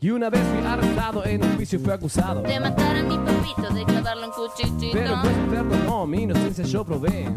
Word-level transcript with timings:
Y 0.00 0.10
una 0.10 0.30
vez 0.30 0.40
fui 0.42 0.64
arrestado 0.64 1.24
en 1.24 1.42
un 1.44 1.56
juicio 1.56 1.80
fui 1.80 1.92
acusado. 1.92 2.42
De 2.42 2.60
matar 2.60 2.96
a 2.96 3.02
mi 3.02 3.16
papito, 3.18 3.74
de 3.74 3.84
clavarlo 3.84 4.24
en 4.26 4.30
cuchillito. 4.30 4.92
Pero 4.92 5.20
pues 5.20 5.34
perdonó, 5.50 6.06
mi 6.06 6.22
inocencia 6.22 6.64
yo 6.64 6.84
probé. 6.84 7.28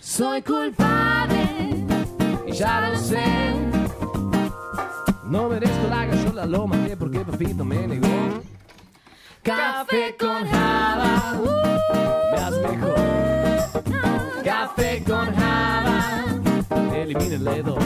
Soy 0.00 0.42
culpable, 0.42 1.86
Y 2.46 2.52
ya 2.52 2.88
lo 2.90 2.98
sé. 2.98 3.24
No 5.26 5.48
merezco 5.48 5.86
la 5.88 6.06
gallola, 6.06 6.46
lo 6.46 6.66
maté 6.66 6.96
porque 6.96 7.20
papito 7.20 7.64
me 7.64 7.86
negó. 7.86 8.08
Café 9.86 10.16
con 10.18 10.46
java, 10.46 11.38
me 12.32 12.38
haz 12.38 12.58
mejor. 12.58 12.94
Café 14.42 15.04
con 15.04 15.34
java, 15.34 16.24
elimina 16.94 17.34
el 17.34 17.44
dedo. 17.44 17.76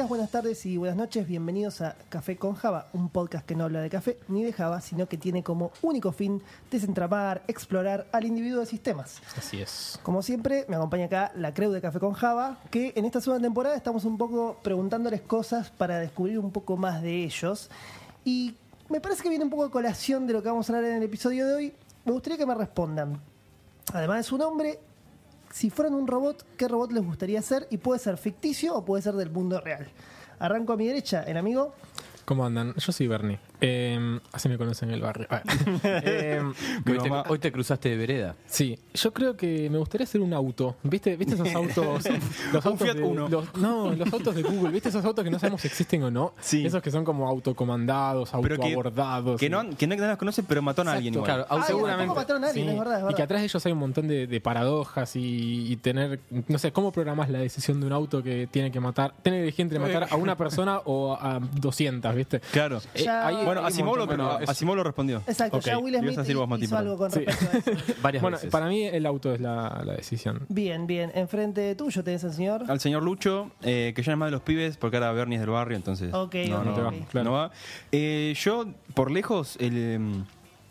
Días, 0.00 0.08
buenas 0.08 0.30
tardes 0.30 0.64
y 0.64 0.78
buenas 0.78 0.96
noches. 0.96 1.28
Bienvenidos 1.28 1.82
a 1.82 1.94
Café 2.08 2.38
con 2.38 2.54
Java, 2.54 2.86
un 2.94 3.10
podcast 3.10 3.44
que 3.44 3.54
no 3.54 3.64
habla 3.64 3.82
de 3.82 3.90
café 3.90 4.18
ni 4.28 4.42
de 4.42 4.50
Java, 4.50 4.80
sino 4.80 5.06
que 5.06 5.18
tiene 5.18 5.42
como 5.42 5.72
único 5.82 6.10
fin 6.10 6.40
desentramar, 6.70 7.42
explorar 7.48 8.06
al 8.10 8.24
individuo 8.24 8.60
de 8.60 8.66
sistemas. 8.66 9.20
Así 9.36 9.60
es. 9.60 10.00
Como 10.02 10.22
siempre, 10.22 10.64
me 10.68 10.76
acompaña 10.76 11.04
acá 11.04 11.32
la 11.36 11.52
creu 11.52 11.70
de 11.70 11.82
Café 11.82 11.98
con 11.98 12.14
Java, 12.14 12.60
que 12.70 12.94
en 12.96 13.04
esta 13.04 13.20
segunda 13.20 13.46
temporada 13.46 13.76
estamos 13.76 14.06
un 14.06 14.16
poco 14.16 14.56
preguntándoles 14.62 15.20
cosas 15.20 15.68
para 15.68 15.98
descubrir 15.98 16.38
un 16.38 16.50
poco 16.50 16.78
más 16.78 17.02
de 17.02 17.24
ellos. 17.24 17.68
Y 18.24 18.54
me 18.88 19.02
parece 19.02 19.22
que 19.22 19.28
viene 19.28 19.44
un 19.44 19.50
poco 19.50 19.64
a 19.64 19.70
colación 19.70 20.26
de 20.26 20.32
lo 20.32 20.42
que 20.42 20.48
vamos 20.48 20.70
a 20.70 20.72
hablar 20.72 20.92
en 20.92 20.96
el 20.96 21.02
episodio 21.02 21.46
de 21.46 21.54
hoy. 21.54 21.74
Me 22.06 22.12
gustaría 22.12 22.38
que 22.38 22.46
me 22.46 22.54
respondan, 22.54 23.20
además 23.92 24.16
de 24.16 24.22
su 24.22 24.38
nombre, 24.38 24.80
si 25.50 25.70
fueran 25.70 25.94
un 25.94 26.06
robot, 26.06 26.46
¿qué 26.56 26.68
robot 26.68 26.92
les 26.92 27.04
gustaría 27.04 27.42
ser? 27.42 27.66
Y 27.70 27.78
puede 27.78 27.98
ser 27.98 28.16
ficticio 28.16 28.74
o 28.74 28.84
puede 28.84 29.02
ser 29.02 29.14
del 29.14 29.30
mundo 29.30 29.60
real. 29.60 29.88
Arranco 30.38 30.72
a 30.72 30.76
mi 30.76 30.86
derecha, 30.86 31.22
el 31.24 31.36
amigo. 31.36 31.74
¿Cómo 32.24 32.46
andan? 32.46 32.74
Yo 32.76 32.92
soy 32.92 33.08
Bernie. 33.08 33.38
Eh, 33.60 34.18
así 34.32 34.48
me 34.48 34.56
conocen 34.58 34.88
en 34.88 34.94
el 34.96 35.00
barrio. 35.02 35.26
Ah. 35.30 35.42
Eh, 35.84 36.40
Hoy 36.86 36.98
te, 36.98 37.08
mamá- 37.10 37.24
hoy 37.28 37.38
te 37.38 37.52
cruzaste 37.52 37.90
de 37.90 37.96
vereda. 37.96 38.34
Sí, 38.46 38.78
yo 38.94 39.12
creo 39.12 39.36
que 39.36 39.68
me 39.70 39.78
gustaría 39.78 40.04
hacer 40.04 40.20
un 40.20 40.32
auto. 40.32 40.76
¿Viste, 40.82 41.16
¿Viste 41.16 41.34
esos 41.34 41.54
autos? 41.54 42.04
los 42.52 42.64
Un 42.64 42.72
autos 42.72 42.78
Fiat 42.78 42.96
de, 42.96 43.02
Uno. 43.02 43.28
los- 43.28 43.54
no, 43.56 43.92
los 43.92 44.12
autos 44.12 44.34
de 44.34 44.42
Google. 44.42 44.70
¿Viste 44.70 44.88
esos 44.88 45.04
autos 45.04 45.24
que 45.24 45.30
no 45.30 45.38
sabemos 45.38 45.60
si 45.60 45.68
existen 45.68 46.02
o 46.04 46.10
no? 46.10 46.32
Sí. 46.40 46.64
Esos 46.64 46.82
que 46.82 46.90
son 46.90 47.04
como 47.04 47.28
autocomandados, 47.28 48.30
que- 48.30 48.36
autoabordados. 48.36 49.38
Que 49.40 49.46
y- 49.46 49.50
no, 49.50 49.68
que 49.76 49.86
no, 49.86 49.96
los 49.96 50.16
conoce, 50.18 50.42
pero 50.42 50.62
mataron 50.62 50.88
a 50.92 50.96
alguien 50.96 51.14
igual. 51.14 51.26
Claro, 51.26 51.46
Ah, 51.50 51.62
seguramente. 51.66 51.98
tampoco 52.06 52.20
mataron 52.20 52.44
a 52.44 52.48
alguien, 52.48 52.66
Sí, 52.66 52.72
es 52.72 52.78
verdad, 52.78 53.04
es 53.06 53.12
Y 53.12 53.14
que 53.14 53.22
atrás 53.22 53.40
de 53.40 53.44
ellos 53.46 53.66
hay 53.66 53.72
un 53.72 53.78
montón 53.78 54.08
de, 54.08 54.26
de 54.26 54.40
paradojas 54.40 55.16
y, 55.16 55.70
y 55.72 55.76
tener, 55.76 56.20
no 56.48 56.58
sé, 56.58 56.72
¿cómo 56.72 56.92
programas 56.92 57.28
la 57.30 57.38
decisión 57.38 57.80
de 57.80 57.86
un 57.86 57.92
auto 57.92 58.22
que 58.22 58.48
tiene 58.50 58.70
que 58.70 58.80
matar, 58.80 59.14
tiene 59.22 59.38
que 59.38 59.42
elegir 59.44 59.62
entre 59.64 59.78
matar 59.78 60.06
a 60.10 60.16
una 60.16 60.36
persona 60.36 60.78
o 60.84 61.14
a 61.14 61.40
200, 61.60 62.14
¿viste? 62.14 62.40
Claro. 62.52 62.78
Eh, 62.94 63.04
Ya- 63.04 63.26
hay- 63.26 63.36
Bueno, 63.54 63.66
Asimov 63.66 63.96
lo, 63.96 64.06
montón- 64.06 64.16
bueno, 64.26 64.38
es- 64.40 64.48
Asimov 64.50 64.76
lo 64.76 64.84
respondió. 64.84 65.22
Exacto, 65.26 65.56
Ok, 65.58 65.64
ya 65.64 65.78
Will 65.78 65.94
ibas 65.94 66.02
a 66.02 66.04
Smith 66.06 66.18
decir 66.18 66.36
vos, 66.36 66.48
Mati, 66.48 66.64
hizo 66.64 66.76
perdón. 66.76 66.86
algo 66.92 66.98
con 66.98 67.10
Sí. 67.10 67.20
respecto 67.24 67.70
a 67.70 67.72
eso. 67.72 67.94
Varias 68.02 68.22
Bueno, 68.22 68.36
veces. 68.36 68.50
para 68.50 68.66
mí 68.66 68.84
el 68.84 69.06
auto 69.06 69.32
es 69.34 69.40
la, 69.40 69.82
la 69.84 69.92
decisión. 69.94 70.46
Bien, 70.48 70.86
bien. 70.86 71.12
Enfrente 71.14 71.74
tuyo 71.74 72.02
tenés 72.04 72.24
al 72.24 72.32
señor. 72.32 72.64
Al 72.68 72.80
señor 72.80 73.02
Lucho, 73.02 73.50
eh, 73.62 73.92
que 73.94 74.02
ya 74.02 74.12
es 74.12 74.18
más 74.18 74.28
de 74.28 74.32
los 74.32 74.42
pibes, 74.42 74.76
porque 74.76 74.96
ahora 74.96 75.12
Bernie 75.12 75.36
es 75.36 75.40
del 75.40 75.50
barrio, 75.50 75.76
entonces. 75.76 76.12
Ok, 76.14 76.34
no, 76.48 76.58
ok, 76.58 76.64
no, 76.64 76.64
No 76.64 76.74
te 76.74 76.80
va, 76.82 76.88
ok. 76.88 76.94
claro. 77.10 77.24
no 77.24 77.32
va. 77.32 77.50
Eh, 77.92 78.34
yo, 78.36 78.66
por 78.94 79.10
lejos, 79.10 79.56
el, 79.60 79.76
em, 79.94 80.24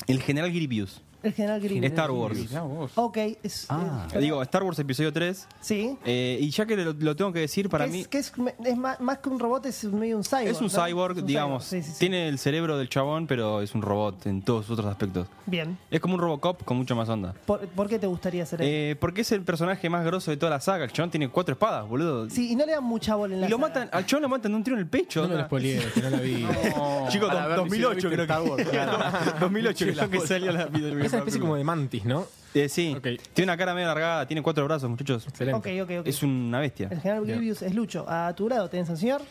el 0.07 0.21
general 0.21 0.51
Grievous. 0.51 1.01
El 1.21 1.33
general 1.33 1.59
Grievous. 1.59 1.85
Star 1.85 2.11
Wars. 2.11 2.91
Ok, 2.95 3.17
es. 3.43 3.65
Ah. 3.69 4.07
eh, 4.13 4.19
Digo, 4.19 4.41
Star 4.43 4.63
Wars 4.63 4.79
episodio 4.79 5.11
3. 5.11 5.47
sí. 5.59 5.97
eh, 6.05 6.37
y 6.39 6.49
ya 6.49 6.65
que 6.65 6.77
lo, 6.77 6.93
lo 6.93 7.15
tengo 7.15 7.33
que 7.33 7.39
decir, 7.39 7.67
para 7.69 7.85
que 7.85 7.91
mí. 7.91 7.99
es, 8.01 8.07
que 8.07 8.19
es, 8.19 8.31
es 8.65 8.77
más, 8.77 8.99
más 9.01 9.17
que 9.17 9.27
un 9.29 9.39
robot, 9.39 9.65
es 9.65 9.83
medio 9.83 10.15
un 10.17 10.23
cyborg. 10.23 10.47
Es 10.47 10.61
un 10.61 10.67
¿no? 10.73 10.85
cyborg, 10.85 11.17
Es 11.17 11.21
un 11.23 11.27
digamos. 11.27 11.65
cyborg, 11.67 11.83
sí, 11.83 11.87
sí, 11.89 11.93
sí. 11.93 11.99
Tiene 11.99 12.29
el 12.29 12.39
cerebro 12.39 12.77
del 12.77 12.87
chabón, 12.87 13.27
pero 13.27 13.61
es 13.61 13.75
un 13.75 13.81
robot 13.81 14.25
en 14.27 14.41
todos 14.41 14.65
sus 14.65 14.79
otros 14.79 14.89
aspectos. 14.91 15.27
Bien. 15.45 15.77
Es 15.91 15.99
como 15.99 16.13
un 16.15 16.21
Robocop 16.21 16.63
con 16.63 16.77
mucha 16.77 16.95
más 16.95 17.09
onda. 17.09 17.33
¿Por, 17.45 17.67
por 17.67 17.89
qué 17.89 17.99
te 17.99 18.07
gustaría 18.07 18.45
ser 18.45 18.61
él? 18.61 18.67
Eh, 18.69 18.95
porque 18.99 19.21
es 19.21 19.31
el 19.33 19.41
personaje 19.41 19.89
más 19.89 20.05
grosso 20.05 20.31
de 20.31 20.37
toda 20.37 20.51
la 20.51 20.61
saga. 20.61 20.85
El 20.85 20.91
chabón 20.93 21.11
tiene 21.11 21.27
cuatro 21.29 21.53
espadas, 21.53 21.87
boludo. 21.87 22.29
sí, 22.29 22.51
y 22.51 22.55
no 22.55 22.65
le 22.65 22.71
dan 22.73 22.83
mucha 22.83 23.15
bola 23.15 23.33
en 23.35 23.41
la 23.41 23.47
Y 23.47 23.49
lo 23.49 23.57
saga. 23.57 23.67
matan, 23.67 23.89
al 23.91 24.05
chabón 24.05 24.21
lo 24.23 24.29
matan 24.29 24.51
de 24.51 24.57
un 24.57 24.63
tiro 24.63 24.75
en 24.77 24.81
el 24.83 24.87
pecho. 24.87 25.21
No 25.23 25.27
me 25.27 25.33
lo 25.33 25.35
onda. 25.39 25.47
spoileé, 25.47 25.81
que 25.93 26.01
no 26.01 26.09
la 26.11 26.19
vi. 26.19 26.47
Chicos, 27.09 27.29
A 27.29 27.33
la 27.33 27.41
do- 27.43 27.49
ver, 27.49 27.57
2008 27.57 27.69
si 27.69 27.75
lo 27.75 27.91
viste 27.91 28.07
creo 28.07 28.13
en 28.13 28.21
Star 28.21 28.41
Wars. 28.43 28.69
que 29.33 29.39
2008 29.39 29.85
creo 29.93 30.09
que 30.09 30.19
salió 30.27 30.51
la 30.51 30.65
vida 30.65 31.08
Es 31.09 31.13
una 31.13 31.19
especie 31.19 31.39
como 31.41 31.55
de 31.55 31.63
mantis, 31.63 32.05
¿no? 32.05 32.25
Eh, 32.53 32.67
sí, 32.67 32.95
tiene 33.33 33.51
una 33.51 33.57
cara 33.57 33.73
medio 33.75 33.85
alargada, 33.91 34.25
tiene 34.27 34.41
cuatro 34.41 34.65
brazos, 34.65 34.89
muchachos. 34.89 35.27
Excelente. 35.27 35.81
Ok, 35.81 35.87
ok, 35.89 35.99
ok. 36.01 36.07
Es 36.07 36.23
una 36.23 36.59
bestia. 36.59 36.87
El 36.89 36.99
general. 36.99 37.25
Grievous 37.25 37.61
es 37.61 37.75
Lucho. 37.75 38.05
A 38.09 38.33
tu 38.35 38.49
lado 38.49 38.69
tenés 38.69 38.89
al 38.89 38.97
señor. 38.97 39.21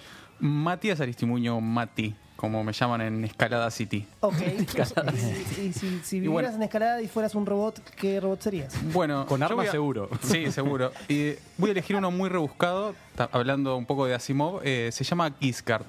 Matías 0.41 1.01
Aristimuño 1.01 1.61
Mati, 1.61 2.15
como 2.37 2.63
me 2.63 2.73
llaman 2.73 3.01
en 3.01 3.25
Escalada 3.25 3.69
City. 3.73 4.07
Ok. 4.21 4.35
y, 5.59 5.61
y 5.63 5.73
si, 5.73 5.99
si 6.05 6.21
vivieras 6.21 6.53
bueno. 6.53 6.57
en 6.59 6.63
escalada 6.63 7.03
y 7.03 7.09
fueras 7.09 7.35
un 7.35 7.45
robot, 7.45 7.81
¿qué 7.97 8.21
robot 8.21 8.41
serías? 8.41 8.75
Bueno, 8.93 9.27
Con 9.27 9.43
armas 9.43 9.67
a- 9.69 9.73
seguro. 9.73 10.09
Sí, 10.23 10.53
seguro. 10.53 10.93
Y 11.09 11.33
voy 11.57 11.71
a 11.71 11.73
elegir 11.73 11.97
uno 11.97 12.13
muy 12.13 12.29
rebuscado, 12.29 12.95
hablando 13.33 13.77
un 13.77 13.85
poco 13.87 14.07
de 14.07 14.15
Asimov, 14.15 14.61
eh, 14.63 14.91
se 14.93 15.03
llama 15.03 15.33
Giscard. 15.41 15.85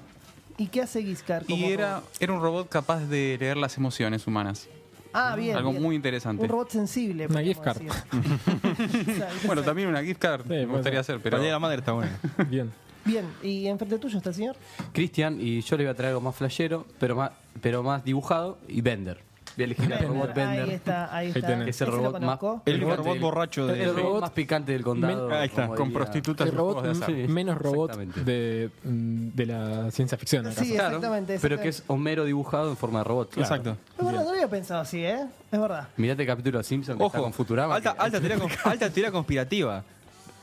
¿Y 0.58 0.66
qué 0.66 0.82
hace 0.82 1.00
Giscard? 1.02 1.46
como 1.46 1.56
Y 1.56 1.72
era, 1.72 1.94
robot? 2.00 2.10
era 2.18 2.32
un 2.32 2.42
robot 2.42 2.68
capaz 2.68 3.00
de 3.06 3.36
leer 3.38 3.56
las 3.56 3.76
emociones 3.76 4.26
humanas. 4.26 4.68
Ah, 5.12 5.34
bien. 5.36 5.56
Algo 5.56 5.70
bien. 5.70 5.82
muy 5.82 5.96
interesante. 5.96 6.42
Un 6.42 6.48
robot 6.48 6.70
sensible. 6.70 7.26
Una 7.26 7.42
gift 7.42 7.60
card. 7.60 7.82
Bueno, 9.46 9.62
también 9.62 9.88
una 9.88 10.02
gift 10.02 10.20
card 10.20 10.46
me 10.46 10.64
gustaría 10.66 11.00
hacer, 11.00 11.20
pero 11.22 11.36
Para 11.36 11.50
la 11.50 11.58
madre 11.58 11.78
está 11.78 11.92
bueno. 11.92 12.12
Bien. 12.48 12.70
Bien, 13.04 13.24
y 13.42 13.66
enfrente 13.66 13.98
tuyo 13.98 14.18
está 14.18 14.28
el 14.30 14.34
señor. 14.34 14.56
Cristian 14.92 15.38
y 15.40 15.62
yo 15.62 15.76
le 15.76 15.84
voy 15.84 15.90
a 15.90 15.94
traer 15.94 16.10
algo 16.10 16.20
más 16.20 16.36
flashero, 16.36 16.86
pero 16.98 17.16
más, 17.16 17.30
pero 17.60 17.82
más 17.82 18.04
dibujado 18.04 18.58
y 18.68 18.82
Bender. 18.82 19.29
Voy 19.56 19.62
a 19.62 19.66
elegir 19.66 19.92
el 19.92 20.06
robot 20.08 20.28
Ahí 20.30 20.34
Bender. 20.56 20.68
está, 20.74 21.14
ahí 21.16 21.28
está. 21.28 21.46
tenés. 21.46 21.64
Que 21.64 21.70
es 21.70 21.80
el 21.80 21.86
robot 21.88 22.20
más-. 22.20 22.38
El 22.66 22.80
robot 22.80 23.06
el- 23.14 23.20
borracho 23.20 23.66
de. 23.66 23.82
El 23.84 23.94
robot 23.96 24.20
más 24.22 24.30
picante 24.30 24.72
del 24.72 24.82
condado. 24.82 25.28
Men- 25.28 25.36
ahí 25.38 25.46
está, 25.48 25.66
con 25.68 25.76
diría. 25.88 25.92
prostitutas 25.94 26.48
El 26.48 26.54
robot 26.54 26.82
de 26.84 26.90
azar. 26.90 27.06
Sí, 27.10 27.12
menos 27.28 27.58
robot 27.58 27.90
exactamente. 27.90 28.24
de, 28.24 28.70
mm, 28.84 29.28
de 29.34 29.46
la 29.46 29.90
ciencia 29.90 30.16
ficción. 30.16 30.44
Sí, 30.52 30.72
Claro, 30.72 30.86
exactamente. 30.96 31.38
pero 31.42 31.56
que 31.60 31.68
exactamente. 31.68 31.68
es 31.68 31.84
Homero 31.88 32.24
dibujado 32.24 32.70
en 32.70 32.76
forma 32.76 32.98
de 33.00 33.04
robot. 33.04 33.36
Exacto. 33.38 33.76
Es 33.98 34.04
verdad, 34.04 34.24
no 34.24 34.30
había 34.30 34.48
pensado 34.48 34.80
así, 34.80 35.04
¿eh? 35.04 35.26
Es 35.50 35.60
verdad. 35.60 35.88
Mirate 35.96 36.22
el 36.22 36.28
capítulo 36.28 36.58
de 36.58 36.64
Simpson 36.64 36.96
que 36.96 37.04
está 37.04 37.18
Ojo, 37.18 37.24
con 37.24 37.32
Futurama. 37.32 37.74
alta, 37.74 37.92
que- 37.94 38.00
alta, 38.00 38.20
teoría, 38.20 38.38
alta 38.64 38.90
teoría 38.90 39.10
conspirativa. 39.12 39.82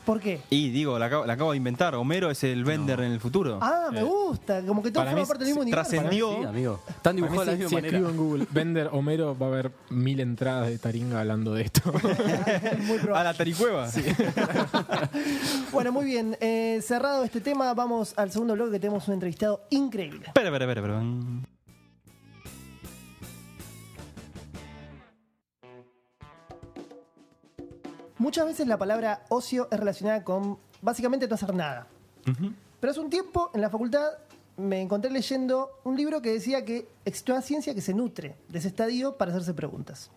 ¿Por 0.08 0.20
qué? 0.20 0.40
Y 0.48 0.70
digo, 0.70 0.98
la 0.98 1.04
acabo, 1.04 1.26
la 1.26 1.34
acabo 1.34 1.50
de 1.50 1.58
inventar. 1.58 1.94
Homero 1.94 2.30
es 2.30 2.42
el 2.42 2.64
Bender 2.64 2.98
en 3.00 3.12
el 3.12 3.20
futuro. 3.20 3.58
Ah, 3.60 3.90
me 3.92 4.02
gusta. 4.02 4.62
Como 4.62 4.82
que 4.82 4.90
todo 4.90 5.04
forma 5.04 5.26
parte 5.26 5.44
del 5.44 5.48
mismo 5.48 5.60
universo. 5.60 5.90
trascendió. 5.90 6.38
Sí, 6.38 6.44
amigo. 6.46 6.80
Están 6.88 7.16
dibujados 7.16 7.44
de 7.44 7.52
la 7.52 7.56
si, 7.58 7.62
misma 7.64 7.68
si 7.68 7.74
manera. 7.74 7.98
escribo 7.98 8.10
en 8.10 8.16
Google 8.16 8.46
Bender 8.50 8.88
Homero, 8.90 9.36
va 9.36 9.44
a 9.44 9.48
haber 9.50 9.70
mil 9.90 10.18
entradas 10.20 10.68
de 10.68 10.78
Taringa 10.78 11.20
hablando 11.20 11.52
de 11.52 11.60
esto. 11.64 11.92
Muy 12.86 12.98
A 13.14 13.22
la 13.22 13.34
taricueva. 13.34 13.86
Bueno, 15.72 15.92
muy 15.92 16.06
bien. 16.06 16.38
Eh, 16.40 16.80
cerrado 16.82 17.22
este 17.22 17.42
tema, 17.42 17.74
vamos 17.74 18.14
al 18.16 18.32
segundo 18.32 18.54
bloque 18.54 18.72
que 18.72 18.80
tenemos 18.80 19.06
un 19.08 19.14
entrevistado 19.14 19.66
increíble. 19.68 20.24
Espera, 20.28 20.48
espera, 20.48 20.64
espera. 20.64 20.86
espera. 20.96 21.57
Muchas 28.18 28.46
veces 28.46 28.66
la 28.66 28.76
palabra 28.76 29.22
ocio 29.28 29.68
es 29.70 29.78
relacionada 29.78 30.24
con 30.24 30.58
básicamente 30.82 31.28
no 31.28 31.36
hacer 31.36 31.54
nada. 31.54 31.86
Pero 32.80 32.90
hace 32.90 33.00
un 33.00 33.10
tiempo 33.10 33.50
en 33.54 33.60
la 33.60 33.70
facultad 33.70 34.10
me 34.56 34.80
encontré 34.80 35.10
leyendo 35.10 35.70
un 35.84 35.96
libro 35.96 36.20
que 36.20 36.32
decía 36.32 36.64
que 36.64 36.88
existe 37.04 37.30
una 37.30 37.42
ciencia 37.42 37.74
que 37.74 37.80
se 37.80 37.94
nutre 37.94 38.34
de 38.48 38.58
ese 38.58 38.68
estadio 38.68 39.16
para 39.16 39.30
hacerse 39.30 39.54
preguntas. 39.54 40.10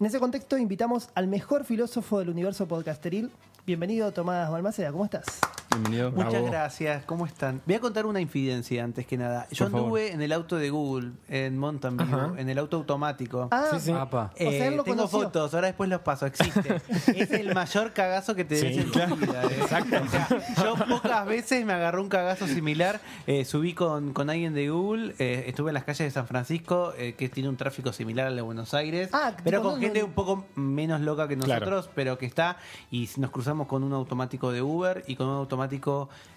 En 0.00 0.06
ese 0.06 0.18
contexto 0.18 0.58
invitamos 0.58 1.10
al 1.14 1.28
mejor 1.28 1.64
filósofo 1.64 2.18
del 2.18 2.30
universo 2.30 2.66
podcasteril. 2.66 3.30
Bienvenido 3.64 4.10
Tomás 4.10 4.50
Balmaceda, 4.50 4.90
¿cómo 4.90 5.04
estás? 5.04 5.26
Bienvenido. 5.72 6.10
Muchas 6.12 6.32
Bravo. 6.32 6.46
gracias, 6.46 7.04
¿cómo 7.04 7.26
están? 7.26 7.62
Voy 7.66 7.74
a 7.76 7.80
contar 7.80 8.04
una 8.06 8.20
infidencia 8.20 8.84
antes 8.84 9.06
que 9.06 9.16
nada. 9.16 9.46
Yo 9.50 9.64
Por 9.66 9.72
favor. 9.72 9.84
anduve 9.86 10.12
en 10.12 10.20
el 10.22 10.32
auto 10.32 10.56
de 10.56 10.70
Google, 10.70 11.12
en 11.28 11.56
Mountain 11.58 11.96
View, 11.96 12.08
Ajá. 12.14 12.32
en 12.36 12.48
el 12.50 12.58
auto 12.58 12.76
automático. 12.76 13.48
Ah, 13.50 13.68
Sí, 13.72 13.80
sí. 13.86 13.92
Apa. 13.92 14.32
O 14.34 14.38
sea, 14.38 14.66
él 14.66 14.74
Eh, 14.74 14.76
lo 14.76 14.84
tengo 14.84 14.96
conoció. 14.98 15.20
fotos, 15.22 15.54
ahora 15.54 15.68
después 15.68 15.88
los 15.88 16.00
paso, 16.02 16.26
existe. 16.26 16.76
es 17.16 17.30
el 17.32 17.54
mayor 17.54 17.92
cagazo 17.92 18.34
que 18.34 18.44
te 18.44 18.56
des 18.56 18.74
Sí, 18.74 18.80
en 18.80 19.08
tu 19.08 19.16
vida. 19.16 19.42
eh. 19.44 19.60
O 19.62 19.68
sea, 19.68 20.28
yo 20.62 20.74
pocas 20.88 21.26
veces 21.26 21.64
me 21.64 21.72
agarró 21.72 22.02
un 22.02 22.08
cagazo 22.08 22.46
similar. 22.46 23.00
Eh, 23.26 23.44
subí 23.44 23.72
con, 23.72 24.12
con 24.12 24.28
alguien 24.30 24.52
de 24.54 24.68
Google, 24.68 25.14
eh, 25.18 25.44
estuve 25.46 25.70
en 25.70 25.74
las 25.74 25.84
calles 25.84 26.00
de 26.06 26.10
San 26.10 26.26
Francisco, 26.26 26.92
eh, 26.98 27.14
que 27.14 27.28
tiene 27.28 27.48
un 27.48 27.56
tráfico 27.56 27.92
similar 27.92 28.26
al 28.26 28.36
de 28.36 28.42
Buenos 28.42 28.74
Aires, 28.74 29.08
Ah, 29.12 29.32
pero 29.42 29.62
con 29.62 29.74
no, 29.76 29.80
gente 29.80 30.00
no- 30.00 30.06
un 30.06 30.12
poco 30.12 30.44
menos 30.54 31.00
loca 31.00 31.28
que 31.28 31.36
Claro. 31.38 31.64
nosotros, 31.66 31.90
pero 31.94 32.18
que 32.18 32.26
está, 32.26 32.58
y 32.90 33.08
nos 33.16 33.30
cruzamos 33.30 33.66
con 33.68 33.82
un 33.84 33.92
automático 33.94 34.52
de 34.52 34.60
Uber 34.62 35.02
y 35.06 35.16
con 35.16 35.28
un 35.28 35.36
automático 35.36 35.61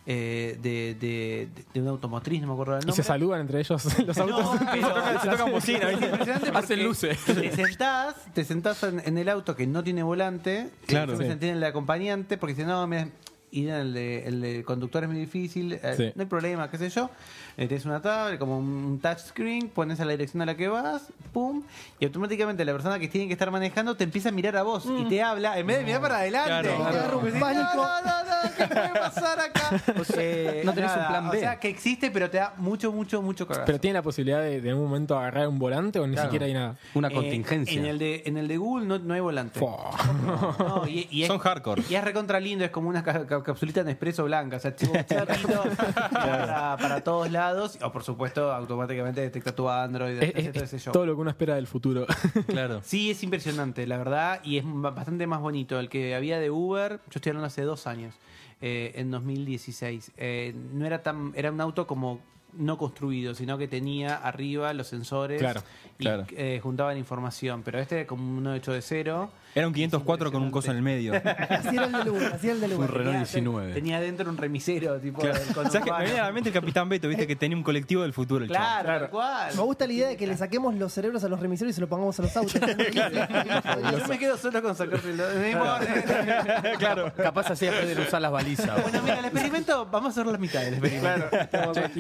eh, 0.05 0.57
de, 0.61 0.95
de, 0.99 1.49
de 1.73 1.81
una 1.81 1.91
automotriz, 1.91 2.41
no 2.41 2.47
me 2.47 2.53
acuerdo 2.53 2.73
del 2.73 2.83
Y 2.83 2.87
nombre. 2.87 3.03
se 3.03 3.07
saludan 3.07 3.41
entre 3.41 3.59
ellos 3.59 3.83
los 4.07 4.17
autos. 4.17 4.59
No, 4.59 4.59
pero 4.71 5.19
Se 5.21 5.29
tocan 5.29 5.51
bocina, 5.51 5.87
¿viste? 5.87 6.05
es 6.05 6.11
impresionante 6.11 6.45
porque 6.51 6.57
Hacen 6.65 6.83
luces. 6.83 7.19
Te 7.25 7.51
sentás, 7.51 8.15
te 8.33 8.43
sentás 8.43 8.83
en, 8.83 9.01
en 9.05 9.17
el 9.17 9.29
auto 9.29 9.55
que 9.55 9.65
no 9.67 9.83
tiene 9.83 10.03
volante. 10.03 10.69
Claro. 10.85 11.13
Yo 11.13 11.17
me 11.19 11.23
Sí. 11.25 11.29
senté 11.31 11.49
en 11.49 11.57
el 11.57 11.63
acompañante 11.63 12.37
porque 12.37 12.53
dice, 12.53 12.65
no, 12.67 12.85
mira, 12.87 13.07
ir 13.55 13.69
el 13.69 13.93
de, 13.93 14.27
el 14.27 14.41
de 14.41 14.63
conductor 14.63 15.03
es 15.03 15.09
muy 15.09 15.17
difícil, 15.19 15.73
eh, 15.73 15.93
Sí. 15.97 16.11
no 16.15 16.21
hay 16.21 16.27
problema, 16.27 16.69
qué 16.69 16.77
sé 16.77 16.89
yo. 16.89 17.09
Eh, 17.57 17.67
tienes 17.67 17.85
una 17.85 18.01
tablet, 18.01 18.37
como 18.37 18.57
un 18.59 18.99
touchscreen, 19.01 19.69
pones 19.69 19.99
a 20.01 20.05
la 20.05 20.11
dirección 20.11 20.41
a 20.41 20.45
la 20.45 20.55
que 20.55 20.67
vas, 20.67 21.03
pum, 21.33 21.63
y 21.99 22.05
automáticamente 22.05 22.65
la 22.65 22.73
persona 22.73 22.99
que 22.99 23.07
tiene 23.07 23.27
que 23.27 23.33
estar 23.33 23.49
manejando 23.49 23.95
te 23.95 24.03
empieza 24.03 24.29
a 24.29 24.31
mirar 24.33 24.57
a 24.57 24.63
vos 24.63 24.85
y 24.85 25.05
te 25.05 25.21
habla, 25.23 25.57
en 25.57 25.65
vez 25.67 25.77
de 25.79 25.85
mirar 25.85 26.01
para 26.01 26.17
adelante. 26.17 26.69
Claro. 26.75 27.19
Decís. 27.21 27.39
No, 27.39 27.53
no, 27.53 27.63
no, 27.73 28.23
no, 28.23 28.55
¿qué 28.57 28.67
puede 28.67 28.89
pasar 28.89 29.39
acá? 29.39 29.61
Eh, 30.17 30.61
No 30.65 30.73
tenés 30.73 30.91
un 30.91 31.07
plan 31.07 31.29
B. 31.29 31.37
O 31.37 31.39
sea, 31.39 31.59
que 31.59 31.69
existe, 31.69 32.11
pero 32.11 32.29
te 32.29 32.37
da 32.37 32.53
mucho, 32.57 32.91
mucho, 32.91 33.21
mucho 33.21 33.47
cagazo. 33.47 33.65
Pero 33.65 33.79
tiene 33.79 33.93
la 33.95 34.01
posibilidad 34.01 34.41
de, 34.41 34.61
de 34.61 34.69
en 34.69 34.75
un 34.75 34.83
momento 34.83 35.17
agarrar 35.17 35.47
un 35.47 35.57
volante 35.59 35.99
o 35.99 36.07
ni 36.07 36.13
Claro. 36.13 36.27
siquiera 36.29 36.45
hay 36.45 36.53
nada. 36.53 36.75
Una 36.93 37.07
Eh, 37.07 37.13
contingencia. 37.13 37.79
En 37.79 37.85
el 37.85 37.97
de, 37.99 38.23
en 38.25 38.37
el 38.37 38.47
de 38.47 38.57
Google 38.57 38.85
no, 38.85 38.99
no 38.99 39.13
hay 39.13 39.19
volante. 39.21 39.59
No, 39.59 40.83
y, 40.87 41.07
y 41.11 41.21
es, 41.23 41.27
Son 41.27 41.39
hardcore. 41.39 41.83
Y 41.89 41.95
es 41.95 42.03
recontra 42.03 42.39
lindo, 42.39 42.63
es 42.65 42.71
como 42.71 42.89
una 42.89 43.03
ca- 43.03 43.25
ca- 43.25 43.43
capsulita 43.45 43.81
en 43.81 43.89
expreso 43.89 44.23
blanca. 44.25 44.57
O 44.57 44.59
sea, 44.59 44.75
tipo 44.75 44.91
un 44.97 45.05
chatito 45.05 45.63
para, 46.11 46.75
para 46.77 47.01
todos 47.03 47.31
lados. 47.31 47.77
O 47.81 47.91
por 47.91 48.03
supuesto, 48.03 48.51
automáticamente 48.51 49.21
detecta 49.21 49.55
tu 49.55 49.69
Android, 49.69 50.21
Es, 50.21 50.29
hace 50.35 50.39
es- 50.47 50.53
todo 50.53 50.63
ese 50.63 50.75
es 50.77 50.83
show. 50.83 50.93
todo 50.93 51.05
lo 51.05 51.15
que 51.15 51.21
uno 51.21 51.29
espera 51.29 51.55
del 51.55 51.67
futuro. 51.67 52.05
Claro. 52.47 52.81
Sí, 52.83 53.11
es 53.11 53.23
impresionante, 53.23 53.85
la 53.87 53.97
verdad, 53.97 54.39
y 54.43 54.57
es 54.57 54.63
ba- 54.65 54.91
bastante 54.91 55.27
más 55.27 55.39
bonito. 55.41 55.79
El 55.79 55.89
que 55.89 56.15
había 56.15 56.39
de 56.39 56.49
Uber, 56.51 56.93
yo 56.93 57.11
estoy 57.15 57.29
hablando 57.31 57.47
hace 57.47 57.61
dos 57.63 57.87
años, 57.87 58.15
eh, 58.61 58.93
en 58.95 59.11
2016. 59.11 60.11
Eh, 60.17 60.53
no 60.73 60.85
era 60.85 61.01
tan, 61.03 61.31
era 61.35 61.51
un 61.51 61.61
auto 61.61 61.85
como 61.87 62.19
no 62.53 62.77
construido, 62.77 63.35
sino 63.35 63.57
que 63.57 63.67
tenía 63.67 64.15
arriba 64.15 64.73
los 64.73 64.87
sensores 64.87 65.39
Claro, 65.41 65.61
y 65.99 66.03
claro. 66.03 66.25
eh, 66.31 66.59
juntaban 66.63 66.97
información. 66.97 67.63
Pero 67.63 67.79
este 67.79 68.05
como 68.05 68.37
uno 68.37 68.55
hecho 68.55 68.71
de 68.71 68.81
cero. 68.81 69.29
Era 69.55 69.67
un 69.67 69.73
504 69.73 70.31
con 70.33 70.43
un 70.43 70.51
coso 70.51 70.69
en 70.71 70.77
el 70.77 70.83
medio. 70.83 71.13
Así 71.49 71.75
era 71.75 71.85
el 71.85 71.91
del 71.93 72.09
Uber, 72.09 72.33
así 72.33 72.47
era 72.47 72.55
el 72.55 72.61
del 72.61 72.71
Un 72.73 72.77
Uber. 72.79 72.91
Renault 72.91 73.07
Tenía- 73.07 73.19
19. 73.19 73.73
Tenía 73.73 73.99
dentro 74.01 74.29
un 74.29 74.35
remisero, 74.37 74.99
tipo 74.99 75.21
Claro. 75.21 75.39
conurbano. 75.39 75.69
¿Sabes 75.71 75.85
qué? 75.85 75.91
Me 75.93 76.03
viene 76.03 76.19
a 76.19 76.23
la 76.25 76.31
mente 76.33 76.49
el 76.49 76.53
Capitán 76.53 76.89
Beto, 76.89 77.07
viste, 77.07 77.25
que 77.25 77.37
tenía 77.37 77.55
un 77.55 77.63
colectivo 77.63 78.01
del 78.01 78.11
futuro. 78.11 78.43
El. 78.43 78.49
Claro, 78.49 78.85
tal 78.99 79.09
cual. 79.09 79.55
Me 79.55 79.61
gusta 79.61 79.87
la 79.87 79.93
idea 79.93 80.07
de 80.09 80.17
que 80.17 80.27
le 80.27 80.35
saquemos 80.35 80.75
los 80.75 80.91
cerebros 80.91 81.23
a 81.23 81.29
los 81.29 81.39
remiseros 81.39 81.71
y 81.71 81.73
se 81.73 81.79
los 81.81 81.89
pongamos 81.89 82.19
a 82.19 82.23
los 82.23 82.35
autos. 82.35 82.53
Yo 82.61 84.07
me 84.09 84.19
quedo 84.19 84.37
solo 84.37 84.61
con 84.61 84.75
sacarse 84.75 85.09
importa. 85.51 86.73
claro. 86.77 87.13
Capaz 87.15 87.51
así 87.51 87.67
aprenden 87.67 87.97
a 87.99 88.01
usar 88.01 88.21
las 88.21 88.31
balizas. 88.31 88.81
Bueno, 88.81 89.01
mira, 89.03 89.19
el 89.19 89.25
experimento, 89.25 89.85
vamos 89.89 90.09
a 90.17 90.21
hacer 90.21 90.31
la 90.31 90.37
mitad 90.37 90.61
del 90.61 90.73
experimento. 90.75 91.27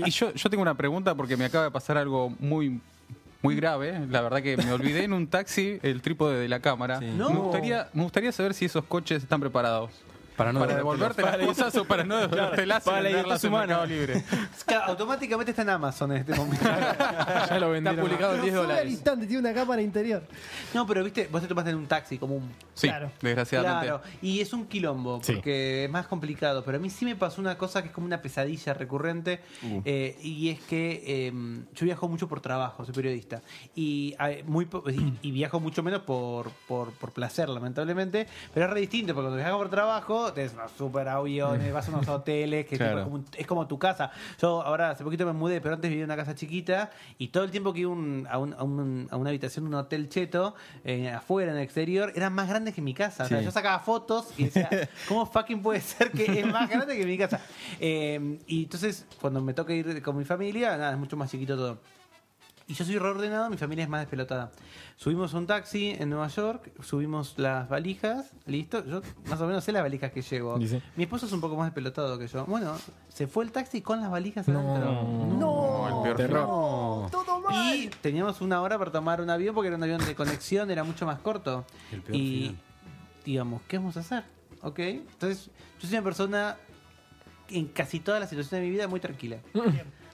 Y 0.05 0.09
yo, 0.11 0.33
yo 0.33 0.49
tengo 0.49 0.61
una 0.61 0.75
pregunta 0.75 1.15
porque 1.15 1.37
me 1.37 1.45
acaba 1.45 1.65
de 1.65 1.71
pasar 1.71 1.97
algo 1.97 2.33
muy 2.39 2.81
muy 3.41 3.55
grave. 3.55 4.05
La 4.09 4.21
verdad 4.21 4.41
que 4.41 4.57
me 4.57 4.71
olvidé 4.71 5.03
en 5.03 5.13
un 5.13 5.27
taxi 5.27 5.79
el 5.83 6.01
trípode 6.01 6.39
de 6.39 6.47
la 6.47 6.59
cámara. 6.59 6.99
Sí. 6.99 7.07
No. 7.15 7.29
Me, 7.29 7.35
gustaría, 7.39 7.89
me 7.93 8.03
gustaría 8.03 8.31
saber 8.31 8.53
si 8.53 8.65
esos 8.65 8.83
coches 8.85 9.23
están 9.23 9.39
preparados. 9.39 9.91
Para 10.35 10.51
no 10.51 10.59
para 10.59 10.75
devolverte 10.75 11.21
las 11.21 11.37
cosas 11.37 11.75
o 11.77 11.85
para 11.85 12.03
no 12.03 12.17
devolvértelas 12.17 12.83
para 12.83 13.09
y 13.09 13.13
la. 13.13 13.85
Libre. 13.85 14.23
Claro, 14.65 14.85
automáticamente 14.91 15.51
está 15.51 15.61
en 15.61 15.69
Amazon 15.69 16.11
en 16.11 16.17
este 16.19 16.33
momento. 16.35 16.63
ya 16.65 17.57
lo 17.59 17.67
Está 17.67 17.67
vendieron. 17.67 17.99
publicado 18.05 18.35
en 18.35 18.41
10 18.41 18.53
Sube 18.53 18.61
al 18.61 18.67
dólares. 18.67 18.91
instante, 18.91 19.27
tiene 19.27 19.39
una 19.49 19.53
cámara 19.53 19.81
interior. 19.81 20.23
No, 20.73 20.85
pero 20.87 21.03
viste, 21.03 21.27
vos 21.31 21.41
te 21.41 21.47
tomaste 21.47 21.69
en 21.71 21.77
un 21.77 21.87
taxi 21.87 22.17
común. 22.17 22.51
Sí, 22.73 22.87
Claro. 22.87 23.11
desgraciadamente. 23.21 23.87
Claro, 23.87 24.01
y 24.21 24.41
es 24.41 24.51
un 24.53 24.65
quilombo, 24.65 25.21
Sí. 25.23 25.33
porque 25.33 25.85
es 25.85 25.89
más 25.91 26.07
complicado. 26.07 26.63
Pero 26.63 26.77
a 26.77 26.81
mí 26.81 26.89
sí 26.89 27.05
me 27.05 27.15
pasó 27.15 27.41
una 27.41 27.57
cosa 27.57 27.81
que 27.81 27.89
es 27.89 27.93
como 27.93 28.05
una 28.07 28.21
pesadilla 28.21 28.73
recurrente, 28.73 29.41
eh, 29.85 30.17
y 30.21 30.49
es 30.49 30.59
que 30.61 31.03
eh, 31.05 31.31
yo 31.73 31.85
viajo 31.85 32.07
mucho 32.07 32.27
por 32.27 32.41
trabajo, 32.41 32.83
soy 32.85 32.93
periodista, 32.93 33.41
y, 33.75 34.15
eh, 34.19 34.43
muy 34.47 34.65
po- 34.65 34.83
y, 34.89 35.13
y 35.21 35.31
viajo 35.31 35.59
mucho 35.59 35.83
menos 35.83 36.01
por, 36.01 36.49
por, 36.67 36.91
por 36.93 37.11
placer, 37.11 37.49
lamentablemente, 37.49 38.27
pero 38.53 38.65
es 38.65 38.71
re 38.73 38.81
distinto, 38.81 39.13
porque 39.13 39.25
cuando 39.25 39.37
viajas 39.37 39.55
por 39.55 39.69
trabajo, 39.69 40.24
tenés 40.33 40.53
unos 40.53 40.71
super 40.71 41.07
aviones, 41.07 41.71
vas 41.73 41.87
a 41.87 41.91
unos 41.91 42.07
hoteles, 42.07 42.65
que 42.65 42.77
Claro. 42.77 42.91
tipo, 42.91 42.99
es, 42.99 43.03
como, 43.05 43.15
un- 43.15 43.25
es 43.37 43.47
como 43.47 43.67
tu 43.67 43.79
casa. 43.79 44.11
Yo 44.41 44.61
ahora 44.61 44.91
hace 44.91 45.03
poquito 45.03 45.25
me 45.25 45.33
mudé, 45.33 45.61
pero 45.61 45.75
antes 45.75 45.89
vivía 45.89 46.03
en 46.03 46.09
una 46.11 46.15
casa 46.17 46.35
chiquita, 46.35 46.91
y 47.17 47.29
todo 47.29 47.43
el 47.43 47.51
tiempo 47.51 47.73
que 47.73 47.81
iba 47.81 47.91
un- 47.91 48.27
a, 48.29 48.37
un- 48.37 48.53
a 48.53 48.63
un- 48.63 49.07
a 49.11 49.17
una 49.17 49.29
habitación 49.29 49.65
un 49.67 49.73
hotel 49.75 50.09
cheto, 50.09 50.55
eh, 50.83 51.09
afuera, 51.09 51.51
en 51.51 51.57
el 51.57 51.63
exterior, 51.63 52.11
eran 52.15 52.33
más 52.33 52.47
grandes 52.49 52.73
que 52.73 52.81
mi 52.81 52.93
casa. 52.93 53.23
O 53.25 53.27
sea, 53.27 53.41
yo 53.41 53.51
sacaba 53.51 53.79
fotos 53.79 54.27
y 54.37 54.45
decía, 54.45 54.69
¿cómo 55.07 55.25
fucking 55.25 55.61
puede 55.61 55.81
ser 55.81 56.11
que 56.11 56.39
es 56.39 56.45
más 56.47 56.69
grande 56.69 56.97
que 56.97 57.05
mi 57.05 57.17
casa? 57.17 57.39
Eh, 57.79 58.39
y 58.47 58.63
entonces, 58.63 59.05
cuando 59.19 59.41
me 59.41 59.53
toca 59.53 59.73
ir 59.73 60.01
con 60.01 60.17
mi 60.17 60.23
familia, 60.23 60.77
nada, 60.77 60.93
es 60.93 60.97
mucho 60.97 61.17
más 61.17 61.29
chiquito 61.29 61.55
todo. 61.57 61.77
Y 62.67 62.73
yo 62.73 62.83
soy 62.83 62.97
reordenado, 62.97 63.47
mi 63.51 63.57
familia 63.57 63.83
es 63.83 63.89
más 63.89 64.01
despelotada. 64.01 64.51
Subimos 64.95 65.35
un 65.35 65.45
taxi 65.45 65.91
en 65.99 66.09
Nueva 66.09 66.27
York, 66.29 66.71
subimos 66.81 67.35
las 67.37 67.69
valijas, 67.69 68.31
listo. 68.47 68.83
Yo 68.85 69.01
más 69.29 69.39
o 69.39 69.45
menos 69.45 69.63
sé 69.63 69.71
las 69.71 69.83
valijas 69.83 70.11
que 70.11 70.23
llevo. 70.23 70.57
Dice. 70.57 70.81
Mi 70.95 71.03
esposo 71.03 71.27
es 71.27 71.31
un 71.31 71.41
poco 71.41 71.55
más 71.57 71.67
despelotado 71.67 72.17
que 72.17 72.25
yo. 72.27 72.43
Bueno, 72.47 72.75
se 73.07 73.27
fue 73.27 73.43
el 73.43 73.51
taxi 73.51 73.81
con 73.81 74.01
las 74.01 74.09
valijas 74.09 74.47
No. 74.47 74.59
adentro. 74.59 75.37
No, 75.39 75.87
el 75.97 76.03
peor 76.03 76.17
Terror. 76.17 76.47
no, 76.47 77.07
todo 77.11 77.39
mal. 77.41 77.75
Y 77.75 77.87
teníamos 78.01 78.41
una 78.41 78.59
hora 78.63 78.79
para 78.79 78.91
tomar 78.91 79.21
un 79.21 79.29
avión 79.29 79.53
porque 79.53 79.67
era 79.67 79.77
un 79.77 79.83
avión 79.83 80.03
de 80.03 80.15
conexión, 80.15 80.71
era 80.71 80.83
mucho 80.83 81.05
más 81.05 81.19
corto. 81.19 81.65
El 81.91 82.01
peor 82.01 82.15
Y 82.15 82.39
final. 82.47 82.55
digamos, 83.25 83.61
¿qué 83.67 83.77
vamos 83.77 83.95
a 83.97 83.99
hacer? 83.99 84.23
¿Ok? 84.63 84.79
Entonces, 84.79 85.51
yo 85.79 85.87
soy 85.87 85.97
una 85.97 86.03
persona 86.03 86.57
en 87.49 87.67
casi 87.67 87.99
todas 87.99 88.19
las 88.19 88.27
situaciones 88.31 88.59
de 88.63 88.67
mi 88.67 88.71
vida 88.71 88.87
muy 88.87 88.99
tranquila. 88.99 89.37
Mi 89.53 89.61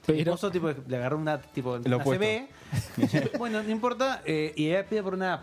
Pero, 0.06 0.18
esposo 0.18 0.50
tipo, 0.50 0.72
le 0.88 0.96
agarró 0.96 1.16
una 1.18 1.40
tipo 1.40 1.78
Lo 1.78 1.98
una. 1.98 2.04
CB. 2.18 2.48
bueno, 3.38 3.62
no 3.62 3.70
importa. 3.70 4.22
eh, 4.24 4.52
y 4.56 4.68
ella 4.70 4.86
pide 4.86 5.02
por 5.02 5.14
una 5.14 5.34
app. 5.34 5.42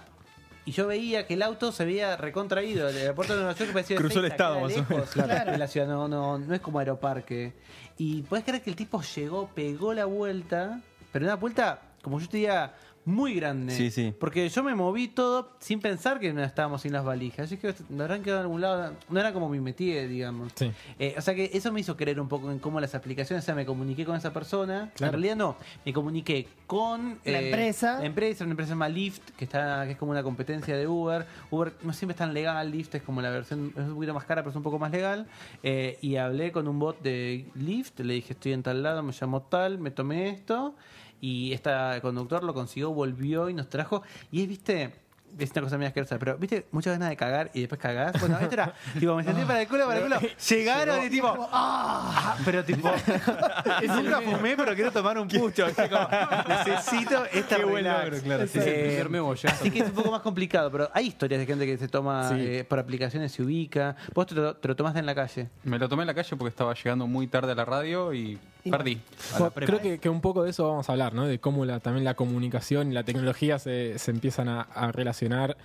Y 0.65 0.71
yo 0.71 0.85
veía 0.87 1.25
que 1.25 1.33
el 1.35 1.41
auto 1.41 1.71
se 1.71 1.83
había 1.83 2.15
recontraído. 2.17 2.89
El 2.89 2.97
aeropuerto 2.97 3.33
de 3.33 3.39
Nueva 3.43 3.57
York 3.57 3.71
parecía 3.71 3.95
Cruzó 3.97 4.19
el 4.19 4.25
estado, 4.25 4.59
más 4.59 4.73
o 4.73 4.75
lejos 4.77 5.09
Claro. 5.11 5.51
de 5.51 5.57
la 5.57 5.67
ciudad. 5.67 5.87
No, 5.87 6.07
no, 6.07 6.37
no 6.37 6.53
es 6.53 6.61
como 6.61 6.79
aeroparque. 6.79 7.53
Y 7.97 8.21
puedes 8.23 8.45
creer 8.45 8.61
que 8.61 8.69
el 8.69 8.75
tipo 8.75 9.01
llegó, 9.01 9.47
pegó 9.55 9.93
la 9.93 10.05
vuelta, 10.05 10.81
pero 11.11 11.25
una 11.25 11.35
vuelta, 11.35 11.81
como 12.03 12.19
yo 12.19 12.27
te 12.29 12.37
diga, 12.37 12.73
muy 13.09 13.33
grande. 13.33 13.73
Sí, 13.73 13.91
sí. 13.91 14.13
Porque 14.17 14.47
yo 14.49 14.63
me 14.63 14.75
moví 14.75 15.07
todo 15.07 15.51
sin 15.59 15.79
pensar 15.79 16.19
que 16.19 16.31
no 16.33 16.43
estábamos 16.43 16.81
sin 16.81 16.93
las 16.93 17.03
valijas. 17.03 17.49
Yo 17.49 17.55
dije, 17.55 17.73
me 17.89 18.03
habrán 18.03 18.23
quedado 18.23 18.41
en 18.41 18.45
algún 18.45 18.61
lado. 18.61 18.93
No 19.09 19.19
era 19.19 19.33
como 19.33 19.49
mi 19.49 19.59
métier, 19.59 20.07
digamos. 20.07 20.51
Sí. 20.55 20.71
Eh, 20.97 21.15
o 21.17 21.21
sea 21.21 21.35
que 21.35 21.49
eso 21.53 21.71
me 21.71 21.81
hizo 21.81 21.97
creer 21.97 22.19
un 22.19 22.27
poco 22.27 22.51
en 22.51 22.59
cómo 22.59 22.79
las 22.79 22.95
aplicaciones, 22.95 23.43
o 23.43 23.45
sea, 23.45 23.55
me 23.55 23.65
comuniqué 23.65 24.05
con 24.05 24.15
esa 24.15 24.31
persona. 24.31 24.91
En 24.99 25.09
realidad 25.09 25.35
no, 25.35 25.55
me 25.85 25.93
comuniqué 25.93 26.47
con 26.67 27.19
eh, 27.25 27.31
La 27.31 27.41
empresa. 27.41 27.99
La 27.99 28.05
empresa, 28.05 28.43
una 28.43 28.51
empresa 28.51 28.69
llama 28.69 28.89
Lyft, 28.89 29.31
que 29.37 29.45
está 29.45 29.85
que 29.85 29.91
es 29.91 29.97
como 29.97 30.11
una 30.11 30.23
competencia 30.23 30.77
de 30.77 30.87
Uber. 30.87 31.25
Uber 31.51 31.73
no 31.83 31.93
siempre 31.93 32.13
es 32.13 32.17
tan 32.17 32.33
legal, 32.33 32.69
Lyft 32.71 32.95
es 32.95 33.01
como 33.01 33.21
la 33.21 33.29
versión, 33.29 33.73
es 33.75 33.83
un 33.83 33.95
poquito 33.95 34.13
más 34.13 34.25
cara, 34.25 34.41
pero 34.41 34.51
es 34.51 34.55
un 34.55 34.63
poco 34.63 34.79
más 34.79 34.91
legal. 34.91 35.27
Eh, 35.63 35.97
y 36.01 36.17
hablé 36.17 36.51
con 36.51 36.67
un 36.67 36.79
bot 36.79 37.01
de 37.01 37.45
Lyft, 37.55 37.99
le 37.99 38.13
dije 38.13 38.33
estoy 38.33 38.53
en 38.53 38.63
tal 38.63 38.83
lado, 38.83 39.03
me 39.03 39.13
llamo 39.19 39.41
tal, 39.41 39.79
me 39.79 39.91
tomé 39.91 40.29
esto. 40.29 40.75
Y 41.21 41.53
este 41.53 41.71
conductor 42.01 42.43
lo 42.43 42.53
consiguió, 42.53 42.91
volvió 42.91 43.49
y 43.49 43.53
nos 43.53 43.67
trajo. 43.69 44.01
Y 44.31 44.43
es, 44.43 44.47
viste, 44.47 44.93
es 45.37 45.51
una 45.51 45.61
cosa 45.61 45.77
medio 45.77 45.89
asquerosa, 45.89 46.17
pero 46.17 46.37
viste, 46.37 46.65
muchas 46.71 46.93
ganas 46.93 47.09
de 47.09 47.15
cagar 47.17 47.51
y 47.53 47.59
después 47.59 47.79
cagás. 47.79 48.19
Bueno, 48.19 48.39
esto 48.39 48.53
era, 48.53 48.73
tipo, 48.99 49.15
me 49.15 49.23
senté 49.23 49.45
para 49.45 49.61
el 49.61 49.67
culo, 49.67 49.85
para 49.85 49.97
el 49.99 50.03
culo. 50.03 50.19
Llegaron 50.49 51.05
y 51.05 51.09
tipo, 51.09 51.49
¡ah! 51.51 52.35
Pero 52.45 52.63
tipo, 52.63 52.89
nunca 53.87 54.21
fumé, 54.21 54.55
pero 54.57 54.73
quiero 54.75 54.91
tomar 54.91 55.17
un 55.19 55.27
pucho. 55.27 55.65
Como, 55.75 56.07
necesito 56.47 57.25
esta 57.33 57.57
Qué 57.57 57.63
buen 57.65 57.83
logro, 57.83 58.17
claro, 58.21 58.47
sí, 58.47 58.59
Eh, 58.61 59.05
sí. 59.37 59.47
Así 59.47 59.69
que 59.71 59.79
es 59.79 59.85
un 59.85 59.91
poco 59.93 60.11
más 60.11 60.21
complicado, 60.21 60.71
pero 60.71 60.89
hay 60.93 61.07
historias 61.07 61.39
de 61.41 61.45
gente 61.45 61.65
que 61.65 61.77
se 61.77 61.87
toma 61.87 62.29
Sí. 62.29 62.35
eh, 62.39 62.63
por 62.63 62.79
aplicaciones, 62.79 63.31
se 63.31 63.43
ubica. 63.43 63.95
Vos 64.13 64.25
te 64.27 64.35
lo, 64.35 64.55
te 64.55 64.67
lo 64.67 64.75
tomaste 64.75 64.99
en 64.99 65.05
la 65.05 65.15
calle. 65.15 65.49
Me 65.63 65.77
lo 65.77 65.87
tomé 65.89 66.03
en 66.03 66.07
la 66.07 66.13
calle 66.15 66.35
porque 66.37 66.49
estaba 66.49 66.73
llegando 66.73 67.05
muy 67.07 67.27
tarde 67.27 67.51
a 67.51 67.55
la 67.55 67.65
radio 67.65 68.13
Y- 68.13 68.39
perdí. 68.63 69.01
Bueno, 69.37 69.51
creo 69.53 69.81
que, 69.81 69.99
que 69.99 70.09
un 70.09 70.21
poco 70.21 70.43
de 70.43 70.51
eso 70.51 70.67
vamos 70.67 70.89
a 70.89 70.91
hablar, 70.93 71.13
¿no? 71.13 71.25
De 71.25 71.39
cómo 71.39 71.65
la, 71.65 71.79
también 71.79 72.03
la 72.03 72.15
comunicación 72.15 72.91
y 72.91 72.93
la 72.93 73.03
tecnología 73.03 73.59
se, 73.59 73.99
se 73.99 74.11
empiezan 74.11 74.49
a, 74.49 74.61
a 74.61 74.91
relacionar. 74.91 75.57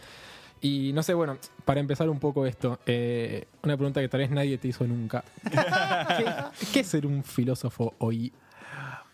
Y 0.61 0.93
no 0.95 1.03
sé, 1.03 1.13
bueno, 1.13 1.37
para 1.67 1.81
empezar 1.81 2.09
un 2.09 2.19
poco 2.19 2.47
esto, 2.47 2.79
eh, 2.87 3.47
una 3.63 3.77
pregunta 3.77 4.01
que 4.01 4.09
tal 4.09 4.21
vez 4.21 4.31
nadie 4.31 4.57
te 4.57 4.69
hizo 4.69 4.87
nunca. 4.87 5.23
¿Qué, 5.51 6.25
qué 6.73 6.81
es 6.81 6.87
ser 6.87 7.07
un 7.07 7.23
filósofo 7.23 7.93
hoy? 7.99 8.33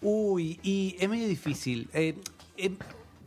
Uy, 0.01 0.61
y 0.63 0.97
es 0.99 1.09
medio 1.09 1.27
difícil. 1.27 1.89
Eh, 1.93 2.15
eh, 2.57 2.71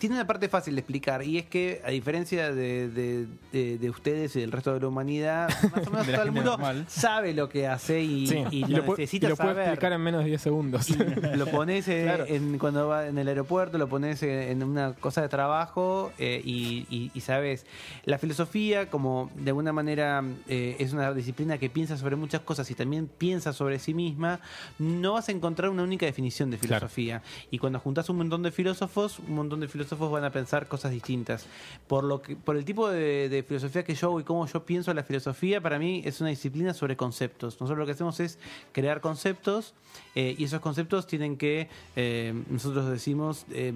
tiene 0.03 0.15
una 0.15 0.27
parte 0.27 0.49
fácil 0.49 0.75
de 0.75 0.81
explicar 0.81 1.23
y 1.23 1.37
es 1.37 1.45
que 1.45 1.81
a 1.85 1.89
diferencia 1.91 2.51
de, 2.53 2.89
de- 2.89 3.25
de- 3.53 3.77
de 3.77 3.89
ustedes 3.89 4.35
y 4.35 4.41
del 4.41 4.51
resto 4.51 4.73
de 4.73 4.81
la 4.81 4.87
humanidad, 4.89 5.47
más 5.73 5.87
o 5.87 5.91
menos 5.91 6.07
todo 6.07 6.23
el 6.23 6.31
mundo 6.33 6.51
normal. 6.57 6.83
sabe 6.89 7.33
lo 7.33 7.47
que 7.47 7.67
hace 7.67 8.01
y, 8.01 8.27
Sí, 8.27 8.43
y 8.51 8.57
y 8.65 8.67
lo, 8.67 8.83
pu- 8.83 8.97
necesita 8.97 9.27
y 9.27 9.29
lo 9.29 9.35
saber. 9.37 9.59
explicar 9.59 9.93
en 9.93 10.01
menos 10.01 10.23
de 10.23 10.27
10 10.31 10.41
segundos. 10.41 10.89
Y 10.89 11.37
lo 11.37 11.45
pones 11.47 11.87
eh, 11.87 12.01
Claro. 12.03 12.25
en, 12.27 12.57
cuando 12.57 12.89
va 12.89 13.07
en 13.07 13.17
el 13.17 13.29
aeropuerto, 13.29 13.77
lo 13.77 13.87
pones 13.87 14.21
eh, 14.23 14.51
en 14.51 14.61
una 14.63 14.91
cosa 14.93 15.21
de 15.21 15.29
trabajo 15.29 16.11
eh, 16.19 16.41
y, 16.43 16.85
y- 16.89 17.11
y 17.13 17.21
sabes. 17.21 17.65
La 18.03 18.17
filosofía, 18.17 18.89
como 18.89 19.31
de 19.35 19.51
alguna 19.51 19.71
manera 19.71 20.21
eh, 20.49 20.75
es 20.79 20.91
una 20.91 21.13
disciplina 21.13 21.57
que 21.57 21.69
piensa 21.69 21.95
sobre 21.95 22.17
muchas 22.17 22.41
cosas 22.41 22.69
y 22.71 22.75
también 22.75 23.07
piensa 23.07 23.53
sobre 23.53 23.79
sí 23.79 23.93
misma, 23.93 24.41
no 24.79 25.13
vas 25.13 25.29
a 25.29 25.31
encontrar 25.31 25.69
una 25.69 25.83
única 25.83 26.05
definición 26.05 26.51
de 26.51 26.57
Claro. 26.57 26.89
filosofía. 26.89 27.21
Y 27.51 27.57
cuando 27.59 27.79
juntas 27.79 28.09
un 28.09 28.17
montón 28.17 28.43
de 28.43 28.51
filósofos, 28.51 29.19
un 29.19 29.35
montón 29.35 29.61
de 29.61 29.69
filósofos 29.69 29.92
van 29.97 30.23
a 30.23 30.31
pensar 30.31 30.67
cosas 30.67 30.91
distintas. 30.91 31.45
Por, 31.87 32.03
lo 32.03 32.21
que, 32.21 32.35
por 32.35 32.57
el 32.57 32.65
tipo 32.65 32.89
de, 32.89 33.43
filosofía 33.47 33.83
que 33.83 33.95
yo 33.95 34.07
hago 34.07 34.19
y 34.19 34.23
cómo 34.23 34.45
yo 34.47 34.65
pienso 34.65 34.93
la 34.93 35.03
filosofía, 35.03 35.61
para 35.61 35.79
mí 35.79 36.01
es 36.05 36.21
una 36.21 36.29
disciplina 36.29 36.73
sobre 36.73 36.95
conceptos. 36.95 37.59
Nosotros 37.59 37.77
lo 37.77 37.85
que 37.85 37.91
hacemos 37.93 38.19
es 38.19 38.39
crear 38.71 39.01
conceptos 39.01 39.73
eh, 40.15 40.35
y 40.37 40.43
esos 40.45 40.59
conceptos 40.59 41.07
tienen 41.07 41.37
que, 41.37 41.67
eh, 41.95 42.33
nosotros 42.49 42.89
decimos, 42.89 43.45
eh, 43.51 43.73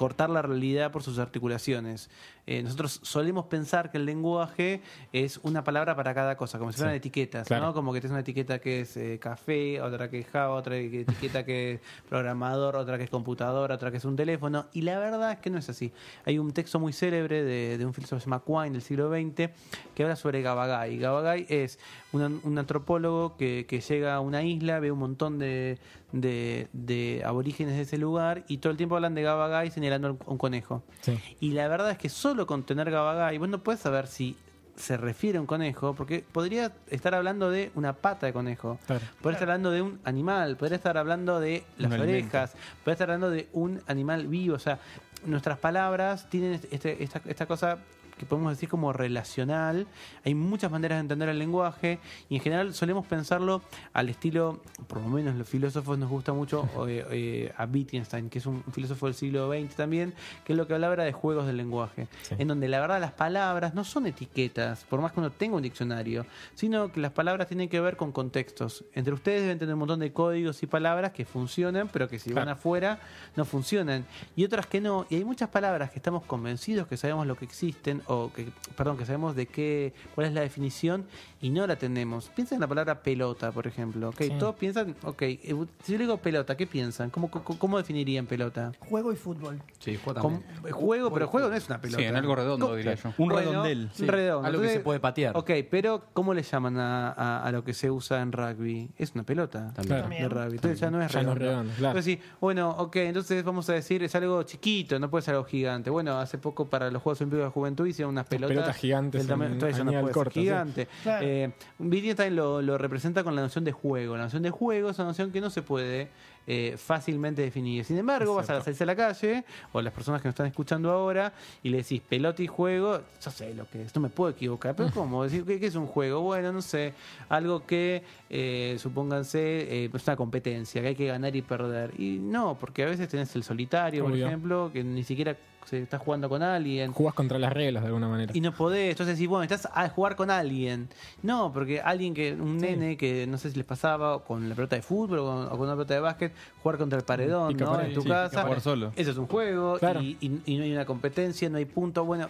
cortar 0.00 0.30
la 0.30 0.40
realidad 0.40 0.90
por 0.92 1.02
sus 1.02 1.18
articulaciones. 1.18 2.08
Eh, 2.46 2.62
nosotros 2.62 3.00
solemos 3.02 3.44
pensar 3.46 3.90
que 3.90 3.98
el 3.98 4.06
lenguaje 4.06 4.80
es 5.12 5.38
una 5.42 5.62
palabra 5.62 5.94
para 5.94 6.14
cada 6.14 6.38
cosa, 6.38 6.58
como 6.58 6.72
si 6.72 6.78
fueran 6.78 6.94
Sí, 6.94 6.96
etiquetas, 6.96 7.46
claro. 7.46 7.66
¿no? 7.66 7.74
Como 7.74 7.92
que 7.92 8.00
tienes 8.00 8.12
una 8.12 8.20
etiqueta 8.22 8.60
que 8.60 8.80
es 8.80 8.96
eh, 8.96 9.18
café, 9.20 9.82
otra 9.82 10.08
que 10.08 10.20
es 10.20 10.26
Java, 10.26 10.54
otra 10.54 10.76
que- 10.76 11.02
etiqueta 11.02 11.44
que 11.44 11.72
es 11.74 11.80
programador, 12.08 12.76
otra 12.76 12.96
que 12.96 13.04
es 13.04 13.10
computadora, 13.10 13.74
otra 13.74 13.90
que 13.90 13.98
es 13.98 14.04
un 14.06 14.16
teléfono. 14.16 14.66
Y 14.72 14.80
la 14.82 14.98
verdad 14.98 15.32
es 15.32 15.38
que 15.38 15.50
no 15.50 15.58
es 15.58 15.68
así. 15.68 15.92
Hay 16.24 16.38
un 16.38 16.52
texto 16.52 16.80
muy 16.80 16.94
célebre 16.94 17.44
de, 17.44 17.76
de 17.76 17.84
un 17.84 17.92
filósofo 17.92 18.16
que 18.16 18.20
se 18.24 18.30
llama 18.30 18.42
Quine 18.44 18.70
del 18.70 18.82
siglo 18.82 19.10
XX 19.10 19.50
que 19.94 20.02
habla 20.02 20.16
sobre 20.16 20.40
Gabagai. 20.40 20.96
Gabagai 20.96 21.44
es 21.50 21.78
un, 22.12 22.40
un 22.42 22.58
antropólogo 22.58 23.36
que, 23.36 23.66
que 23.68 23.80
llega 23.80 24.14
a 24.14 24.20
una 24.20 24.42
isla, 24.42 24.80
ve 24.80 24.90
un 24.90 24.98
montón 24.98 25.38
de, 25.38 25.78
de, 26.12 26.68
de 26.72 27.22
aborígenes 27.24 27.76
de 27.76 27.82
ese 27.82 27.98
lugar 27.98 28.44
y 28.48 28.58
todo 28.58 28.70
el 28.70 28.76
tiempo 28.76 28.96
hablan 28.96 29.14
de 29.14 29.22
Gabagai 29.22 29.70
señalando 29.70 30.08
a 30.26 30.30
un- 30.30 30.38
conejo. 30.38 30.82
Sí. 31.02 31.18
Y 31.40 31.50
la 31.52 31.68
verdad 31.68 31.90
es 31.90 31.98
que 31.98 32.08
solo 32.08 32.46
con 32.46 32.64
tener 32.64 32.90
Gabagai, 32.90 33.38
vos 33.38 33.48
no 33.48 33.58
puedes 33.62 33.80
saber 33.80 34.06
si 34.06 34.36
se 34.76 34.96
refiere 34.96 35.36
a 35.38 35.40
un 35.42 35.46
conejo, 35.46 35.94
porque 35.94 36.24
podría 36.32 36.72
estar 36.88 37.14
hablando 37.14 37.50
de 37.50 37.70
una 37.74 37.92
pata 37.92 38.26
de 38.26 38.32
conejo, 38.32 38.78
Claro. 38.86 39.02
podría 39.20 39.36
estar 39.36 39.50
hablando 39.50 39.70
de 39.70 39.82
un 39.82 40.00
animal, 40.04 40.56
podría 40.56 40.76
estar 40.76 40.96
hablando 40.96 41.38
de 41.38 41.64
las 41.76 41.88
Un 41.92 42.00
alimento. 42.00 42.26
orejas, 42.38 42.52
podría 42.82 42.92
estar 42.94 43.10
hablando 43.10 43.30
de 43.30 43.48
un 43.52 43.82
animal 43.86 44.26
vivo. 44.26 44.54
O 44.54 44.58
sea, 44.58 44.78
nuestras 45.26 45.58
palabras 45.58 46.30
tienen 46.30 46.58
este- 46.70 47.02
esta, 47.04 47.20
esta 47.26 47.44
cosa 47.46 47.76
que 48.20 48.26
podemos 48.26 48.52
decir 48.52 48.68
como 48.68 48.92
relacional. 48.92 49.86
Hay 50.26 50.34
muchas 50.34 50.70
maneras 50.70 50.98
de 50.98 51.00
entender 51.00 51.30
el 51.30 51.38
lenguaje 51.38 51.98
y 52.28 52.36
en 52.36 52.42
general 52.42 52.74
solemos 52.74 53.06
pensarlo 53.06 53.62
al 53.94 54.10
estilo, 54.10 54.60
por 54.86 55.00
lo 55.00 55.08
menos 55.08 55.36
los 55.36 55.48
filósofos 55.48 55.98
nos 55.98 56.10
gusta 56.10 56.34
mucho, 56.34 56.68
eh, 56.86 57.06
eh, 57.10 57.52
a 57.56 57.64
Wittgenstein, 57.64 58.28
que 58.28 58.38
es 58.38 58.44
un 58.46 58.62
filósofo 58.72 59.06
del 59.06 59.14
siglo 59.14 59.50
XX 59.50 59.74
también, 59.74 60.12
que 60.44 60.52
es 60.52 60.56
lo 60.58 60.66
que 60.66 60.74
hablaba 60.74 60.92
era 60.92 61.04
de 61.04 61.12
juegos 61.12 61.46
del 61.46 61.56
lenguaje, 61.56 62.08
Sí. 62.22 62.34
en 62.38 62.48
donde 62.48 62.68
la 62.68 62.78
verdad 62.80 63.00
las 63.00 63.12
palabras 63.12 63.74
no 63.74 63.84
son 63.84 64.06
etiquetas, 64.06 64.84
por 64.84 65.00
más 65.00 65.12
que 65.12 65.20
uno 65.20 65.30
tenga 65.30 65.56
un 65.56 65.62
diccionario, 65.62 66.26
sino 66.54 66.92
que 66.92 67.00
las 67.00 67.12
palabras 67.12 67.48
tienen 67.48 67.70
que 67.70 67.80
ver 67.80 67.96
con 67.96 68.12
contextos. 68.12 68.84
Entre 68.92 69.14
ustedes 69.14 69.40
deben 69.40 69.58
tener 69.58 69.72
un 69.74 69.78
montón 69.80 70.00
de 70.00 70.12
códigos 70.12 70.62
y 70.62 70.66
palabras 70.66 71.12
que 71.12 71.24
funcionan, 71.24 71.88
pero 71.88 72.06
que 72.06 72.18
si 72.18 72.34
van 72.34 72.50
afuera 72.50 72.98
no 73.34 73.46
funcionan. 73.46 74.04
Y 74.36 74.44
otras 74.44 74.66
que 74.66 74.82
no. 74.82 75.06
Y 75.08 75.14
hay 75.16 75.24
muchas 75.24 75.48
palabras 75.48 75.90
que 75.90 75.98
estamos 75.98 76.22
convencidos 76.24 76.86
que 76.86 76.98
sabemos 76.98 77.26
lo 77.26 77.34
que 77.36 77.46
existen, 77.46 78.02
o 78.12 78.32
que, 78.32 78.48
perdón, 78.76 78.96
que 78.96 79.06
sabemos 79.06 79.36
de 79.36 79.46
qué, 79.46 79.92
cuál 80.14 80.26
es 80.26 80.32
la 80.32 80.40
definición, 80.40 81.04
y 81.40 81.50
no 81.50 81.64
la 81.66 81.76
tenemos. 81.76 82.28
Piensa 82.34 82.54
en 82.56 82.60
la 82.60 82.66
palabra 82.66 83.02
pelota, 83.02 83.52
por 83.52 83.66
ejemplo. 83.68 84.08
¿ok? 84.08 84.16
Sí. 84.22 84.32
Todos 84.38 84.56
piensan, 84.56 84.96
ok, 85.04 85.22
eh, 85.22 85.38
si 85.84 85.92
yo 85.92 85.98
le 85.98 86.04
digo 86.04 86.16
pelota, 86.16 86.56
¿qué 86.56 86.66
piensan? 86.66 87.10
¿Cómo, 87.10 87.30
cómo, 87.30 87.44
cómo 87.58 87.78
definirían 87.78 88.26
pelota? 88.26 88.72
Juego 88.80 89.12
y 89.12 89.16
fútbol. 89.16 89.62
Sí, 89.78 89.96
juego 90.02 90.20
también. 90.20 90.42
juego, 90.72 91.12
pero 91.12 91.28
juego 91.28 91.48
no 91.48 91.54
es 91.54 91.66
una 91.68 91.80
pelota. 91.80 91.98
Sí, 92.02 92.04
en 92.04 92.16
algo 92.16 92.34
redondo, 92.34 92.66
¿Cómo- 92.66 92.76
diría 92.76 92.94
yo. 92.94 93.10
Un 93.16 93.28
Bueno, 93.28 93.50
redondel. 93.50 93.90
un 94.00 94.08
redondo. 94.08 94.46
Algo 94.46 94.58
que 94.60 94.66
Entonces, 94.66 94.72
se 94.72 94.80
puede 94.80 95.00
patear. 95.00 95.36
Ok, 95.36 95.50
pero 95.70 96.04
¿cómo 96.12 96.34
le 96.34 96.42
llaman 96.42 96.78
a, 96.78 97.12
a- 97.12 97.44
a 97.44 97.52
lo 97.52 97.62
que 97.64 97.74
se 97.74 97.90
usa 97.90 98.20
en 98.22 98.32
rugby? 98.32 98.90
Es 98.98 99.12
una 99.14 99.22
pelota. 99.22 99.72
También. 99.74 100.00
Claro. 100.08 100.08
De 100.08 100.28
rugby. 100.28 100.56
Entonces 100.56 100.80
ya 100.80 100.90
no 100.90 101.00
es 101.00 101.12
Ya 101.12 101.22
no 101.22 101.32
es 101.32 101.38
redondo. 101.38 101.72
claro. 101.78 101.98
Entonces, 101.98 102.04
sí, 102.18 102.20
bueno, 102.40 102.70
ok, 102.70 102.96
entonces 102.96 103.44
vamos 103.44 103.68
a 103.70 103.72
decir, 103.74 104.02
es 104.02 104.14
algo 104.16 104.42
chiquito, 104.42 104.98
no 104.98 105.08
puede 105.10 105.22
ser 105.22 105.34
algo 105.34 105.46
gigante. 105.46 105.90
Bueno, 105.90 106.18
hace 106.18 106.38
poco 106.38 106.68
para 106.68 106.90
los 106.90 107.00
Juegos 107.02 107.20
Olímpicos 107.20 107.38
de 107.40 107.44
la 107.44 107.50
Juventud 107.50 107.86
hicieron 108.00 108.12
unas 108.14 108.26
pelotas. 108.26 108.48
pelotas 108.56 108.76
gigantes 108.76 109.26
tamaño- 109.26 109.46
en 109.46 109.52
entonces 109.54 109.76
ya 109.78 109.84
no 109.84 109.90
añade 109.90 110.02
puede 110.02 110.14
corto, 110.14 110.30
ser 110.32 110.40
sí. 110.42 110.46
gigante. 110.46 110.88
Claro. 111.02 111.26
Eh, 111.26 111.52
Wittgenstein 111.78 112.36
lo, 112.36 112.62
lo 112.62 112.78
representa 112.78 113.22
con 113.24 113.34
la 113.36 113.42
noción 113.42 113.64
de 113.64 113.72
juego. 113.72 114.16
La 114.16 114.24
noción 114.24 114.42
de 114.42 114.50
juego 114.50 114.90
es 114.90 114.98
una 114.98 115.08
noción 115.08 115.30
que 115.30 115.40
no 115.40 115.50
se 115.50 115.62
puede 115.62 116.08
eh, 116.46 116.74
fácilmente 116.76 117.42
definir. 117.42 117.84
Sin 117.84 117.98
embargo, 117.98 118.34
vas 118.34 118.48
a 118.50 118.60
salirse 118.60 118.82
a 118.82 118.86
la 118.86 118.96
calle, 118.96 119.44
o 119.72 119.80
las 119.82 119.92
personas 119.92 120.20
que 120.22 120.28
nos 120.28 120.32
están 120.32 120.46
escuchando 120.46 120.90
ahora, 120.90 121.32
y 121.62 121.68
le 121.68 121.76
decís 121.78 122.00
pelota 122.00 122.42
y 122.42 122.46
juego, 122.46 123.00
yo 123.22 123.30
sé 123.30 123.54
lo 123.54 123.68
que 123.68 123.82
es, 123.82 123.94
no 123.94 124.00
me 124.00 124.08
puedo 124.08 124.30
equivocar. 124.30 124.74
Pero 124.74 124.90
¿cómo? 124.94 125.22
Decir, 125.22 125.44
¿qué, 125.44 125.60
qué 125.60 125.66
es 125.66 125.74
un 125.76 125.86
juego? 125.86 126.22
Bueno, 126.22 126.50
no 126.52 126.62
sé, 126.62 126.94
algo 127.28 127.64
que, 127.66 128.02
eh, 128.30 128.76
supónganse, 128.80 129.38
eh, 129.84 129.90
es 129.92 130.06
una 130.06 130.16
competencia, 130.16 130.80
que 130.82 130.88
hay 130.88 130.96
que 130.96 131.06
ganar 131.06 131.36
y 131.36 131.42
perder. 131.42 131.92
Y 132.00 132.18
no, 132.18 132.56
porque 132.58 132.82
a 132.82 132.86
veces 132.86 133.08
tenés 133.08 133.36
el 133.36 133.44
solitario, 133.44 134.04
por 134.04 134.16
ejemplo, 134.16 134.70
que 134.72 134.82
ni 134.82 135.04
siquiera 135.04 135.36
se 135.66 135.80
está 135.82 135.98
jugando 135.98 136.28
con 136.28 136.42
alguien. 136.42 136.92
Jugás 136.92 137.14
contra 137.14 137.38
las 137.38 137.52
reglas 137.52 137.82
de 137.82 137.88
alguna 137.88 138.08
manera. 138.08 138.32
Y 138.34 138.40
no 138.40 138.52
podés, 138.52 138.90
entonces 138.90 139.16
decís, 139.16 139.28
bueno, 139.28 139.44
estás 139.44 139.68
a 139.72 139.88
jugar 139.88 140.16
con 140.16 140.30
alguien. 140.30 140.88
No, 141.22 141.52
porque 141.52 141.80
alguien 141.80 142.12
que, 142.14 142.32
un 142.34 142.58
nene 142.58 142.96
que 142.96 143.26
no 143.26 143.38
sé 143.38 143.50
si 143.50 143.56
les 143.56 143.64
pasaba 143.66 144.24
con 144.24 144.48
la 144.48 144.54
pelota 144.54 144.76
de 144.76 144.82
fútbol 144.82 145.18
o 145.20 145.24
con, 145.26 145.46
o 145.46 145.50
con 145.50 145.60
una 145.60 145.72
pelota 145.74 145.94
de 145.94 146.00
básquet, 146.00 146.32
jugar 146.62 146.78
contra 146.78 146.98
el 146.98 147.04
paredón, 147.04 147.48
Pica 147.48 147.64
¿no? 147.66 147.72
pared, 147.72 147.88
en 147.88 147.94
tu 147.94 148.02
sí, 148.02 148.08
casa. 148.08 148.42
jugar 148.42 148.60
solo. 148.60 148.92
Eso 148.96 149.10
es 149.12 149.16
un 149.16 149.26
juego 149.26 149.78
Claro. 149.78 150.00
y, 150.02 150.16
y- 150.20 150.42
y 150.46 150.56
no 150.56 150.64
hay 150.64 150.72
una 150.72 150.84
competencia, 150.86 151.48
no 151.48 151.58
hay 151.58 151.64
punto. 151.66 152.04
Bueno, 152.04 152.28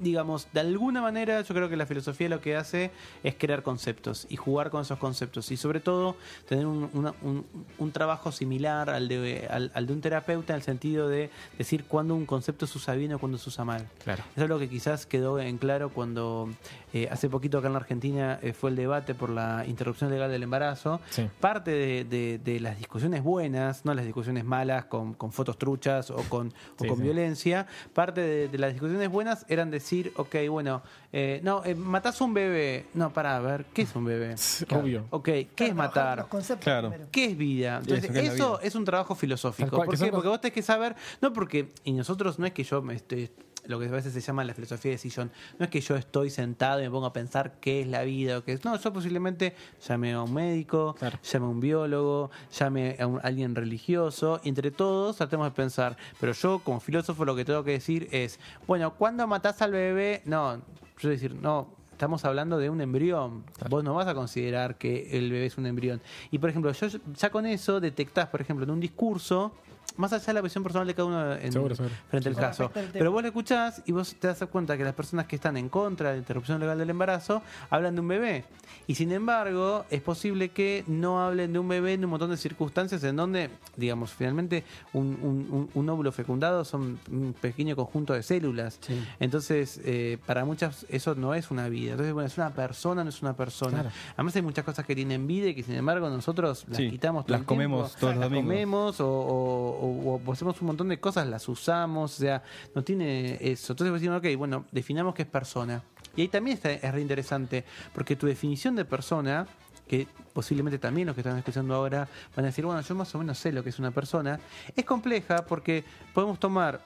digamos, 0.00 0.48
de 0.52 0.60
alguna 0.60 1.00
manera 1.02 1.40
yo 1.42 1.54
creo 1.54 1.68
que 1.68 1.76
la 1.76 1.86
filosofía 1.86 2.28
lo 2.28 2.40
que 2.40 2.56
hace 2.56 2.90
es 3.22 3.34
crear 3.36 3.62
conceptos 3.62 4.26
y 4.28 4.36
jugar 4.36 4.70
con 4.70 4.82
esos 4.82 4.98
conceptos 4.98 5.50
y 5.52 5.56
sobre 5.56 5.78
todo 5.80 6.16
tener 6.48 6.66
un, 6.66 6.90
una- 6.94 7.14
un- 7.22 7.44
un 7.78 7.92
trabajo 7.92 8.32
similar 8.32 8.90
al 8.90 9.06
de, 9.08 9.46
al, 9.50 9.70
al 9.74 9.86
de 9.86 9.92
un 9.92 10.00
terapeuta 10.00 10.54
en 10.54 10.56
el 10.56 10.62
sentido 10.62 11.08
de 11.08 11.30
decir 11.58 11.84
cuándo 11.84 12.14
un 12.14 12.26
concepto 12.26 12.66
se 12.66 12.78
usa 12.78 12.94
bien 12.94 13.12
o 13.12 13.18
cuándo 13.18 13.38
se 13.38 13.48
usa 13.50 13.64
mal. 13.64 13.86
Claro. 14.02 14.24
Eso 14.34 14.44
es 14.44 14.48
lo 14.48 14.58
que 14.58 14.68
quizás 14.68 15.06
quedó 15.06 15.38
en 15.38 15.58
claro 15.58 15.90
cuando 15.90 16.48
eh, 16.92 17.08
hace 17.10 17.28
poquito 17.28 17.58
acá 17.58 17.66
en 17.68 17.72
la 17.74 17.78
Argentina 17.80 18.38
eh, 18.42 18.52
fue 18.52 18.70
el 18.70 18.76
debate 18.76 19.14
por 19.14 19.30
la 19.30 19.64
interrupción 19.66 20.10
legal 20.10 20.30
del 20.30 20.42
embarazo. 20.42 21.00
Sí. 21.10 21.28
Parte 21.40 21.70
de, 21.70 22.04
de- 22.04 22.38
de 22.38 22.60
las 22.60 22.78
discusiones 22.78 23.22
buenas, 23.22 23.84
no 23.84 23.94
las 23.94 24.04
discusiones 24.04 24.44
malas 24.44 24.86
con, 24.86 25.14
con 25.14 25.32
fotos 25.32 25.58
truchas 25.58 26.10
o 26.10 26.16
con, 26.28 26.48
o 26.48 26.82
Sí, 26.82 26.88
con 26.88 26.96
sí. 26.98 27.02
violencia, 27.02 27.66
parte 27.94 28.20
de, 28.20 28.48
de 28.48 28.58
las 28.58 28.72
discusiones 28.72 29.08
buenas 29.08 29.44
eran 29.48 29.70
decir, 29.70 30.12
ok, 30.16 30.34
bueno, 30.48 30.82
eh, 31.12 31.40
no, 31.42 31.62
eh, 31.64 31.74
matás 31.74 32.20
un 32.20 32.34
bebé. 32.34 32.86
No, 32.94 33.12
para 33.12 33.36
a 33.36 33.40
ver, 33.40 33.64
¿qué 33.74 33.82
es 33.82 33.94
un 33.94 34.04
bebé? 34.04 34.34
Obvio. 34.70 35.06
Ok, 35.10 35.24
¿qué 35.54 35.66
es 35.66 35.74
matar? 35.74 36.18
Los 36.18 36.26
conceptos 36.28 36.64
Claro. 36.64 36.88
primero. 36.90 37.08
¿Qué 37.12 37.24
es 37.26 37.36
vida? 37.36 37.78
Entonces, 37.78 38.04
Eso, 38.04 38.12
¿qué 38.12 38.18
es 38.20 38.26
la 38.28 38.34
eso 38.34 38.50
vida? 38.58 38.66
es 38.66 38.74
un 38.74 38.84
trabajo 38.84 39.14
filosófico. 39.14 39.70
Cual, 39.70 39.86
¿Por 39.86 39.94
qué? 39.94 39.98
son 39.98 40.10
Porque 40.10 40.28
vos 40.28 40.40
tenés 40.40 40.54
que 40.54 40.62
saber, 40.62 40.94
no 41.20 41.32
porque, 41.32 41.68
y 41.84 41.92
nosotros 41.92 42.38
no 42.38 42.46
es 42.46 42.52
que 42.52 42.64
yo 42.64 42.80
me 42.82 42.94
estoy, 42.94 43.30
lo 43.66 43.78
que 43.78 43.86
a 43.86 43.90
veces 43.90 44.12
se 44.12 44.20
llama 44.20 44.44
la 44.44 44.54
filosofía 44.54 44.92
de 44.92 44.98
sillón, 44.98 45.30
no 45.58 45.64
es 45.64 45.70
que 45.70 45.80
yo 45.80 45.96
estoy 45.96 46.30
sentado 46.30 46.80
y 46.80 46.84
me 46.84 46.90
pongo 46.90 47.06
a 47.06 47.12
pensar 47.12 47.54
qué 47.60 47.80
es 47.82 47.86
la 47.86 48.02
vida 48.02 48.38
o 48.38 48.44
qué 48.44 48.52
es. 48.52 48.64
No, 48.64 48.76
yo 48.78 48.92
posiblemente 48.92 49.54
llame 49.86 50.12
a 50.12 50.22
un 50.22 50.32
médico, 50.34 50.94
Claro. 50.98 51.18
llame 51.22 51.46
a 51.46 51.48
un 51.48 51.60
biólogo, 51.60 52.30
llame 52.58 52.96
a, 52.98 53.06
un- 53.06 53.18
a 53.18 53.22
alguien 53.22 53.54
religioso, 53.54 54.40
entre 54.44 54.70
todos 54.70 55.16
tratemos 55.16 55.46
de 55.46 55.50
pensar. 55.52 55.96
Pero 56.20 56.32
yo, 56.32 56.58
como 56.60 56.80
filósofo, 56.80 57.24
lo 57.24 57.36
que 57.36 57.44
tengo 57.44 57.62
que 57.64 57.72
decir 57.72 58.08
es, 58.10 58.38
bueno, 58.66 58.94
¿cuándo 58.94 59.26
matás 59.26 59.60
al 59.62 59.72
bebé? 59.72 60.22
No, 60.24 60.60
yo 60.98 61.08
decir, 61.08 61.34
no, 61.34 61.78
Estamos 62.00 62.24
hablando 62.24 62.56
de 62.56 62.70
un 62.70 62.80
embrión. 62.80 63.44
Vos 63.68 63.84
no 63.84 63.92
vas 63.92 64.06
a 64.06 64.14
considerar 64.14 64.78
que 64.78 65.18
el 65.18 65.30
bebé 65.30 65.44
es 65.44 65.58
un 65.58 65.66
embrión. 65.66 66.00
Y 66.30 66.38
por 66.38 66.48
ejemplo, 66.48 66.72
yo 66.72 66.86
ya 67.14 67.28
con 67.28 67.44
eso 67.44 67.78
detectás, 67.78 68.28
por 68.28 68.40
ejemplo, 68.40 68.64
en 68.64 68.70
un 68.70 68.80
discurso, 68.80 69.52
más 69.96 70.12
allá 70.12 70.26
de 70.26 70.34
la 70.34 70.40
visión 70.40 70.62
personal 70.62 70.86
de 70.86 70.94
cada 70.94 71.06
uno 71.08 71.32
en- 71.34 71.52
Seguro, 71.52 71.74
seguro. 71.74 71.94
frente 72.08 72.28
al 72.28 72.36
caso. 72.36 72.70
Pero 72.92 73.12
vos 73.12 73.22
le 73.22 73.28
escuchás 73.28 73.82
y 73.86 73.92
vos 73.92 74.14
te 74.18 74.26
das 74.28 74.42
cuenta 74.50 74.76
que 74.76 74.84
las 74.84 74.94
personas 74.94 75.26
que 75.26 75.36
están 75.36 75.56
en 75.56 75.68
contra 75.68 76.08
de 76.10 76.14
la 76.16 76.18
interrupción 76.18 76.60
legal 76.60 76.78
del 76.78 76.90
embarazo 76.90 77.42
hablan 77.70 77.94
de 77.94 78.00
un 78.00 78.08
bebé. 78.08 78.44
Y 78.86 78.94
sin 78.94 79.12
embargo, 79.12 79.84
es 79.90 80.00
posible 80.00 80.50
que 80.50 80.84
no 80.86 81.22
hablen 81.24 81.52
de 81.52 81.58
un 81.58 81.68
bebé 81.68 81.94
en 81.94 82.04
un 82.04 82.10
montón 82.10 82.30
de 82.30 82.36
circunstancias 82.36 83.02
en 83.04 83.16
donde, 83.16 83.50
digamos, 83.76 84.12
finalmente 84.12 84.64
un, 84.92 85.18
un- 85.22 85.70
un- 85.74 85.88
óvulo 85.90 86.12
fecundado 86.12 86.64
son 86.64 86.98
un 87.10 87.32
pequeño 87.40 87.74
conjunto 87.74 88.12
de 88.12 88.22
células. 88.22 88.78
Entonces, 89.18 89.80
eh, 89.84 90.18
para 90.26 90.44
muchas 90.44 90.86
eso 90.88 91.14
no 91.14 91.34
es 91.34 91.50
una 91.50 91.68
vida. 91.68 91.92
Entonces, 91.92 92.12
bueno, 92.14 92.26
es 92.28 92.36
una 92.38 92.50
persona, 92.50 93.02
no 93.02 93.10
es 93.10 93.20
un 93.22 93.30
persona. 93.34 93.80
Claro. 93.82 93.90
Además 94.14 94.36
hay 94.36 94.42
muchas 94.42 94.64
cosas 94.64 94.84
que 94.86 94.94
tienen 94.94 95.26
vida 95.26 95.48
y 95.48 95.54
que 95.54 95.62
sin 95.62 95.74
embargo 95.74 96.08
nosotros 96.10 96.64
las 96.68 96.76
Sí, 96.76 96.90
quitamos 96.90 97.24
todo 97.26 97.32
las 97.32 97.40
el 97.42 97.46
tiempo. 97.46 97.54
comemos 97.54 97.94
todos 97.96 98.14
los 98.14 98.20
Las 98.20 98.30
domingos. 98.30 98.46
comemos 98.48 99.00
o, 99.00 99.08
o- 99.08 99.89
o- 99.90 100.32
hacemos 100.32 100.60
un 100.60 100.66
montón 100.68 100.88
de 100.88 100.98
cosas, 101.00 101.26
las 101.26 101.48
usamos, 101.48 102.14
o 102.16 102.20
sea, 102.20 102.42
no 102.74 102.82
tiene 102.82 103.38
eso. 103.40 103.72
Entonces 103.72 103.92
vos 103.92 104.00
decís, 104.00 104.14
ok, 104.34 104.38
bueno, 104.38 104.64
definamos 104.72 105.14
qué 105.14 105.22
es 105.22 105.28
persona. 105.28 105.82
Y 106.16 106.22
ahí 106.22 106.28
también 106.28 106.56
está, 106.56 106.70
es 106.72 106.92
re 106.92 107.00
interesante, 107.00 107.64
porque 107.94 108.16
tu 108.16 108.26
definición 108.26 108.74
de 108.76 108.84
persona, 108.84 109.46
que 109.86 110.06
posiblemente 110.32 110.78
también 110.78 111.06
los 111.06 111.14
que 111.14 111.20
están 111.20 111.36
escuchando 111.38 111.74
ahora 111.74 112.08
van 112.36 112.44
a 112.44 112.48
decir, 112.48 112.64
bueno, 112.64 112.80
yo 112.80 112.94
más 112.94 113.14
o 113.14 113.18
menos 113.18 113.38
sé 113.38 113.52
lo 113.52 113.62
que 113.62 113.70
es 113.70 113.78
una 113.78 113.90
persona, 113.90 114.38
es 114.76 114.84
compleja 114.84 115.44
porque 115.46 115.84
podemos 116.14 116.38
tomar 116.38 116.80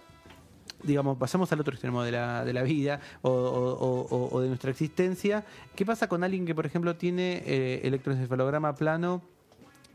digamos, 0.83 1.17
pasamos 1.17 1.51
al 1.51 1.61
otro 1.61 1.73
extremo 1.73 2.03
de 2.03 2.13
la, 2.13 2.45
de 2.45 2.53
la 2.53 2.63
vida 2.63 3.01
o 3.23 4.41
de 4.43 4.49
nuestra 4.49 4.71
existencia. 4.71 5.43
¿Qué 5.75 5.87
pasa 5.87 6.09
con 6.09 6.23
alguien 6.25 6.45
que, 6.45 6.55
por 6.55 6.67
ejemplo, 6.67 6.95
tiene 6.97 7.43
eh, 7.47 7.81
electroencefalograma 7.85 8.75
plano 8.75 9.23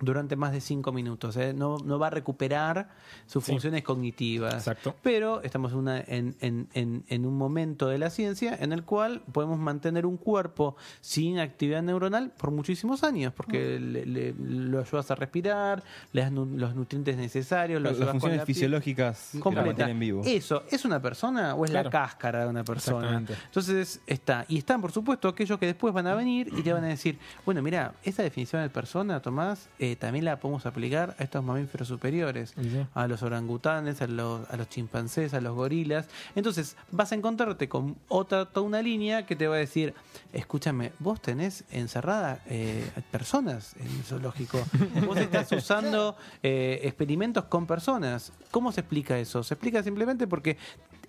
durante 0.02 0.36
más 0.36 0.52
de 0.52 0.62
cinco 0.62 0.92
minutos? 0.92 1.36
eh? 1.38 1.54
No, 1.54 1.78
no 1.78 2.00
va 2.00 2.08
a 2.08 2.10
recuperar 2.10 2.90
sus 3.26 3.44
Sí. 3.44 3.52
funciones 3.52 3.84
cognitivas. 3.84 4.54
Exacto. 4.54 4.96
Pero 5.04 5.42
estamos 5.44 5.74
una- 5.74 6.00
en, 6.00 6.36
en- 6.42 6.68
en- 6.74 7.04
en 7.08 7.26
un 7.26 7.38
momento 7.38 7.88
de 7.88 7.98
la 7.98 8.10
ciencia 8.10 8.56
en 8.60 8.72
el 8.74 8.84
cual 8.84 9.22
podemos 9.32 9.60
mantener 9.60 10.06
un 10.06 10.18
cuerpo 10.18 10.76
sin 11.02 11.40
actividad 11.40 11.82
neuronal 11.84 12.32
por 12.32 12.52
muchísimos 12.52 13.04
años, 13.04 13.34
porque 13.36 13.78
Mm. 13.80 13.84
le- 13.92 14.06
le- 14.06 14.34
lo 14.38 14.80
ayudas 14.80 15.12
a 15.12 15.16
respirar, 15.16 15.84
le 16.14 16.22
das 16.22 16.32
nu- 16.32 16.46
los 16.58 16.76
nutrientes 16.76 17.18
necesarios, 17.18 17.82
lo 17.82 17.90
Las 17.90 17.98
ayudas 17.98 18.12
con 18.12 18.20
funciones 18.22 18.46
fisiológicas 18.46 19.30
que 19.32 19.38
lo 19.38 19.44
Completa. 19.44 19.68
mantienen 19.68 20.00
vivo. 20.00 20.22
¿Eso 20.26 20.64
es 20.72 20.86
una 20.86 21.02
persona 21.02 21.56
o 21.56 21.66
es 21.66 21.72
la 21.72 21.90
cáscara 21.90 22.44
de 22.44 22.50
una 22.50 22.64
persona? 22.64 22.98
Exactamente. 23.20 23.34
Entonces 23.46 24.02
está. 24.08 24.46
Y 24.48 24.58
están, 24.58 24.82
por 24.82 24.92
supuesto, 24.92 25.28
aquellos 25.28 25.60
que 25.60 25.66
después 25.66 25.94
van 25.94 26.08
a 26.08 26.16
venir 26.16 26.50
y 26.56 26.62
te 26.62 26.74
van 26.74 26.84
a 26.84 26.88
decir, 26.88 27.18
bueno, 27.46 27.62
mira, 27.62 27.94
esa 28.04 28.24
definición 28.24 28.62
de 28.62 28.70
persona, 28.70 29.22
Tomás, 29.22 29.70
eh, 29.80 29.89
también 29.96 30.26
la 30.26 30.40
podemos 30.40 30.66
aplicar 30.66 31.16
a 31.20 31.24
estos 31.24 31.44
mamíferos 31.44 31.88
superiores, 31.88 32.54
sí. 32.60 32.86
a 32.94 33.08
los 33.08 33.24
orangutanes, 33.24 34.02
a 34.02 34.08
los, 34.08 34.50
a 34.50 34.58
los 34.58 34.70
chimpancés, 34.70 35.34
a 35.34 35.42
los 35.42 35.56
gorilas. 35.56 36.08
Entonces 36.36 36.76
vas 36.92 37.12
a 37.12 37.16
encontrarte 37.16 37.70
con 37.70 37.96
otra, 38.08 38.46
toda 38.46 38.66
una 38.66 38.82
línea 38.82 39.26
que 39.26 39.36
te 39.36 39.48
va 39.48 39.56
a 39.56 39.60
decir, 39.60 39.94
escúchame, 40.34 40.92
vos 41.00 41.22
tenés 41.22 41.64
encerrada 41.72 42.40
eh, 42.48 42.90
personas 43.12 43.76
en 43.80 43.88
el 43.88 44.04
zoológico. 44.04 44.60
Vos 45.06 45.18
estás 45.18 45.52
usando 45.52 46.16
eh, 46.44 46.82
experimentos 46.84 47.46
con 47.46 47.66
personas. 47.66 48.32
¿Cómo 48.52 48.72
se 48.72 48.82
explica 48.82 49.18
eso? 49.18 49.44
Se 49.44 49.54
explica 49.54 49.82
simplemente 49.84 50.28
porque 50.28 50.58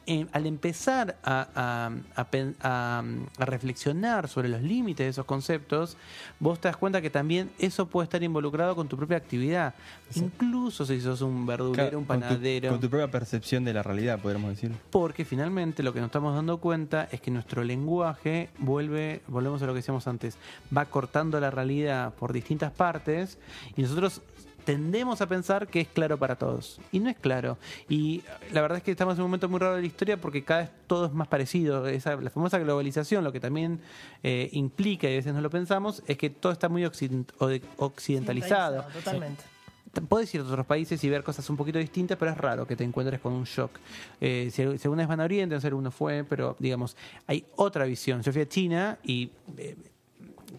eh, 0.06 0.26
al 0.32 0.46
empezar 0.46 1.16
a, 1.22 1.46
a- 1.54 2.20
a 2.20 2.24
pen- 2.24 2.56
a- 2.62 3.02
a 3.38 3.44
reflexionar 3.44 4.28
sobre 4.28 4.48
los 4.48 4.62
límites 4.62 5.04
de 5.06 5.10
esos 5.10 5.24
conceptos, 5.24 5.96
vos 6.40 6.58
te 6.60 6.68
das 6.68 6.76
cuenta 6.76 7.00
que 7.00 7.10
también 7.10 7.50
eso 7.58 7.86
puede 7.86 8.04
estar 8.04 8.22
involucrado 8.22 8.74
con 8.74 8.88
tu 8.88 8.96
propia 8.96 9.18
actividad. 9.18 9.74
Incluso 10.16 10.84
si 10.86 11.00
sos 11.00 11.20
un 11.20 11.46
verdulero, 11.46 11.98
un 11.98 12.04
Con 12.04 12.18
tu- 12.18 12.26
panadero. 12.26 12.70
Con 12.70 12.80
tu, 12.80 12.88
propia 12.90 13.08
percepción 13.10 13.64
de 13.64 13.72
la 13.74 13.82
realidad, 13.82 14.18
podríamos 14.18 14.50
decir. 14.50 14.72
Porque 14.90 15.24
finalmente 15.24 15.82
lo 15.82 15.92
que 15.92 16.00
nos 16.00 16.08
estamos 16.08 16.34
dando 16.34 16.58
cuenta 16.58 17.08
es 17.12 17.20
que 17.20 17.30
nuestro 17.30 17.62
lenguaje 17.62 18.48
vuelve, 18.58 19.20
volvemos 19.28 19.62
a 19.62 19.66
lo 19.66 19.72
que 19.72 19.76
decíamos 19.78 20.06
antes, 20.08 20.36
va 20.76 20.86
cortando 20.86 21.38
la 21.40 21.50
realidad 21.50 22.12
por 22.14 22.32
distintas 22.32 22.72
partes 22.72 23.38
y 23.76 23.82
nosotros 23.82 24.22
tendemos 24.70 25.20
a 25.20 25.26
pensar 25.26 25.66
que 25.66 25.80
es 25.80 25.88
claro 25.88 26.16
para 26.16 26.36
todos. 26.36 26.80
Y 26.92 27.00
no 27.00 27.10
es 27.10 27.16
claro. 27.16 27.58
Y 27.88 28.22
la 28.52 28.60
verdad 28.60 28.78
es 28.78 28.84
que 28.84 28.92
estamos 28.92 29.14
en 29.16 29.22
un 29.22 29.26
momento 29.28 29.48
muy 29.48 29.58
raro 29.58 29.74
de 29.74 29.80
la 29.80 29.86
historia 29.86 30.16
porque 30.16 30.44
cada 30.44 30.60
vez 30.60 30.70
todo 30.86 31.06
es 31.06 31.12
más 31.12 31.26
parecido. 31.26 31.88
Esa, 31.88 32.14
la 32.16 32.30
famosa 32.30 32.58
globalización, 32.58 33.24
lo 33.24 33.32
que 33.32 33.40
también 33.40 33.80
eh, 34.22 34.48
implica, 34.52 35.08
y 35.08 35.14
a 35.14 35.16
veces 35.16 35.34
no 35.34 35.40
lo 35.40 35.50
pensamos, 35.50 36.02
es 36.06 36.16
que 36.16 36.30
todo 36.30 36.52
está 36.52 36.68
muy 36.68 36.84
occident- 36.84 37.32
occidentalizado. 37.78 38.84
Totalmente. 38.92 39.42
Podés 40.08 40.32
ir 40.36 40.40
a 40.42 40.44
otros 40.44 40.66
países 40.66 41.02
y 41.02 41.08
ver 41.08 41.24
cosas 41.24 41.50
un 41.50 41.56
poquito 41.56 41.78
distintas, 41.80 42.16
pero 42.16 42.30
es 42.30 42.38
raro 42.38 42.64
que 42.64 42.76
te 42.76 42.84
encuentres 42.84 43.18
con 43.20 43.32
un 43.32 43.42
shock. 43.42 43.72
Eh, 44.20 44.50
si, 44.52 44.62
si 44.78 44.86
alguna 44.86 45.02
vez 45.02 45.08
van 45.08 45.20
a 45.20 45.24
Oriente, 45.24 45.56
no 45.56 45.60
sé, 45.60 45.74
uno 45.74 45.90
fue, 45.90 46.22
pero 46.22 46.54
digamos, 46.60 46.96
hay 47.26 47.44
otra 47.56 47.84
visión. 47.86 48.22
Yo 48.22 48.32
fui 48.32 48.42
a 48.42 48.48
China 48.48 48.98
y 49.02 49.30
eh, 49.56 49.74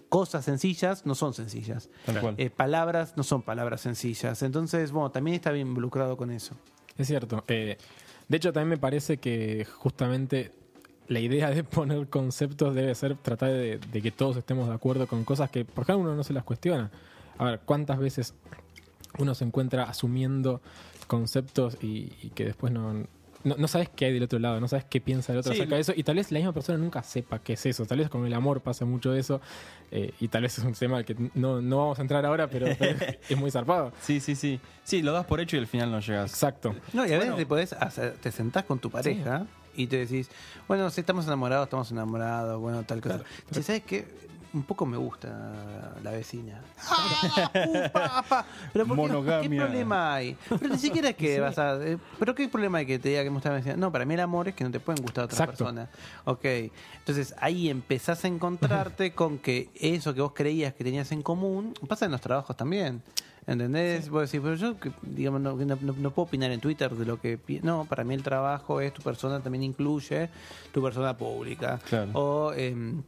cosas 0.09 0.45
sencillas 0.45 1.05
no 1.05 1.15
son 1.15 1.33
sencillas. 1.33 1.89
Tal 2.05 2.19
cual. 2.19 2.35
Eh, 2.37 2.49
palabras 2.49 3.13
no 3.17 3.23
son 3.23 3.41
palabras 3.41 3.81
sencillas. 3.81 4.41
Entonces, 4.43 4.91
bueno, 4.91 5.11
también 5.11 5.35
está 5.35 5.51
bien 5.51 5.67
involucrado 5.67 6.17
con 6.17 6.31
eso. 6.31 6.55
Es 6.97 7.07
cierto. 7.07 7.43
Eh, 7.47 7.77
de 8.27 8.37
hecho, 8.37 8.53
también 8.53 8.69
me 8.69 8.77
parece 8.77 9.17
que 9.17 9.65
justamente 9.65 10.51
la 11.07 11.19
idea 11.19 11.49
de 11.49 11.63
poner 11.63 12.07
conceptos 12.07 12.73
debe 12.75 12.95
ser 12.95 13.15
tratar 13.17 13.49
de, 13.49 13.79
de 13.79 14.01
que 14.01 14.11
todos 14.11 14.37
estemos 14.37 14.67
de 14.67 14.73
acuerdo 14.73 15.07
con 15.07 15.23
cosas 15.25 15.51
que 15.51 15.65
por 15.65 15.83
ejemplo 15.83 16.03
uno 16.03 16.15
no 16.15 16.23
se 16.23 16.33
las 16.33 16.43
cuestiona. 16.43 16.91
A 17.37 17.45
ver, 17.45 17.59
¿cuántas 17.65 17.99
veces 17.99 18.33
uno 19.17 19.35
se 19.35 19.43
encuentra 19.43 19.83
asumiendo 19.83 20.61
conceptos 21.07 21.77
y, 21.81 22.13
y 22.21 22.29
que 22.29 22.45
después 22.45 22.71
no, 22.71 23.05
no, 23.43 23.55
no 23.57 23.67
sabes 23.67 23.89
qué 23.95 24.05
hay 24.05 24.13
del 24.13 24.23
otro 24.23 24.39
lado, 24.39 24.59
no 24.59 24.67
sabes 24.67 24.85
qué 24.85 25.01
piensa 25.01 25.31
el 25.33 25.39
otro 25.39 25.51
Sí, 25.53 25.59
acerca 25.59 25.75
de 25.75 25.81
eso 25.81 25.93
y 25.95 26.03
tal 26.03 26.15
vez 26.15 26.31
la 26.31 26.39
misma 26.39 26.53
persona 26.53 26.77
nunca 26.77 27.03
sepa 27.03 27.39
qué 27.39 27.53
es 27.53 27.65
eso. 27.65 27.85
Tal 27.85 27.99
vez 27.99 28.09
con 28.09 28.25
el 28.25 28.33
amor 28.33 28.61
pasa 28.61 28.85
mucho 28.85 29.13
eso 29.13 29.41
eh, 29.91 30.13
y 30.19 30.27
tal 30.27 30.43
vez 30.43 30.57
es 30.57 30.63
un 30.63 30.73
tema 30.73 31.03
que 31.03 31.15
no, 31.33 31.61
no 31.61 31.77
vamos 31.77 31.99
a 31.99 32.01
entrar 32.01 32.25
ahora, 32.25 32.47
pero, 32.47 32.67
pero 32.77 32.97
es 33.29 33.37
muy 33.37 33.51
zarpado. 33.51 33.91
Sí, 34.01 34.19
sí, 34.19 34.35
sí. 34.35 34.59
Sí, 34.83 35.01
lo 35.01 35.11
das 35.11 35.25
por 35.25 35.39
hecho 35.39 35.55
y 35.55 35.59
al 35.59 35.67
final 35.67 35.91
no 35.91 35.99
llegas. 35.99 36.31
Exacto. 36.31 36.75
No, 36.93 37.05
y 37.05 37.11
a 37.13 37.17
veces 37.19 37.35
te 37.35 37.45
podés 37.45 37.73
hacer- 37.73 38.13
te 38.21 38.31
sentás 38.31 38.63
con 38.65 38.79
tu 38.79 38.89
pareja 38.89 39.45
y 39.75 39.87
te 39.87 39.97
decís, 39.97 40.29
bueno, 40.67 40.89
si 40.89 40.99
estamos 41.01 41.25
enamorados, 41.27 41.65
estamos 41.67 41.91
enamorados, 41.91 42.59
bueno, 42.59 42.83
tal 42.83 43.01
cosa. 43.01 43.21
¿Sabes 43.51 43.83
qué? 43.83 44.05
Un 44.53 44.63
poco 44.63 44.85
me 44.85 44.97
gusta 44.97 45.93
la 46.03 46.11
vecina. 46.11 46.61
¡Ah! 46.89 48.45
Pero 48.73 48.85
¿por 48.85 48.97
qué, 48.97 49.01
no? 49.03 49.07
¿qué 49.07 49.17
Monogamia. 49.21 49.61
problema 49.65 50.13
hay? 50.15 50.37
Pero 50.49 50.67
ni 50.69 50.77
siquiera 50.77 51.09
es 51.09 51.15
que 51.15 51.39
vas 51.39 51.57
a. 51.57 51.75
eh, 51.85 51.97
¿Pero 52.19 52.35
qué 52.35 52.49
problema 52.49 52.79
hay 52.79 52.85
que 52.85 52.99
te 52.99 53.09
diga 53.09 53.23
que 53.23 53.29
me 53.29 53.35
gusta 53.35 53.49
la 53.49 53.55
vecina? 53.55 53.77
No, 53.77 53.91
para 53.91 54.03
mí 54.03 54.13
el 54.13 54.19
amor 54.19 54.49
es 54.49 54.55
que 54.55 54.63
no 54.63 54.71
te 54.71 54.79
pueden 54.81 55.01
gustar 55.01 55.23
otras 55.25 55.39
Exacto. 55.39 55.63
personas. 55.63 55.89
Ok. 56.25 56.43
Entonces 56.99 57.33
ahí 57.39 57.69
empezás 57.69 58.25
a 58.25 58.27
encontrarte 58.27 59.13
con 59.13 59.37
que 59.37 59.69
eso 59.75 60.13
que 60.13 60.21
vos 60.21 60.33
creías 60.33 60.73
que 60.73 60.83
tenías 60.83 61.11
en 61.11 61.21
común 61.21 61.73
pasa 61.87 62.05
en 62.05 62.11
los 62.11 62.21
trabajos 62.21 62.55
también. 62.57 63.01
¿Entendés? 63.47 64.07
Vos 64.09 64.29
decís, 64.29 64.39
pero 64.43 64.55
yo, 64.55 64.79
que, 64.79 64.91
digamos, 65.01 65.41
no, 65.41 65.55
no- 65.55 65.77
no- 65.81 65.93
no 65.97 66.11
puedo 66.11 66.27
opinar 66.27 66.51
en 66.51 66.59
Twitter 66.59 66.91
de 66.93 67.05
lo 67.05 67.19
que... 67.19 67.39
pi- 67.39 67.59
No, 67.63 67.85
para 67.85 68.03
mí 68.03 68.13
el 68.13 68.21
trabajo 68.21 68.79
es 68.81 68.93
tu 68.93 69.01
persona, 69.01 69.39
también 69.39 69.63
incluye 69.63 70.29
tu 70.71 70.79
persona 70.83 71.17
pública. 71.17 71.79
Claro. 71.89 72.11
O 72.13 72.53
em, 72.53 73.01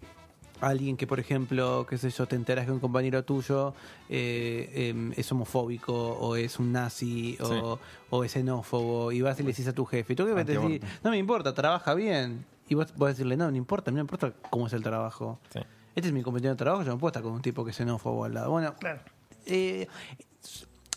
alguien 0.67 0.97
que, 0.97 1.05
por 1.07 1.19
ejemplo, 1.19 1.85
qué 1.89 1.97
sé 1.97 2.09
yo, 2.09 2.25
te 2.27 2.35
enteras 2.35 2.65
que 2.65 2.71
un 2.71 2.79
compañero 2.79 3.23
tuyo 3.23 3.73
eh, 4.09 4.89
em, 4.89 5.11
es 5.15 5.31
homofóbico 5.31 5.93
o 5.93 6.35
es 6.35 6.59
un 6.59 6.71
nazi 6.71 7.37
o, 7.41 7.79
o 8.09 8.23
es 8.23 8.31
xenófobo 8.31 9.11
y 9.11 9.21
vas 9.21 9.39
y 9.39 9.43
le 9.43 9.49
decís 9.49 9.67
a 9.67 9.73
tu 9.73 9.85
jefe. 9.85 10.13
Y 10.13 10.15
tú 10.15 10.25
que 10.25 10.31
vas 10.33 10.41
a 10.41 10.45
decir, 10.45 10.81
no 11.03 11.09
me 11.11 11.17
importa, 11.17 11.53
trabaja 11.53 11.93
bien. 11.93 12.45
Y 12.69 12.75
vos 12.75 12.87
vas 12.95 13.07
a 13.07 13.11
decirle, 13.13 13.35
no, 13.37 13.49
no 13.51 13.57
importa, 13.57 13.91
no 13.91 13.95
me 13.95 14.01
importa 14.01 14.31
cómo 14.49 14.67
es 14.67 14.73
el 14.73 14.83
trabajo. 14.83 15.39
Sí. 15.51 15.59
Este 15.95 16.07
es 16.07 16.13
mi 16.13 16.23
compañero 16.23 16.51
de 16.53 16.57
trabajo, 16.57 16.83
yo 16.83 16.91
no 16.91 16.97
puedo 16.97 17.09
estar 17.09 17.21
con 17.23 17.33
un 17.33 17.41
tipo 17.41 17.63
que 17.63 17.71
es 17.71 17.77
xenófobo 17.77 18.25
al 18.25 18.33
lado. 18.33 18.49
Bueno, 18.51 18.73
Claro. 18.79 18.99
eh, 19.45 19.87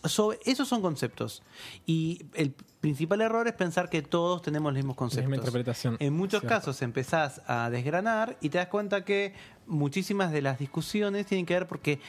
sobre- 0.09 0.39
esos 0.45 0.69
son 0.69 0.83
conceptos. 0.83 1.43
Y 1.87 2.27
el 2.35 2.53
principal 2.81 3.21
error 3.21 3.47
es 3.49 3.55
pensar 3.55 3.89
que 3.91 4.03
todos 4.03 4.43
tenemos 4.43 4.73
los 4.73 4.77
mismos 4.79 4.97
conceptos. 4.97 5.29
misma 5.29 5.37
interpretación. 5.45 5.97
En 6.01 6.13
muchos 6.15 6.41
Cierto. 6.41 6.57
casos 6.57 6.83
empezás 6.83 7.43
a 7.47 7.69
desgranar 7.71 8.37
y 8.41 8.49
te 8.51 8.59
das 8.59 8.69
cuenta 8.69 9.05
que 9.05 9.35
muchísimas 9.67 10.31
de 10.33 10.43
las 10.43 10.59
discusiones 10.59 11.27
tienen 11.27 11.47
que 11.47 11.55
ver 11.55 11.67
porque 11.67 12.01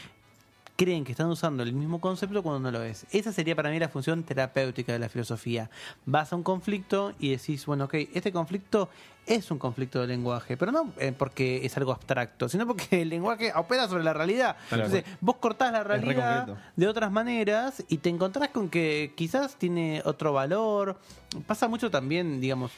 creen 0.75 1.03
que 1.03 1.11
están 1.11 1.27
usando 1.29 1.63
el 1.63 1.73
mismo 1.73 1.99
concepto 1.99 2.43
cuando 2.43 2.59
no 2.59 2.77
lo 2.77 2.83
es. 2.83 3.07
Esa 3.11 3.31
sería 3.33 3.55
para 3.55 3.71
mí 3.71 3.79
la 3.79 3.89
función 3.89 4.21
terapéutica 4.23 4.93
de 4.93 4.99
la 4.99 5.09
filosofía. 5.09 5.71
Vas 6.05 6.31
a 6.31 6.35
un 6.35 6.43
conflicto 6.43 7.13
y 7.19 7.31
decís, 7.31 7.65
bueno, 7.65 7.85
ok, 7.85 7.95
este 8.13 8.31
conflicto 8.31 8.87
es 9.27 9.51
un 9.51 9.59
conflicto 9.59 9.99
de 10.01 10.07
lenguaje, 10.07 10.57
pero 10.57 10.71
no 10.71 10.91
eh, 10.99 11.13
porque 11.17 11.65
es 11.65 11.75
algo 11.77 11.91
abstracto, 11.91 12.47
sino 12.49 12.65
porque 12.65 13.01
el 13.01 13.09
lenguaje 13.09 13.51
opera 13.55 13.87
sobre 13.87 14.03
la 14.03 14.13
realidad. 14.13 14.55
Entonces, 14.71 15.03
vos 15.21 15.35
cortás 15.37 15.71
la 15.71 15.83
re 15.83 15.97
realidad 15.99 16.45
de 16.75 16.87
otras 16.87 17.11
maneras 17.11 17.83
y 17.89 17.97
te 17.97 18.09
encontrás 18.09 18.49
con 18.49 18.69
que 18.69 19.13
quizás 19.15 19.55
tiene 19.55 20.01
otro 20.05 20.33
valor. 20.33 20.97
Pasa 21.45 21.67
mucho 21.67 21.91
también, 21.91 22.39
digamos, 22.39 22.71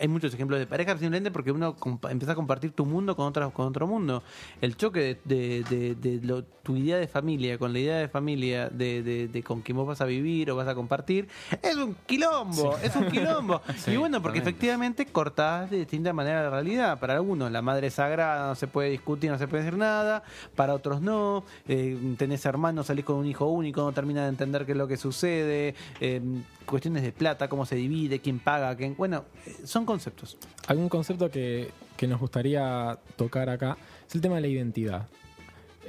hay 0.00 0.06
muchos 0.06 0.32
ejemplos 0.32 0.60
de 0.60 0.66
pareja 0.66 0.92
simplemente 0.92 1.30
porque 1.32 1.50
uno 1.50 1.76
empieza 2.08 2.32
a 2.32 2.34
compartir 2.36 2.70
tu 2.70 2.86
mundo 2.86 3.16
con, 3.16 3.26
otras 3.26 3.50
con 3.52 3.66
otro 3.66 3.86
mundo. 3.88 4.22
El 4.60 4.76
choque 4.76 5.18
de, 5.24 5.64
de- 5.68 5.94
de- 5.94 5.94
de 6.18 6.26
lo- 6.26 6.44
tu 6.44 6.76
idea 6.76 6.96
de 6.96 7.08
familia 7.08 7.58
con 7.58 7.72
la 7.74 7.78
idea 7.78 7.96
de 7.98 8.08
familia 8.08 8.70
de 8.70 9.42
con 9.44 9.60
quién 9.60 9.76
vos 9.76 9.86
vas 9.86 10.00
a 10.00 10.06
vivir 10.06 10.50
o 10.50 10.56
vas 10.56 10.66
a 10.68 10.74
compartir 10.74 11.28
es 11.62 11.76
un 11.76 11.94
quilombo, 12.06 12.78
es 12.78 12.94
un 12.96 13.08
quilombo. 13.10 13.60
y 13.86 13.96
bueno, 13.96 14.22
porque 14.22 14.38
efectivamente 14.38 15.04
cortás 15.06 15.63
de 15.70 15.78
distinta 15.78 16.12
manera 16.12 16.42
la 16.42 16.50
realidad. 16.50 16.98
Para 16.98 17.14
algunos 17.14 17.50
la 17.50 17.62
madre 17.62 17.90
sagrada, 17.90 18.48
no 18.48 18.54
se 18.54 18.66
puede 18.66 18.90
discutir, 18.90 19.30
no 19.30 19.38
se 19.38 19.48
puede 19.48 19.64
decir 19.64 19.78
nada. 19.78 20.22
Para 20.54 20.74
otros 20.74 21.00
no. 21.00 21.44
Eh, 21.68 22.14
tenés 22.18 22.44
hermanos, 22.46 22.86
salís 22.86 23.04
con 23.04 23.16
un 23.16 23.26
hijo 23.26 23.46
único, 23.46 23.82
no 23.82 23.92
termina 23.92 24.22
de 24.22 24.28
entender 24.28 24.66
qué 24.66 24.72
es 24.72 24.78
lo 24.78 24.88
que 24.88 24.96
sucede. 24.96 25.74
Eh, 26.00 26.20
cuestiones 26.66 27.02
de 27.02 27.12
plata, 27.12 27.48
cómo 27.48 27.66
se 27.66 27.76
divide, 27.76 28.20
quién 28.20 28.38
paga, 28.38 28.74
quién... 28.76 28.94
Bueno, 28.96 29.24
eh, 29.46 29.54
son 29.64 29.84
conceptos. 29.84 30.36
Algún 30.66 30.88
concepto 30.88 31.30
que, 31.30 31.70
que 31.96 32.06
nos 32.06 32.20
gustaría 32.20 32.98
tocar 33.16 33.48
acá 33.50 33.76
es 34.06 34.14
el 34.14 34.20
tema 34.20 34.36
de 34.36 34.40
la 34.42 34.48
identidad. 34.48 35.08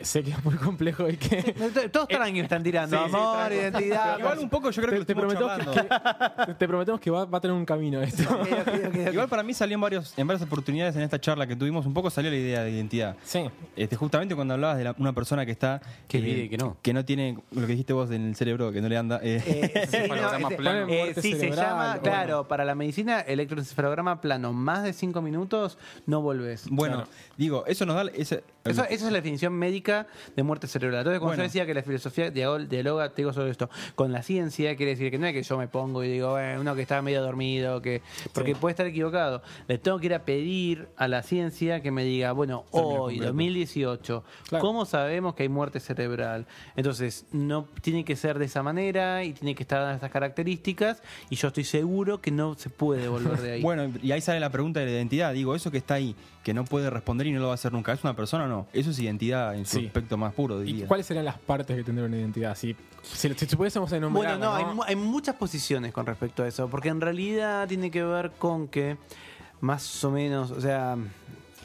Sé 0.02 0.24
que 0.24 0.32
es 0.32 0.44
muy 0.46 0.56
complejo 0.56 1.08
y 1.10 1.18
que... 1.18 1.54
Todos 1.92 2.08
tranquilos 2.08 2.34
me 2.34 2.40
están 2.42 2.64
tirando. 2.64 2.98
Sí, 2.98 3.04
Amor, 3.06 3.52
identidad. 3.52 4.20
Igual 4.20 4.40
un 4.40 4.50
poco 4.50 4.70
yo 4.72 4.82
creo 4.82 5.00
que 5.00 5.06
te, 5.06 5.14
lo 5.16 5.28
te 5.28 5.32
estuvimos 5.32 5.56
prometemos 5.58 6.46
que, 6.48 6.54
te 6.56 6.68
prometemos 6.68 7.00
que 7.02 7.12
va, 7.12 7.26
va 7.26 7.38
a 7.38 7.42
tener 7.42 7.56
un 7.56 7.66
camino 7.66 8.02
esto. 8.02 8.24
Igual 9.12 9.28
para 9.30 9.44
mí 9.44 9.54
salió 9.54 9.76
en, 9.76 9.82
varios, 9.82 10.14
en 10.18 10.28
varias 10.28 10.44
oportunidades 10.46 10.96
en 10.96 11.02
esta 11.02 11.20
charla 11.20 11.48
que 11.48 11.56
tuvimos, 11.56 11.86
un 11.86 11.94
poco 11.94 12.10
salió 12.10 12.30
la 12.32 12.38
idea 12.38 12.64
de 12.64 12.72
identidad. 12.72 13.16
Sí. 13.24 13.46
Este, 13.76 13.96
justamente 13.96 14.36
cuando 14.36 14.54
hablabas 14.56 14.78
de 14.78 14.84
la- 14.86 14.96
una 14.98 15.14
persona 15.14 15.46
que 15.46 15.52
está... 15.52 15.82
Que 16.08 16.20
vive 16.20 16.44
y 16.44 16.50
que 16.50 16.58
no. 16.58 16.78
Que 16.82 16.94
no 16.94 17.06
tiene 17.06 17.38
lo 17.52 17.62
que 17.62 17.68
dijiste 17.68 17.94
vos 17.94 18.12
en 18.12 18.28
el 18.28 18.36
cerebro, 18.36 18.72
que 18.72 18.82
no 18.82 18.90
le 18.90 18.98
anda... 18.98 19.20
eh, 19.24 19.42
Eh, 19.46 19.88
sí, 19.90 19.98
no, 20.10 20.16
Encefalograma 20.16 20.50
este, 20.94 21.20
eh, 21.20 21.22
sí, 21.22 21.34
se 21.36 21.52
llama, 21.52 22.00
claro, 22.02 22.48
para 22.48 22.66
la 22.66 22.76
medicina, 22.76 23.22
electroencefalograma 23.22 24.22
plano, 24.22 24.54
más 24.54 24.84
de 24.84 24.94
5 24.94 25.22
minutos, 25.22 25.78
no 26.06 26.22
volvés. 26.22 26.66
bueno, 26.70 26.96
Claro. 26.96 27.10
digo, 27.38 27.64
eso 27.68 27.86
nos 27.86 27.96
da... 27.96 28.12
ese- 28.14 28.44
Eso, 28.66 28.84
esa 28.84 28.94
es 29.06 29.12
la 29.12 29.12
definición 29.20 29.54
médica 29.54 30.08
de 30.36 30.42
muerte 30.42 30.66
cerebral. 30.68 31.02
Entonces, 31.02 31.20
cuando 31.20 31.34
Bueno. 31.38 31.44
yo 31.44 31.48
decía 31.48 31.68
que 31.68 31.74
la 31.76 31.84
filosofía 31.84 32.34
dialog- 32.34 32.68
dialoga, 32.68 33.10
te 33.10 33.18
digo 33.22 33.32
sobre 33.32 33.52
esto, 33.52 33.70
con 33.94 34.12
la 34.12 34.24
ciencia, 34.24 34.76
quiere 34.76 34.94
decir 34.94 35.12
que 35.12 35.20
no 35.20 35.28
es 35.28 35.34
que 35.34 35.44
yo 35.44 35.56
me 35.60 35.68
pongo 35.68 36.04
y 36.04 36.08
digo, 36.10 36.40
"Eh, 36.40 36.58
uno 36.60 36.74
que 36.74 36.82
está 36.82 37.00
medio 37.04 37.22
dormido, 37.22 37.80
que 37.84 38.02
porque 38.34 38.56
puede 38.56 38.72
estar 38.72 38.88
equivocado. 38.88 39.44
Le 39.68 39.78
tengo 39.78 40.00
que 40.00 40.08
ir 40.08 40.16
a 40.16 40.26
pedir 40.26 40.88
a 40.98 41.08
la 41.08 41.22
ciencia 41.22 41.82
que 41.82 41.92
me 41.92 42.04
diga, 42.04 42.32
bueno, 42.32 42.66
hoy, 42.72 42.96
completo. 43.20 43.26
2018, 43.26 44.24
Claro. 44.50 44.62
¿cómo 44.66 44.86
sabemos 44.86 45.36
que 45.36 45.44
hay 45.44 45.50
muerte 45.50 45.80
cerebral? 45.80 46.48
Entonces, 46.76 47.28
no 47.32 47.68
tiene 47.84 48.04
que 48.04 48.16
ser 48.16 48.40
de 48.40 48.46
esa 48.46 48.64
manera 48.64 49.24
y 49.24 49.34
tiene 49.34 49.54
que 49.54 49.62
estar 49.62 49.88
en 49.90 49.94
estas 49.94 50.10
características 50.10 51.04
y 51.30 51.36
yo 51.36 51.50
estoy 51.50 51.66
seguro 51.66 52.20
que 52.20 52.32
no 52.32 52.56
se 52.56 52.72
puede 52.72 53.08
volver 53.10 53.40
de 53.42 53.52
ahí. 53.54 53.62
Bueno, 53.76 53.92
y 54.02 54.12
ahí 54.12 54.22
sale 54.22 54.40
la 54.40 54.50
pregunta 54.50 54.80
de 54.80 54.88
la 54.88 54.92
identidad. 54.94 55.34
Digo, 55.34 55.54
eso 55.56 55.70
que 55.70 55.78
está 55.78 55.96
ahí, 55.96 56.16
que 56.46 56.54
no 56.54 56.64
puede 56.64 56.92
responder 56.92 57.26
y 57.26 57.32
no 57.32 57.40
lo 57.40 57.48
va 57.48 57.54
a 57.54 57.56
hacer 57.56 57.74
nunca, 57.74 57.92
¿es 57.92 58.04
una 58.04 58.16
persona 58.16 58.46
o 58.46 58.48
no? 58.48 58.68
Eso 58.72 58.92
es 58.92 59.00
identidad 59.00 59.56
en 59.56 59.66
su 59.66 59.80
Sí. 59.80 59.88
aspecto 59.88 60.16
más 60.16 60.32
puro, 60.32 60.64
¿Y 60.64 60.84
cuáles 60.84 61.08
serían 61.08 61.26
las 61.26 61.40
partes 61.40 61.76
que 61.76 61.84
tendría 61.84 62.06
una 62.08 62.18
identidad? 62.18 62.56
Si, 62.56 62.76
si, 63.02 63.34
si 63.34 63.56
pudiésemos 63.56 63.92
enumerar. 63.92 64.38
Bueno, 64.38 64.46
no, 64.52 64.56
Hay, 64.56 64.66
mu- 64.76 64.84
hay 64.84 64.96
muchas 64.96 65.34
posiciones 65.38 65.92
con 65.92 66.06
respecto 66.06 66.44
a 66.44 66.48
eso, 66.48 66.70
porque 66.70 66.90
en 66.90 67.02
realidad 67.02 67.68
tiene 67.68 67.90
que 67.90 68.04
ver 68.04 68.30
con 68.38 68.68
que, 68.68 68.96
más 69.60 70.04
o 70.04 70.12
menos, 70.12 70.52
o 70.52 70.62
sea, 70.62 70.96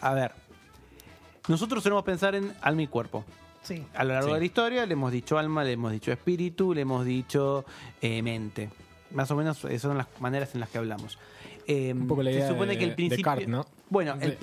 a 0.01 0.15
ver, 0.15 0.33
nosotros 1.47 1.83
solemos 1.83 2.03
pensar 2.05 2.35
en 2.35 2.51
alma 2.63 2.81
y 2.83 2.87
cuerpo. 2.87 3.23
Sí. 3.63 3.85
A 3.95 4.03
lo 4.05 4.15
largo 4.15 4.29
Sí. 4.29 4.35
de 4.35 4.39
la 4.41 4.47
historia 4.47 4.87
le 4.87 4.95
hemos 4.95 5.13
dicho 5.13 5.39
alma, 5.39 5.63
le 5.63 5.73
hemos 5.73 5.93
dicho 5.93 6.11
espíritu, 6.11 6.73
le 6.73 6.81
hemos 6.81 7.05
dicho 7.05 7.67
eh, 8.01 8.23
mente. 8.23 8.71
Más 9.11 9.31
o 9.31 9.37
menos 9.37 9.63
esas 9.67 9.83
son 9.83 9.99
las 9.99 10.07
maneras 10.21 10.55
en 10.55 10.61
las 10.61 10.71
que 10.71 10.79
hablamos. 10.79 11.19
Eh, 11.67 11.93
Un 11.93 12.07
poco 12.07 12.23
la 12.23 12.31
se 12.31 12.39
idea 12.39 12.49
supone 12.49 12.73
de- 12.73 12.79
que 12.79 12.85
el 12.85 12.95
principio. 12.95 13.17
Descartes, 13.19 13.49
¿no? 13.49 13.67
Bueno, 13.91 14.15
el, 14.21 14.39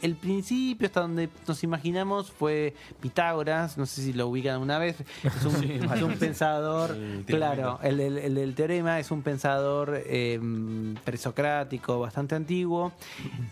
el- 0.00 0.14
principio 0.14 0.86
hasta 0.86 1.00
donde 1.00 1.28
nos 1.48 1.64
imaginamos 1.64 2.30
fue 2.30 2.72
Pitágoras, 3.00 3.76
no 3.76 3.86
sé 3.86 4.02
si 4.02 4.12
lo 4.12 4.28
ubican 4.28 4.60
una 4.60 4.78
vez, 4.78 4.96
es 5.24 5.44
un, 5.44 5.64
es 5.94 6.02
un 6.02 6.14
pensador, 6.14 6.92
El 6.96 7.24
claro, 7.26 7.80
el, 7.82 7.96
del- 7.96 8.54
teorema 8.54 9.00
es 9.00 9.10
un 9.10 9.22
pensador 9.22 10.00
eh, 10.06 10.38
presocrático 11.04 11.98
bastante 12.00 12.34
antiguo, 12.36 12.92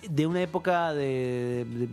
de 0.09 0.27
una 0.27 0.43
época 0.43 0.93
de, 0.95 1.67
de- 1.69 1.89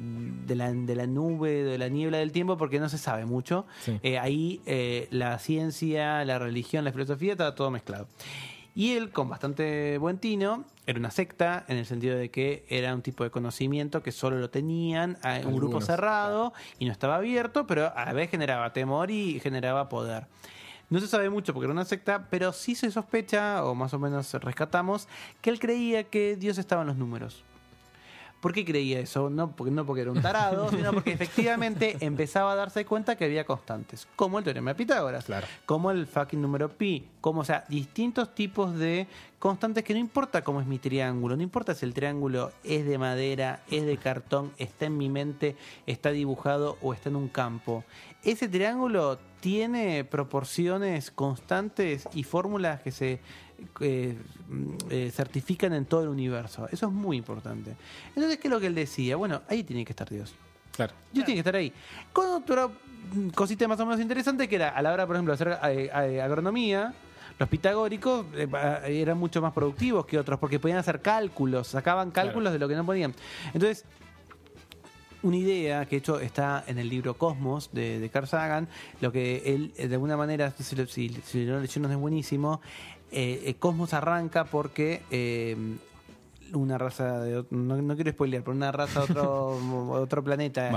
de 0.47 0.55
la, 0.55 0.71
de 0.71 0.95
la 0.95 1.07
nube, 1.07 1.63
de 1.63 1.77
la 1.77 1.89
niebla 1.89 2.19
del 2.19 2.31
tiempo, 2.31 2.55
porque 2.57 2.79
no 2.79 2.87
se 2.89 2.97
sabe 2.97 3.25
mucho. 3.25 3.65
Sí. 3.81 3.99
Eh, 4.03 4.19
ahí 4.19 4.61
eh, 4.65 5.07
la 5.11 5.39
ciencia, 5.39 6.23
la 6.25 6.37
religión, 6.39 6.85
la 6.85 6.91
filosofía, 6.91 7.31
estaba 7.33 7.55
todo 7.55 7.71
mezclado. 7.71 8.07
Y 8.79 8.93
él, 8.93 9.11
con 9.11 9.27
bastante 9.27 9.97
buen 9.97 10.19
tino, 10.19 10.63
era 10.85 10.97
una 10.97 11.11
secta 11.11 11.65
en 11.67 11.75
el 11.75 11.85
sentido 11.85 12.17
de 12.17 12.31
que 12.31 12.65
era 12.69 12.95
un 12.95 13.01
tipo 13.01 13.25
de 13.25 13.29
conocimiento 13.29 14.01
que 14.01 14.13
solo 14.13 14.39
lo 14.39 14.49
tenían 14.49 15.17
a 15.21 15.41
un 15.45 15.53
grupo 15.53 15.81
cerrado 15.81 16.53
y 16.77 16.85
no 16.85 16.93
estaba 16.93 17.17
abierto, 17.17 17.67
pero 17.67 17.91
a 17.93 18.05
la 18.05 18.13
vez 18.13 18.31
generaba 18.31 18.71
temor 18.71 19.11
y 19.11 19.41
generaba 19.41 19.89
poder. 19.89 20.27
No 20.89 21.01
se 21.01 21.07
sabe 21.07 21.29
mucho 21.29 21.53
porque 21.53 21.65
era 21.65 21.73
una 21.73 21.83
secta, 21.83 22.29
pero 22.29 22.53
sí 22.53 22.73
se 22.73 22.89
sospecha, 22.89 23.65
o 23.65 23.75
más 23.75 23.93
o 23.93 23.99
menos 23.99 24.33
rescatamos, 24.35 25.09
que 25.41 25.49
él 25.49 25.59
creía 25.59 26.05
que 26.05 26.37
Dios 26.37 26.57
estaba 26.57 26.83
en 26.83 26.87
los 26.87 26.95
números. 26.95 27.43
¿Por 28.39 28.53
qué 28.53 28.63
creía 28.63 28.99
eso? 28.99 29.29
No 29.29 29.53
porque, 29.55 29.71
no 29.71 29.85
porque 29.85 30.01
era 30.03 30.11
un 30.11 30.21
tarado, 30.21 30.69
sino 30.71 30.93
porque 30.93 31.11
efectivamente 31.11 31.97
empezaba 31.99 32.53
a 32.53 32.55
darse 32.55 32.85
cuenta 32.85 33.15
que 33.17 33.25
había 33.25 33.45
constantes, 33.45 34.07
como 34.15 34.37
el 34.39 34.45
teorema 34.45 34.71
de 34.71 34.75
Pitágoras, 34.75 35.25
Claro. 35.25 35.45
como 35.65 35.91
el 35.91 36.07
fucking 36.07 36.41
número 36.41 36.69
pi, 36.69 37.05
como, 37.19 37.41
o 37.41 37.45
sea, 37.45 37.65
distintos 37.67 38.33
tipos 38.33 38.75
de 38.77 39.07
constantes 39.39 39.83
que 39.83 39.93
no 39.93 39.99
importa 39.99 40.41
cómo 40.43 40.61
es 40.61 40.67
mi 40.67 40.79
triángulo, 40.79 41.35
no 41.35 41.43
importa 41.43 41.73
si 41.75 41.85
el 41.85 41.93
triángulo 41.93 42.51
es 42.63 42.85
de 42.85 42.97
madera, 42.97 43.61
es 43.69 43.85
de 43.85 43.97
cartón, 43.97 44.51
está 44.57 44.85
en 44.85 44.97
mi 44.97 45.09
mente, 45.09 45.55
está 45.85 46.11
dibujado 46.11 46.77
o 46.81 46.93
está 46.93 47.09
en 47.09 47.17
un 47.17 47.27
campo. 47.27 47.83
Ese 48.23 48.47
triángulo 48.47 49.17
tiene 49.41 50.03
proporciones 50.05 51.11
constantes 51.11 52.07
y 52.13 52.23
fórmulas 52.23 52.81
que 52.81 52.91
se 52.91 53.19
eh, 53.81 54.17
mm, 54.49 54.71
eh, 54.89 55.11
certifican 55.13 55.73
en 55.73 55.85
todo 55.85 56.03
el 56.03 56.09
universo. 56.09 56.67
Eso 56.71 56.87
es 56.87 56.91
muy 56.93 57.17
importante. 57.17 57.75
Entonces, 58.15 58.37
¿qué 58.37 58.47
es 58.47 58.51
lo 58.51 58.59
que 58.59 58.67
él 58.67 58.75
decía? 58.75 59.15
Bueno, 59.15 59.41
ahí 59.47 59.63
tiene 59.63 59.85
que 59.85 59.91
estar 59.91 60.09
Dios. 60.09 60.33
Claro. 60.75 60.93
Dios 61.11 61.25
tiene 61.25 61.35
que 61.37 61.39
estar 61.41 61.55
ahí. 61.55 61.73
Con 62.13 62.27
otra 62.29 62.67
mm, 62.67 63.29
cosita 63.29 63.67
más 63.67 63.79
o 63.79 63.85
menos 63.85 63.99
interesante 64.01 64.47
que 64.47 64.55
era 64.55 64.69
a 64.69 64.81
la 64.81 64.93
hora, 64.93 65.05
por 65.07 65.15
ejemplo, 65.15 65.35
de 65.35 65.43
hacer 65.43 65.59
eh, 65.75 66.21
agronomía. 66.21 66.93
Los 67.37 67.47
pitagóricos 67.47 68.25
eran 68.85 69.17
mucho 69.17 69.41
más 69.41 69.53
productivos 69.53 70.05
que 70.05 70.19
otros 70.19 70.37
porque 70.39 70.59
podían 70.59 70.77
hacer 70.77 71.01
cálculos, 71.01 71.67
sacaban 71.67 72.11
cálculos 72.11 72.51
de 72.51 72.59
lo 72.59 72.67
que 72.67 72.75
no 72.75 72.85
podían. 72.85 73.15
Entonces, 73.53 73.85
una 75.21 75.37
idea 75.37 75.85
que 75.85 75.97
de 75.97 75.99
hecho 75.99 76.19
está 76.19 76.63
en 76.67 76.79
el 76.79 76.89
libro 76.89 77.13
Cosmos 77.17 77.69
de, 77.71 77.99
de 77.99 78.09
Carl 78.09 78.27
Sagan, 78.27 78.67
lo 79.01 79.11
que 79.13 79.43
él 79.45 79.73
de 79.77 79.93
alguna 79.93 80.15
manera, 80.17 80.51
si, 80.51 80.75
lo- 80.75 80.85
si, 80.87 81.09
lo 81.45 81.59
leyeron 81.61 81.91
es 81.91 81.97
buenísimo, 81.97 82.61
eh, 83.11 83.43
eh, 83.45 83.55
Cosmos 83.55 83.93
arranca 83.93 84.45
porque 84.45 85.01
eh, 85.11 85.55
una 86.53 86.77
raza 86.77 87.19
de 87.21 87.45
no, 87.51 87.81
no 87.81 87.95
quiero 87.95 88.11
spoilear, 88.11 88.43
pero 88.43 88.55
una 88.55 88.71
raza 88.71 89.01
de 89.05 89.11
otro, 89.11 89.91
otro 89.93 90.23
planeta 90.23 90.71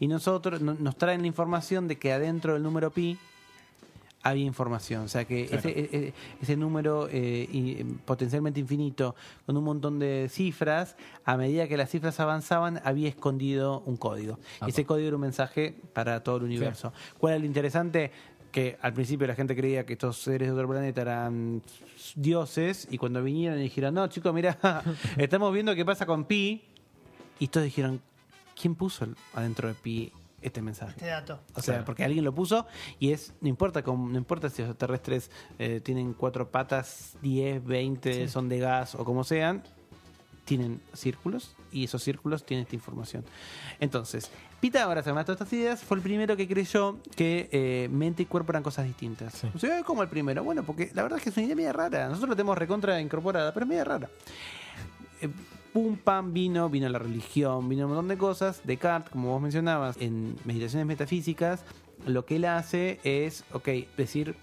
y, 0.00 0.06
nosotros 0.08 0.60
no- 0.60 0.74
nos 0.74 0.96
traen 0.96 1.22
la 1.22 1.26
información 1.26 1.88
de 1.88 1.96
que 1.96 2.12
adentro 2.12 2.54
del 2.54 2.62
número 2.62 2.90
pi 2.90 3.16
había 4.24 4.44
información. 4.44 5.02
O 5.02 5.08
sea 5.08 5.24
que 5.24 5.48
ese, 5.58 5.70
e- 5.70 5.88
e- 5.92 6.14
ese 6.40 6.56
número 6.56 7.08
eh, 7.10 7.48
y- 7.50 7.82
potencialmente 8.04 8.60
infinito, 8.60 9.16
con 9.46 9.56
un 9.56 9.64
montón 9.64 9.98
de 9.98 10.28
cifras, 10.30 10.94
a 11.24 11.36
medida 11.36 11.66
que 11.66 11.76
las 11.76 11.90
cifras 11.90 12.20
avanzaban, 12.20 12.80
había 12.84 13.08
escondido 13.08 13.82
un 13.84 13.96
código. 13.96 14.38
Y 14.64 14.70
ese 14.70 14.84
código 14.84 15.08
era 15.08 15.16
un 15.16 15.22
mensaje 15.22 15.74
para 15.92 16.22
todo 16.22 16.36
el 16.36 16.44
universo. 16.44 16.92
¿Cuál 17.18 17.32
era 17.32 17.40
lo 17.40 17.46
interesante? 17.46 18.12
Que 18.52 18.78
al 18.80 18.92
principio 18.92 19.26
la 19.26 19.34
gente 19.34 19.56
creía 19.56 19.84
que 19.84 19.94
estos 19.94 20.18
seres 20.18 20.48
de 20.48 20.54
otro 20.54 20.68
planeta 20.68 21.00
eran 21.00 21.62
dioses, 22.14 22.86
y 22.90 22.98
cuando 22.98 23.22
vinieron 23.22 23.58
y 23.58 23.62
dijeron, 23.62 23.94
no, 23.94 24.06
chicos, 24.06 24.32
mira, 24.32 24.58
estamos 25.16 25.52
viendo 25.52 25.74
qué 25.74 25.84
pasa 25.84 26.06
con 26.06 26.24
Pi, 26.24 26.62
y 27.38 27.48
todos 27.48 27.64
dijeron, 27.64 28.00
¿quién 28.54 28.74
puso 28.74 29.08
adentro 29.34 29.68
de 29.68 29.74
Pi 29.74 30.12
este 30.40 30.62
mensaje? 30.62 30.92
Este 30.92 31.06
dato. 31.06 31.40
O 31.54 31.62
sea, 31.62 31.84
porque 31.84 32.04
alguien 32.04 32.24
lo 32.24 32.32
puso 32.32 32.66
y 32.98 33.10
es, 33.10 33.34
no 33.40 33.48
importa 33.48 33.82
no 33.82 34.16
importa 34.16 34.48
si 34.48 34.62
los 34.62 34.70
extraterrestres 34.70 35.30
eh, 35.58 35.80
tienen 35.80 36.12
cuatro 36.12 36.50
patas, 36.50 37.16
10, 37.22 37.64
20, 37.64 38.28
son 38.28 38.48
de 38.48 38.58
gas 38.58 38.94
o 38.94 39.04
como 39.04 39.24
sean, 39.24 39.64
tienen 40.44 40.80
círculos 40.92 41.54
y 41.70 41.84
esos 41.84 42.02
círculos 42.02 42.44
tienen 42.44 42.64
esta 42.64 42.74
información. 42.74 43.24
Entonces, 43.80 44.30
Pitágoras, 44.60 45.06
además 45.06 45.22
de 45.22 45.34
todas 45.34 45.40
estas 45.40 45.52
ideas, 45.58 45.82
fue 45.82 45.96
el 45.96 46.02
primero 46.02 46.36
que 46.36 46.46
creyó 46.46 46.98
que 47.16 47.48
eh, 47.52 47.88
mente 47.90 48.22
y 48.22 48.26
cuerpo 48.26 48.52
eran 48.52 48.62
cosas 48.62 48.86
distintas. 48.86 49.34
Sí. 49.34 49.48
O 49.54 49.58
sea, 49.58 49.82
¿cómo 49.82 50.02
el 50.02 50.08
primero? 50.08 50.44
Bueno, 50.44 50.62
porque 50.62 50.90
la 50.94 51.02
verdad 51.02 51.18
es 51.18 51.24
que 51.24 51.30
es 51.30 51.36
una 51.36 51.46
idea 51.46 51.56
media 51.56 51.72
rara. 51.72 52.08
Nosotros 52.08 52.30
la 52.30 52.36
tenemos 52.36 52.58
recontra 52.58 53.00
incorporada, 53.00 53.52
pero 53.52 53.64
es 53.64 53.68
media 53.68 53.84
rara. 53.84 54.10
eh, 55.20 55.28
pum, 55.72 55.96
pam, 55.96 56.32
vino, 56.32 56.68
vino 56.68 56.88
la 56.88 56.98
religión, 56.98 57.68
vino 57.68 57.86
un 57.86 57.92
montón 57.92 58.08
de 58.08 58.18
cosas. 58.18 58.60
Descartes, 58.64 59.10
como 59.10 59.30
vos 59.30 59.40
mencionabas, 59.40 59.96
en 60.00 60.36
meditaciones 60.44 60.86
metafísicas, 60.86 61.64
lo 62.06 62.26
que 62.26 62.36
él 62.36 62.44
hace 62.44 63.00
es, 63.04 63.44
ok, 63.52 63.68
decir, 63.96 64.36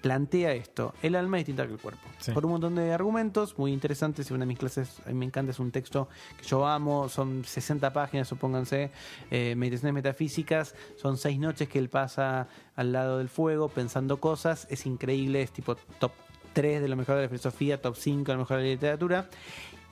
plantea 0.00 0.52
esto. 0.54 0.94
El 1.02 1.14
alma 1.14 1.38
es 1.38 1.42
distinta 1.46 1.66
que 1.66 1.74
el 1.74 1.78
cuerpo. 1.78 2.00
Sí. 2.18 2.32
Por 2.32 2.44
un 2.46 2.52
montón 2.52 2.74
de 2.74 2.92
argumentos 2.92 3.58
muy 3.58 3.72
interesantes. 3.72 4.30
Una 4.30 4.40
de 4.40 4.46
mis 4.46 4.58
clases, 4.58 5.00
a 5.04 5.08
mí 5.08 5.14
me 5.14 5.26
encanta, 5.26 5.50
es 5.52 5.58
un 5.58 5.70
texto 5.70 6.08
que 6.38 6.44
yo 6.46 6.66
amo. 6.66 7.08
Son 7.08 7.44
60 7.44 7.92
páginas, 7.92 8.28
supónganse. 8.28 8.90
eh, 9.30 9.54
meditaciones 9.56 9.94
metafísicas. 9.94 10.74
Son 10.96 11.16
seis 11.18 11.38
noches 11.38 11.68
que 11.68 11.78
él 11.78 11.88
pasa 11.88 12.48
al 12.76 12.92
lado 12.92 13.18
del 13.18 13.28
fuego 13.28 13.68
pensando 13.68 14.18
cosas. 14.20 14.66
Es 14.70 14.86
increíble, 14.86 15.42
es 15.42 15.52
tipo 15.52 15.74
top 15.98 16.12
3 16.52 16.80
de 16.82 16.88
lo 16.88 16.96
mejor 16.96 17.16
de 17.16 17.22
la 17.22 17.28
filosofía, 17.28 17.80
top 17.80 17.94
5 17.96 18.24
de 18.32 18.32
lo 18.34 18.38
mejor 18.40 18.56
de 18.58 18.62
la 18.64 18.68
literatura. 18.70 19.28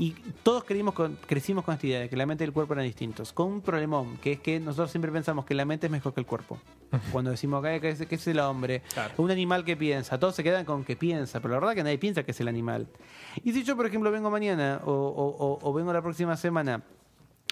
Y 0.00 0.12
todos 0.42 0.62
creímos 0.64 0.94
con- 0.94 1.16
crecimos 1.26 1.64
con 1.64 1.74
esta 1.74 1.86
idea 1.86 2.00
de 2.00 2.08
que 2.08 2.16
la 2.16 2.24
mente 2.24 2.44
y 2.44 2.46
el 2.46 2.52
cuerpo 2.52 2.72
eran 2.74 2.84
distintos. 2.84 3.32
Con 3.32 3.48
un 3.48 3.60
problemón, 3.62 4.16
que 4.18 4.32
es 4.32 4.40
que 4.40 4.60
nosotros 4.60 4.90
siempre 4.92 5.10
pensamos 5.10 5.44
que 5.44 5.54
la 5.54 5.64
mente 5.64 5.86
es 5.86 5.90
mejor 5.92 6.14
que 6.14 6.20
el 6.20 6.26
cuerpo. 6.26 6.56
Cuando 7.12 7.30
decimos 7.30 7.62
que, 7.62 7.80
que 7.80 7.90
es, 7.90 8.06
que 8.06 8.14
es 8.14 8.26
el 8.28 8.40
hombre, 8.40 8.82
un 9.18 9.30
animal 9.30 9.64
que 9.64 9.76
piensa, 9.76 10.18
todos 10.18 10.34
se 10.34 10.42
quedan 10.42 10.64
con 10.64 10.84
que 10.84 10.96
piensa, 10.96 11.40
pero 11.40 11.54
la 11.54 11.60
verdad 11.60 11.74
que 11.74 11.82
nadie 11.84 11.98
piensa 11.98 12.22
que 12.22 12.30
es 12.30 12.40
el 12.40 12.48
animal. 12.48 12.86
Y 13.44 13.52
si 13.52 13.62
yo, 13.64 13.76
por 13.76 13.86
ejemplo, 13.86 14.10
vengo 14.10 14.30
mañana 14.30 14.80
o, 14.84 14.90
o- 14.92 15.46
o- 15.46 15.58
o 15.62 15.72
vengo 15.72 15.92
la 15.92 16.00
próxima 16.02 16.36
semana 16.36 16.82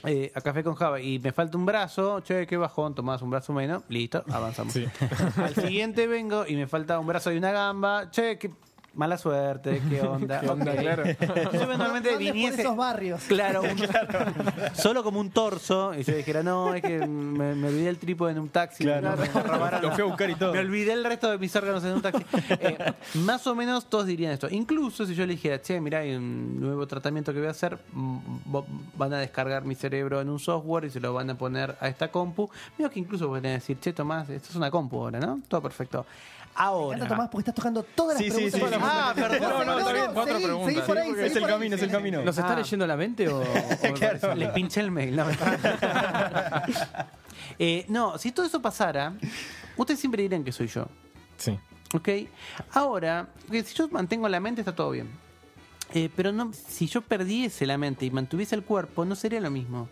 eh, 0.05 0.31
a 0.35 0.41
Café 0.43 0.63
con 0.63 0.75
Java 0.75 1.01
y 1.01 1.19
me 1.19 1.33
falta 1.33 1.57
un 1.57 1.65
brazo, 1.67 2.21
che, 2.21 2.47
qué 2.47 2.57
bajón, 2.57 2.95
tomás 2.95 3.23
un 3.23 3.31
brazo 3.31 3.53
menos, 3.53 3.83
listo, 3.89 4.23
avanzamos. 4.31 4.73
Sí. 4.75 4.87
Al 5.37 5.55
siguiente 5.55 6.07
vengo 6.07 6.47
y 6.47 6.55
me 6.55 6.67
falta 6.67 6.99
un 6.99 7.07
brazo 7.07 7.33
y 7.33 7.39
una 7.39 7.51
gamba, 7.51 8.11
che, 8.11 8.39
qué 8.39 8.51
mala 8.97 9.17
suerte, 9.19 9.81
qué 9.89 10.01
onda. 10.03 10.41
¿Qué 10.41 10.49
onda? 10.49 10.75
Claro. 10.75 11.05
Yo 11.53 11.61
eventualmente 11.63 12.17
viniese. 12.17 12.63
esos 12.63 12.77
barrios. 12.77 13.23
Claro, 13.29 13.63
un- 13.63 14.75
solo 14.75 15.03
como 15.05 15.21
un 15.21 15.31
torso. 15.31 15.95
Y 15.95 16.03
yo 16.03 16.15
dijera, 16.17 16.43
no, 16.43 16.75
es 16.75 16.83
que 16.83 17.07
me, 17.07 17.55
me 17.55 17.69
olvidé 17.69 17.89
el 17.89 17.99
trípode 17.99 18.33
en 18.33 18.39
un 18.41 18.49
taxi. 18.49 18.85
Claro. 18.85 19.15
Me 19.17 19.27
robaron 19.43 19.83
Lo 19.83 19.93
fui 19.93 20.03
a 20.03 20.07
buscar 20.07 20.31
y 20.31 20.35
todo. 20.35 20.53
Me 20.53 20.61
olvidé 20.61 20.93
el 20.93 21.05
resto 21.05 21.31
de 21.31 21.39
mis 21.39 21.55
órganos 21.55 21.85
en 21.85 21.93
un 21.93 22.03
taxi. 22.03 22.25
Eh, 22.51 22.93
más 23.15 23.47
o 23.47 23.55
menos 23.55 23.87
todos 23.87 24.07
dirían 24.07 24.33
esto. 24.33 24.49
Incluso 24.51 25.07
si 25.07 25.15
yo 25.15 25.27
le 25.27 25.35
dijera, 25.35 25.61
che, 25.61 25.81
mira, 25.81 25.99
hay 26.01 26.15
un 26.15 26.61
nuevo 26.61 26.87
tratamiento 26.87 27.33
que 27.33 27.39
voy 27.39 27.49
a 27.49 27.53
hacer, 27.53 27.79
mm, 27.93 28.19
van 28.97 29.13
a 29.13 29.19
descargar 29.19 29.65
mi 29.65 29.75
cerebro 29.75 30.21
en 30.21 30.29
un 30.31 30.39
software 30.39 30.85
y 30.87 30.91
se 30.91 31.01
lo 31.01 31.13
van 31.13 31.31
a 31.31 31.37
poner 31.37 31.77
a 31.81 31.89
esta 31.89 32.09
compu. 32.11 32.49
Mira 32.79 32.91
que 32.91 32.99
incluso 33.01 33.29
pueden 33.29 33.53
decir, 33.55 33.79
che, 33.81 33.93
Tomás, 33.93 34.29
esto 34.31 34.49
es 34.51 34.57
una 34.57 34.71
compu 34.71 34.99
ahora, 35.01 35.21
¿no? 35.21 35.41
Todo 35.49 35.61
perfecto. 35.63 36.07
Me 36.59 36.65
Ahora. 36.65 36.97
encanta 36.97 37.15
Tomás 37.15 37.29
porque 37.31 37.43
estás 37.43 37.55
tocando 37.55 37.83
todas 37.83 38.15
las 38.15 38.23
Sí, 38.25 38.31
sí, 38.31 38.51
preguntas. 38.51 38.61
sí, 38.61 38.77
sí. 38.77 38.83
Ah, 38.83 39.13
perdón. 39.15 39.41
No, 39.51 39.65
no, 39.65 39.79
está 39.79 39.93
bien. 39.93 40.05
Cuatro 40.15 40.33
seguí, 40.35 40.45
preguntas. 40.47 40.75
seguí 40.75 40.87
por 40.87 40.99
ahí, 40.99 41.09
seguí 41.11 41.21
Es 41.27 41.37
el 41.37 41.41
por 41.43 41.51
ahí. 41.51 41.55
camino, 41.55 41.77
es 41.77 41.83
el 41.83 41.91
camino. 41.91 42.23
¿Nos 42.25 42.39
está 42.39 42.53
Ah. 42.53 42.57
leyendo 42.57 42.87
la 42.87 42.97
mente 42.97 43.29
o.? 43.29 43.41
o? 44.31 44.35
Les 44.35 44.49
pinché 44.51 44.81
el 44.81 44.91
mail. 44.91 45.17
No, 45.17 45.27
Eh, 47.59 47.85
no, 47.89 48.19
si 48.19 48.33
todo 48.33 48.45
eso 48.47 48.61
pasara, 48.61 49.15
ustedes 49.77 50.01
siempre 50.01 50.23
dirán 50.23 50.45
que 50.45 50.53
soy 50.53 50.67
yo. 50.67 50.87
Sí. 51.39 51.59
¿Ok? 51.95 52.09
Ahora, 52.73 53.29
que 53.51 53.63
si 53.63 53.75
yo 53.75 53.89
mantengo 53.89 54.29
la 54.29 54.41
mente 54.41 54.61
está 54.61 54.75
todo 54.75 54.91
bien. 54.91 55.09
Eh, 55.95 56.11
pero 56.17 56.33
no, 56.33 56.53
si 56.53 56.87
yo 56.89 57.01
perdiese 57.03 57.65
la 57.67 57.79
mente 57.79 58.05
y 58.05 58.11
mantuviese 58.11 58.55
el 58.57 58.63
cuerpo, 58.65 59.05
no 59.05 59.15
sería 59.15 59.41
lo 59.41 59.51
mismo. 59.51 59.89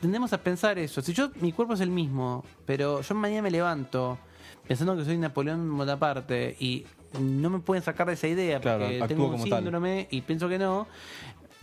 Tendemos 0.00 0.32
a 0.32 0.38
pensar 0.38 0.78
eso. 0.78 1.02
Si 1.02 1.12
yo, 1.12 1.30
mi 1.36 1.52
cuerpo 1.52 1.74
es 1.74 1.80
el 1.80 1.90
mismo, 1.90 2.44
pero 2.64 3.02
yo 3.02 3.14
mañana 3.14 3.42
me 3.42 3.50
levanto 3.50 4.18
pensando 4.66 4.96
que 4.96 5.04
soy 5.04 5.18
Napoleón 5.18 5.76
Bonaparte 5.76 6.56
y 6.58 6.84
no 7.20 7.50
me 7.50 7.58
pueden 7.60 7.82
sacar 7.82 8.06
de 8.08 8.14
esa 8.14 8.26
idea 8.28 8.60
Claro, 8.60 8.84
porque 8.84 9.02
tengo 9.08 9.26
un 9.26 9.32
como 9.32 9.46
tal. 9.46 9.58
síndrome 9.60 10.08
y 10.10 10.20
pienso 10.22 10.48
que 10.48 10.58
no. 10.58 10.86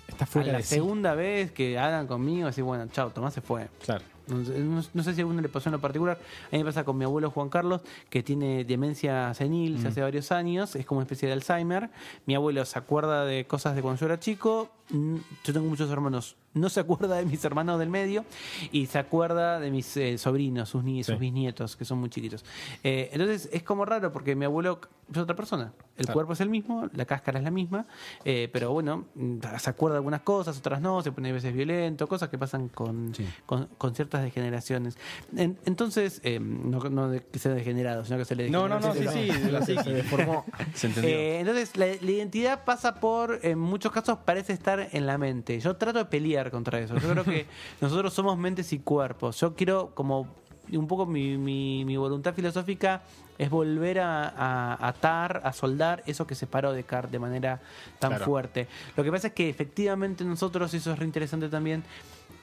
Está 0.08 0.26
A 0.26 0.28
fuera 0.28 0.52
la 0.52 0.58
de 0.58 0.64
sí. 0.64 0.76
segunda 0.76 1.16
vez 1.16 1.52
que 1.52 1.80
hagan 1.80 2.06
conmigo, 2.08 2.48
así, 2.48 2.62
bueno, 2.62 2.86
chao, 2.92 3.10
Tomás 3.12 3.34
se 3.34 3.42
fue. 3.42 3.70
Claro. 3.84 4.04
No, 4.28 4.46
sé- 4.46 4.60
no- 4.60 4.84
no 4.94 5.04
sé 5.04 5.14
si 5.16 5.22
a 5.22 5.26
uno 5.26 5.42
le 5.42 5.50
pasó 5.50 5.70
en 5.70 5.74
lo 5.74 5.80
particular. 5.82 6.20
A 6.48 6.52
mí 6.52 6.60
me 6.60 6.66
pasa 6.66 6.84
con 6.84 6.98
mi 6.98 7.06
abuelo 7.06 7.32
Juan 7.32 7.50
Carlos, 7.50 7.82
que 8.10 8.22
tiene 8.22 8.64
demencia 8.66 9.34
senil 9.34 9.78
Mm. 9.78 9.82
ya 9.84 9.90
hace 9.90 10.02
varios 10.02 10.32
años, 10.32 10.76
es 10.76 10.86
como 10.86 11.00
una 11.00 11.04
especie 11.06 11.28
de 11.28 11.34
Alzheimer. 11.34 11.90
Mi 12.26 12.36
abuelo 12.36 12.64
se 12.66 12.78
acuerda 12.78 13.26
de 13.26 13.46
cosas 13.46 13.76
de 13.76 13.82
cuando 13.82 14.00
yo 14.00 14.06
era 14.06 14.20
chico. 14.20 14.70
Mm, 14.92 15.16
Yo 15.44 15.54
tengo 15.54 15.68
muchos 15.68 15.90
hermanos. 15.90 16.36
No 16.54 16.68
se 16.70 16.82
acuerda 16.82 17.16
de 17.16 17.26
mis 17.26 17.44
hermanos 17.46 17.80
del 17.80 17.90
medio 17.90 18.26
y 18.74 18.86
se 18.88 19.00
acuerda 19.00 19.60
de 19.62 19.72
mis 19.72 19.96
eh, 19.96 20.18
sobrinos, 20.18 20.68
sus, 20.68 20.84
ni 20.84 21.02
sus 21.04 21.16
Sí. 21.16 21.20
bisnietos, 21.22 21.78
que 21.78 21.86
son 21.86 22.00
muy 22.00 22.10
chiquitos. 22.10 22.44
Eh, 22.84 23.10
entonces 23.14 23.48
es 23.54 23.64
como 23.64 23.86
raro 23.86 24.12
porque 24.12 24.36
mi 24.36 24.44
abuelo 24.44 24.82
es 25.10 25.18
otra 25.18 25.34
persona. 25.36 25.72
El 25.98 26.06
Claro. 26.06 26.14
cuerpo 26.16 26.34
es 26.34 26.42
el 26.42 26.50
mismo, 26.50 26.90
la 26.94 27.06
cáscara 27.06 27.38
es 27.40 27.46
la 27.46 27.52
misma, 27.52 27.86
eh, 28.26 28.50
pero 28.52 28.72
bueno, 28.74 29.06
mm, 29.16 29.38
se 29.60 29.70
acuerda 29.70 29.94
de 29.96 29.98
algunas 30.00 30.22
cosas, 30.22 30.58
otras 30.58 30.82
no, 30.82 31.02
se 31.02 31.12
pone 31.14 31.30
a 31.30 31.34
veces 31.34 31.54
violento, 31.54 32.06
cosas 32.08 32.28
que 32.28 32.38
pasan 32.38 32.68
con, 32.68 33.14
con, 33.46 33.68
con 33.78 33.96
ciertas 33.96 34.22
degeneraciones. 34.24 34.98
En- 35.38 35.58
entonces, 35.66 36.22
no, 36.42 36.80
no 36.90 37.08
de 37.10 37.22
que 37.22 37.40
sea 37.40 37.54
degenerado, 37.54 38.04
sino 38.04 38.18
que 38.18 38.26
se 38.26 38.36
le 38.36 38.50
No, 38.50 38.68
no, 38.68 38.80
no, 38.82 38.94
sí, 38.94 39.06
sí, 39.10 39.28
la 39.52 39.62
Se 39.66 39.74
deformó. 39.76 40.44
Se 40.74 40.88
entendió. 40.88 41.12
Entonces, 41.16 41.78
la, 41.78 41.86
la 41.86 42.12
identidad 42.12 42.66
pasa 42.66 42.96
por, 42.96 43.40
en 43.44 43.58
muchos 43.58 43.92
casos, 43.94 44.18
parece 44.26 44.52
estar 44.52 44.81
en 44.92 45.06
la 45.06 45.18
mente. 45.18 45.60
Yo 45.60 45.76
trato 45.76 46.00
de 46.00 46.06
pelear 46.06 46.52
contra 46.52 46.80
eso. 46.80 46.96
Yo 46.98 47.10
creo 47.10 47.24
que 47.24 47.46
nosotros 47.82 48.14
somos 48.14 48.38
mentes 48.38 48.72
y 48.74 48.80
cuerpos. 48.80 49.40
Yo 49.40 49.56
quiero, 49.56 49.92
como 49.94 50.28
un 50.72 50.88
poco 50.88 51.06
mi, 51.06 51.38
mi, 51.38 51.84
mi 51.86 51.98
voluntad 51.98 52.34
filosófica 52.34 53.02
es 53.38 53.50
volver 53.50 54.00
a, 54.00 54.30
a 54.30 54.88
atar, 54.88 55.42
a 55.44 55.52
soldar 55.54 56.04
eso 56.06 56.26
que 56.28 56.36
separó 56.36 56.72
Descartes 56.74 57.12
de 57.12 57.20
manera 57.20 57.60
tan 58.00 58.12
Claro. 58.12 58.26
fuerte. 58.26 58.68
Lo 58.96 59.04
que 59.04 59.12
pasa 59.12 59.28
es 59.28 59.34
que 59.34 59.50
efectivamente 59.50 60.24
nosotros, 60.24 60.74
y 60.74 60.78
eso 60.78 60.94
es 60.94 61.00
re 61.00 61.06
interesante 61.06 61.50
también, 61.50 61.84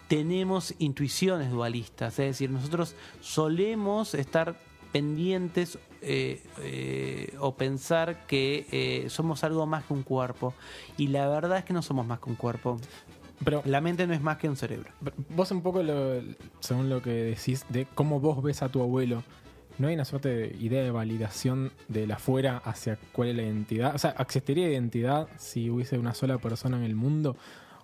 tenemos 0.09 0.75
intuiciones 0.79 1.51
dualistas, 1.51 2.19
es 2.19 2.27
decir, 2.27 2.51
nosotros 2.51 2.95
solemos 3.21 4.15
estar 4.15 4.57
pendientes 4.91 5.79
eh, 6.03 6.43
eh, 6.63 7.35
o 7.41 7.55
pensar 7.57 8.27
que 8.27 8.67
eh, 8.71 9.11
somos 9.11 9.45
algo 9.45 9.67
más 9.67 9.85
que 9.85 9.93
un 9.95 10.03
cuerpo 10.03 10.55
y 10.97 11.09
la 11.09 11.29
verdad 11.29 11.59
es 11.59 11.65
que 11.65 11.73
no 11.73 11.83
somos 11.83 12.07
más 12.07 12.21
que 12.21 12.31
un 12.31 12.37
cuerpo. 12.37 12.79
Pero 13.45 13.63
La 13.65 13.81
mente 13.81 14.07
no 14.07 14.15
es 14.15 14.21
más 14.21 14.37
que 14.39 14.49
un 14.49 14.57
cerebro. 14.57 14.91
vos 15.31 15.51
un 15.53 15.63
poco, 15.63 15.83
lo- 15.83 16.21
según 16.61 16.89
lo 16.91 17.01
que 17.03 17.11
decís, 17.11 17.65
de 17.69 17.87
cómo 17.95 18.19
vos 18.21 18.43
ves 18.43 18.63
a 18.63 18.69
tu 18.69 18.83
abuelo, 18.83 19.23
¿no 19.79 19.87
hay 19.87 19.95
una 19.95 20.05
suerte 20.05 20.29
de 20.29 20.57
idea 20.61 20.83
de 20.83 20.91
validación 20.91 21.71
de 21.87 22.07
la 22.09 22.17
afuera 22.17 22.61
hacia 22.65 22.99
cuál 23.13 23.29
es 23.29 23.37
la 23.37 23.43
identidad? 23.45 23.95
O 23.95 23.99
sea, 23.99 24.11
¿existiría 24.19 24.69
identidad 24.69 25.29
si 25.37 25.71
hubiese 25.71 25.99
una 25.99 26.15
sola 26.15 26.39
persona 26.39 26.77
en 26.79 26.83
el 26.83 26.97
mundo? 26.97 27.37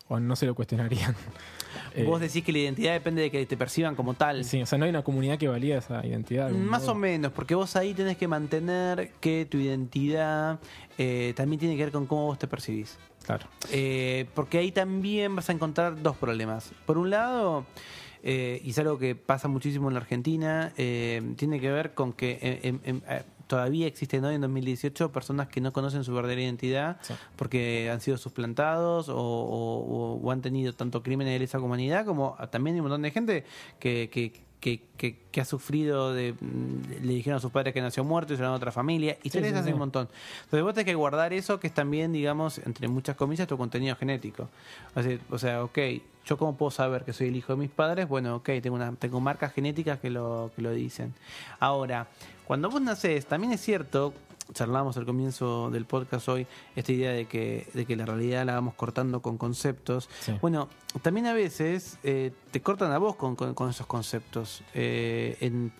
¿O 0.09 0.21
no 0.21 0.37
se 0.37 0.47
lo 0.47 0.55
cuestionarían? 0.55 1.15
Vos 2.07 2.21
decís 2.21 2.43
que 2.43 2.53
la 2.53 2.59
identidad 2.59 2.93
depende 2.93 3.23
de 3.23 3.31
que 3.31 3.47
te 3.47 3.57
perciban 3.57 3.95
como 3.95 4.15
tal. 4.15 4.45
Sí, 4.45 4.61
o 4.61 4.67
sea, 4.67 4.79
no 4.79 4.85
hay 4.85 4.91
una 4.91 5.03
comunidad 5.03 5.39
que 5.39 5.49
valida 5.49 5.79
esa 5.79 6.05
identidad. 6.05 6.51
Más 6.51 6.83
modo? 6.83 6.93
o 6.93 6.95
menos, 6.97 7.33
porque 7.33 7.55
vos 7.55 7.77
ahí 7.77 7.95
tenés 7.95 8.17
que 8.17 8.27
mantener 8.27 9.13
que 9.21 9.47
tu 9.49 9.59
identidad 9.59 10.59
eh, 10.99 11.33
también 11.37 11.61
tiene 11.61 11.77
que 11.77 11.85
ver 11.85 11.93
con 11.93 12.07
cómo 12.07 12.27
vos 12.27 12.39
te 12.39 12.49
percibís. 12.49 12.99
Claro. 13.25 13.47
Eh, 13.73 14.27
porque 14.35 14.59
ahí 14.59 14.71
también 14.73 15.35
vas 15.35 15.49
a 15.49 15.53
encontrar 15.53 16.03
dos 16.03 16.17
problemas. 16.17 16.73
Por 16.85 16.99
un 16.99 17.11
lado, 17.11 17.65
eh, 18.23 18.61
y 18.65 18.71
es 18.71 18.79
algo 18.79 18.99
que 18.99 19.15
pasa 19.15 19.49
muchísimo 19.49 19.89
en 19.89 19.95
la 19.95 20.01
Argentina, 20.01 20.73
eh, 20.77 21.23
tiene 21.37 21.61
que 21.61 21.71
ver 21.71 21.95
con 21.95 22.13
que 22.13 22.77
todavía 23.55 23.87
existen 23.87 24.25
hoy 24.25 24.35
en 24.35 24.41
2018 24.41 25.13
personas 25.13 25.47
que 25.47 25.61
no 25.61 25.73
conocen 25.73 26.03
su 26.03 26.13
verdadera 26.13 26.43
identidad 26.43 26.97
Sí. 27.03 27.15
porque 27.37 27.89
han 27.91 28.01
sido 28.01 28.17
suplantados 28.19 29.09
o, 29.09 29.17
o- 29.17 30.21
o 30.21 30.31
han 30.33 30.41
tenido 30.43 30.73
tanto 30.73 31.03
crímenes 31.05 31.33
de 31.35 31.39
lesa 31.39 31.61
humanidad 31.61 32.05
como 32.05 32.37
también 32.51 32.75
hay 32.75 32.81
un 32.81 32.87
montón 32.87 33.03
de 33.03 33.11
gente 33.13 33.45
que, 33.79 34.11
que, 34.13 34.33
que, 34.65 34.81
que- 34.97 35.17
que 35.31 35.41
ha 35.43 35.45
sufrido 35.45 36.15
de 36.15 36.35
le 37.03 37.13
dijeron 37.13 37.37
a 37.37 37.41
sus 37.41 37.51
padres 37.51 37.75
que 37.75 37.83
nació 37.83 38.03
muerto 38.03 38.33
y 38.33 38.37
se 38.39 38.43
lo 38.43 38.49
a 38.49 38.53
otra 38.53 38.73
familia 38.73 39.19
y 39.23 39.29
Sí, 39.29 39.39
se 39.41 39.45
sí, 39.51 39.55
hace 39.55 39.65
sí. 39.67 39.73
un 39.75 39.79
montón. 39.79 40.09
Entonces 40.45 40.63
vos 40.63 40.73
tenés 40.73 40.87
que 40.87 40.95
guardar 40.95 41.35
eso 41.35 41.61
que 41.61 41.67
es 41.67 41.75
también 41.75 42.13
digamos 42.15 42.57
entre 42.59 42.89
muchas 42.89 43.15
comillas 43.15 43.47
tu 43.47 43.59
contenido 43.59 43.95
genético. 43.97 44.49
O 44.95 45.03
sea, 45.03 45.19
o 45.31 45.39
sea 45.39 45.65
ok 45.65 45.79
yo 46.25 46.39
cómo 46.39 46.57
puedo 46.57 46.71
saber 46.71 47.05
que 47.05 47.13
soy 47.13 47.29
el 47.29 47.37
hijo 47.37 47.53
de 47.53 47.59
mis 47.59 47.69
padres 47.71 48.09
bueno 48.09 48.37
ok 48.37 48.49
tengo 48.63 48.77
una 48.77 48.93
tengo 48.95 49.21
marcas 49.21 49.53
genéticas 49.53 50.01
que 50.01 50.09
lo 50.09 50.51
que 50.57 50.63
lo 50.63 50.71
dicen. 50.71 51.13
Ahora 51.61 52.07
cuando 52.47 52.71
vos 52.71 52.81
nacés 52.81 53.27
también 53.27 53.53
es 53.53 53.61
cierto 53.61 54.15
charlamos 54.53 54.97
al 54.97 55.07
comienzo 55.07 55.71
del 55.71 55.87
podcast 55.87 56.29
hoy 56.29 56.47
esta 56.77 56.93
idea 56.93 57.13
de 57.13 57.27
que, 57.27 57.67
de 57.75 57.87
que 57.87 57.97
la 57.97 58.05
realidad 58.07 58.45
la 58.45 58.55
vamos 58.55 58.75
cortando 58.75 59.21
con 59.23 59.39
conceptos. 59.39 60.09
Sí. 60.21 60.33
Bueno, 60.43 60.69
también 61.03 61.27
a 61.27 61.33
veces 61.33 61.99
eh, 62.03 62.33
te 62.51 62.61
cortan 62.61 62.93
a 62.93 62.99
vos 62.99 63.17
con, 63.17 63.37
con- 63.37 63.55
con 63.55 63.71
esos 63.71 63.87
conceptos. 63.87 64.63
Eh, 64.75 65.37
en, 65.41 65.73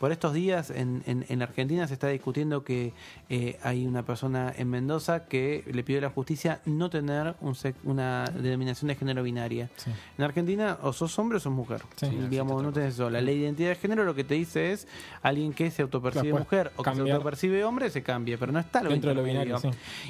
por 0.00 0.12
estos 0.12 0.32
días 0.32 0.70
en, 0.70 1.02
en, 1.04 1.26
en 1.28 1.42
Argentina 1.42 1.86
se 1.86 1.92
está 1.92 2.08
discutiendo 2.08 2.64
que 2.64 2.94
eh, 3.28 3.58
hay 3.62 3.86
una 3.86 4.02
persona 4.02 4.50
en 4.56 4.70
Mendoza 4.70 5.26
que 5.26 5.62
le 5.70 5.84
pidió 5.84 5.98
a 5.98 6.02
la 6.02 6.08
justicia 6.08 6.62
no 6.64 6.88
tener 6.88 7.34
un 7.42 7.54
una 7.84 8.24
denominación 8.24 8.88
de 8.88 8.94
género 8.94 9.22
binaria. 9.22 9.68
Sí. 9.76 9.90
En 10.16 10.24
Argentina 10.24 10.78
o 10.80 10.94
sos 10.94 11.18
hombre 11.18 11.36
o 11.36 11.40
sos 11.40 11.52
mujer. 11.52 11.82
Sí. 11.96 12.08
Digamos, 12.30 12.62
no 12.62 12.72
tenés 12.72 12.94
eso. 12.94 13.10
La 13.10 13.20
ley 13.20 13.36
de 13.36 13.42
identidad 13.42 13.68
de 13.68 13.74
género 13.74 14.04
lo 14.04 14.14
que 14.14 14.24
te 14.24 14.36
dice 14.36 14.72
es 14.72 14.88
alguien 15.20 15.52
que 15.52 15.70
se 15.70 15.82
autopercibe 15.82 16.32
mujer 16.32 16.72
o 16.76 16.82
que 16.82 16.94
se 16.94 17.00
autopercibe 17.02 17.62
hombre 17.64 17.90
se 17.90 18.02
cambie, 18.02 18.38
pero 18.38 18.52
no 18.52 18.58
está 18.58 18.82
lo 18.82 18.88
Dentro 18.88 19.10
de 19.10 19.16
lo 19.16 19.22
binario, 19.22 19.60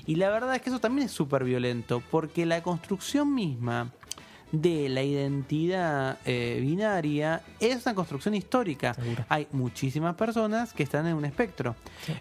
Y 0.07 0.15
la 0.15 0.31
verdad 0.31 0.55
es 0.55 0.63
que 0.63 0.71
eso 0.71 0.79
también 0.79 1.07
es 1.07 1.13
súper 1.13 1.43
violento, 1.43 2.01
porque 2.13 2.47
la 2.47 2.63
construcción 2.63 3.35
misma 3.35 3.91
de 4.53 4.89
la 4.89 5.03
identidad 5.03 6.19
eh, 6.25 6.59
binaria 6.61 7.43
es 7.59 7.85
una 7.87 7.95
construcción 7.95 8.35
histórica. 8.35 8.95
Seguro. 8.95 9.25
Hay 9.29 9.47
muchísimas 9.53 10.15
personas 10.17 10.73
que 10.73 10.83
están 10.83 11.07
en 11.07 11.15
un 11.15 11.25
espectro. 11.25 11.77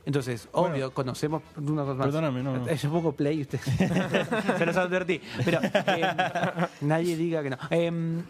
Entonces, 0.05 0.47
obvio, 0.51 0.93
conocemos 0.93 1.41
una 1.57 1.83
cosa 1.83 1.95
más. 1.95 2.07
Perdóname, 2.07 2.43
no, 2.43 2.57
no. 2.57 2.67
Es 2.67 2.83
un 2.83 2.91
poco 2.91 3.13
play 3.13 3.41
usted. 3.41 3.59
Se 4.57 4.65
los 4.65 4.77
advertí. 4.77 5.21
Pero 5.43 5.59
eh, 5.63 6.07
nadie 6.81 7.15
diga 7.15 7.41
que 7.43 7.49
no. 7.49 7.57
Eh, 7.69 8.21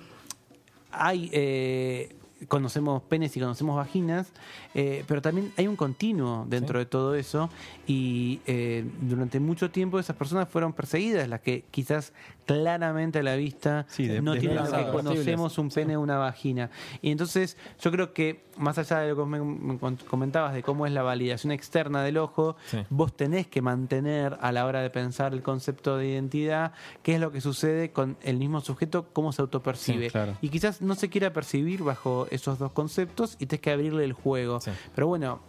hay 0.92 1.30
eh, 1.34 2.16
conocemos 2.48 3.02
penes 3.04 3.36
y 3.36 3.40
conocemos 3.40 3.76
vaginas, 3.76 4.32
eh, 4.74 5.04
pero 5.08 5.22
también 5.22 5.52
hay 5.58 5.68
un 5.68 5.76
continuo 5.76 6.46
dentro 6.48 6.80
de 6.80 6.86
todo 6.86 7.16
eso 7.16 7.50
y 7.88 8.40
eh, 8.48 8.86
durante 9.02 9.40
mucho 9.40 9.72
tiempo 9.72 10.00
esas 10.00 10.16
personas 10.16 10.48
fueron 10.50 10.74
perseguidas, 10.74 11.28
las 11.28 11.42
que 11.42 11.66
quizás 11.72 12.14
claramente 12.46 13.20
a 13.20 13.24
la 13.24 13.36
vista 13.36 13.86
Sí, 13.90 14.08
de- 14.08 14.22
no 14.22 14.36
tienen 14.38 14.58
lo 14.58 14.64
que 14.72 14.92
conocemos 14.92 15.58
un 15.58 15.70
pene 15.70 15.98
o 15.98 16.02
una 16.02 16.18
vagina. 16.18 16.70
Y 17.02 17.12
entonces 17.12 17.58
yo 17.80 17.92
creo 17.92 18.14
que 18.14 18.42
más 18.60 18.78
allá 18.78 19.00
de 19.00 19.10
lo 19.10 19.16
que 19.18 19.26
me, 19.26 19.40
me 19.42 19.80
comentabas 20.08 20.54
de 20.54 20.62
cómo 20.62 20.86
es 20.86 20.92
la 20.92 21.02
validación 21.02 21.52
externa 21.52 22.04
del 22.04 22.18
ojo, 22.18 22.56
Sí. 22.68 22.78
vos 22.90 23.16
tenés 23.16 23.48
que 23.48 23.62
mantener 23.62 24.38
a 24.42 24.52
la 24.52 24.66
hora 24.66 24.82
de 24.82 24.90
pensar 24.90 25.34
el 25.34 25.42
concepto 25.42 25.98
de 25.98 26.10
identidad, 26.10 26.74
qué 27.02 27.16
es 27.16 27.22
lo 27.22 27.32
que 27.32 27.42
sucede 27.42 27.92
con 27.92 28.18
el 28.22 28.38
mismo 28.38 28.62
sujeto, 28.62 29.08
cómo 29.14 29.32
se 29.32 29.42
autopercibe. 29.42 30.06
Sí, 30.06 30.12
claro. 30.12 30.36
Y 30.42 30.50
quizás 30.50 30.82
no 30.82 30.96
se 30.96 31.10
quiera 31.10 31.34
percibir 31.34 31.82
bajo 31.84 32.28
esos 32.30 32.60
dos 32.60 32.72
conceptos 32.74 33.36
y 33.40 33.46
tenés 33.48 33.62
que 33.62 33.72
abrirle 33.72 34.04
el 34.04 34.14
juego. 34.14 34.60
Sí. 34.60 34.72
Pero 34.94 35.08
bueno, 35.08 35.40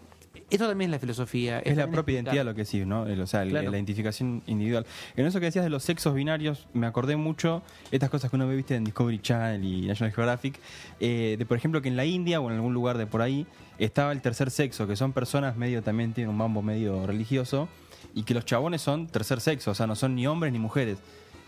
esto 0.50 0.68
también 0.68 0.90
es 0.90 0.92
la 0.92 0.98
filosofía. 0.98 1.60
Es 1.60 1.76
la 1.76 1.84
propia 1.86 2.14
explicar. 2.14 2.34
identidad 2.34 2.44
lo 2.44 2.54
que 2.54 2.64
sí, 2.64 2.84
¿no? 2.84 3.06
El- 3.06 3.20
o 3.20 3.26
sea, 3.26 3.42
el- 3.42 3.50
Claro. 3.50 3.70
la 3.70 3.76
identificación 3.76 4.42
individual. 4.46 4.84
En 5.16 5.26
eso 5.26 5.38
que 5.40 5.46
decías 5.46 5.64
de 5.64 5.70
los 5.70 5.82
sexos 5.82 6.14
binarios, 6.14 6.66
me 6.72 6.86
acordé 6.86 7.16
mucho 7.16 7.62
estas 7.90 8.10
cosas 8.10 8.30
que 8.30 8.36
uno 8.36 8.46
ve 8.48 8.56
viste 8.56 8.74
en 8.74 8.84
Discovery 8.84 9.20
Channel 9.20 9.64
y 9.64 9.86
National 9.86 10.12
Geographic, 10.12 10.58
eh, 11.00 11.36
de 11.38 11.46
por 11.46 11.56
ejemplo 11.56 11.80
que 11.82 11.88
en 11.88 11.96
la 11.96 12.04
India 12.04 12.40
o 12.40 12.50
en 12.50 12.56
algún 12.56 12.74
lugar 12.74 12.98
de 12.98 13.06
por 13.06 13.22
ahí 13.22 13.46
estaba 13.78 14.12
el 14.12 14.20
tercer 14.20 14.50
sexo, 14.50 14.86
que 14.86 14.96
son 14.96 15.12
personas 15.12 15.56
medio 15.56 15.82
también 15.82 16.12
tienen 16.12 16.30
un 16.30 16.36
mambo 16.36 16.60
medio 16.62 17.06
religioso 17.06 17.68
y 18.14 18.24
que 18.24 18.34
los 18.34 18.44
chabones 18.44 18.82
son 18.82 19.06
tercer 19.06 19.40
sexo, 19.40 19.70
o 19.70 19.74
sea, 19.74 19.86
no 19.86 19.94
son 19.96 20.14
ni 20.14 20.26
hombres 20.26 20.52
ni 20.52 20.58
mujeres. 20.58 20.98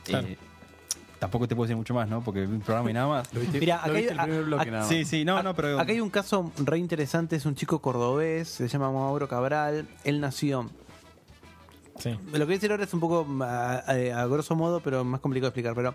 Claro. 0.04 0.28
Eh, 0.28 0.36
tampoco 1.22 1.46
te 1.46 1.54
puedo 1.54 1.66
decir 1.68 1.76
mucho 1.76 1.94
más, 1.94 2.08
¿no? 2.08 2.20
Porque 2.20 2.42
un 2.44 2.58
programa 2.62 2.90
y 2.90 2.94
nada 2.94 3.06
más. 3.06 3.28
Mira, 3.32 3.76
acá 3.76 3.86
Lo 3.86 3.94
hay, 3.94 4.00
viste 4.02 4.12
el 4.14 4.20
primer 4.22 4.42
bloque 4.44 4.62
a- 4.68 4.72
nada 4.72 4.78
más. 4.80 4.88
Sí, 4.88 5.04
sí, 5.04 5.24
no, 5.24 5.40
no, 5.40 5.54
pero 5.54 5.78
acá 5.78 5.92
hay 5.92 6.00
un 6.00 6.10
caso 6.10 6.50
re 6.58 6.78
interesante, 6.78 7.36
es 7.36 7.46
un 7.46 7.54
chico 7.54 7.78
cordobés, 7.80 8.48
se 8.48 8.66
llama 8.66 8.90
Mauro 8.90 9.28
Cabral, 9.28 9.86
él 10.02 10.20
nació 10.20 10.68
Sí. 12.00 12.10
Lo 12.10 12.32
que 12.32 12.44
voy 12.44 12.54
a 12.54 12.56
decir 12.56 12.70
ahora 12.72 12.82
es 12.82 12.92
un 12.94 12.98
poco 12.98 13.24
a, 13.44 13.74
a- 13.86 14.22
a 14.22 14.26
grosso 14.26 14.56
modo, 14.56 14.80
pero 14.80 15.04
más 15.04 15.20
complicado 15.20 15.52
de 15.52 15.60
explicar. 15.60 15.74
Pero 15.76 15.94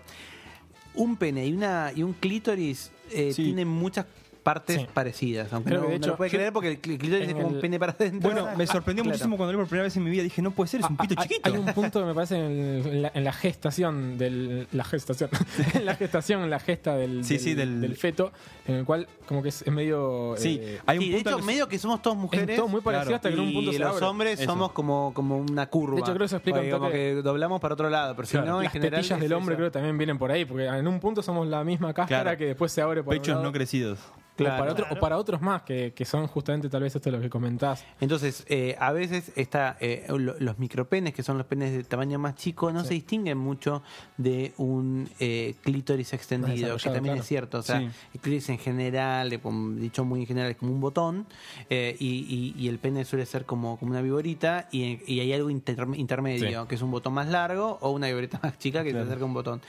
un 0.94 1.16
pene 1.16 1.46
y 1.46 1.52
una 1.52 1.92
y 1.94 2.02
un 2.02 2.14
clítoris 2.14 2.90
eh, 3.10 3.32
Sí. 3.34 3.44
tienen 3.44 3.68
muchas 3.68 4.06
partes 4.48 4.76
Sí. 4.80 4.86
parecidas. 4.94 5.52
Aunque 5.52 5.74
no, 5.74 5.82
de 5.82 5.88
no 5.88 5.94
hecho, 5.94 6.10
lo 6.10 6.16
puede 6.16 6.30
yo- 6.30 6.38
creer 6.38 6.52
porque 6.54 6.68
el 6.70 6.80
clí- 6.80 6.96
clítoris 6.98 7.28
es 7.28 7.34
como 7.34 7.48
un 7.48 7.60
pene 7.60 7.78
para 7.78 7.92
adentro. 7.92 8.30
bueno, 8.30 8.48
me 8.56 8.66
sorprendió 8.66 9.04
Claro. 9.04 9.14
muchísimo 9.14 9.36
cuando 9.36 9.52
lo 9.52 9.58
vi 9.58 9.62
por 9.62 9.68
primera 9.68 9.84
vez 9.84 9.96
en 9.96 10.04
mi 10.04 10.10
vida. 10.10 10.22
Dije, 10.22 10.40
no 10.40 10.52
puede 10.52 10.68
ser, 10.68 10.80
es 10.80 10.88
un 10.88 10.96
pito 10.96 11.14
Ah, 11.18 11.22
chiquito. 11.22 11.50
Hay 11.52 11.58
un 11.58 11.66
punto 11.66 12.00
que 12.00 12.06
me 12.06 12.14
parece 12.14 12.36
en, 12.36 12.44
el- 12.52 12.86
en 12.86 13.02
la, 13.02 13.10
en 13.14 13.24
la 13.24 13.32
gestación 13.32 14.16
del 14.18 14.66
la 14.72 14.84
gestación, 14.84 15.28
en 15.74 15.84
la 15.84 15.94
gestación, 15.96 16.42
en 16.42 16.50
la 16.50 16.58
gesta 16.60 16.96
del, 16.96 17.24
Sí, 17.24 17.34
del, 17.34 17.42
sí, 17.42 17.54
del- 17.54 17.80
del 17.82 17.96
feto, 17.96 18.32
en 18.66 18.76
el 18.76 18.84
cual 18.84 19.06
como 19.26 19.42
que 19.42 19.50
es, 19.50 19.60
es 19.62 19.72
medio 19.72 20.34
Sí, 20.38 20.58
eh, 20.62 20.78
hay 20.86 20.98
un 20.98 21.04
Sí, 21.04 21.10
de 21.10 21.18
hecho, 21.18 21.36
que- 21.36 21.42
medio 21.42 21.68
que 21.68 21.78
somos 21.78 22.00
todos 22.00 22.16
mujeres. 22.16 22.48
es 22.48 22.56
todo 22.56 22.68
muy 22.68 22.80
parecido 22.80 23.04
claro. 23.06 23.16
hasta 23.16 23.28
que 23.28 23.34
en 23.34 23.40
un 23.40 23.52
punto 23.52 23.70
y 23.70 23.74
se 23.74 23.78
los 23.80 23.92
abre. 23.94 24.06
hombres 24.06 24.40
Eso. 24.40 24.50
somos 24.50 24.72
como, 24.72 25.12
como 25.14 25.36
una 25.38 25.66
curva. 25.66 25.96
De 25.96 26.00
hecho, 26.00 26.12
creo 26.12 26.18
que 26.20 26.24
eso 26.24 26.36
explica 26.36 26.58
Porque 26.58 26.72
un 26.72 26.78
como 26.78 26.90
toque- 26.90 27.14
que 27.16 27.22
doblamos 27.22 27.60
para 27.60 27.74
otro 27.74 27.90
lado, 27.90 28.14
pero 28.16 28.26
si 28.26 28.32
Claro, 28.32 28.46
no, 28.46 28.56
en 28.58 28.64
las 28.64 28.72
general. 28.72 29.00
es 29.00 29.20
del 29.20 29.32
hombre 29.34 29.56
creo 29.56 29.66
que 29.68 29.72
también 29.72 29.98
vienen 29.98 30.16
por 30.18 30.30
ahí, 30.30 30.44
porque 30.44 30.64
en 30.66 30.86
un 30.86 31.00
punto 31.00 31.22
somos 31.22 31.46
la 31.46 31.62
misma 31.64 31.92
cáscara 31.92 32.36
que 32.36 32.46
después 32.46 32.72
se 32.72 32.80
abre 32.80 33.02
por 33.02 33.12
Pechos 33.14 33.42
no 33.42 33.52
crecidos. 33.52 33.98
O 34.38 34.44
Claro. 34.44 34.58
para 34.58 34.72
otro- 34.72 34.86
o 34.90 35.00
para 35.00 35.18
otros 35.18 35.40
más, 35.40 35.62
que, 35.62 35.92
que 35.94 36.04
son 36.04 36.26
justamente 36.28 36.68
tal 36.68 36.82
vez 36.82 36.94
esto 36.94 37.10
lo 37.10 37.20
que 37.20 37.28
comentás. 37.28 37.84
Entonces, 38.00 38.44
eh, 38.48 38.76
a 38.78 38.92
veces 38.92 39.32
está, 39.34 39.76
eh, 39.80 40.06
lo- 40.08 40.36
los 40.38 40.58
micropenes, 40.58 41.12
que 41.14 41.22
son 41.22 41.38
los 41.38 41.46
penes 41.46 41.72
de 41.72 41.82
tamaño 41.84 42.18
más 42.18 42.34
chico, 42.36 42.70
no 42.70 42.84
se 42.84 42.94
distinguen 42.94 43.36
mucho 43.38 43.82
de 44.16 44.52
un 44.58 45.08
eh, 45.20 45.54
clítoris 45.62 46.12
extendido, 46.12 46.76
que 46.76 46.84
también 46.84 47.04
claro. 47.14 47.20
es 47.20 47.26
cierto. 47.26 47.58
O 47.58 47.62
sea, 47.62 47.80
Sí. 47.80 47.84
el 48.14 48.20
clítoris 48.20 48.48
en 48.50 48.58
general, 48.58 49.40
como 49.40 49.70
dicho 49.76 50.04
muy 50.04 50.20
en 50.20 50.26
general, 50.26 50.50
es 50.52 50.56
como 50.56 50.72
un 50.72 50.80
botón, 50.80 51.26
eh, 51.70 51.96
y, 51.98 52.54
y- 52.56 52.62
y 52.62 52.68
el 52.68 52.78
pene 52.78 53.04
suele 53.04 53.26
ser 53.26 53.44
como, 53.44 53.76
como 53.78 53.90
una 53.90 54.02
viborita, 54.02 54.68
y, 54.70 55.00
y 55.12 55.20
hay 55.20 55.32
algo 55.32 55.50
inter- 55.50 55.86
intermedio, 55.94 56.62
Sí. 56.62 56.68
que 56.68 56.74
es 56.76 56.82
un 56.82 56.90
botón 56.90 57.12
más 57.14 57.26
largo 57.28 57.78
o 57.80 57.90
una 57.90 58.06
viborita 58.06 58.38
más 58.42 58.58
chica 58.58 58.84
que 58.84 58.92
se 58.92 58.98
acerca 58.98 59.22
a 59.22 59.26
un 59.26 59.34
botón. 59.34 59.60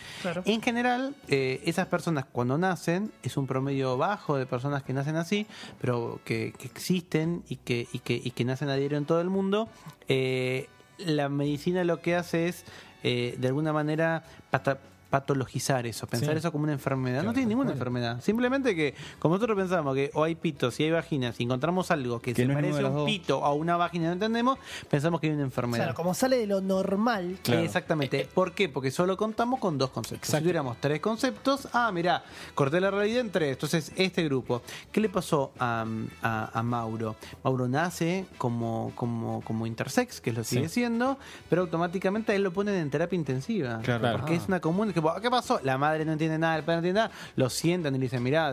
En 0.45 0.61
general, 0.61 1.15
eh, 1.27 1.61
esas 1.65 1.87
personas 1.87 2.25
cuando 2.31 2.57
nacen, 2.57 3.11
es 3.23 3.35
un 3.37 3.47
promedio 3.47 3.97
bajo 3.97 4.37
de 4.37 4.45
personas 4.45 4.58
que 4.85 4.93
nacen 4.93 5.15
así, 5.15 5.47
pero 5.81 6.19
que, 6.25 6.53
que 6.57 6.67
existen 6.67 7.43
y 7.49 7.55
que, 7.57 7.87
y, 7.93 7.99
que, 7.99 8.13
y 8.23 8.31
que 8.31 8.45
nacen 8.45 8.69
a 8.69 8.75
diario 8.75 8.97
en 8.97 9.05
todo 9.05 9.21
el 9.21 9.29
mundo, 9.29 9.69
eh, 10.07 10.67
la 10.97 11.29
medicina 11.29 11.83
lo 11.83 12.01
que 12.01 12.15
hace 12.15 12.47
es, 12.47 12.65
eh, 13.03 13.35
de 13.39 13.47
alguna 13.47 13.71
manera, 13.73 14.23
pata- 14.51 14.79
patologizar 15.09 15.85
eso, 15.87 16.07
pensar 16.07 16.31
Sí. 16.33 16.37
eso 16.39 16.51
como 16.51 16.63
una 16.65 16.73
enfermedad. 16.73 17.23
no 17.23 17.33
tiene 17.33 17.49
ninguna 17.49 17.71
enfermedad. 17.71 18.21
Simplemente 18.21 18.75
que, 18.75 18.93
como 19.19 19.35
nosotros 19.35 19.57
pensamos 19.57 19.95
que 19.95 20.11
o 20.13 20.23
hay 20.23 20.35
pitos 20.35 20.79
y 20.79 20.83
hay 20.83 20.91
vaginas 20.91 21.39
y 21.39 21.43
encontramos 21.43 21.91
algo 21.91 22.19
que, 22.21 22.33
Que 22.33 22.43
se 22.43 22.47
no 22.47 22.53
parece 22.53 22.85
a 22.85 22.89
un 22.89 23.05
pito 23.05 23.39
o 23.39 23.45
a 23.45 23.53
una 23.53 23.75
vagina, 23.77 24.07
no 24.07 24.13
entendemos, 24.13 24.59
pensamos 24.89 25.19
que 25.19 25.27
hay 25.27 25.33
una 25.33 25.43
enfermedad. 25.43 25.85
Claro, 25.85 25.95
como 25.95 26.13
sale 26.13 26.37
de 26.37 26.47
lo 26.47 26.61
normal. 26.61 27.37
Claro. 27.43 27.61
Exactamente. 27.61 28.29
¿Por 28.33 28.53
qué? 28.53 28.69
Porque 28.69 28.91
solo 28.91 29.17
contamos 29.17 29.59
con 29.59 29.77
dos 29.77 29.89
conceptos. 29.89 30.29
Si 30.29 30.37
tuviéramos 30.39 30.77
tres 30.79 30.99
conceptos, 30.99 31.67
ah, 31.73 31.91
mirá, 31.91 32.23
corté 32.55 32.79
la 32.79 32.91
realidad 32.91 33.21
en 33.21 33.31
tres. 33.31 33.51
Entonces, 33.53 33.91
este 33.95 34.23
grupo. 34.23 34.61
¿Qué 34.91 35.01
le 35.01 35.09
pasó 35.09 35.51
a, 35.59 35.85
a- 36.21 36.49
a 36.59 36.63
Mauro? 36.63 37.15
Mauro 37.43 37.67
nace 37.67 38.25
como, 38.37 38.91
como, 38.95 39.41
como 39.41 39.65
intersex, 39.65 40.21
que 40.21 40.31
lo 40.31 40.43
sigue 40.43 40.67
Sí. 40.69 40.75
siendo, 40.75 41.17
pero 41.49 41.63
automáticamente 41.63 42.31
a 42.31 42.35
él 42.35 42.43
lo 42.43 42.51
ponen 42.53 42.75
en 42.75 42.89
terapia 42.89 43.15
intensiva. 43.17 43.81
Porque 44.11 44.35
es 44.35 44.47
una 44.47 44.59
común. 44.59 44.93
Que, 45.01 45.21
¿Qué 45.21 45.29
pasó? 45.29 45.59
La 45.63 45.77
madre 45.77 46.05
no 46.05 46.13
entiende 46.13 46.37
nada, 46.37 46.57
el 46.57 46.63
padre 46.63 46.75
no 46.75 46.87
entiende 46.87 46.99
nada. 47.01 47.11
Lo 47.35 47.49
sientan 47.49 47.95
y 47.95 47.97
le 47.99 48.03
dicen, 48.03 48.23
mirá, 48.23 48.51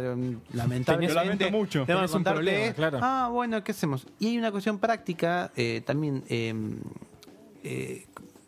lamentablemente. 0.53 1.15
Lo 1.15 1.23
lamento 1.23 1.51
mucho. 1.51 1.85
tengo 1.85 2.01
que 2.01 2.07
Tenés 2.07 2.15
un 2.15 2.25
problema, 2.25 2.65
esto". 2.65 2.77
claro. 2.77 2.99
Ah, 3.03 3.29
bueno, 3.33 3.63
¿qué 3.63 3.73
hacemos? 3.73 4.07
Y 4.19 4.29
hay 4.29 4.39
una 4.39 4.51
cuestión 4.51 4.79
práctica, 4.79 5.51
eh, 5.57 5.83
también, 5.85 6.25
eh, 6.29 6.55
eh, 7.65 8.07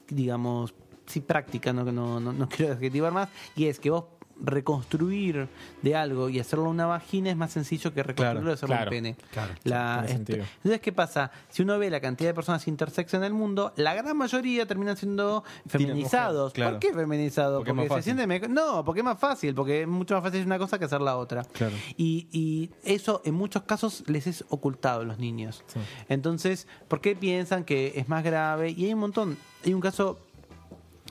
digamos, 0.09 0.75
sí 1.07 1.21
práctica, 1.21 1.73
no, 1.73 1.85
no, 1.85 2.21
no, 2.21 2.33
no 2.33 2.49
quiero 2.49 2.73
adjetivar 2.75 3.13
más, 3.13 3.29
y 3.57 3.67
es 3.67 3.79
que 3.81 3.91
vos 3.91 4.05
reconstruir 4.41 5.49
de 5.83 5.97
algo 5.97 6.29
y 6.29 6.39
hacerlo 6.41 6.69
una 6.71 6.87
vagina 6.87 7.31
es 7.31 7.37
más 7.37 7.53
sencillo 7.53 7.93
que 7.93 8.03
reconstruirlo 8.03 8.41
Claro, 8.41 8.51
y 8.51 8.55
hacerlo 8.55 8.75
claro, 8.77 8.91
un 8.91 8.91
pene. 8.91 9.17
claro, 9.33 9.55
La- 9.65 10.05
tiene 10.07 10.21
este- 10.21 10.33
entonces, 10.57 10.81
¿qué 10.81 10.93
pasa? 10.93 11.31
Si 11.49 11.63
uno 11.63 11.79
ve 11.79 11.91
la 11.91 12.01
cantidad 12.01 12.31
de 12.31 12.35
personas 12.35 12.67
intersex 12.69 13.15
en 13.15 13.25
el 13.25 13.33
mundo, 13.33 13.73
la 13.77 13.95
gran 13.95 14.17
mayoría 14.17 14.67
terminan 14.67 14.97
siendo 14.97 15.45
feminizados. 15.67 16.53
¿Por 16.53 16.79
qué 16.79 16.93
feminizados? 16.93 17.65
Porque 17.65 17.89
se 17.89 18.03
sienten... 18.03 18.29
No, 18.53 18.85
porque 18.85 19.01
es 19.01 19.05
más 19.05 19.19
fácil, 19.19 19.55
porque 19.55 19.83
es 19.83 19.89
mucho 19.89 20.15
más 20.15 20.23
fácil 20.25 20.45
una 20.47 20.59
cosa 20.59 20.79
que 20.79 20.85
hacer 20.85 21.01
la 21.01 21.17
otra. 21.17 21.45
Y, 21.97 22.29
y 22.33 22.71
eso 22.85 23.23
en 23.25 23.35
muchos 23.35 23.63
casos 23.63 24.05
les 24.07 24.27
es 24.27 24.45
ocultado 24.49 25.01
a 25.03 25.05
los 25.05 25.19
niños. 25.19 25.63
Sí. 25.67 25.81
Entonces, 26.09 26.67
¿por 26.89 27.01
qué 27.01 27.17
piensan 27.17 27.65
que 27.65 27.93
es 27.97 28.09
más 28.09 28.23
grave? 28.25 28.71
Y 28.71 28.87
hay 28.87 28.95
un 28.95 29.01
montón. 29.01 29.37
Hay 29.65 29.75
un 29.75 29.81
caso 29.81 30.19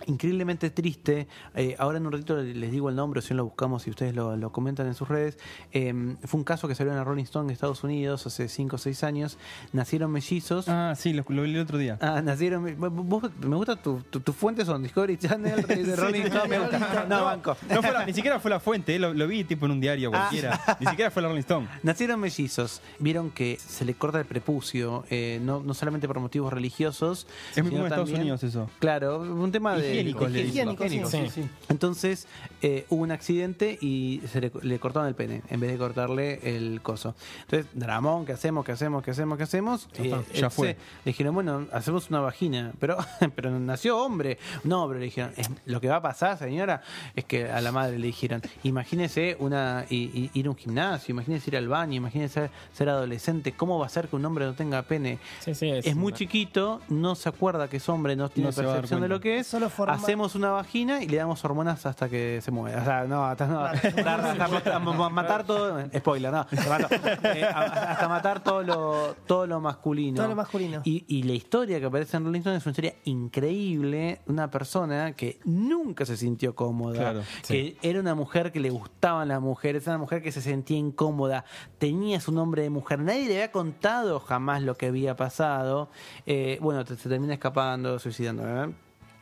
increíblemente 0.06 0.70
triste. 0.70 1.28
eh, 1.56 1.76
ahora 1.80 1.98
en 1.98 2.06
un 2.06 2.12
ratito 2.12 2.38
les 2.38 2.72
digo 2.72 2.90
el 2.90 2.96
nombre, 2.96 3.22
si 3.22 3.34
no 3.34 3.38
lo 3.38 3.46
buscamos 3.46 3.86
y 3.88 3.90
ustedes 3.90 4.16
lo, 4.16 4.36
lo 4.38 4.52
comentan 4.52 4.88
en 4.88 4.94
sus 4.94 5.08
redes. 5.08 5.38
Eh, 5.74 6.16
fue 6.26 6.38
un 6.40 6.44
caso 6.44 6.68
que 6.68 6.76
salió 6.76 6.92
en 6.92 6.98
la 6.98 7.04
Rolling 7.04 7.24
Stone 7.24 7.48
de 7.48 7.54
Estados 7.54 7.84
Unidos 7.84 8.26
hace 8.28 8.48
5 8.48 8.76
o 8.76 8.80
6 8.80 9.04
años. 9.04 9.38
Nacieron 9.74 10.12
mellizos. 10.12 10.70
Ah, 10.70 10.94
sí, 10.98 11.14
lo, 11.14 11.26
lo 11.28 11.42
vi 11.44 11.54
el 11.54 11.60
otro 11.62 11.78
día. 11.78 11.98
Ah, 12.02 12.22
nacieron. 12.24 12.64
vos- 12.78 13.32
me 13.40 13.56
gusta 13.56 13.76
tu, 13.76 14.02
tu- 14.10 14.20
tus 14.20 14.36
fuentes 14.36 14.66
son 14.68 14.84
Discovery 14.84 15.18
Channel, 15.18 15.62
de 15.68 15.96
Rolling 15.96 16.22
Stone. 16.22 16.48
Me 16.50 16.60
gusta. 16.60 17.06
No, 17.10 17.26
banco. 17.26 17.58
No 17.70 17.82
fue 17.82 17.92
la- 17.92 18.06
ni 18.06 18.14
siquiera 18.14 18.40
fue 18.40 18.52
la 18.52 18.60
fuente, 18.60 18.96
eh, 18.96 19.00
lo, 19.00 19.14
lo 19.14 19.28
vi 19.28 19.44
tipo 19.44 19.66
en 19.66 19.72
un 19.74 19.80
diario 19.82 20.12
cualquiera. 20.12 20.60
Ni 20.80 20.86
siquiera 20.88 21.12
fue 21.12 21.22
la 21.22 21.28
Rolling 21.30 21.42
Stone. 21.42 21.68
Nacieron 21.84 22.20
mellizos. 22.20 22.82
Vieron 23.00 23.32
que 23.32 23.58
se 23.60 23.84
le 23.86 23.94
corta 23.96 24.20
el 24.20 24.26
prepucio, 24.26 25.04
eh, 25.10 25.40
no, 25.44 25.62
no 25.62 25.74
solamente 25.74 26.08
por 26.08 26.20
motivos 26.20 26.52
religiosos. 26.54 27.28
Es 27.56 27.64
muy 27.64 27.72
común 27.72 27.80
en 27.80 27.86
Estados 27.88 28.10
Unidos 28.12 28.44
eso. 28.44 28.70
Claro, 28.80 29.20
un 29.22 29.52
tema 29.52 29.76
de. 29.76 29.87
De 29.88 29.94
Higiénicos, 29.96 30.32
le 30.32 30.44
dicen. 30.44 30.70
Higiénicos, 30.72 31.12
sí. 31.12 31.30
Sí. 31.30 31.50
Entonces 31.70 32.28
eh, 32.62 32.86
hubo 32.90 33.02
un 33.04 33.12
accidente 33.12 33.78
y 33.82 34.22
se 34.32 34.42
le, 34.42 34.52
le 34.62 34.80
cortaron 34.80 35.08
el 35.08 35.16
pene 35.16 35.42
en 35.50 35.60
vez 35.60 35.72
de 35.72 35.78
cortarle 35.78 36.40
el 36.44 36.82
coso. 36.82 37.16
Entonces, 37.42 37.68
Dramón, 37.74 38.26
¿qué 38.26 38.34
hacemos? 38.34 38.66
¿Qué 38.66 38.72
hacemos? 38.72 39.04
¿Qué 39.04 39.12
hacemos? 39.12 39.38
¿Qué 39.38 39.44
hacemos? 39.44 39.88
Eh, 40.00 40.16
ya 40.34 40.50
fue. 40.50 40.70
se- 40.70 40.74
le 40.74 41.12
dijeron, 41.12 41.34
bueno, 41.36 41.66
hacemos 41.72 42.10
una 42.10 42.20
vagina, 42.20 42.72
pero, 42.80 42.98
pero 43.36 43.58
nació 43.60 43.98
hombre. 44.04 44.38
No, 44.64 44.88
pero 44.88 45.00
le 45.00 45.06
dijeron, 45.06 45.32
"Es- 45.38 45.50
lo 45.66 45.80
que 45.82 45.88
va 45.88 45.98
a 45.98 46.02
pasar, 46.02 46.38
señora, 46.38 46.82
es 47.16 47.26
que 47.26 47.46
a 47.50 47.62
la 47.62 47.72
madre 47.72 48.00
le 48.00 48.08
dijeron, 48.08 48.42
imagínese 48.64 49.36
una, 49.40 49.86
i- 49.90 50.30
ir 50.34 50.48
a 50.48 50.50
un 50.50 50.56
gimnasio, 50.56 51.12
imagínese 51.14 51.50
ir 51.50 51.58
al 51.58 51.68
baño, 51.68 51.96
imagínese 51.96 52.50
ser 52.74 52.90
adolescente, 52.90 53.54
¿cómo 53.54 53.80
va 53.80 53.86
a 53.86 53.90
ser 53.90 54.08
que 54.08 54.16
un 54.16 54.26
hombre 54.26 54.46
no 54.46 54.54
tenga 54.54 54.82
pene? 54.84 55.20
Sí, 55.40 55.56
sí, 55.56 55.70
Es, 55.70 55.96
muy 55.96 56.08
una- 56.12 56.18
chiquito, 56.18 56.82
no 56.90 57.16
se 57.16 57.30
acuerda 57.30 57.68
que 57.70 57.78
es 57.78 57.90
hombre, 57.90 58.16
no 58.16 58.30
tiene 58.30 58.50
No 58.50 58.56
percepción 58.56 59.02
de 59.02 59.08
lo 59.08 59.20
que 59.20 59.40
es. 59.40 59.48
Solo 59.48 59.70
forma- 59.78 59.94
Hacemos 59.94 60.36
una 60.36 60.50
vagina 60.52 61.02
y 61.02 61.08
le 61.08 61.18
damos 61.18 61.44
hormonas 61.46 61.86
hasta 61.86 62.10
que 62.10 62.42
se 62.42 62.52
mueve. 62.52 62.78
O 62.80 62.84
sea, 62.84 63.06
no, 63.06 63.26
hasta, 63.26 63.48
no, 63.48 63.62
hasta- 63.62 63.88
hasta- 63.88 64.46
hasta 64.58 64.80
ma- 64.80 65.10
matar 65.10 65.46
todo. 65.46 65.80
Spoiler, 65.96 66.32
no. 66.34 66.46
Eh, 66.52 67.44
hasta 67.44 68.08
matar 68.10 68.44
todo 68.44 68.64
lo, 68.64 69.16
todo 69.26 69.48
lo 69.48 69.60
masculino. 69.62 70.18
Todo 70.18 70.28
lo 70.28 70.36
masculino. 70.36 70.82
Y, 70.84 71.06
y 71.08 71.24
la 71.24 71.34
historia 71.34 71.80
que 71.80 71.86
aparece 71.86 72.18
en 72.18 72.26
Rolling 72.26 72.40
Stone 72.40 72.58
es 72.58 72.66
una 72.66 72.72
historia 72.72 72.96
increíble. 73.06 74.22
Una 74.28 74.50
persona 74.50 75.14
que 75.14 75.40
nunca 75.46 76.06
se 76.06 76.18
sintió 76.18 76.56
cómoda. 76.56 76.98
Claro, 76.98 77.22
que 77.48 77.78
era 77.82 78.00
una 78.00 78.16
mujer 78.16 78.52
que 78.52 78.60
le 78.60 78.70
gustaban 78.70 79.28
las 79.28 79.42
mujeres. 79.42 79.84
Era 79.84 79.94
una 79.94 80.00
mujer 80.04 80.22
que 80.22 80.32
se 80.32 80.42
sentía 80.42 80.78
incómoda. 80.78 81.46
Tenía 81.78 82.20
su 82.20 82.32
nombre 82.32 82.64
de 82.64 82.70
mujer. 82.70 83.00
Nadie 83.00 83.26
le 83.28 83.34
había 83.36 83.52
contado 83.52 84.20
jamás 84.20 84.62
lo 84.64 84.76
que 84.76 84.88
había 84.88 85.16
pasado. 85.16 85.90
Eh, 86.26 86.58
bueno, 86.62 86.86
se 86.86 86.96
termina 87.10 87.34
escapando, 87.34 88.00
suicidando. 88.00 88.44
¿verdad? 88.44 88.70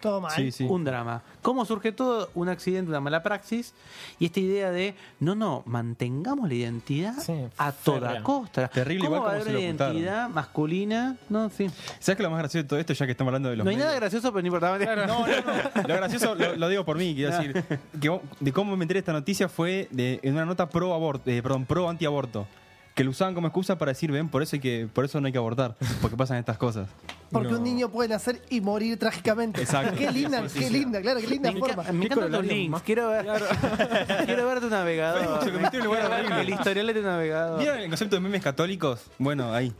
Todo 0.05 0.21
mal. 0.21 0.31
Sí, 0.31 0.51
sí. 0.51 0.63
Un 0.69 0.83
drama. 0.83 1.21
¿Cómo 1.41 1.65
surge 1.65 1.91
todo? 1.91 2.29
Un 2.35 2.49
accidente, 2.49 2.89
una 2.89 2.99
mala 2.99 3.23
praxis. 3.23 3.73
Y 4.19 4.25
esta 4.27 4.39
idea 4.39 4.71
de, 4.71 4.95
no, 5.19 5.35
no, 5.35 5.63
mantengamos 5.65 6.47
la 6.47 6.53
identidad 6.55 7.15
Sí, 7.19 7.33
a 7.57 7.71
toda 7.71 7.99
férrea. 8.09 8.23
costa. 8.23 8.67
Terrible 8.67 9.05
¿Cómo 9.05 9.15
igual 9.17 9.29
va 9.29 9.33
haber 9.33 9.43
se 9.43 9.51
lo 9.53 9.59
una 9.59 9.67
ocultaron. 9.67 9.95
identidad 9.95 10.29
masculina? 10.29 11.17
No, 11.29 11.49
sí. 11.49 11.69
¿Sabes 11.99 12.17
que 12.17 12.23
lo 12.23 12.29
más 12.29 12.39
gracioso 12.39 12.63
de 12.63 12.69
todo 12.69 12.79
esto, 12.79 12.93
ya 12.93 13.05
que 13.05 13.11
estamos 13.11 13.29
hablando 13.29 13.49
de 13.49 13.55
los 13.57 13.63
No 13.65 13.69
hay 13.71 13.77
nada 13.77 13.89
medios? 13.89 14.01
gracioso, 14.01 14.31
pero 14.31 14.41
no 14.41 14.47
importa. 14.47 14.77
No, 14.95 15.07
no, 15.07 15.25
no. 15.25 15.25
Lo 15.87 15.95
gracioso, 15.95 16.35
lo, 16.35 16.55
lo 16.55 16.69
digo 16.69 16.85
por 16.85 16.97
mí, 16.97 17.13
quiero 17.15 17.35
decir, 17.35 17.63
que 17.99 18.19
de 18.39 18.51
cómo 18.53 18.75
me 18.77 18.83
enteré 18.83 18.97
de 18.97 18.99
esta 18.99 19.13
noticia 19.13 19.49
fue 19.49 19.87
de, 19.91 20.19
en 20.23 20.33
una 20.33 20.45
nota 20.45 20.69
pro 20.69 20.93
aborto, 20.93 21.29
eh, 21.29 21.41
perdón, 21.41 21.65
pro 21.65 21.89
antiaborto. 21.89 22.47
Que 22.95 23.03
lo 23.03 23.09
usaban 23.11 23.35
como 23.35 23.47
excusa 23.47 23.77
para 23.77 23.91
decir, 23.91 24.09
ven, 24.11 24.29
por 24.29 24.41
eso 24.41 24.55
hay 24.55 24.61
que, 24.61 24.87
por 24.91 25.03
eso 25.05 25.19
no 25.19 25.27
hay 25.27 25.33
que 25.33 25.37
abortar, 25.37 25.75
porque 26.01 26.15
pasan 26.15 26.37
estas 26.37 26.57
cosas. 26.57 26.87
Porque 27.29 27.49
No. 27.49 27.57
un 27.57 27.63
niño 27.63 27.89
puede 27.89 28.07
nacer 28.07 28.41
y 28.49 28.61
morir 28.61 28.97
trágicamente. 28.97 29.59
Exacto. 29.61 29.95
Qué 29.97 30.09
linda, 30.11 30.43
qué 30.53 30.69
linda, 30.69 31.01
claro, 31.01 31.19
qué 31.19 31.27
linda 31.27 31.51
Me, 31.51 31.59
forma. 31.59 31.83
me 31.83 31.99
¿Qué 31.99 32.05
encantan 32.05 32.31
los 32.31 32.45
links. 32.45 32.71
más? 32.71 32.81
Quiero 32.83 33.09
ver, 33.09 33.25
quiero 34.25 34.47
ver 34.47 34.59
tu 34.61 34.69
navegador. 34.69 35.43
se 35.43 35.51
convirtió 35.51 35.79
en 35.81 35.87
un 35.87 35.93
lugar 35.95 36.01
Quiero 36.07 36.15
ver 36.15 36.25
horrible. 36.31 36.41
el 36.41 36.49
historial 36.59 36.87
de 36.87 36.93
tu 36.93 37.01
navegador. 37.01 37.59
¿Vieron 37.59 37.79
el 37.79 37.89
concepto 37.89 38.15
de 38.15 38.19
memes 38.21 38.41
católicos? 38.41 39.01
Bueno, 39.17 39.53
ahí. 39.53 39.73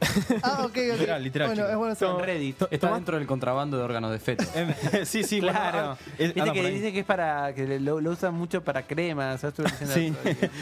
Ah, 0.43 0.63
ok, 0.65 0.65
ok. 0.65 0.75
Literal, 0.75 1.23
literal, 1.23 1.47
Bueno, 1.55 1.93
es 1.93 1.99
bueno. 1.99 2.19
Reddit. 2.19 2.61
Está 2.69 2.93
dentro 2.95 3.17
del 3.17 3.27
contrabando 3.27 3.77
de 3.77 3.83
órganos 3.83 4.11
de 4.11 4.19
feto. 4.19 4.43
sí, 5.05 5.23
sí, 5.23 5.39
bueno, 5.39 5.57
Claro. 5.57 5.79
ah, 5.91 5.97
es- 6.17 6.33
Viste 6.33 6.41
anda 6.41 6.51
que 6.53 6.59
por 6.59 6.67
ahí. 6.67 6.75
dice 6.75 6.91
que 6.91 6.99
es 6.99 7.05
para. 7.05 7.53
que 7.55 7.79
lo, 7.79 8.01
lo 8.01 8.11
usan 8.11 8.33
mucho 8.33 8.61
para 8.63 8.85
cremas. 8.85 9.39
¿sabes? 9.39 9.55
Sí. 9.93 10.13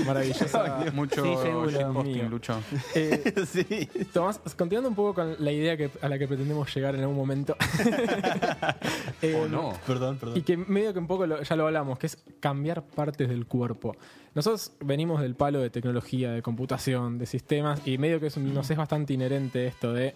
Maravilloso. 0.05 0.61
Mucho 0.93 1.23
Sí, 1.23 1.31
seguro. 1.41 2.03
Eh, 2.95 3.33
sí. 3.45 3.87
Tomás, 4.11 4.39
continuando 4.57 4.89
un 4.89 4.95
poco 4.95 5.13
con 5.15 5.35
la 5.39 5.51
idea 5.51 5.75
que, 5.77 5.89
a 6.01 6.09
la 6.09 6.17
que 6.19 6.27
pretendemos 6.27 6.73
llegar 6.75 6.95
en 6.95 7.01
algún 7.01 7.15
momento. 7.15 7.55
Eh, 9.21 9.35
¿O 9.41 9.47
no? 9.47 9.73
Perdón, 9.87 10.17
perdón. 10.17 10.37
Y 10.37 10.41
que 10.41 10.57
medio 10.57 10.91
que 10.93 10.99
un 10.99 11.07
poco 11.07 11.25
lo- 11.25 11.41
ya 11.41 11.55
lo 11.55 11.65
hablamos, 11.67 11.97
que 11.97 12.07
es 12.07 12.17
cambiar 12.41 12.83
partes 12.83 13.29
del 13.29 13.45
cuerpo. 13.45 13.95
Nosotros 14.35 14.73
venimos 14.81 15.21
del 15.21 15.35
palo 15.35 15.59
de 15.61 15.69
tecnología, 15.69 16.31
de 16.31 16.41
computación, 16.41 17.17
de 17.17 17.25
sistemas, 17.25 17.81
y 17.87 17.97
medio 17.97 18.19
que 18.19 18.27
es 18.27 18.35
un- 18.37 18.53
nos 18.53 18.69
es 18.69 18.77
bastante 18.77 19.13
inherente 19.13 19.65
esto 19.67 19.93
de 19.93 20.13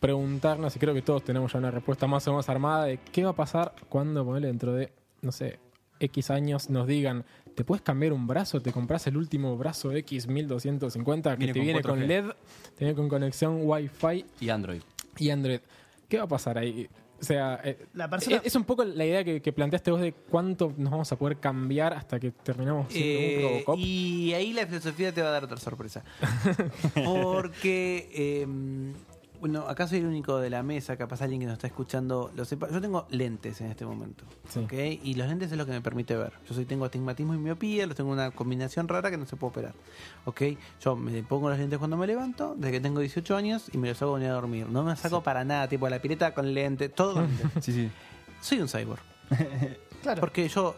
preguntarnos, 0.00 0.74
y 0.74 0.78
creo 0.80 0.92
que 0.94 1.02
todos 1.02 1.22
tenemos 1.22 1.52
ya 1.52 1.58
una 1.60 1.70
respuesta 1.70 2.08
más 2.08 2.26
o 2.26 2.32
menos 2.32 2.48
armada, 2.48 2.86
de 2.86 2.98
qué 3.12 3.22
va 3.24 3.30
a 3.30 3.36
pasar 3.36 3.72
cuando, 3.88 4.24
dentro 4.40 4.72
de, 4.74 4.92
no 5.20 5.30
sé, 5.30 5.60
X 6.00 6.30
años 6.30 6.68
nos 6.68 6.88
digan, 6.88 7.24
¿te 7.54 7.64
puedes 7.64 7.82
cambiar 7.82 8.12
un 8.12 8.26
brazo? 8.26 8.60
¿Te 8.60 8.72
compras 8.72 9.06
el 9.06 9.16
último 9.16 9.56
brazo 9.56 9.92
X1250 9.92 11.36
que 11.36 11.36
Viene 11.36 11.52
te 11.52 11.58
con 11.58 11.64
viene 11.66 11.80
4G. 11.80 11.86
con 11.86 12.06
LED, 12.08 12.24
te 12.76 12.84
viene 12.84 12.94
con 12.94 13.08
conexión 13.08 13.60
Wi-Fi 13.62 14.24
Y 14.40 14.48
Android. 14.48 14.80
y 15.18 15.30
Android? 15.30 15.60
¿Qué 16.08 16.18
va 16.18 16.24
a 16.24 16.28
pasar 16.28 16.58
ahí? 16.58 16.88
O 17.20 17.24
sea, 17.24 17.60
eh, 17.62 17.86
La 17.94 18.10
persona- 18.10 18.36
es, 18.38 18.46
es 18.46 18.56
un 18.56 18.64
poco 18.64 18.82
la 18.84 19.04
idea 19.06 19.22
que, 19.22 19.40
que 19.40 19.52
planteaste 19.52 19.92
vos 19.92 20.00
de 20.00 20.12
cuánto 20.12 20.74
nos 20.76 20.90
vamos 20.90 21.12
a 21.12 21.16
poder 21.16 21.36
cambiar 21.38 21.92
hasta 21.94 22.18
que 22.18 22.32
terminamos 22.32 22.92
siendo 22.92 23.20
Eh, 23.20 23.36
un 23.36 23.42
Robocop. 23.52 23.78
y 23.78 24.32
ahí 24.34 24.52
la 24.52 24.66
filosofía 24.66 25.12
te 25.14 25.22
va 25.22 25.28
a 25.28 25.30
dar 25.32 25.44
otra 25.44 25.56
sorpresa. 25.58 26.02
Porque, 27.04 28.08
eh, 28.12 28.46
bueno, 29.42 29.66
acá 29.68 29.86
soy 29.88 29.98
el 29.98 30.06
único 30.06 30.38
de 30.38 30.48
la 30.48 30.62
mesa, 30.62 30.96
capaz 30.96 31.20
alguien 31.20 31.40
que 31.40 31.46
nos 31.46 31.54
está 31.54 31.66
escuchando 31.66 32.30
lo 32.34 32.44
sepa. 32.44 32.70
Yo 32.70 32.80
tengo 32.80 33.06
lentes 33.10 33.60
en 33.60 33.66
este 33.66 33.84
momento, 33.84 34.24
Sí. 34.48 34.60
¿ok? 34.60 34.72
Y 35.02 35.14
los 35.14 35.26
lentes 35.28 35.50
es 35.52 35.58
lo 35.58 35.66
que 35.66 35.72
me 35.72 35.80
permite 35.80 36.16
ver. 36.16 36.32
Yo 36.48 36.54
soy, 36.54 36.64
tengo 36.64 36.84
astigmatismo 36.84 37.34
y 37.34 37.38
miopía, 37.38 37.86
los 37.86 37.96
tengo 37.96 38.10
una 38.12 38.30
combinación 38.30 38.86
rara 38.88 39.10
que 39.10 39.16
no 39.18 39.26
se 39.26 39.34
puede 39.36 39.50
operar, 39.50 39.74
¿ok? 40.24 40.42
Yo 40.80 40.94
me 40.96 41.22
pongo 41.24 41.50
los 41.50 41.58
lentes 41.58 41.78
cuando 41.78 41.96
me 41.96 42.06
levanto, 42.06 42.54
desde 42.56 42.70
que 42.72 42.80
tengo 42.80 43.00
18 43.00 43.36
años, 43.36 43.68
y 43.72 43.78
me 43.78 43.88
los 43.88 44.00
hago 44.00 44.14
venir 44.14 44.30
a 44.30 44.34
dormir. 44.34 44.68
No 44.68 44.84
me 44.84 44.94
saco 44.96 45.22
para 45.22 45.44
nada, 45.44 45.68
tipo 45.68 45.88
la 45.88 46.00
pileta 46.00 46.32
con 46.32 46.54
lentes, 46.54 46.94
todo 46.94 47.14
con 47.14 47.26
lentes. 47.36 47.64
Sí, 47.64 47.72
sí. 47.72 47.90
Soy 48.40 48.60
un 48.60 48.68
cyborg. 48.68 49.02
Claro. 50.02 50.18
Porque 50.18 50.48
yo 50.48 50.74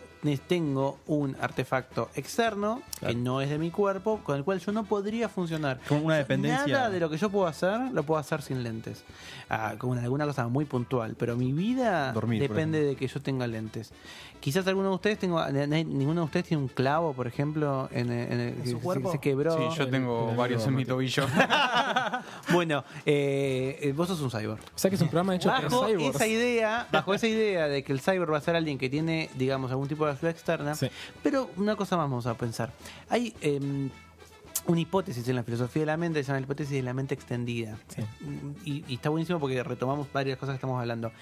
tengo 0.46 0.98
un 1.06 1.36
artefacto 1.40 2.10
externo 2.14 2.82
que 3.00 3.14
no 3.14 3.40
es 3.40 3.50
de 3.50 3.58
mi 3.58 3.70
cuerpo, 3.70 4.20
con 4.24 4.36
el 4.36 4.44
cual 4.44 4.58
yo 4.60 4.72
no 4.72 4.84
podría 4.84 5.28
funcionar. 5.28 5.80
Como 5.88 6.02
una 6.02 6.16
dependencia. 6.16 6.66
Nada 6.66 6.90
de 6.90 7.00
lo 7.00 7.10
que 7.10 7.18
yo 7.18 7.30
puedo 7.30 7.46
hacer, 7.46 7.92
lo 7.92 8.02
puedo 8.04 8.18
hacer 8.18 8.42
sin 8.42 8.62
lentes. 8.62 9.04
Ah, 9.50 9.74
con 9.78 9.98
alguna 9.98 10.26
cosa 10.26 10.48
muy 10.48 10.64
puntual. 10.64 11.14
Pero 11.18 11.36
mi 11.36 11.52
vida 11.52 12.12
Dormir, 12.12 12.40
depende 12.40 12.82
de 12.82 12.96
que 12.96 13.06
yo 13.06 13.20
tenga 13.20 13.46
lentes. 13.46 13.92
Quizás 14.40 14.66
alguno 14.66 14.90
de 14.90 14.94
ustedes 14.96 15.18
tengo, 15.18 15.42
ninguno 15.48 16.20
de 16.20 16.24
ustedes 16.26 16.46
tiene 16.46 16.62
un 16.62 16.68
clavo, 16.68 17.14
por 17.14 17.26
ejemplo, 17.26 17.88
en, 17.90 18.12
el- 18.12 18.32
en 18.32 18.40
el, 18.40 18.48
¿En 18.48 18.54
que 18.62 18.70
su 18.72 18.76
se- 18.76 18.82
cuerpo? 18.82 19.10
se, 19.10 19.18
quebró. 19.18 19.56
Sí, 19.56 19.78
yo 19.78 19.88
tengo 19.88 20.28
el 20.30 20.36
varios 20.36 20.66
en 20.66 20.74
mi 20.74 20.84
tobillo. 20.84 21.26
Bueno, 22.52 22.84
eh, 23.06 23.78
eh, 23.80 23.92
vos 23.92 24.06
sos 24.08 24.20
un 24.20 24.30
cyborg. 24.30 24.60
o 24.62 24.78
sea 24.78 24.90
que 24.90 24.96
es 24.96 25.02
un 25.02 25.08
programa 25.08 25.34
hecho 25.34 25.48
Bajo 25.48 25.68
por 25.68 25.88
cyborgs. 25.88 26.14
esa 26.16 26.26
idea, 26.26 26.86
bajo 26.92 27.14
esa 27.14 27.26
idea 27.26 27.68
de 27.68 27.82
que 27.82 27.92
el 27.92 28.00
cyborg 28.00 28.32
va 28.32 28.38
a 28.38 28.40
ser 28.40 28.54
alguien 28.54 28.78
que 28.78 28.88
tiene, 28.90 29.30
digamos, 29.34 29.70
algún 29.70 29.88
tipo 29.88 30.04
de 30.06 30.12
ayuda 30.12 30.30
externa, 30.30 30.74
Sí. 30.74 30.88
pero 31.22 31.50
una 31.56 31.74
cosa 31.76 31.96
más 31.96 32.04
vamos 32.04 32.26
a 32.26 32.34
pensar. 32.34 32.70
Hay 33.08 33.34
em, 33.40 33.88
una 34.66 34.80
hipótesis 34.80 35.26
en 35.28 35.36
la 35.36 35.42
filosofía 35.42 35.82
de 35.82 35.86
la 35.86 35.96
mente, 35.96 36.22
se 36.22 36.28
llama 36.28 36.40
la 36.40 36.44
hipótesis 36.44 36.72
de 36.72 36.82
la 36.82 36.94
mente 36.94 37.14
extendida. 37.14 37.78
Y, 38.64 38.84
y 38.88 38.94
está 38.94 39.10
buenísimo 39.10 39.38
porque 39.38 39.62
retomamos 39.62 40.12
varias 40.12 40.38
cosas 40.38 40.54
que 40.54 40.56
estamos 40.56 40.80
hablando. 40.80 41.12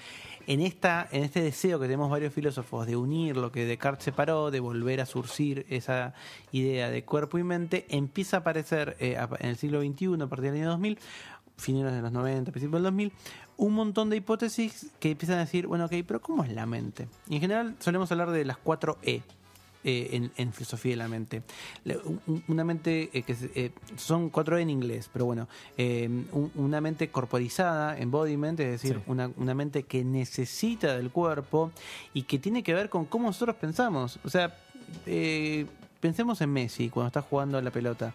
En, 0.45 0.59
esta, 0.59 1.07
en 1.11 1.23
este 1.23 1.41
deseo 1.41 1.79
que 1.79 1.85
tenemos 1.85 2.09
varios 2.09 2.33
filósofos 2.33 2.85
de 2.85 2.97
unir 2.97 3.37
lo 3.37 3.51
que 3.51 3.65
Descartes 3.65 4.03
separó, 4.03 4.51
de 4.51 4.59
volver 4.59 4.99
a 4.99 5.05
surcir 5.05 5.65
esa 5.69 6.13
idea 6.51 6.89
de 6.89 7.05
cuerpo 7.05 7.37
y 7.37 7.43
mente, 7.43 7.85
empieza 7.89 8.37
a 8.37 8.39
aparecer 8.41 8.97
eh, 8.99 9.17
en 9.39 9.49
el 9.49 9.55
siglo 9.55 9.81
XXI, 9.81 10.21
a 10.21 10.27
partir 10.27 10.51
del 10.51 10.61
año 10.61 10.69
2000, 10.71 10.99
finales 11.55 11.93
de 11.93 12.01
los 12.01 12.11
90, 12.11 12.51
principios 12.51 12.81
del 12.81 12.83
2000, 12.83 13.13
un 13.55 13.73
montón 13.73 14.09
de 14.09 14.17
hipótesis 14.17 14.91
que 14.99 15.11
empiezan 15.11 15.37
a 15.37 15.41
decir, 15.41 15.67
bueno, 15.67 15.85
ok, 15.85 15.93
pero 16.05 16.21
¿cómo 16.21 16.43
es 16.43 16.51
la 16.51 16.65
mente? 16.65 17.07
Y 17.29 17.35
en 17.35 17.41
general 17.41 17.75
solemos 17.79 18.11
hablar 18.11 18.31
de 18.31 18.43
las 18.43 18.57
cuatro 18.57 18.97
E. 19.01 19.21
eh, 19.83 20.09
en, 20.13 20.31
en 20.37 20.53
filosofía 20.53 20.91
de 20.91 20.97
la 20.97 21.07
mente. 21.07 21.41
Una 22.47 22.63
mente 22.63 23.09
eh, 23.13 23.23
que 23.23 23.35
eh, 23.55 23.71
son 23.97 24.29
cuatro 24.29 24.57
en 24.57 24.69
inglés, 24.69 25.09
pero 25.11 25.25
bueno, 25.25 25.47
eh, 25.77 26.07
un- 26.31 26.51
una 26.55 26.79
mente 26.81 27.09
corporizada, 27.09 27.97
embodiment, 27.97 28.59
es 28.59 28.81
decir, 28.81 28.95
Sí. 28.97 29.03
una, 29.07 29.29
una 29.37 29.53
mente 29.53 29.83
que 29.83 30.03
necesita 30.03 30.95
del 30.95 31.09
cuerpo 31.11 31.71
y 32.13 32.23
que 32.23 32.39
tiene 32.39 32.63
que 32.63 32.73
ver 32.73 32.89
con 32.89 33.05
cómo 33.05 33.27
nosotros 33.27 33.55
pensamos. 33.57 34.19
O 34.23 34.29
sea, 34.29 34.55
eh, 35.05 35.65
pensemos 35.99 36.39
en 36.41 36.51
Messi 36.51 36.89
cuando 36.89 37.07
está 37.07 37.21
jugando 37.21 37.57
a 37.57 37.61
la 37.61 37.71
pelota. 37.71 38.13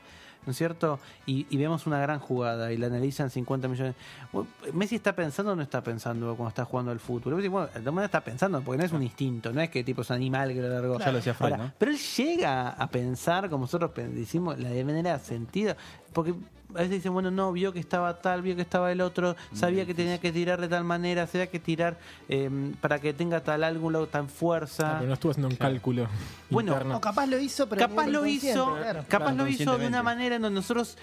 ¿No 0.48 0.52
es 0.52 0.56
cierto? 0.56 0.98
Y, 1.26 1.46
y 1.50 1.58
vemos 1.58 1.86
una 1.86 2.00
gran 2.00 2.20
jugada 2.20 2.72
y 2.72 2.78
la 2.78 2.86
analizan 2.86 3.28
50 3.28 3.68
millones. 3.68 3.94
Bueno, 4.32 4.48
¿Messi 4.72 4.94
está 4.94 5.14
pensando 5.14 5.52
o 5.52 5.54
no 5.54 5.60
está 5.60 5.82
pensando 5.82 6.34
cuando 6.36 6.48
está 6.48 6.64
jugando 6.64 6.90
al 6.90 7.00
fútbol? 7.00 7.34
Messi, 7.34 7.48
Bueno, 7.48 7.68
de 7.74 7.90
manera 7.90 8.06
está 8.06 8.22
pensando, 8.22 8.62
porque 8.62 8.78
no 8.78 8.84
es 8.86 8.92
un 8.92 9.02
instinto, 9.02 9.52
no 9.52 9.60
es 9.60 9.68
que 9.68 9.84
tipo 9.84 10.00
es 10.00 10.08
un 10.08 10.16
animal 10.16 10.54
que 10.54 10.62
lo 10.62 10.70
largó. 10.70 10.98
Ya 10.98 11.12
lo 11.12 11.18
decía 11.18 11.34
Freud, 11.34 11.52
Ahora, 11.52 11.64
¿no? 11.64 11.72
Pero 11.76 11.90
él 11.90 11.98
llega 11.98 12.70
a 12.70 12.86
pensar 12.86 13.50
como 13.50 13.64
nosotros 13.64 13.90
decimos, 13.94 14.58
la 14.58 14.70
de 14.70 14.84
manera 14.86 15.18
sentido. 15.18 15.76
Porque 16.14 16.32
a 16.70 16.78
veces 16.78 16.90
dicen, 16.90 17.12
bueno, 17.14 17.30
no, 17.30 17.50
vio 17.52 17.72
que 17.72 17.80
estaba 17.80 18.20
tal, 18.20 18.42
vio 18.42 18.54
que 18.54 18.62
estaba 18.62 18.92
el 18.92 19.00
otro, 19.00 19.36
sabía 19.54 19.86
que 19.86 19.94
tenía 19.94 20.18
que 20.18 20.32
tirar 20.32 20.60
de 20.60 20.68
tal 20.68 20.84
manera, 20.84 21.26
sabía 21.26 21.46
que 21.46 21.58
tirar 21.58 21.98
eh, 22.28 22.50
para 22.80 22.98
que 22.98 23.12
tenga 23.14 23.40
tal 23.42 23.64
ángulo, 23.64 24.06
tan 24.06 24.26
Ah, 24.26 24.28
fuerza. 24.28 24.94
pero 24.98 25.08
no 25.08 25.14
estuve 25.14 25.30
haciendo 25.32 25.48
un 25.48 25.56
cálculo 25.56 26.06
Bueno, 26.50 26.72
interno. 26.72 26.96
O 26.98 27.00
capaz 27.00 27.26
lo 27.26 27.38
hizo, 27.38 27.68
pero 27.68 27.80
capaz 27.88 28.06
lo 28.06 28.26
hizo, 28.26 28.76
claro. 28.76 29.04
capaz 29.08 29.24
Claro, 29.32 29.36
lo 29.44 29.48
hizo 29.48 29.78
de 29.78 29.86
una 29.86 30.02
manera 30.02 30.36
en 30.36 30.42
donde 30.42 30.56
nosotros 30.60 30.98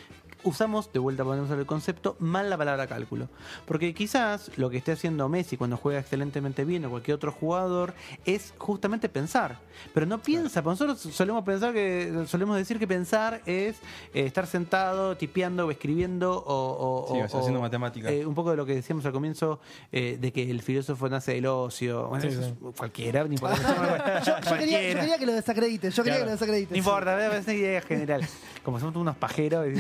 usamos, 0.46 0.92
de 0.94 1.00
vuelta 1.00 1.24
ponemos 1.24 1.50
el 1.52 1.66
concepto, 1.66 2.16
mal 2.20 2.50
la 2.50 2.58
palabra 2.58 2.88
cálculo. 2.88 3.28
Porque 3.66 3.94
quizás 3.94 4.52
lo 4.58 4.70
que 4.70 4.78
esté 4.78 4.94
haciendo 4.94 5.28
Messi 5.28 5.58
cuando 5.58 5.76
juega 5.78 6.00
excelentemente 6.00 6.64
bien 6.66 6.86
o 6.86 6.90
cualquier 6.90 7.16
otro 7.16 7.32
jugador 7.32 7.94
es 8.26 8.54
justamente 8.58 9.10
pensar. 9.10 9.58
Pero 9.94 10.06
no 10.06 10.20
piensa, 10.22 10.62
porque 10.64 10.84
nosotros 10.86 11.14
solemos 11.14 11.44
pensar 11.44 11.74
que, 11.74 12.24
solemos 12.28 12.56
decir 12.58 12.80
que 12.80 12.88
pensar 12.88 13.42
es 13.46 13.76
eh, 14.14 14.26
estar 14.26 14.48
sentado, 14.48 15.18
tipeando 15.18 15.66
o 15.68 15.72
escribiendo 15.72 16.32
o, 16.38 17.08
o- 17.10 17.14
Sí, 17.14 17.20
o- 17.22 17.26
o 17.26 17.28
sea, 17.28 17.40
haciendo 17.42 17.60
matemáticas. 17.60 18.12
eh, 18.12 18.26
un 18.26 18.34
poco 18.36 18.52
de 18.52 18.58
lo 18.58 18.66
que 18.66 18.76
decíamos 18.76 19.06
al 19.06 19.12
comienzo 19.12 19.60
eh, 19.92 20.18
de 20.20 20.32
que 20.32 20.50
el 20.50 20.62
filósofo 20.62 21.10
nace 21.10 21.34
del 21.34 21.46
ocio. 21.48 22.08
Bueno, 22.08 22.22
Sí, 22.22 22.28
eso 22.30 22.44
sí. 22.44 22.54
es 22.70 22.76
cualquiera, 22.78 23.24
ni 23.26 23.36
importa. 23.36 23.56
Yo, 24.26 24.34
yo 24.50 24.58
quería, 24.58 24.82
yo 24.94 25.00
quería 25.00 25.18
que 25.18 25.26
lo 25.26 25.34
desacredites, 25.34 25.96
yo 25.96 26.04
quería 26.04 26.20
que 26.20 26.26
lo 26.26 26.32
desacredites. 26.32 26.72
No 26.72 26.78
importa, 26.78 27.16
parece 27.16 27.52
una 27.52 27.60
idea 27.60 27.82
general. 27.82 28.22
Como 28.64 28.80
somos 28.80 28.96
unos 28.96 29.16
pajeros. 29.18 29.68
y- 29.68 29.80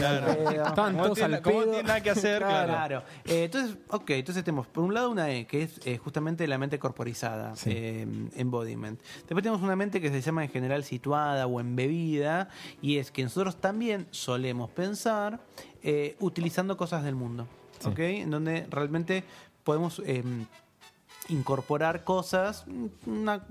Todos 0.63 1.13
tiene- 1.17 1.35
al 1.35 1.41
como 1.41 1.59
pedo. 1.59 1.71
tiene 1.71 1.83
nada 1.87 2.01
que 2.01 2.09
hacer, 2.09 2.41
claro. 2.41 2.67
Claro. 2.73 3.03
Eh, 3.25 3.43
entonces, 3.45 3.77
ok, 3.89 4.09
entonces 4.11 4.43
tenemos 4.43 4.67
por 4.67 4.83
un 4.83 4.93
lado 4.93 5.09
una 5.09 5.29
E, 5.31 5.45
que 5.47 5.63
es 5.63 5.79
eh, 5.85 5.97
justamente 5.97 6.47
la 6.47 6.57
mente 6.57 6.79
corporizada, 6.79 7.55
Sí. 7.55 7.69
eh, 7.73 8.07
embodiment. 8.35 8.99
Después 9.27 9.43
tenemos 9.43 9.61
una 9.61 9.75
mente 9.75 9.99
que 10.01 10.09
se 10.09 10.21
llama 10.21 10.43
en 10.43 10.49
general 10.49 10.83
situada 10.83 11.47
o 11.47 11.59
embebida, 11.59 12.49
y 12.81 12.97
es 12.97 13.11
que 13.11 13.23
nosotros 13.23 13.57
también 13.61 14.07
solemos 14.11 14.69
pensar 14.71 15.39
eh, 15.83 16.15
utilizando 16.19 16.77
cosas 16.77 17.03
del 17.03 17.15
mundo, 17.15 17.47
Sí. 17.79 17.89
¿ok? 17.89 17.99
En 17.99 18.31
donde 18.31 18.65
realmente 18.71 19.23
podemos 19.63 20.01
eh, 20.05 20.23
incorporar 21.29 22.03
cosas, 22.03 22.65
una, 23.05 23.43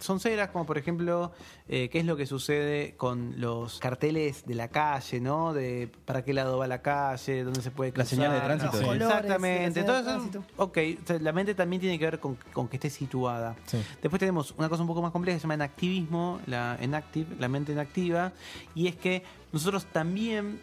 eh, 0.00 0.02
sonceras, 0.04 0.50
como 0.50 0.66
por 0.66 0.78
ejemplo, 0.78 1.32
eh, 1.68 1.88
qué 1.90 1.98
es 2.00 2.04
lo 2.06 2.16
que 2.16 2.26
sucede 2.26 2.94
con 2.96 3.34
los 3.40 3.78
carteles 3.78 4.44
de 4.46 4.54
la 4.54 4.68
calle, 4.68 5.20
¿no? 5.20 5.52
De 5.52 5.90
para 6.04 6.24
qué 6.24 6.32
lado 6.32 6.58
va 6.58 6.66
la 6.66 6.82
calle, 6.82 7.44
dónde 7.44 7.60
se 7.62 7.70
puede 7.70 7.90
La 7.90 7.94
cruzar. 7.94 8.08
señal 8.08 8.32
de 8.32 8.40
tránsito. 8.40 8.72
Los 8.72 8.80
colores, 8.82 9.02
Exactamente. 9.08 9.80
la 9.82 9.86
Entonces, 9.86 10.04
tránsito. 10.04 10.44
ok, 10.56 10.78
o 11.02 11.06
sea, 11.06 11.18
la 11.18 11.32
mente 11.32 11.54
también 11.54 11.80
tiene 11.80 11.98
que 11.98 12.04
ver 12.04 12.20
con, 12.20 12.36
con 12.52 12.68
que 12.68 12.76
esté 12.76 12.90
situada. 12.90 13.56
Sí. 13.66 13.78
Después 14.00 14.18
tenemos 14.20 14.54
una 14.56 14.68
cosa 14.68 14.82
un 14.82 14.88
poco 14.88 15.02
más 15.02 15.12
compleja 15.12 15.36
que 15.36 15.40
se 15.40 15.44
llama 15.44 15.54
enactivismo, 15.54 16.40
la 16.46 16.76
enactive, 16.80 17.36
la 17.38 17.48
mente 17.48 17.72
inactiva, 17.72 18.32
y 18.74 18.86
es 18.88 18.96
que 18.96 19.22
nosotros 19.52 19.86
también 19.86 20.60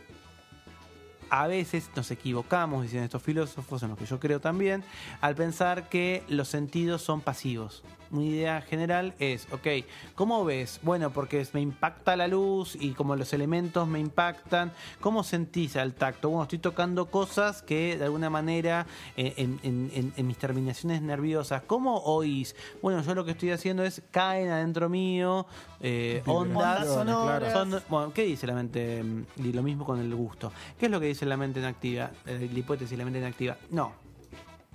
a 1.29 1.47
veces 1.47 1.89
nos 1.95 2.11
equivocamos, 2.11 2.83
dicen 2.83 3.03
estos 3.03 3.21
filósofos, 3.21 3.81
en 3.81 3.89
los 3.89 3.97
que 3.97 4.05
yo 4.05 4.19
creo 4.19 4.39
también, 4.39 4.83
al 5.21 5.35
pensar 5.35 5.89
que 5.89 6.23
los 6.29 6.47
sentidos 6.47 7.01
son 7.01 7.19
pasivos. 7.21 7.83
Una 8.11 8.23
idea 8.23 8.61
general 8.61 9.13
es, 9.19 9.47
ok, 9.51 9.67
¿cómo 10.15 10.45
ves? 10.45 10.79
Bueno, 10.83 11.09
porque 11.09 11.45
me 11.53 11.61
impacta 11.61 12.15
la 12.15 12.27
luz 12.27 12.75
y 12.79 12.91
como 12.91 13.15
los 13.15 13.33
elementos 13.33 13.87
me 13.87 13.99
impactan, 13.99 14.71
¿cómo 15.01 15.23
sentís 15.23 15.75
al 15.75 15.93
tacto? 15.93 16.29
Bueno, 16.29 16.43
estoy 16.43 16.59
tocando 16.59 17.07
cosas 17.07 17.61
que 17.61 17.97
de 17.97 18.05
alguna 18.05 18.29
manera 18.29 18.85
eh, 19.17 19.33
en, 19.37 19.59
en- 19.63 19.91
en- 19.93 20.13
en 20.15 20.27
mis 20.27 20.37
terminaciones 20.37 21.01
nerviosas, 21.01 21.63
¿cómo 21.65 21.97
oís? 21.97 22.55
Bueno, 22.81 23.01
yo 23.01 23.15
lo 23.15 23.25
que 23.25 23.31
estoy 23.31 23.51
haciendo 23.51 23.83
es 23.83 24.01
caen 24.11 24.49
adentro 24.49 24.87
mío 24.89 25.47
eh, 25.81 26.21
ondas, 26.25 26.87
Ondas 26.87 26.87
sonoras. 26.87 27.53
son- 27.53 27.81
bueno, 27.89 28.13
¿qué 28.13 28.23
dice 28.23 28.47
la 28.47 28.53
mente? 28.53 29.03
mm, 29.03 29.23
Y 29.45 29.51
lo 29.53 29.63
mismo 29.63 29.83
con 29.85 29.99
el 29.99 30.13
gusto. 30.15 30.51
¿Qué 30.79 30.85
es 30.85 30.91
lo 30.91 30.99
que 30.99 31.07
dice 31.07 31.25
la 31.25 31.37
mente 31.37 31.59
inactiva? 31.59 32.11
Eh, 32.25 32.49
la 32.51 32.59
hipótesis 32.59 32.91
de 32.91 32.97
la 32.97 33.03
mente 33.03 33.19
inactiva. 33.19 33.57
No. 33.71 33.91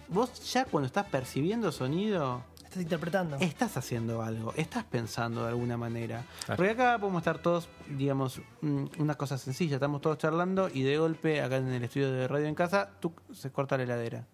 Vos 0.08 0.52
ya 0.52 0.64
cuando 0.64 0.86
estás 0.88 1.06
percibiendo 1.06 1.70
sonido, 1.70 2.42
Estás 2.70 2.84
interpretando. 2.84 3.36
estás 3.40 3.76
haciendo 3.76 4.22
algo, 4.22 4.54
estás 4.56 4.84
pensando 4.84 5.42
de 5.42 5.48
alguna 5.48 5.76
manera. 5.76 6.24
Claro. 6.46 6.56
Porque 6.56 6.70
acá 6.70 6.98
podemos 7.00 7.18
estar 7.18 7.38
todos, 7.38 7.68
digamos, 7.88 8.40
mm, 8.60 8.84
una 8.98 9.16
cosa 9.16 9.38
sencilla, 9.38 9.74
estamos 9.74 10.00
todos 10.00 10.18
charlando 10.18 10.68
y 10.72 10.82
de 10.84 10.96
golpe, 10.96 11.42
acá 11.42 11.56
en 11.56 11.66
el 11.66 11.82
estudio 11.82 12.12
de 12.12 12.28
radio 12.28 12.46
en 12.46 12.54
casa, 12.54 12.88
tú 13.00 13.12
se 13.32 13.50
corta 13.50 13.76
la 13.76 13.82
heladera. 13.82 14.24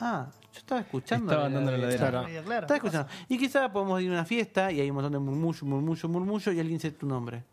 Ah, 0.00 0.28
yo 0.54 0.58
estaba 0.58 0.80
escuchando. 0.80 1.30
Estaba 1.30 1.48
andando 1.48 1.70
la 1.70 1.76
heladera. 1.76 1.98
Claro. 1.98 2.26
Medio 2.26 2.44
claro. 2.44 2.60
Estaba 2.62 2.76
escuchando. 2.76 3.08
Y 3.28 3.36
quizá 3.36 3.70
podemos 3.70 4.00
ir 4.00 4.08
a 4.08 4.12
una 4.12 4.24
fiesta 4.24 4.72
y 4.72 4.80
hay 4.80 4.88
un 4.88 4.94
montón 4.94 5.12
de 5.12 5.18
murmullo, 5.18 5.66
murmullo, 5.66 6.08
murmullo 6.08 6.52
y 6.52 6.60
alguien 6.60 6.78
dice 6.78 6.92
tu 6.92 7.06
nombre. 7.06 7.44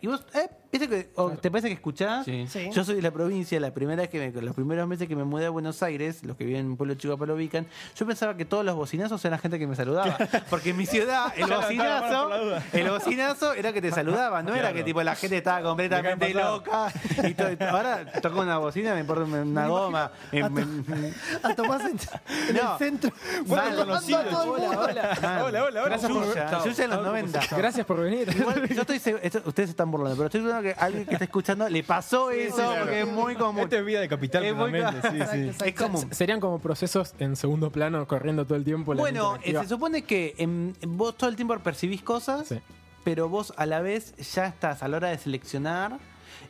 Y 0.00 0.08
vos, 0.08 0.26
¿eh? 0.34 0.50
¿Viste 0.74 0.88
que, 0.88 1.08
o 1.14 1.30
¿Te 1.30 1.52
parece 1.52 1.68
que 1.68 1.74
escuchás? 1.74 2.24
Sí. 2.24 2.46
Sí. 2.48 2.68
Yo 2.72 2.82
soy 2.84 2.96
de 2.96 3.02
la 3.02 3.12
provincia, 3.12 3.60
la 3.60 3.72
primera 3.72 4.02
vez 4.02 4.10
que 4.10 4.18
me- 4.32 4.42
los 4.42 4.56
primeros 4.56 4.88
meses 4.88 5.06
que 5.06 5.14
me 5.14 5.22
mudé 5.22 5.46
a 5.46 5.50
Buenos 5.50 5.80
Aires, 5.84 6.24
los 6.24 6.36
que 6.36 6.44
viven 6.44 6.62
en 6.62 6.66
un 6.72 6.76
pueblo 6.76 6.94
chico 6.96 7.16
lo 7.24 7.34
ubican, 7.36 7.64
yo 7.96 8.04
pensaba 8.06 8.36
que 8.36 8.44
todos 8.44 8.64
los 8.64 8.74
bocinazos 8.74 9.24
eran 9.24 9.38
gente 9.38 9.60
que 9.60 9.68
me 9.68 9.76
saludaba. 9.76 10.16
Porque 10.50 10.70
en 10.70 10.76
mi 10.76 10.84
ciudad, 10.86 11.32
el 11.36 11.46
bocinazo, 11.50 12.30
el 12.72 12.90
bocinazo 12.90 13.52
era 13.54 13.72
que 13.72 13.80
te 13.80 13.92
saludaba, 13.92 14.42
no 14.42 14.52
era 14.52 14.72
que 14.72 14.82
tipo 14.82 15.00
la 15.02 15.14
gente 15.14 15.36
estaba 15.36 15.62
completamente 15.62 16.34
loca. 16.34 16.92
Y 17.22 17.34
todo- 17.34 17.50
ahora 17.70 18.04
toco 18.20 18.40
una 18.40 18.58
bocina, 18.58 18.94
me 18.94 19.00
importa 19.00 19.22
una 19.24 19.68
goma. 19.68 20.10
me- 20.32 20.48
me- 20.50 21.12
A 21.44 21.54
Tomás 21.54 21.82
en, 21.82 21.90
en 22.48 22.56
No. 22.56 22.72
el 22.72 22.78
centro. 22.78 23.12
Mal. 23.46 23.76
saludando 23.76 23.94
a 23.94 24.00
todo 24.24 24.56
el 24.56 24.62
mundo. 24.62 24.88
Ah, 25.22 25.42
Hola, 25.44 25.64
hola, 25.66 25.82
hola. 25.84 25.96
Yuya, 25.98 26.64
Yuya 26.64 26.84
en 26.84 26.90
los 26.90 27.02
90. 27.04 27.40
Gracias 27.56 27.86
por 27.86 28.00
venir. 28.00 28.28
Igual, 28.36 28.68
yo 28.68 28.80
estoy 28.80 28.98
seguro, 28.98 29.22
esto- 29.22 29.42
ustedes 29.44 29.68
se 29.68 29.72
están 29.72 29.88
burlando, 29.90 30.16
pero 30.16 30.26
estoy 30.26 30.40
seguro 30.40 30.63
que 30.64 30.74
alguien 30.78 31.06
que 31.06 31.12
está 31.14 31.24
escuchando 31.24 31.68
le 31.68 31.82
pasó 31.84 32.30
eso 32.30 32.74
porque 32.80 33.00
es 33.02 33.06
muy 33.06 33.34
común. 33.36 33.62
Esto 33.62 33.76
es 33.76 33.84
vida 33.84 34.00
de 34.00 34.08
capital, 34.08 34.44
Es 34.44 34.54
muy 34.54 34.70
realmente. 34.70 35.08
Sí, 35.10 35.16
Exacto, 35.16 35.32
sí. 35.36 35.40
exacto. 35.48 35.64
Es 35.66 35.74
común. 35.74 36.08
Serían 36.12 36.40
como 36.40 36.58
procesos 36.58 37.14
en 37.18 37.36
segundo 37.36 37.70
plano 37.70 38.06
corriendo 38.08 38.44
todo 38.44 38.56
el 38.56 38.64
tiempo. 38.64 38.94
la 38.94 39.00
Bueno, 39.00 39.38
eh, 39.42 39.52
se 39.60 39.68
supone 39.68 40.02
que 40.02 40.74
vos 40.86 41.16
todo 41.16 41.30
el 41.30 41.36
tiempo 41.36 41.56
percibís 41.60 42.02
cosas, 42.02 42.48
Sí. 42.48 42.58
pero 43.04 43.28
vos 43.28 43.52
a 43.56 43.66
la 43.66 43.80
vez 43.80 44.14
ya 44.34 44.46
estás 44.46 44.82
a 44.82 44.88
la 44.88 44.96
hora 44.96 45.08
de 45.10 45.18
seleccionar. 45.18 45.98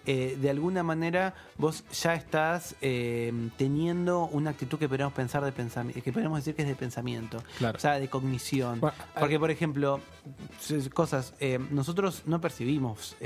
Eh, 0.07 0.36
de 0.40 0.50
alguna 0.50 0.82
manera 0.82 1.34
vos 1.57 1.84
ya 2.02 2.14
estás 2.14 2.74
eh, 2.82 3.32
teniendo 3.57 4.26
una 4.26 4.50
actitud 4.50 4.78
que 4.78 4.88
podemos 4.88 5.12
pensar 5.12 5.44
de 5.44 5.52
pensamiento, 5.52 6.02
que 6.02 6.12
podemos 6.12 6.38
decir 6.38 6.55
que 6.55 6.62
es 6.62 6.68
de 6.68 6.74
pensamiento, 6.74 7.42
Claro. 7.59 7.76
o 7.76 7.80
sea, 7.80 7.98
de 7.98 8.09
cognición. 8.09 8.80
Bueno, 8.80 8.96
Porque, 9.18 9.38
por 9.38 9.50
ejemplo, 9.50 10.00
cosas, 10.92 11.34
eh, 11.40 11.59
nosotros 11.70 12.22
no 12.26 12.40
percibimos 12.40 13.16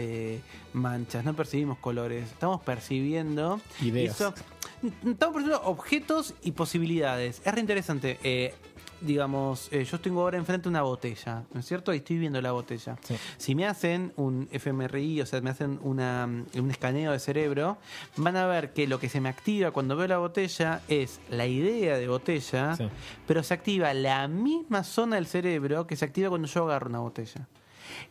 manchas, 0.72 1.24
no 1.24 1.34
percibimos 1.34 1.78
colores, 1.78 2.24
estamos 2.30 2.60
percibiendo 2.62 3.60
Ideas. 3.80 4.14
eso- 4.14 4.34
estamos 4.82 5.34
percibiendo 5.34 5.62
objetos 5.64 6.34
y 6.42 6.52
posibilidades. 6.52 7.42
Es 7.44 7.54
re 7.54 7.60
interesante. 7.60 8.18
Digamos, 9.00 9.68
eh, 9.72 9.84
yo 9.84 10.00
tengo 10.00 10.22
ahora 10.22 10.38
enfrente 10.38 10.68
una 10.68 10.82
botella, 10.82 11.44
¿no 11.52 11.60
es 11.60 11.66
cierto? 11.66 11.92
Y 11.94 11.98
estoy 11.98 12.18
viendo 12.18 12.40
la 12.40 12.52
botella. 12.52 12.96
Sí. 13.04 13.16
Si 13.36 13.54
me 13.54 13.66
hacen 13.66 14.12
un 14.16 14.48
fMRI, 14.52 15.20
o 15.20 15.26
sea, 15.26 15.40
me 15.40 15.50
hacen 15.50 15.78
una, 15.82 16.24
un 16.26 16.70
escaneo 16.70 17.12
de 17.12 17.18
cerebro, 17.18 17.78
van 18.16 18.36
a 18.36 18.46
ver 18.46 18.72
que 18.72 18.86
lo 18.86 18.98
que 18.98 19.08
se 19.08 19.20
me 19.20 19.28
activa 19.28 19.70
cuando 19.70 19.96
veo 19.96 20.08
la 20.08 20.18
botella 20.18 20.82
es 20.88 21.20
la 21.30 21.46
idea 21.46 21.96
de 21.96 22.08
botella, 22.08 22.76
Sí. 22.76 22.88
pero 23.26 23.42
se 23.42 23.54
activa 23.54 23.92
la 23.94 24.26
misma 24.28 24.84
zona 24.84 25.16
del 25.16 25.26
cerebro 25.26 25.86
que 25.86 25.96
se 25.96 26.04
activa 26.04 26.28
cuando 26.28 26.48
yo 26.48 26.64
agarro 26.64 26.88
una 26.88 27.00
botella. 27.00 27.46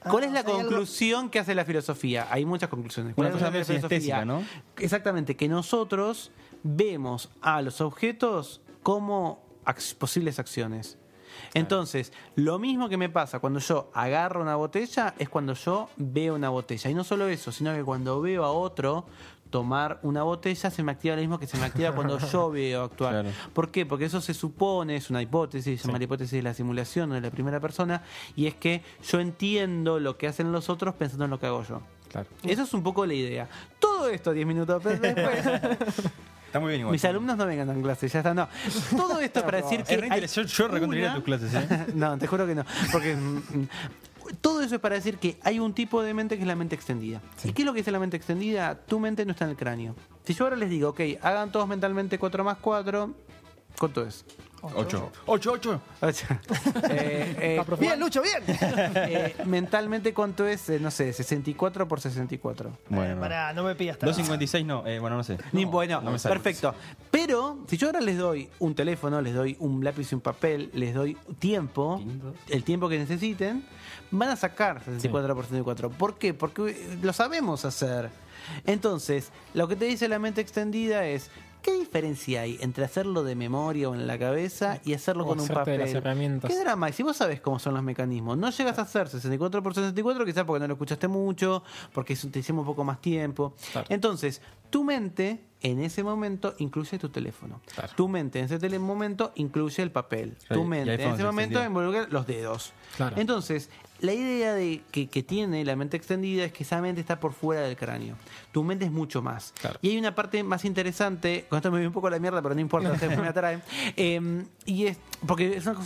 ¿Cuál 0.10 0.24
Ah, 0.24 0.28
es 0.28 0.34
la 0.34 0.40
algo- 0.40 0.54
conclusión 0.54 1.30
que 1.30 1.40
hace 1.40 1.54
la 1.54 1.64
filosofía? 1.64 2.28
Hay 2.32 2.46
muchas 2.46 2.70
conclusiones. 2.70 3.14
¿Cuál 3.14 3.28
Una 3.28 3.30
es 3.30 3.34
cosa 3.36 3.46
la 3.46 3.52
medio 3.52 3.66
filosofía? 3.66 4.26
¿no? 4.26 4.44
Exactamente, 4.78 5.36
que 5.36 5.48
nosotros 5.48 6.32
vemos 6.64 7.30
a 7.42 7.62
los 7.62 7.80
objetos 7.82 8.62
como 8.82 9.46
posibles 9.97 10.39
acciones. 10.39 10.97
Entonces, 11.53 12.13
lo 12.36 12.59
mismo 12.59 12.89
que 12.89 12.97
me 12.97 13.09
pasa 13.09 13.39
cuando 13.39 13.59
yo 13.59 13.89
agarro 13.93 14.41
una 14.41 14.55
botella 14.55 15.13
es 15.18 15.30
cuando 15.30 15.53
yo 15.53 15.89
veo 15.97 16.36
una 16.36 16.49
botella. 16.49 16.89
Y 16.89 16.93
no 16.93 17.03
solo 17.03 17.28
eso, 17.28 17.51
sino 17.51 17.74
que 17.74 17.84
cuando 17.84 18.22
veo 18.22 18.43
a 18.43 18.51
otro 18.51 19.05
tomar 19.49 19.99
una 20.03 20.24
botella 20.24 20.70
se 20.70 20.84
me 20.84 20.91
activa 20.91 21.15
lo 21.15 21.22
mismo 21.22 21.39
que 21.39 21.47
se 21.47 21.57
me 21.57 21.65
activa 21.65 21.93
cuando 21.93 22.20
yo 22.32 22.51
veo 22.51 22.84
actuar. 22.84 23.13
Claro. 23.13 23.30
¿Por 23.53 23.72
qué? 23.72 23.86
Porque 23.86 24.05
eso 24.05 24.20
se 24.22 24.34
supone, 24.34 24.95
es 24.95 25.09
una 25.09 25.22
hipótesis, 25.22 25.82
se 25.82 25.88
llama 25.88 25.99
la 25.99 26.03
hipótesis 26.03 26.34
de 26.34 26.43
la 26.43 26.53
simulación 26.53 27.11
o 27.11 27.15
de 27.15 27.22
la 27.22 27.32
primera 27.32 27.59
persona, 27.59 28.03
y 28.36 28.47
es 28.47 28.55
que 28.55 28.84
yo 29.09 29.20
entiendo 29.20 29.99
lo 29.99 30.18
que 30.18 30.28
hacen 30.28 30.51
los 30.51 30.70
otros 30.70 30.95
pensando 30.95 31.26
en 31.26 31.32
lo 31.32 31.39
que 31.39 31.45
hago 31.45 31.63
yo. 31.63 31.82
Claro. 32.09 32.28
Eso 32.43 32.63
es 32.63 32.74
un 32.74 32.84
poco 32.84 33.05
la 33.05 33.13
idea. 33.13 33.49
Todo 33.80 34.09
esto 34.09 34.32
10 34.32 34.47
minutos 34.47 34.84
después. 34.84 35.45
Está 36.58 36.64
muy 36.64 36.70
bien 36.72 36.82
igual. 36.82 36.91
Mis 36.93 37.05
alumnos 37.05 37.38
no 37.38 37.45
vengan 37.45 37.70
a 37.70 37.74
clase, 37.82 38.08
ya 38.08 38.20
está. 38.20 38.34
No. 38.34 38.47
Todo 38.95 39.20
esto 39.22 39.43
para 39.43 39.62
decir 39.62 39.84
que. 39.84 39.97
Re 39.97 40.08
hay. 40.10 40.26
Yo 40.26 40.66
una- 40.66 41.16
tus 41.16 41.24
clases, 41.24 41.53
¿eh? 41.53 41.86
no, 41.93 42.18
te 42.18 42.26
juro 42.26 42.47
que 42.47 42.55
no. 42.55 42.66
Porque. 42.91 43.16
mm, 43.16 43.68
todo 44.41 44.62
eso 44.62 44.76
es 44.76 44.82
para 44.82 44.95
decir 44.95 45.20
que 45.20 45.38
hay 45.43 45.60
un 45.60 45.74
tipo 45.74 46.01
de 46.01 46.14
mente 46.14 46.36
que 46.36 46.41
es 46.41 46.47
la 46.47 46.55
mente 46.55 46.76
extendida. 46.76 47.22
¿Y 47.43 47.53
qué 47.53 47.62
es 47.62 47.66
lo 47.66 47.74
que 47.74 47.80
dice 47.82 47.91
la 47.91 47.99
mente 47.99 48.18
extendida? 48.18 48.76
Tu 48.76 48.99
mente 48.99 49.24
no 49.26 49.32
está 49.32 49.45
en 49.45 49.51
el 49.51 49.58
cráneo. 49.58 49.95
Si 50.26 50.34
yo 50.34 50.45
ahora 50.45 50.55
les 50.58 50.70
digo, 50.70 50.89
ok, 50.89 50.99
hagan 51.22 51.51
todos 51.51 51.68
mentalmente 51.68 52.18
4 52.20 52.43
más 52.43 52.58
4, 52.58 53.14
¿cuánto 53.80 54.05
es? 54.05 54.26
Ocho. 54.62 55.12
Ocho, 55.26 55.51
ocho. 55.53 55.82
O 56.01 56.12
sea, 56.12 56.41
eh, 56.89 57.60
eh, 57.60 57.76
Bien, 57.80 57.99
Lucho, 57.99 58.22
bien. 58.22 58.43
eh, 58.47 59.36
mentalmente, 59.45 60.14
¿cuánto 60.14 60.47
es? 60.47 60.70
Eh, 60.70 60.80
no 60.80 60.89
sé, 60.91 61.14
64 61.14 61.88
por 61.88 62.01
64. 62.01 62.72
Bueno. 62.89 63.20
Pará, 63.22 63.53
no 63.53 63.64
me 63.64 63.76
pidas 63.76 63.97
tanto. 63.97 64.16
2.56 64.20 64.66
no, 64.66 64.86
eh, 64.88 64.99
bueno, 64.99 65.18
no 65.18 65.24
sé. 65.24 65.38
Ni- 65.51 65.66
bueno, 65.66 66.01
no 66.01 66.12
me 66.12 66.20
sale. 66.20 66.34
perfecto. 66.34 66.74
Pero 67.12 67.60
si 67.68 67.78
yo 67.78 67.88
ahora 67.88 68.01
les 68.01 68.18
doy 68.18 68.49
un 68.60 68.74
teléfono, 68.76 69.22
les 69.22 69.34
doy 69.34 69.55
un 69.60 69.84
lápiz 69.84 70.12
y 70.12 70.16
un 70.16 70.22
papel, 70.22 70.70
les 70.74 70.93
doy 70.93 71.16
tiempo, 71.39 72.01
el 72.49 72.64
tiempo 72.64 72.89
que 72.89 72.97
necesiten, 72.97 73.64
van 74.12 74.30
a 74.30 74.36
sacar 74.36 74.84
64 74.84 75.36
por 75.36 75.43
64. 75.45 75.89
¿Por 75.91 76.18
qué? 76.18 76.34
Porque 76.34 76.97
lo 77.01 77.14
sabemos 77.14 77.64
hacer. 77.66 78.10
Entonces, 78.66 79.32
lo 79.53 79.68
que 79.68 79.76
te 79.76 79.86
dice 79.86 80.08
la 80.08 80.20
mente 80.20 80.41
extendida 80.41 81.05
es, 81.05 81.30
¿qué 81.62 81.74
diferencia 81.74 82.41
hay 82.41 82.58
entre 82.62 82.84
hacerlo 82.86 83.24
de 83.24 83.36
memoria 83.36 83.89
o 83.89 83.95
en 83.95 84.08
la 84.08 84.18
cabeza 84.18 84.80
y 84.86 84.93
hacerlo 84.93 85.24
O 85.26 85.28
con 85.28 85.39
un 85.39 85.47
papel? 85.47 85.80
las 85.80 85.93
herramientas. 85.93 86.49
¿Qué 86.51 86.60
drama? 86.60 86.88
hay? 86.88 86.93
Si 86.93 87.03
vos 87.03 87.18
sabés 87.18 87.41
cómo 87.41 87.60
son 87.60 87.74
los 87.74 87.84
mecanismos, 87.84 88.38
no 88.38 88.49
llegas 88.49 88.80
a 88.80 88.84
hacer 88.84 89.08
64 89.10 89.62
por 89.64 89.74
64 89.74 90.26
quizás 90.26 90.43
porque 90.45 90.60
no 90.60 90.68
lo 90.68 90.74
escuchaste 90.74 91.08
mucho, 91.08 91.64
porque 91.93 92.16
te 92.16 92.39
hicimos 92.39 92.62
un 92.62 92.68
poco 92.68 92.84
más 92.84 93.01
tiempo. 93.01 93.53
Claro. 93.72 93.88
Entonces, 93.89 94.41
tu 94.70 94.84
mente 94.84 95.41
en 95.62 95.80
ese 95.80 96.03
momento 96.03 96.53
incluye 96.60 96.99
tu 96.99 97.10
teléfono. 97.10 97.62
Claro. 97.74 97.91
Tu 97.95 98.08
mente 98.08 98.39
en 98.39 98.45
ese 98.45 98.60
tele- 98.60 98.78
momento 98.80 99.32
incluye 99.36 99.82
el 99.82 99.91
papel. 99.91 100.36
Claro, 100.47 100.62
tu 100.62 100.66
y 100.66 100.70
mente 100.70 100.93
en 100.93 101.01
ese 101.01 101.18
se 101.18 101.24
momento 101.24 101.64
involucra 101.64 102.08
los 102.10 102.28
dedos. 102.28 102.74
Claro. 102.95 103.16
Entonces, 103.20 103.70
la 104.00 104.14
idea 104.14 104.54
de 104.54 104.82
que, 104.91 105.08
que 105.08 105.24
tiene 105.24 105.64
la 105.66 105.76
mente 105.76 105.98
extendida 105.98 106.45
es 106.45 106.52
que 106.52 106.64
esa 106.64 106.82
mente 106.82 107.02
está 107.02 107.20
por 107.20 107.34
fuera 107.34 107.62
del 107.62 107.76
cráneo. 107.76 108.16
Tu 108.52 108.64
mente 108.64 108.86
es 108.86 108.91
mucho 108.91 109.22
más. 109.22 109.54
Claro. 109.60 109.80
Y 109.82 109.89
hay 109.89 109.98
una 109.98 110.16
parte 110.16 110.43
más 110.43 110.66
interesante, 110.66 111.45
con 111.50 111.58
esto 111.58 111.72
me 111.72 111.80
voy 111.80 111.88
un 111.88 111.93
poco 111.93 112.08
a 112.08 112.12
la 112.12 112.20
mierda, 112.20 112.41
pero 112.41 112.56
no 112.56 112.62
importa, 112.62 112.91
ustedes 112.93 113.18
me 113.18 113.28
atraen. 113.28 113.62
Eh, 113.95 114.45
y 114.66 114.86
es, 114.86 114.98
porque 115.26 115.62
son, 115.62 115.78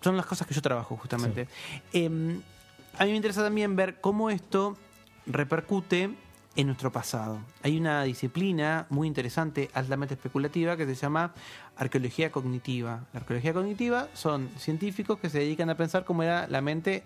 son 0.00 0.16
las 0.16 0.26
cosas 0.26 0.46
que 0.46 0.54
yo 0.54 0.62
trabajo 0.62 0.96
justamente. 0.96 1.48
Eh, 1.92 2.06
a 2.98 3.04
mí 3.04 3.10
me 3.10 3.16
interesa 3.16 3.42
también 3.42 3.74
ver 3.76 4.00
cómo 4.00 4.30
esto 4.30 4.76
repercute 5.26 6.10
en 6.56 6.66
nuestro 6.66 6.92
pasado. 6.92 7.40
Hay 7.62 7.76
una 7.76 8.04
disciplina 8.04 8.86
muy 8.88 9.08
interesante, 9.08 9.70
altamente 9.74 10.14
especulativa, 10.14 10.76
que 10.76 10.86
se 10.86 10.94
llama 10.94 11.32
arqueología 11.76 12.30
cognitiva. 12.30 13.04
La 13.12 13.20
arqueología 13.20 13.52
cognitiva 13.52 14.08
son 14.14 14.48
científicos 14.58 15.18
que 15.18 15.30
se 15.30 15.40
dedican 15.40 15.70
a 15.70 15.76
pensar 15.76 16.04
cómo 16.04 16.22
era 16.22 16.46
la 16.46 16.60
mente 16.60 17.02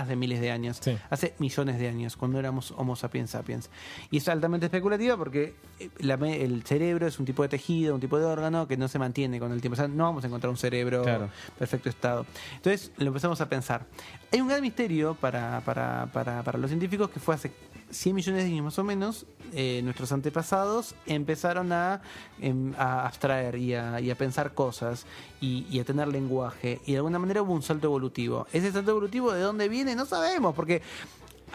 hace 0.00 0.16
miles 0.16 0.40
de 0.40 0.50
años, 0.50 0.78
Sí. 0.80 0.96
hace 1.10 1.34
millones 1.38 1.78
de 1.78 1.88
años, 1.88 2.16
cuando 2.16 2.38
éramos 2.38 2.72
Homo 2.76 2.96
sapiens 2.96 3.30
sapiens. 3.30 3.70
Y 4.10 4.18
es 4.18 4.28
altamente 4.28 4.66
especulativa 4.66 5.16
porque 5.16 5.54
eh, 5.80 5.90
la 5.98 6.14
el 6.14 6.62
cerebro 6.64 7.06
es 7.06 7.18
un 7.18 7.26
tipo 7.26 7.42
de 7.42 7.48
tejido, 7.48 7.94
un 7.94 8.00
tipo 8.00 8.18
de 8.18 8.24
órgano 8.24 8.66
que 8.68 8.76
no 8.76 8.88
se 8.88 8.98
mantiene 8.98 9.38
con 9.38 9.52
el 9.52 9.60
tiempo. 9.60 9.74
O 9.74 9.76
sea, 9.76 9.88
no 9.88 10.04
vamos 10.04 10.24
a 10.24 10.26
encontrar 10.26 10.50
un 10.50 10.56
cerebro 10.56 11.02
Claro. 11.02 11.28
perfecto 11.58 11.88
estado. 11.88 12.26
Entonces 12.56 12.92
lo 12.96 13.06
empezamos 13.06 13.40
a 13.40 13.48
pensar. 13.48 13.86
Hay 14.32 14.40
un 14.40 14.48
gran 14.48 14.60
misterio 14.62 15.14
para, 15.14 15.60
para, 15.64 16.08
para, 16.12 16.42
para 16.42 16.58
los 16.58 16.68
científicos 16.70 17.10
que 17.10 17.20
fue 17.20 17.34
hace 17.34 17.50
100 17.90 18.14
millones 18.14 18.44
de 18.44 18.50
años 18.50 18.64
más 18.64 18.78
o 18.78 18.84
menos, 18.84 19.26
eh, 19.52 19.80
nuestros 19.82 20.12
antepasados 20.12 20.94
empezaron 21.06 21.72
a, 21.72 22.02
em, 22.40 22.74
a 22.76 23.06
abstraer 23.06 23.56
y 23.56 23.74
a, 23.74 24.00
y 24.00 24.10
a 24.10 24.14
pensar 24.14 24.54
cosas 24.54 25.06
y, 25.40 25.66
y 25.70 25.80
a 25.80 25.84
tener 25.84 26.08
lenguaje. 26.08 26.80
Y 26.86 26.92
de 26.92 26.98
alguna 26.98 27.18
manera 27.18 27.42
hubo 27.42 27.52
un 27.52 27.62
salto 27.62 27.86
evolutivo. 27.86 28.46
Ese 28.52 28.72
salto 28.72 28.90
evolutivo 28.90 29.32
de 29.32 29.40
dónde 29.40 29.68
viene 29.68 29.94
no 29.94 30.04
sabemos, 30.06 30.54
porque 30.54 30.82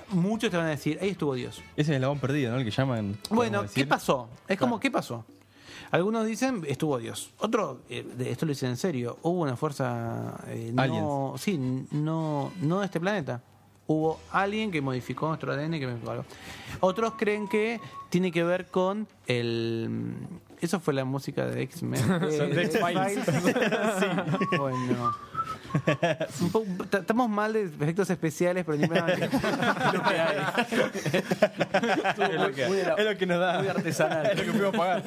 muchos 0.09 0.49
te 0.51 0.57
van 0.57 0.67
a 0.67 0.69
decir, 0.69 0.97
ahí 1.01 1.09
estuvo 1.09 1.35
Dios. 1.35 1.57
Ese 1.75 1.81
es 1.81 1.89
el 1.89 1.95
eslabón 1.95 2.19
perdido, 2.19 2.51
¿no? 2.51 2.57
El 2.59 2.65
que 2.65 2.71
llaman. 2.71 3.17
Bueno, 3.29 3.65
¿qué 3.73 3.85
pasó? 3.85 4.29
Es 4.47 4.57
como, 4.57 4.79
¿qué 4.79 4.91
pasó? 4.91 5.25
Algunos 5.91 6.25
dicen, 6.25 6.63
estuvo 6.67 6.97
Dios. 6.97 7.31
Otros, 7.37 7.77
eh, 7.89 8.03
esto 8.25 8.47
lo 8.47 8.49
dicen 8.49 8.71
en 8.71 8.77
serio, 8.77 9.19
hubo 9.21 9.41
una 9.41 9.55
fuerza 9.55 10.39
eh, 10.47 10.71
no, 10.73 10.81
Aliens. 10.81 11.41
sí, 11.41 11.85
no, 11.91 12.51
no 12.61 12.79
de 12.79 12.85
este 12.85 12.99
planeta. 12.99 13.43
Hubo 13.85 14.19
alguien 14.31 14.71
que 14.71 14.81
modificó 14.81 15.27
nuestro 15.27 15.51
ADN, 15.51 15.71
que 15.79 15.87
modificó 15.87 16.11
algo. 16.11 16.25
Otros 16.79 17.13
creen 17.17 17.47
que 17.47 17.79
tiene 18.09 18.31
que 18.31 18.43
ver 18.43 18.67
con 18.67 19.07
el... 19.27 20.15
Eso 20.61 20.79
fue 20.79 20.93
la 20.93 21.03
música 21.03 21.45
de 21.45 21.63
X-Men. 21.63 22.19
De 22.19 22.63
X-Files. 22.63 23.19
sí. 23.99 24.57
Bueno. 24.57 25.13
Un 26.41 26.51
poco- 26.51 26.65
t- 26.89 26.97
estamos 26.97 27.29
mal 27.29 27.53
de 27.53 27.63
efectos 27.63 28.09
especiales, 28.09 28.65
pero 28.65 28.77
ni 28.77 28.87
me 28.87 28.99
Es 28.99 29.03
lo 32.39 32.51
que, 32.53 32.63
es 32.97 33.05
lo 33.05 33.17
que 33.17 33.25
nos 33.25 33.39
da. 33.39 33.59
Muy 33.59 33.67
artesanal. 33.67 34.25
Es 34.27 34.37
lo 34.37 34.43
que 34.45 34.51
pudimos 34.51 34.75
pagar. 34.75 35.03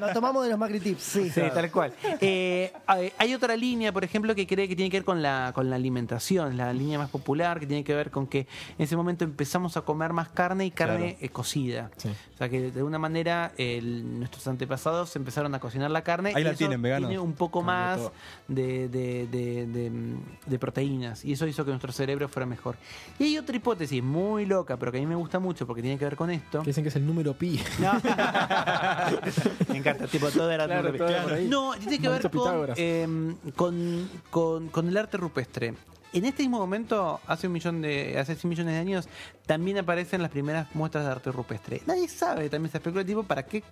Lo 0.00 0.12
tomamos 0.12 0.44
de 0.44 0.50
los 0.50 0.58
Macri 0.58 0.80
Tips, 0.80 1.02
sí. 1.02 1.30
Sí, 1.30 1.40
tal 1.52 1.70
cual. 1.70 1.92
Eh, 2.20 2.72
hay 2.86 3.12
hay 3.18 3.34
otra 3.34 3.56
línea, 3.56 3.92
por 3.92 4.04
ejemplo, 4.04 4.34
que 4.34 4.46
cree 4.46 4.68
que 4.68 4.76
tiene 4.76 4.90
que 4.90 4.98
ver 4.98 5.04
con 5.04 5.22
la, 5.22 5.52
con 5.54 5.70
la 5.70 5.76
alimentación, 5.76 6.56
la 6.56 6.72
línea 6.72 6.98
más 6.98 7.10
popular, 7.10 7.60
que 7.60 7.66
tiene 7.66 7.84
que 7.84 7.94
ver 7.94 8.10
con 8.10 8.26
que 8.26 8.40
en 8.40 8.46
ese 8.84 8.96
momento 8.96 9.24
empezamos 9.24 9.76
a 9.76 9.82
comer 9.82 10.12
más 10.12 10.28
carne 10.28 10.66
y 10.66 10.70
carne 10.70 10.86
Claro. 10.86 11.16
eh, 11.20 11.28
cocida. 11.30 11.90
Sí. 11.96 12.08
O 12.34 12.36
sea 12.36 12.48
que 12.48 12.70
de 12.70 12.78
alguna 12.78 12.98
manera 12.98 13.52
el- 13.58 14.18
nuestros 14.18 14.46
antepasados 14.46 15.14
empezaron 15.16 15.54
a 15.54 15.60
cocinar 15.60 15.90
la 15.90 16.02
carne 16.02 16.32
Ahí 16.34 16.42
y 16.42 16.44
la 16.44 16.50
eso 16.50 16.58
tienen, 16.58 16.80
veganos. 16.82 17.08
tiene 17.08 17.20
un 17.22 17.32
poco 17.32 17.62
más 17.62 18.00
de, 18.48 18.88
de- 18.88 19.26
de- 19.26 19.66
de, 19.88 19.90
mm, 19.90 20.20
de 20.46 20.58
proteínas 20.58 21.24
y 21.24 21.32
eso 21.32 21.46
hizo 21.46 21.64
que 21.64 21.70
nuestro 21.70 21.92
cerebro 21.92 22.28
fuera 22.28 22.46
mejor. 22.46 22.76
Y 23.18 23.24
hay 23.24 23.38
otra 23.38 23.56
hipótesis 23.56 24.02
muy 24.02 24.46
loca, 24.46 24.76
pero 24.76 24.92
que 24.92 24.98
a 24.98 25.00
mí 25.00 25.06
me 25.06 25.14
gusta 25.14 25.38
mucho 25.38 25.66
porque 25.66 25.82
tiene 25.82 25.98
que 25.98 26.04
ver 26.04 26.16
con 26.16 26.30
esto. 26.30 26.62
Dicen 26.62 26.84
que 26.84 26.88
es 26.88 26.96
el 26.96 27.06
número 27.06 27.34
pi. 27.34 27.60
No. 27.78 27.92
Me 29.68 29.78
encanta, 29.78 30.06
tipo, 30.06 30.30
todo 30.30 30.50
era 30.50 30.66
Claro, 30.66 30.92
número 30.92 31.06
todo 31.06 31.36
pi. 31.36 31.44
No, 31.44 31.72
tiene 31.78 31.98
que 31.98 32.08
ver 32.08 32.30
con, 32.30 32.68
eh, 32.76 33.34
con, 33.54 34.08
con- 34.30 34.68
con 34.68 34.88
el 34.88 34.96
arte 34.96 35.16
rupestre. 35.16 35.74
En 36.12 36.24
este 36.24 36.42
mismo 36.42 36.58
momento, 36.58 37.20
hace 37.26 37.46
un 37.46 37.52
millón 37.52 37.82
de, 37.82 38.18
hace 38.18 38.34
100 38.34 38.48
millones 38.48 38.74
de 38.74 38.80
años, 38.80 39.08
también 39.46 39.78
aparecen 39.78 40.22
las 40.22 40.30
primeras 40.30 40.74
muestras 40.74 41.04
de 41.04 41.10
arte 41.10 41.32
rupestre. 41.32 41.82
Nadie 41.86 42.08
sabe, 42.08 42.48
también 42.48 42.70
es 42.70 42.74
especulativo, 42.74 43.22
para 43.22 43.44
qué 43.44 43.62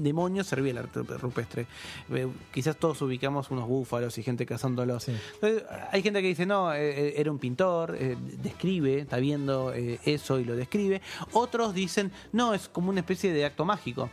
demonios 0.00 0.46
servía 0.46 0.72
el 0.72 0.78
arte 0.78 1.02
rupestre. 1.02 1.66
Eh, 2.10 2.28
quizás 2.52 2.76
todos 2.76 3.00
ubicamos 3.02 3.50
unos 3.50 3.68
búfalos 3.68 4.16
y 4.18 4.22
gente 4.22 4.46
cazándolos. 4.46 5.04
Sí. 5.04 5.16
Entonces, 5.34 5.64
hay 5.90 6.02
gente 6.02 6.22
que 6.22 6.28
dice, 6.28 6.46
no, 6.46 6.72
eh, 6.72 7.08
eh, 7.08 7.14
era 7.16 7.30
un 7.30 7.38
pintor, 7.38 7.96
eh, 7.98 8.16
describe, 8.42 9.00
está 9.00 9.18
viendo 9.18 9.72
eso 9.72 10.38
y 10.40 10.44
lo 10.44 10.56
describe. 10.56 11.00
Otros 11.32 11.74
dicen, 11.74 12.12
no, 12.32 12.54
es 12.54 12.68
como 12.68 12.90
una 12.90 13.00
especie 13.00 13.32
de 13.32 13.44
acto 13.44 13.64
mágico. 13.64 14.10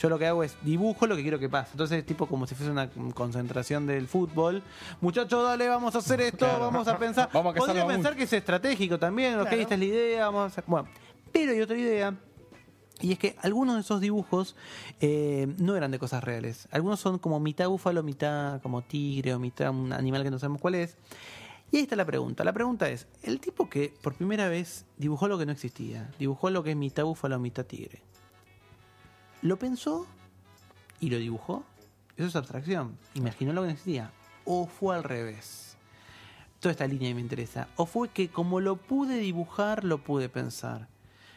Yo 0.00 0.08
lo 0.08 0.18
que 0.18 0.26
hago 0.26 0.42
es 0.42 0.56
dibujo 0.62 1.06
lo 1.06 1.14
que 1.14 1.20
quiero 1.20 1.38
que 1.38 1.50
pase. 1.50 1.72
Entonces 1.72 1.98
es 1.98 2.06
tipo 2.06 2.26
como 2.26 2.46
si 2.46 2.54
fuese 2.54 2.72
una 2.72 2.88
concentración 3.12 3.86
del 3.86 4.08
fútbol. 4.08 4.62
Muchachos, 5.02 5.44
dale, 5.44 5.68
vamos 5.68 5.94
a 5.94 5.98
hacer 5.98 6.22
esto, 6.22 6.46
vamos 6.58 6.88
a 6.88 6.98
pensar. 6.98 7.28
Vamos 7.34 7.54
a 7.54 7.58
Podría 7.58 7.86
pensar 7.86 8.16
que 8.16 8.22
es 8.22 8.32
estratégico 8.32 8.98
también, 8.98 9.34
ok, 9.38 9.48
Claro. 9.48 9.62
esta 9.62 9.74
es 9.74 9.80
la 9.80 9.84
idea, 9.86 10.24
vamos 10.26 10.42
a 10.42 10.46
hacer. 10.46 10.64
Bueno, 10.66 10.88
pero 11.30 11.52
hay 11.52 11.60
otra 11.60 11.76
idea. 11.76 12.14
Y 13.02 13.12
es 13.12 13.18
que 13.18 13.36
algunos 13.42 13.74
de 13.76 13.80
esos 13.82 14.00
dibujos 14.00 14.56
eh, 15.00 15.48
no 15.58 15.76
eran 15.76 15.90
de 15.90 15.98
cosas 15.98 16.24
reales. 16.24 16.66
Algunos 16.70 16.98
son 17.00 17.18
como 17.18 17.38
mitad 17.40 17.68
búfalo, 17.68 18.02
mitad 18.02 18.60
como 18.62 18.82
tigre 18.82 19.34
o 19.34 19.38
mitad 19.38 19.70
un 19.70 19.92
animal 19.92 20.22
que 20.22 20.30
no 20.30 20.38
sabemos 20.38 20.60
cuál 20.62 20.76
es. 20.76 20.96
Y 21.72 21.76
ahí 21.76 21.82
está 21.82 21.96
la 21.96 22.04
pregunta. 22.04 22.42
La 22.42 22.52
pregunta 22.52 22.88
es, 22.90 23.06
el 23.22 23.38
tipo 23.40 23.68
que 23.68 23.94
por 24.02 24.14
primera 24.14 24.48
vez 24.48 24.86
dibujó 24.96 25.28
lo 25.28 25.38
que 25.38 25.46
no 25.46 25.52
existía, 25.52 26.10
dibujó 26.18 26.50
lo 26.50 26.62
que 26.62 26.70
es 26.72 26.76
mitad 26.76 27.04
búfalo, 27.04 27.38
mitad 27.38 27.64
tigre, 27.64 28.02
¿lo 29.42 29.58
pensó 29.58 30.06
y 31.00 31.10
lo 31.10 31.18
dibujó? 31.18 31.64
Eso 32.16 32.28
es 32.28 32.36
abstracción. 32.36 32.96
Imaginó 33.14 33.52
lo 33.52 33.62
que 33.62 33.66
no 33.68 33.72
existía. 33.72 34.10
O 34.44 34.66
fue 34.66 34.94
al 34.96 35.04
revés. 35.04 35.76
Toda 36.60 36.72
esta 36.72 36.86
línea 36.86 37.14
me 37.14 37.20
interesa. 37.22 37.68
O 37.76 37.86
fue 37.86 38.10
que 38.10 38.28
como 38.28 38.60
lo 38.60 38.76
pude 38.76 39.16
dibujar, 39.18 39.84
lo 39.84 39.98
pude 39.98 40.28
pensar. 40.28 40.88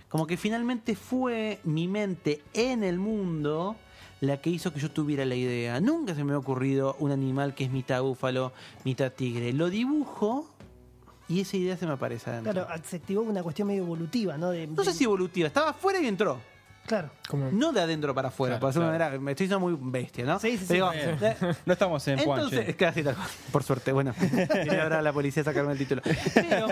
Como 0.10 0.28
que 0.28 0.36
finalmente 0.38 0.95
fue 0.95 1.60
mi 1.64 1.88
mente 1.88 2.41
en 2.54 2.84
el 2.84 2.99
mundo 2.99 3.76
la 4.22 4.38
que 4.38 4.49
hizo 4.49 4.72
que 4.74 4.80
yo 4.80 4.91
tuviera 4.91 5.26
la 5.26 5.36
idea. 5.36 5.80
Nunca 5.80 6.14
se 6.16 6.24
me 6.24 6.34
ha 6.34 6.38
ocurrido 6.38 6.95
un 6.99 7.12
animal 7.12 7.56
que 7.56 7.64
es 7.66 7.72
mitad 7.72 8.01
búfalo, 8.01 8.51
mitad 8.84 9.12
tigre. 9.12 9.54
Lo 9.54 9.70
dibujo 9.70 10.49
y 11.30 11.39
esa 11.41 11.58
idea 11.58 11.78
se 11.78 11.86
me 11.86 11.93
aparece 11.93 12.30
adentro. 12.30 12.51
Claro, 12.54 12.84
se 12.84 12.97
activó 12.97 13.22
una 13.22 13.41
cuestión 13.43 13.68
medio 13.70 13.84
evolutiva, 13.84 14.38
¿no? 14.38 14.49
De, 14.51 14.68
No 14.68 14.84
sé 14.84 14.91
de- 14.91 14.97
si 14.97 15.04
evolutiva, 15.06 15.47
estaba 15.47 15.70
afuera 15.72 15.99
y 16.01 16.08
entró. 16.08 16.39
Claro. 16.86 17.09
Como- 17.29 17.49
No 17.51 17.71
de 17.71 17.81
adentro 17.81 18.13
para 18.13 18.27
afuera, 18.27 18.53
Claro, 18.55 18.59
por 18.61 18.69
decirlo 18.69 18.89
claro. 18.89 19.03
manera, 19.05 19.21
me 19.23 19.31
estoy 19.31 19.47
diciendo 19.47 19.65
muy 19.67 19.77
bestia, 19.91 20.25
¿no? 20.25 20.38
Sí, 20.39 20.51
sí, 20.51 20.57
sí. 20.59 20.65
Pero 20.67 20.91
Bien. 20.91 21.17
eh, 21.21 21.36
No 21.65 21.73
estamos 21.73 22.05
en 22.09 22.19
Entonces, 22.19 22.49
Puanche. 22.59 22.75
casi 22.75 23.03
tal 23.03 23.15
cual. 23.15 23.27
Por 23.51 23.63
suerte, 23.63 23.91
bueno. 23.93 24.13
Ahora 24.81 25.01
la 25.01 25.13
policía 25.13 25.43
sacarme 25.43 25.71
el 25.73 25.77
título. 25.77 26.01
Pero, 26.34 26.67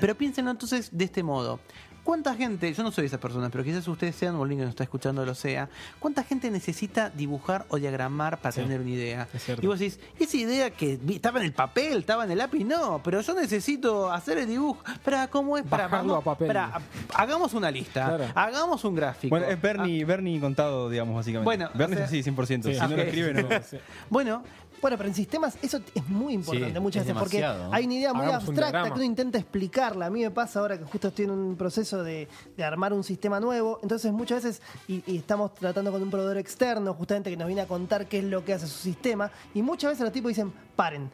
pero 0.00 0.14
piénsenlo 0.16 0.50
entonces 0.50 0.90
de 0.92 1.04
este 1.04 1.22
modo. 1.22 1.60
¿Cuánta 2.06 2.36
gente, 2.36 2.72
yo 2.72 2.84
no 2.84 2.92
soy 2.92 3.06
esa 3.06 3.18
persona, 3.18 3.50
pero 3.50 3.64
quizás 3.64 3.88
ustedes 3.88 4.14
sean, 4.14 4.36
o 4.36 4.42
alguien 4.42 4.60
que 4.60 4.64
nos 4.66 4.70
está 4.74 4.84
escuchando 4.84 5.26
lo 5.26 5.34
sea, 5.34 5.68
¿cuánta 5.98 6.22
gente 6.22 6.48
necesita 6.52 7.10
dibujar 7.10 7.66
o 7.68 7.78
diagramar 7.78 8.38
para 8.38 8.52
Sí, 8.52 8.60
tener 8.60 8.80
una 8.80 8.90
idea? 8.90 9.28
Y 9.60 9.66
vos 9.66 9.80
decís, 9.80 9.98
esa 10.16 10.36
idea 10.36 10.70
que 10.70 11.00
estaba 11.08 11.40
en 11.40 11.46
el 11.46 11.52
papel, 11.52 11.98
estaba 11.98 12.22
en 12.22 12.30
el 12.30 12.38
lápiz, 12.38 12.64
no, 12.64 13.00
pero 13.02 13.20
yo 13.22 13.34
necesito 13.34 14.08
hacer 14.12 14.38
el 14.38 14.46
dibujo. 14.46 14.84
Para, 15.04 15.26
¿cómo 15.26 15.58
es? 15.58 15.64
Para, 15.64 15.88
Bajarlo 15.88 16.14
a 16.14 16.22
papel. 16.22 16.46
Para, 16.46 16.80
hagamos 17.12 17.54
una 17.54 17.72
lista, 17.72 18.06
Claro. 18.06 18.24
hagamos 18.36 18.84
un 18.84 18.94
gráfico. 18.94 19.30
Bueno, 19.30 19.46
es 19.46 19.60
Bernie, 19.60 20.04
Bernie 20.04 20.38
contado, 20.38 20.88
digamos, 20.88 21.16
básicamente. 21.16 21.44
Bueno, 21.44 21.70
Bernie 21.74 21.96
o 21.96 22.00
es 22.02 22.06
así, 22.06 22.22
100%. 22.22 22.62
Sí. 22.68 22.74
Si 22.74 22.80
no 22.82 22.88
lo 22.88 23.02
escribe, 23.02 23.34
no. 23.34 23.48
Bueno, 24.10 24.44
Bueno, 24.80 24.96
pero 24.96 25.08
en 25.08 25.14
sistemas 25.14 25.56
eso 25.62 25.80
es 25.94 26.08
muy 26.08 26.34
importante 26.34 26.74
Sí, 26.74 26.80
muchas 26.80 27.02
es 27.02 27.08
veces 27.08 27.20
porque 27.20 27.44
hay 27.44 27.84
una 27.84 27.94
idea 27.94 28.12
muy 28.12 28.26
Hagamos 28.26 28.48
abstracta 28.48 28.84
que 28.84 28.92
uno 28.92 29.02
intenta 29.02 29.38
explicarla. 29.38 30.06
A 30.06 30.10
mí 30.10 30.22
me 30.22 30.30
pasa 30.30 30.60
ahora 30.60 30.78
que 30.78 30.84
justo 30.84 31.08
estoy 31.08 31.24
en 31.24 31.30
un 31.32 31.56
proceso 31.56 32.02
de, 32.02 32.28
de 32.56 32.64
armar 32.64 32.92
un 32.92 33.04
sistema 33.04 33.40
nuevo, 33.40 33.78
entonces 33.82 34.12
muchas 34.12 34.44
veces 34.44 34.62
y, 34.88 35.02
y 35.10 35.18
estamos 35.18 35.54
tratando 35.54 35.92
con 35.92 36.02
un 36.02 36.10
proveedor 36.10 36.38
externo 36.38 36.94
justamente 36.94 37.30
que 37.30 37.36
nos 37.36 37.46
viene 37.46 37.62
a 37.62 37.66
contar 37.66 38.06
qué 38.06 38.18
es 38.18 38.24
lo 38.24 38.44
que 38.44 38.52
hace 38.52 38.66
su 38.66 38.78
sistema 38.78 39.30
y 39.54 39.62
muchas 39.62 39.92
veces 39.92 40.04
los 40.04 40.12
tipos 40.12 40.28
dicen, 40.30 40.52
paren. 40.74 41.10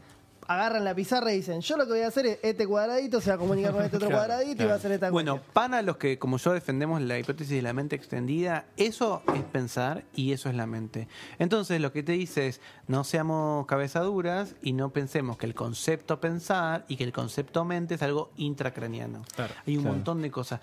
Agarran 0.49 0.85
la 0.85 0.95
pizarra 0.95 1.33
y 1.33 1.37
dicen, 1.37 1.61
yo 1.61 1.77
lo 1.77 1.85
que 1.87 1.93
voy 1.93 2.01
a 2.01 2.09
hacer 2.09 2.27
es 2.27 2.39
este 2.43 2.67
cuadradito, 2.67 3.21
se 3.21 3.31
va 3.31 3.37
a 3.37 3.39
comunicar 3.39 3.73
con 3.73 3.83
este 3.85 3.97
otro 3.97 4.11
cuadradito 4.11 4.63
y 4.63 4.67
va 4.67 4.73
a 4.73 4.77
hacer 4.77 4.93
esta 4.93 5.11
Bueno, 5.11 5.33
cuestión. 5.35 5.53
para 5.53 5.83
los 5.83 5.97
que, 5.97 6.19
como 6.19 6.39
yo, 6.39 6.53
defendemos 6.53 7.01
la 7.01 7.19
hipótesis 7.19 7.55
de 7.57 7.63
la 7.63 7.73
mente 7.73 7.97
extendida, 7.97 8.65
eso 8.77 9.23
es 9.35 9.43
pensar 9.45 10.05
y 10.15 10.33
eso 10.33 10.49
es 10.49 10.55
la 10.55 10.67
mente. 10.67 11.09
Entonces, 11.39 11.81
lo 11.81 11.93
que 11.93 12.03
te 12.03 12.13
dice 12.13 12.49
es, 12.49 12.61
no 12.89 13.05
seamos 13.05 13.67
cabezaduras 13.67 14.55
y 14.63 14.73
no 14.73 14.91
pensemos 14.91 15.37
que 15.37 15.47
el 15.47 15.55
concepto 15.55 16.21
pensar 16.21 16.85
y 16.89 16.97
que 16.97 17.05
el 17.05 17.13
concepto 17.13 17.65
mente 17.65 17.95
es 17.95 18.03
algo 18.03 18.31
intracraniano. 18.37 19.23
Claro, 19.35 19.55
Hay 19.67 19.77
un 19.77 19.83
claro. 19.83 19.97
montón 19.97 20.23
de 20.23 20.31
cosas. 20.31 20.61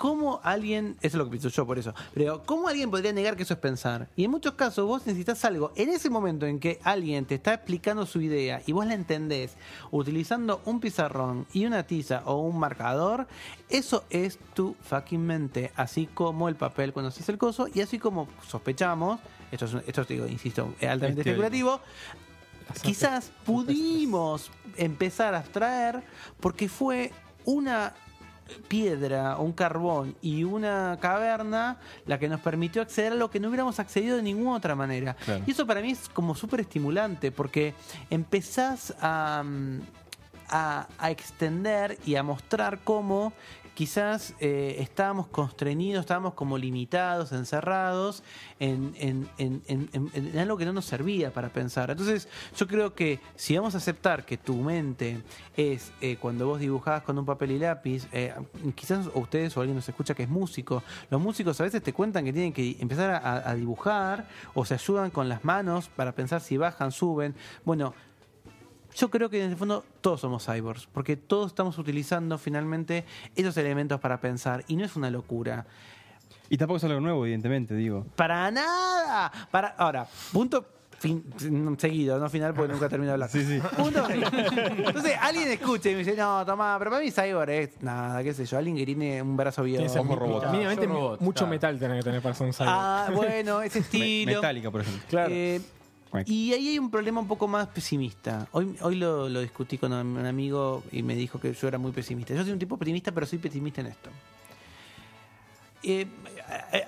¿Cómo 0.00 0.40
alguien, 0.42 0.96
eso 1.02 1.08
es 1.08 1.14
lo 1.16 1.24
que 1.26 1.32
pienso 1.32 1.50
yo 1.50 1.66
por 1.66 1.78
eso, 1.78 1.92
pero 2.14 2.42
¿cómo 2.46 2.68
alguien 2.68 2.90
podría 2.90 3.12
negar 3.12 3.36
que 3.36 3.42
eso 3.42 3.52
es 3.52 3.60
pensar? 3.60 4.08
Y 4.16 4.24
en 4.24 4.30
muchos 4.30 4.54
casos 4.54 4.86
vos 4.86 5.06
necesitas 5.06 5.44
algo, 5.44 5.72
en 5.76 5.90
ese 5.90 6.08
momento 6.08 6.46
en 6.46 6.58
que 6.58 6.80
alguien 6.84 7.26
te 7.26 7.34
está 7.34 7.52
explicando 7.52 8.06
su 8.06 8.22
idea 8.22 8.62
y 8.66 8.72
vos 8.72 8.86
la 8.86 8.94
entendés 8.94 9.58
utilizando 9.90 10.62
un 10.64 10.80
pizarrón 10.80 11.46
y 11.52 11.66
una 11.66 11.82
tiza 11.82 12.22
o 12.24 12.36
un 12.40 12.58
marcador, 12.58 13.26
eso 13.68 14.04
es 14.08 14.38
tu 14.54 14.74
fucking 14.80 15.20
mente, 15.20 15.70
así 15.76 16.06
como 16.06 16.48
el 16.48 16.56
papel 16.56 16.94
cuando 16.94 17.10
se 17.10 17.20
hace 17.22 17.32
el 17.32 17.36
coso 17.36 17.68
y 17.70 17.82
así 17.82 17.98
como 17.98 18.26
sospechamos, 18.48 19.20
esto 19.52 19.66
es, 19.66 19.74
esto 19.86 20.06
te 20.06 20.14
digo, 20.14 20.26
insisto, 20.26 20.72
es 20.80 20.88
altamente 20.88 21.20
Es 21.20 21.24
teórico. 21.24 21.44
especulativo, 21.44 21.80
quizás 22.80 23.32
pudimos 23.44 24.50
empezar 24.78 25.34
a 25.34 25.40
abstraer 25.40 26.02
porque 26.40 26.70
fue 26.70 27.12
una 27.44 27.92
piedra, 28.68 29.38
un 29.38 29.52
carbón 29.52 30.16
y 30.22 30.44
una 30.44 30.98
caverna 31.00 31.78
la 32.06 32.18
que 32.18 32.28
nos 32.28 32.40
permitió 32.40 32.82
acceder 32.82 33.12
a 33.12 33.16
lo 33.16 33.30
que 33.30 33.40
no 33.40 33.48
hubiéramos 33.48 33.78
accedido 33.78 34.16
de 34.16 34.22
ninguna 34.22 34.56
otra 34.56 34.74
manera. 34.74 35.14
Claro. 35.14 35.44
Y 35.46 35.50
eso 35.50 35.66
para 35.66 35.80
mí 35.80 35.92
es 35.92 36.08
como 36.08 36.34
súper 36.34 36.60
estimulante 36.60 37.32
porque 37.32 37.74
empezás 38.10 38.94
a, 39.00 39.42
mm, 39.44 39.80
a, 40.48 40.88
a 40.98 41.10
extender 41.10 41.98
y 42.04 42.16
a 42.16 42.22
mostrar 42.22 42.80
cómo 42.84 43.32
quizás 43.74 44.34
eh, 44.40 44.76
estábamos 44.78 45.26
constreñidos, 45.28 46.00
estábamos 46.00 46.34
como 46.34 46.58
limitados, 46.58 47.32
encerrados 47.32 48.22
en, 48.58 48.92
en- 48.98 49.28
en- 49.38 49.62
en- 50.14 50.38
algo 50.38 50.56
que 50.56 50.64
no 50.64 50.72
nos 50.72 50.84
servía 50.84 51.32
para 51.32 51.48
pensar. 51.48 51.90
Entonces 51.90 52.28
yo 52.56 52.66
creo 52.66 52.94
que 52.94 53.20
si 53.36 53.56
vamos 53.56 53.74
a 53.74 53.78
aceptar 53.78 54.24
que 54.26 54.36
tu 54.36 54.56
mente 54.56 55.22
es 55.56 55.92
eh, 56.00 56.16
cuando 56.20 56.46
vos 56.46 56.60
dibujás 56.60 57.02
con 57.02 57.18
un 57.18 57.24
papel 57.26 57.52
y 57.52 57.58
lápiz, 57.58 58.06
eh, 58.12 58.34
quizás 58.74 59.08
ustedes 59.14 59.56
o 59.56 59.60
alguien 59.60 59.76
nos 59.76 59.88
escucha 59.88 60.14
que 60.14 60.24
es 60.24 60.28
músico, 60.28 60.82
los 61.10 61.20
músicos 61.20 61.60
a 61.60 61.64
veces 61.64 61.82
te 61.82 61.92
cuentan 61.92 62.24
que 62.24 62.32
tienen 62.32 62.52
que 62.52 62.76
empezar 62.80 63.20
a 63.24 63.54
dibujar 63.54 64.28
o 64.54 64.64
se 64.64 64.74
ayudan 64.74 65.10
con 65.10 65.28
las 65.28 65.44
manos 65.44 65.88
para 65.88 66.12
pensar 66.12 66.40
si 66.40 66.56
bajan, 66.56 66.92
suben. 66.92 67.34
Bueno, 67.64 67.94
yo 68.96 69.10
creo 69.10 69.28
que 69.30 69.44
en 69.44 69.50
el 69.50 69.56
fondo 69.56 69.84
todos 70.00 70.20
somos 70.20 70.44
cyborgs, 70.44 70.86
porque 70.92 71.16
todos 71.16 71.48
estamos 71.48 71.78
utilizando 71.78 72.38
finalmente 72.38 73.04
esos 73.36 73.56
elementos 73.56 74.00
para 74.00 74.20
pensar 74.20 74.64
y 74.68 74.76
no 74.76 74.84
es 74.84 74.96
una 74.96 75.10
locura. 75.10 75.66
Y 76.48 76.56
tampoco 76.56 76.78
es 76.78 76.84
algo 76.84 77.00
nuevo, 77.00 77.24
evidentemente, 77.24 77.74
digo. 77.74 78.04
Para 78.16 78.50
nada. 78.50 79.30
Para 79.52 79.68
ahora, 79.68 80.06
punto 80.32 80.66
fin- 80.98 81.24
seguido, 81.78 82.18
no 82.18 82.28
final 82.28 82.52
porque 82.54 82.72
nunca 82.72 82.88
termino 82.88 83.08
de 83.10 83.12
hablar. 83.14 83.30
Sí, 83.32 83.44
sí. 83.44 83.60
Punto. 83.76 84.04
Entonces 84.10 85.14
alguien 85.20 85.48
escucha 85.48 85.90
y 85.90 85.92
me 85.92 85.98
dice, 86.00 86.16
no, 86.16 86.44
toma, 86.44 86.76
pero 86.78 86.90
para 86.90 87.02
mí 87.04 87.10
cyborg 87.12 87.50
es 87.50 87.82
nada, 87.82 88.22
qué 88.24 88.34
sé 88.34 88.44
yo, 88.46 88.58
alguien 88.58 88.76
que 88.76 88.84
tiene 88.84 89.22
un 89.22 89.36
brazo 89.36 89.62
biónico. 89.62 89.92
ser 89.92 90.02
robot. 90.04 90.50
mínimamente 90.50 90.86
Yo 90.86 90.92
robot, 90.92 91.20
mucho 91.20 91.38
claro. 91.44 91.50
metal 91.50 91.78
tiene 91.78 91.96
que 91.98 92.02
tener 92.02 92.20
para 92.20 92.34
ser 92.34 92.46
un 92.48 92.52
cyborg. 92.52 92.70
Ah, 92.76 93.08
bueno, 93.14 93.62
ese 93.62 93.78
Me- 93.78 93.84
estilo. 93.84 94.34
Metallica, 94.34 94.70
por 94.70 94.80
ejemplo. 94.80 95.02
Claro. 95.08 95.30
Eh, 95.32 95.60
y 96.26 96.52
ahí 96.52 96.68
hay 96.68 96.78
un 96.78 96.90
problema 96.90 97.20
un 97.20 97.28
poco 97.28 97.46
más 97.48 97.68
pesimista. 97.68 98.48
Hoy, 98.52 98.76
hoy 98.82 98.96
lo, 98.96 99.28
lo 99.28 99.40
discutí 99.40 99.78
con 99.78 99.92
un 99.92 100.26
amigo 100.26 100.82
y 100.90 101.02
me 101.02 101.14
dijo 101.14 101.38
que 101.40 101.52
yo 101.54 101.68
era 101.68 101.78
muy 101.78 101.92
pesimista. 101.92 102.34
Yo 102.34 102.42
soy 102.42 102.52
un 102.52 102.58
tipo 102.58 102.76
pesimista, 102.76 103.12
pero 103.12 103.26
soy 103.26 103.38
pesimista 103.38 103.80
en 103.80 103.86
esto. 103.88 104.10
Eh, 105.82 106.06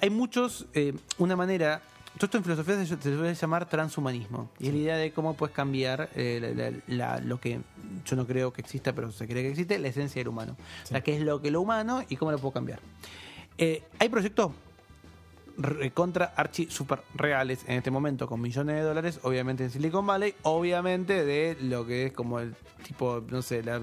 hay- 0.00 0.10
muchos, 0.10 0.66
eh, 0.74 0.92
una 1.18 1.34
manera, 1.36 1.80
todo 2.18 2.26
esto 2.26 2.36
en 2.38 2.44
filosofía 2.44 2.76
se, 2.84 2.86
se 2.86 2.96
suele 3.16 3.34
llamar 3.34 3.68
transhumanismo. 3.68 4.50
Y 4.58 4.66
es 4.68 4.72
la 4.74 4.78
idea 4.80 4.96
de 4.96 5.12
cómo 5.12 5.34
puedes 5.34 5.54
cambiar 5.54 6.10
eh, 6.14 6.38
la- 6.54 6.70
la- 6.70 7.16
la- 7.16 7.20
lo 7.24 7.40
que 7.40 7.60
yo 8.04 8.16
no 8.16 8.26
creo 8.26 8.52
que 8.52 8.60
exista, 8.60 8.92
pero 8.92 9.10
se 9.12 9.26
cree 9.26 9.42
que 9.44 9.50
existe, 9.50 9.78
la 9.78 9.88
esencia 9.88 10.20
del 10.20 10.28
humano. 10.28 10.56
O 10.82 10.86
sea, 10.86 11.00
qué 11.00 11.16
es 11.16 11.22
lo 11.22 11.40
que 11.40 11.50
lo 11.50 11.60
humano 11.60 12.04
y 12.08 12.16
cómo 12.16 12.32
lo 12.32 12.38
puedo 12.38 12.52
cambiar. 12.52 12.80
Hay 13.98 14.08
proyectos 14.10 14.50
contra 15.94 16.32
archi 16.36 16.66
super 16.70 17.02
reales 17.14 17.64
en 17.66 17.76
este 17.78 17.90
momento 17.90 18.26
con 18.26 18.40
millones 18.40 18.76
de 18.76 18.82
dólares, 18.82 19.20
obviamente 19.22 19.64
en 19.64 19.70
Silicon 19.70 20.06
Valley, 20.06 20.34
obviamente 20.42 21.24
de 21.24 21.56
lo 21.62 21.86
que 21.86 22.06
es 22.06 22.12
como 22.12 22.40
el 22.40 22.54
tipo, 22.84 23.22
no 23.30 23.42
sé, 23.42 23.62
la, 23.62 23.80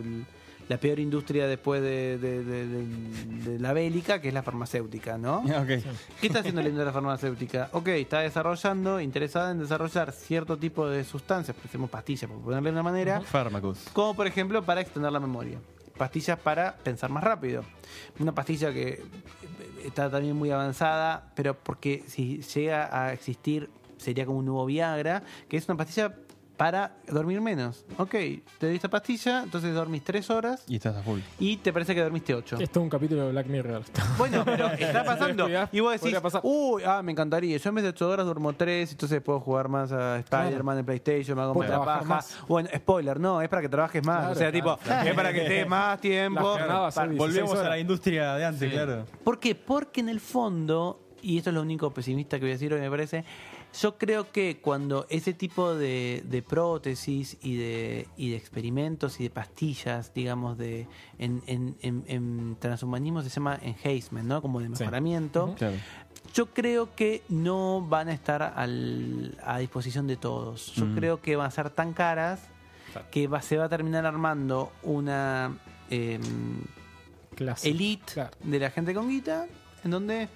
la 0.67 0.77
peor 0.77 0.99
industria 0.99 1.47
después 1.47 1.81
de, 1.81 2.17
de- 2.19 2.43
de- 2.43 2.67
de- 2.67 3.51
de 3.51 3.59
la 3.59 3.73
bélica, 3.73 4.21
que 4.21 4.27
es 4.27 4.33
la 4.33 4.43
farmacéutica, 4.43 5.17
¿no? 5.17 5.43
¿Qué 6.21 6.27
está 6.27 6.39
haciendo 6.39 6.61
la 6.61 6.69
industria 6.69 6.93
farmacéutica? 6.93 7.69
Ok, 7.71 7.87
está 7.89 8.19
desarrollando, 8.19 8.99
interesada 9.01 9.51
en 9.51 9.59
desarrollar 9.59 10.11
cierto 10.11 10.57
tipo 10.57 10.87
de 10.87 11.03
sustancias, 11.03 11.55
por 11.57 11.65
ejemplo 11.65 11.87
pastillas, 11.87 12.29
por 12.29 12.39
ponerle 12.41 12.69
de 12.69 12.73
una 12.73 12.83
manera, 12.83 13.21
Fármacos. 13.21 13.79
como 13.93 14.15
por 14.15 14.27
ejemplo 14.27 14.63
para 14.63 14.81
extender 14.81 15.11
la 15.11 15.19
memoria. 15.19 15.57
Pastillas 15.99 16.39
para 16.39 16.77
pensar 16.77 17.09
más 17.09 17.23
rápido. 17.23 17.65
Una 18.19 18.33
pastilla 18.33 18.71
que 18.71 19.03
está 19.83 20.09
también 20.09 20.33
muy 20.33 20.49
avanzada, 20.49 21.31
pero 21.35 21.53
porque 21.53 22.05
si 22.07 22.41
llega 22.41 22.89
a 22.89 23.11
existir 23.11 23.69
sería 23.97 24.25
como 24.25 24.39
un 24.39 24.45
nuevo 24.45 24.65
Viagra, 24.65 25.23
que 25.49 25.57
es 25.57 25.67
una 25.67 25.77
pastilla 25.77 26.15
para 26.59 26.91
dormir 27.07 27.39
menos. 27.39 27.85
Ok, 27.97 28.11
te 28.11 28.67
doy 28.67 28.75
esta 28.75 28.89
pastilla, 28.89 29.43
entonces 29.43 29.73
dormís 29.73 30.03
tres 30.03 30.29
horas 30.29 30.65
Y 30.67 30.75
estás 30.75 30.93
a 30.97 31.01
full. 31.01 31.21
y 31.39 31.55
te 31.55 31.71
parece 31.71 31.95
que 31.95 32.01
dormiste 32.01 32.35
ocho. 32.35 32.57
Esto 32.59 32.79
es 32.81 32.83
un 32.83 32.89
capítulo 32.89 33.23
de 33.25 33.31
Black 33.31 33.47
Mirror. 33.47 33.81
Bueno, 34.17 34.43
pero 34.43 34.67
está 34.77 35.05
pasando. 35.05 35.47
Y 35.71 35.79
vos 35.79 35.93
decís, 36.01 36.17
uy, 36.43 36.83
ah, 36.85 37.01
me 37.01 37.13
encantaría. 37.13 37.55
Yo 37.57 37.69
en 37.69 37.75
vez 37.75 37.83
de 37.85 37.89
8 37.91 38.09
horas 38.09 38.25
duermo 38.25 38.51
3, 38.51 38.91
entonces 38.91 39.21
puedo 39.21 39.39
jugar 39.39 39.69
más 39.69 39.93
a 39.93 40.17
Spider-Man 40.19 40.79
en 40.79 40.85
PlayStation, 40.85 41.37
me 41.37 41.43
hago 41.43 41.53
más 41.53 41.69
la 41.69 41.75
trabajar 41.75 41.99
paja. 42.01 42.15
más. 42.15 42.37
Bueno, 42.49 42.69
spoiler, 42.75 43.19
no, 43.21 43.41
es 43.41 43.47
para 43.47 43.61
que 43.61 43.69
trabajes 43.69 44.05
más. 44.05 44.17
Claro, 44.17 44.31
o 44.33 44.35
sea, 44.35 44.51
claro, 44.51 44.77
tipo, 44.77 44.91
es 45.09 45.13
para 45.15 45.31
que 45.31 45.41
estés 45.43 45.67
más 45.69 46.01
tiempo. 46.01 46.41
La 46.41 46.59
jornada 46.59 46.79
va 46.81 46.87
a 46.87 46.91
ser 46.91 47.03
Pa- 47.05 47.09
16 47.09 47.17
Volvemos 47.43 47.65
a 47.65 47.69
la 47.69 47.79
industria 47.79 48.35
de 48.35 48.45
antes, 48.45 48.69
claro. 48.69 49.05
¿Por 49.23 49.39
qué? 49.39 49.55
Porque 49.55 50.01
en 50.01 50.09
el 50.09 50.19
fondo, 50.19 50.99
y 51.21 51.37
esto 51.37 51.49
es 51.51 51.53
lo 51.53 51.61
único 51.61 51.89
pesimista 51.93 52.37
que 52.37 52.41
voy 52.41 52.51
a 52.51 52.53
decir 52.55 52.73
hoy, 52.73 52.81
me 52.81 52.89
parece, 52.89 53.23
yo 53.79 53.97
creo 53.97 54.31
que 54.31 54.59
cuando 54.61 55.05
ese 55.09 55.33
tipo 55.33 55.75
de, 55.75 56.23
de 56.25 56.41
prótesis 56.41 57.37
y 57.41 57.55
de, 57.57 58.07
y 58.17 58.31
de 58.31 58.37
experimentos 58.37 59.19
y 59.19 59.23
de 59.23 59.29
pastillas, 59.29 60.13
digamos, 60.13 60.57
de 60.57 60.87
en, 61.19 61.41
en, 61.47 61.75
en- 61.81 62.03
en 62.07 62.57
transhumanismo 62.59 63.21
se 63.21 63.29
llama 63.29 63.59
enhancement, 63.61 64.27
¿no? 64.27 64.41
Como 64.41 64.59
de 64.59 64.69
mejoramiento. 64.69 65.53
Claro. 65.57 65.75
Yo 66.33 66.47
creo 66.47 66.95
que 66.95 67.23
no 67.29 67.81
van 67.81 68.09
a 68.09 68.13
estar 68.13 68.41
al- 68.43 69.37
a 69.43 69.57
disposición 69.59 70.07
de 70.07 70.17
todos. 70.17 70.73
Yo 70.75 70.85
creo 70.95 71.21
que 71.21 71.35
van 71.35 71.47
a 71.47 71.51
ser 71.51 71.69
tan 71.69 71.93
caras 71.93 72.41
que 73.11 73.27
va- 73.27 73.41
se 73.41 73.57
va 73.57 73.65
a 73.65 73.69
terminar 73.69 74.05
armando 74.05 74.71
una 74.83 75.57
Clase. 77.35 77.69
elite 77.69 78.13
Claro. 78.13 78.31
de 78.43 78.59
la 78.59 78.69
gente 78.71 78.93
con 78.93 79.09
guita, 79.09 79.47
en 79.83 79.91
donde 79.91 80.27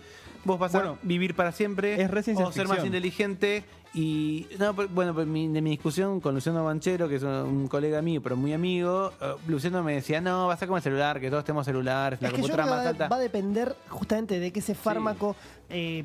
vos 0.46 0.60
vas 0.60 0.72
Bueno, 0.74 0.92
a 0.92 0.98
vivir 1.06 1.36
para 1.36 1.52
siempre 1.52 2.02
es 2.02 2.10
re 2.12 2.24
ciencia 2.24 2.46
o 2.48 2.52
ser 2.52 2.68
más 2.68 2.84
inteligente 2.84 3.64
y 3.96 4.48
no, 4.60 4.76
pero- 4.76 4.90
bueno, 4.90 5.14
pues 5.14 5.28
mi, 5.28 5.48
de 5.48 5.62
mi 5.62 5.70
discusión 5.72 6.20
con 6.20 6.34
Luciano 6.34 6.64
Banchero, 6.66 7.08
que 7.08 7.16
es 7.18 7.24
un, 7.24 7.30
un 7.30 7.68
colega 7.68 8.02
mío, 8.02 8.22
pero 8.24 8.36
muy 8.36 8.52
amigo, 8.52 9.12
eh, 9.22 9.36
Luciano 9.48 9.84
me 9.84 9.94
decía, 9.94 10.20
no, 10.20 10.48
va 10.48 10.56
a 10.56 10.58
ser 10.58 10.68
como 10.68 10.78
el 10.78 10.84
celular, 10.84 11.20
que 11.22 11.30
todos 11.30 11.46
tenemos 11.46 11.66
celulares, 11.66 12.20
la 12.22 12.30
Es 12.30 12.34
que 12.34 12.42
creo 12.42 12.50
computadora 12.56 12.76
más 12.76 12.86
va, 12.86 12.90
alta. 12.90 13.08
va 13.08 13.16
a 13.18 13.20
depender 13.20 13.76
justamente 13.90 14.40
de 14.40 14.52
que 14.52 14.60
ese 14.60 14.74
fármaco 14.76 15.36
eh, 15.70 16.04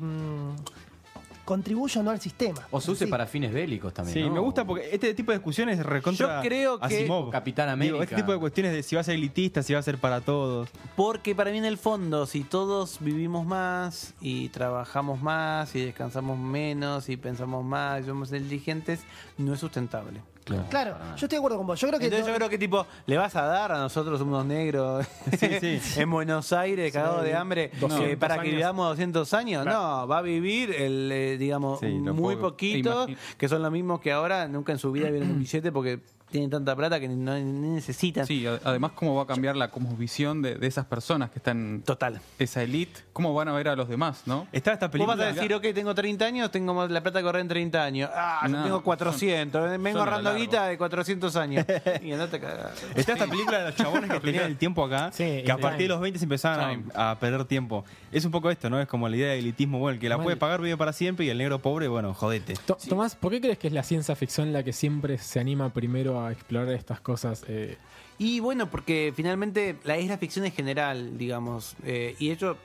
contribuya 1.49 1.99
o 2.01 2.03
no 2.03 2.11
al 2.11 2.21
sistema. 2.21 2.67
O 2.69 2.79
se 2.79 2.91
use 2.91 3.05
Sí. 3.05 3.11
para 3.11 3.25
fines 3.25 3.51
bélicos 3.51 3.91
también. 3.91 4.13
Sí, 4.13 4.21
¿no? 4.21 4.31
me 4.35 4.39
gusta 4.39 4.65
porque 4.65 4.87
este 4.93 5.15
tipo 5.15 5.31
de 5.31 5.39
discusiones 5.39 5.79
es 5.79 5.85
recontra 5.85 6.43
Yo 6.43 6.47
creo 6.47 6.79
que- 6.79 6.85
Asimov. 6.85 7.31
Capitán 7.31 7.65
Digo, 7.79 7.95
América. 7.95 8.03
este 8.03 8.15
tipo 8.17 8.31
de 8.31 8.37
cuestiones 8.37 8.71
de 8.71 8.83
si 8.83 8.93
va 8.95 9.01
a 9.01 9.03
ser 9.03 9.15
elitista, 9.15 9.63
si 9.63 9.73
va 9.73 9.79
a 9.79 9.83
ser 9.83 9.97
para 9.97 10.21
todos. 10.21 10.69
Porque 10.95 11.33
para 11.33 11.49
mí 11.51 11.57
en 11.57 11.65
el 11.65 11.77
fondo, 11.79 12.27
si 12.27 12.43
todos 12.43 12.97
vivimos 12.99 13.47
más 13.47 14.13
y 14.21 14.49
trabajamos 14.49 15.21
más 15.21 15.75
y 15.75 15.85
descansamos 15.85 16.37
menos 16.37 17.09
y 17.09 17.17
pensamos 17.17 17.65
más 17.65 18.03
y 18.03 18.05
somos 18.05 18.31
inteligentes, 18.31 18.99
no 19.39 19.53
es 19.55 19.59
sustentable. 19.59 20.21
Claro, 20.69 20.97
yo 21.09 21.13
estoy 21.13 21.29
de 21.29 21.37
acuerdo 21.37 21.57
con 21.57 21.67
vos. 21.67 21.79
Yo 21.79 21.87
creo 21.87 21.99
que 21.99 22.05
Entonces 22.05 22.25
to- 22.25 22.31
yo 22.31 22.37
creo 22.37 22.49
que 22.49 22.57
tipo, 22.57 22.85
le 23.05 23.17
vas 23.17 23.35
a 23.35 23.43
dar 23.43 23.71
a 23.71 23.77
nosotros 23.77 24.19
unos 24.21 24.45
negros 24.45 25.05
sí. 25.39 25.79
en 25.97 26.09
Buenos 26.09 26.51
Aires, 26.53 26.91
cagados 26.91 27.23
de 27.23 27.35
hambre, 27.35 27.71
200 27.79 28.07
eh, 28.09 28.17
para 28.17 28.41
que 28.41 28.49
vivamos 28.51 28.87
200 28.89 29.33
años. 29.33 29.65
No, 29.65 30.07
va 30.07 30.17
a 30.17 30.21
vivir, 30.21 30.71
el, 30.71 31.11
eh, 31.11 31.37
digamos, 31.37 31.79
Sí, 31.79 31.87
muy 31.87 32.35
poquito, 32.35 33.05
que 33.37 33.47
son 33.47 33.61
los 33.61 33.71
mismos 33.71 33.99
que 33.99 34.11
ahora 34.11 34.47
nunca 34.47 34.71
en 34.71 34.79
su 34.79 34.91
vida 34.91 35.09
vieron 35.09 35.29
un 35.29 35.39
billete 35.39 35.71
porque 35.71 35.99
tienen 36.31 36.49
tanta 36.49 36.75
plata 36.75 36.99
que 36.99 37.07
no 37.07 37.33
ni 37.35 37.69
necesitan. 37.75 38.25
Sí, 38.25 38.45
además, 38.63 38.91
¿cómo 38.95 39.15
va 39.15 39.23
a 39.23 39.27
cambiar 39.27 39.55
la 39.55 39.69
visión 39.97 40.41
de, 40.41 40.55
de 40.55 40.67
esas 40.67 40.85
personas 40.85 41.29
que 41.31 41.39
están 41.39 41.81
Total. 41.85 42.19
esa 42.37 42.63
elite? 42.63 43.01
¿Cómo 43.13 43.33
van 43.33 43.47
a 43.47 43.53
ver 43.53 43.67
a 43.69 43.75
los 43.75 43.89
demás, 43.89 44.23
no? 44.25 44.47
Está 44.51 44.73
esta 44.73 44.87
Vos 44.87 44.91
película. 44.93 45.15
vas 45.15 45.25
a 45.25 45.33
decir, 45.33 45.53
ok, 45.53 45.63
tengo 45.73 45.93
30 45.95 46.25
años, 46.25 46.51
tengo 46.51 46.73
más- 46.73 46.89
la 46.91 47.01
plata 47.01 47.21
corre 47.21 47.41
en 47.41 47.47
30 47.47 47.83
años. 47.83 48.09
Ah, 48.13 48.41
yo 48.43 48.49
No, 48.49 48.63
tengo 48.63 48.83
400. 48.83 49.69
son- 49.71 49.83
Vengo 49.83 49.99
son 49.99 50.07
a 50.07 50.11
ahorrando 50.11 50.35
guita 50.39 50.67
de 50.67 50.77
400 50.77 51.35
años. 51.35 51.65
y 52.03 52.11
andate 52.11 52.37
a 52.37 52.39
cagar. 52.39 52.71
Está 52.95 53.13
esta 53.13 53.27
película 53.27 53.59
de 53.59 53.65
los 53.67 53.75
chabones 53.75 54.09
que 54.09 54.19
tenían 54.21 54.45
el 54.45 54.57
tiempo 54.57 54.83
acá, 54.85 55.11
Sí, 55.11 55.41
que 55.45 55.51
a 55.51 55.57
partir 55.57 55.83
de 55.83 55.89
los 55.89 55.99
20 56.01 56.19
se 56.19 56.25
empezaban 56.25 56.85
a, 56.93 57.11
a 57.11 57.19
perder 57.19 57.45
tiempo. 57.45 57.83
Es 58.11 58.25
un 58.25 58.31
poco 58.31 58.49
esto, 58.49 58.69
¿no? 58.69 58.79
Es 58.79 58.87
como 58.87 59.07
la 59.09 59.15
idea 59.17 59.29
del 59.31 59.39
elitismo, 59.39 59.79
bueno, 59.79 59.95
el 59.95 59.99
que 59.99 60.09
la 60.09 60.17
Mal. 60.17 60.23
puede 60.23 60.37
pagar 60.37 60.61
vive 60.61 60.77
para 60.77 60.93
siempre 60.93 61.25
y 61.25 61.29
el 61.29 61.37
negro 61.37 61.59
pobre, 61.59 61.87
bueno, 61.87 62.13
jodete. 62.13 62.53
To- 62.65 62.77
Tomás, 62.87 63.15
¿por 63.15 63.31
qué 63.31 63.41
crees 63.41 63.57
que 63.57 63.67
es 63.67 63.73
la 63.73 63.83
ciencia 63.83 64.15
ficción 64.15 64.53
la 64.53 64.63
que 64.63 64.73
siempre 64.73 65.17
se 65.17 65.39
anima 65.39 65.69
primero 65.69 66.18
a 66.18 66.18
explorar 66.27 66.69
estas 66.73 66.99
cosas? 67.01 67.43
Eh, 67.47 67.77
Y 68.17 68.39
bueno, 68.41 68.69
porque 68.69 69.13
finalmente 69.15 69.77
la 69.83 69.95
es 69.97 70.07
la 70.09 70.17
ficción 70.17 70.45
en 70.45 70.51
general, 70.51 71.17
digamos. 71.17 71.75
eh, 71.83 72.15
y 72.19 72.27
de 72.27 72.33
hecho, 72.33 72.57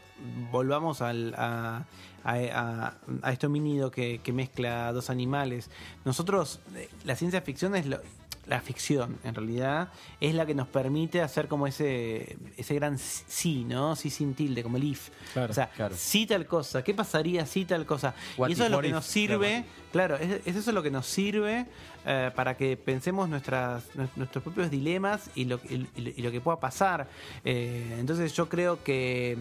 volvamos 0.50 1.00
al, 1.00 1.34
a, 1.36 1.84
a, 2.24 2.32
a- 2.34 2.94
a 3.22 3.32
este 3.32 3.46
homínido 3.46 3.90
que, 3.90 4.20
que 4.22 4.32
mezcla 4.32 4.92
dos 4.92 5.10
animales. 5.10 5.70
Nosotros, 6.04 6.60
eh, 6.74 6.88
la 7.04 7.14
ciencia 7.16 7.40
ficción 7.42 7.74
es 7.76 7.86
lo- 7.86 8.00
la 8.46 8.60
ficción, 8.60 9.18
en 9.24 9.34
realidad, 9.34 9.88
es 10.20 10.34
la 10.34 10.44
que 10.46 10.54
nos 10.54 10.68
permite 10.68 11.22
hacer 11.22 11.48
como 11.48 11.66
ese, 11.66 12.36
ese 12.56 12.74
gran 12.74 12.98
sí, 12.98 13.64
¿no? 13.64 13.96
Sí 13.96 14.10
sin 14.10 14.34
tilde, 14.34 14.62
como 14.62 14.76
el 14.76 14.84
if. 14.84 15.08
Claro, 15.32 15.50
o 15.50 15.54
sea, 15.54 15.70
claro. 15.70 15.94
sí 15.98 16.26
tal 16.26 16.46
cosa, 16.46 16.82
¿qué 16.84 16.92
pasaría 16.94 17.46
si 17.46 17.64
tal 17.64 17.86
cosa? 17.86 18.14
What 18.36 18.48
y 18.48 18.52
eso 18.52 18.62
if, 18.62 18.66
es 18.66 18.72
lo 18.72 18.80
que 18.80 18.88
if, 18.88 18.92
nos 18.94 19.06
sirve, 19.06 19.64
claro, 19.92 20.16
es, 20.16 20.40
es 20.46 20.56
eso 20.56 20.72
lo 20.72 20.82
que 20.82 20.90
nos 20.90 21.06
sirve 21.06 21.66
eh, 22.06 22.30
para 22.34 22.56
que 22.56 22.76
pensemos 22.76 23.28
nuestras, 23.28 23.84
nues- 23.96 24.10
nuestros 24.16 24.44
propios 24.44 24.70
dilemas 24.70 25.30
y 25.34 25.46
lo, 25.46 25.58
y, 25.68 25.86
y 25.96 26.00
lo- 26.02 26.10
y 26.16 26.22
lo 26.22 26.30
que 26.30 26.40
pueda 26.40 26.60
pasar. 26.60 27.08
Eh, 27.44 27.96
entonces 27.98 28.32
yo 28.34 28.48
creo 28.48 28.82
que 28.84 29.38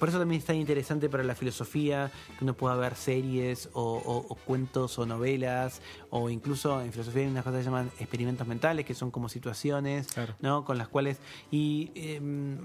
por 0.00 0.08
eso 0.08 0.18
también 0.18 0.40
es 0.40 0.46
tan 0.46 0.56
interesante 0.56 1.08
para 1.08 1.22
la 1.22 1.36
filosofía 1.36 2.10
que 2.36 2.42
uno 2.44 2.54
pueda 2.54 2.74
ver 2.74 2.96
series 2.96 3.68
o, 3.74 3.82
o- 4.04 4.26
o 4.28 4.34
cuentos 4.34 4.98
o 4.98 5.06
novelas 5.06 5.80
o 6.10 6.28
incluso 6.30 6.80
en 6.80 6.90
filosofía 6.90 7.22
hay 7.22 7.28
unas 7.28 7.44
cosas 7.44 7.58
que 7.58 7.64
se 7.64 7.70
llaman 7.70 7.90
experimentos 8.00 8.46
mentales 8.48 8.84
que 8.84 8.94
son 8.94 9.12
como 9.12 9.28
situaciones 9.28 10.08
Claro. 10.08 10.34
¿no? 10.40 10.64
con 10.64 10.78
las 10.78 10.88
cuales 10.88 11.18
y 11.52 11.92
em, 11.94 12.58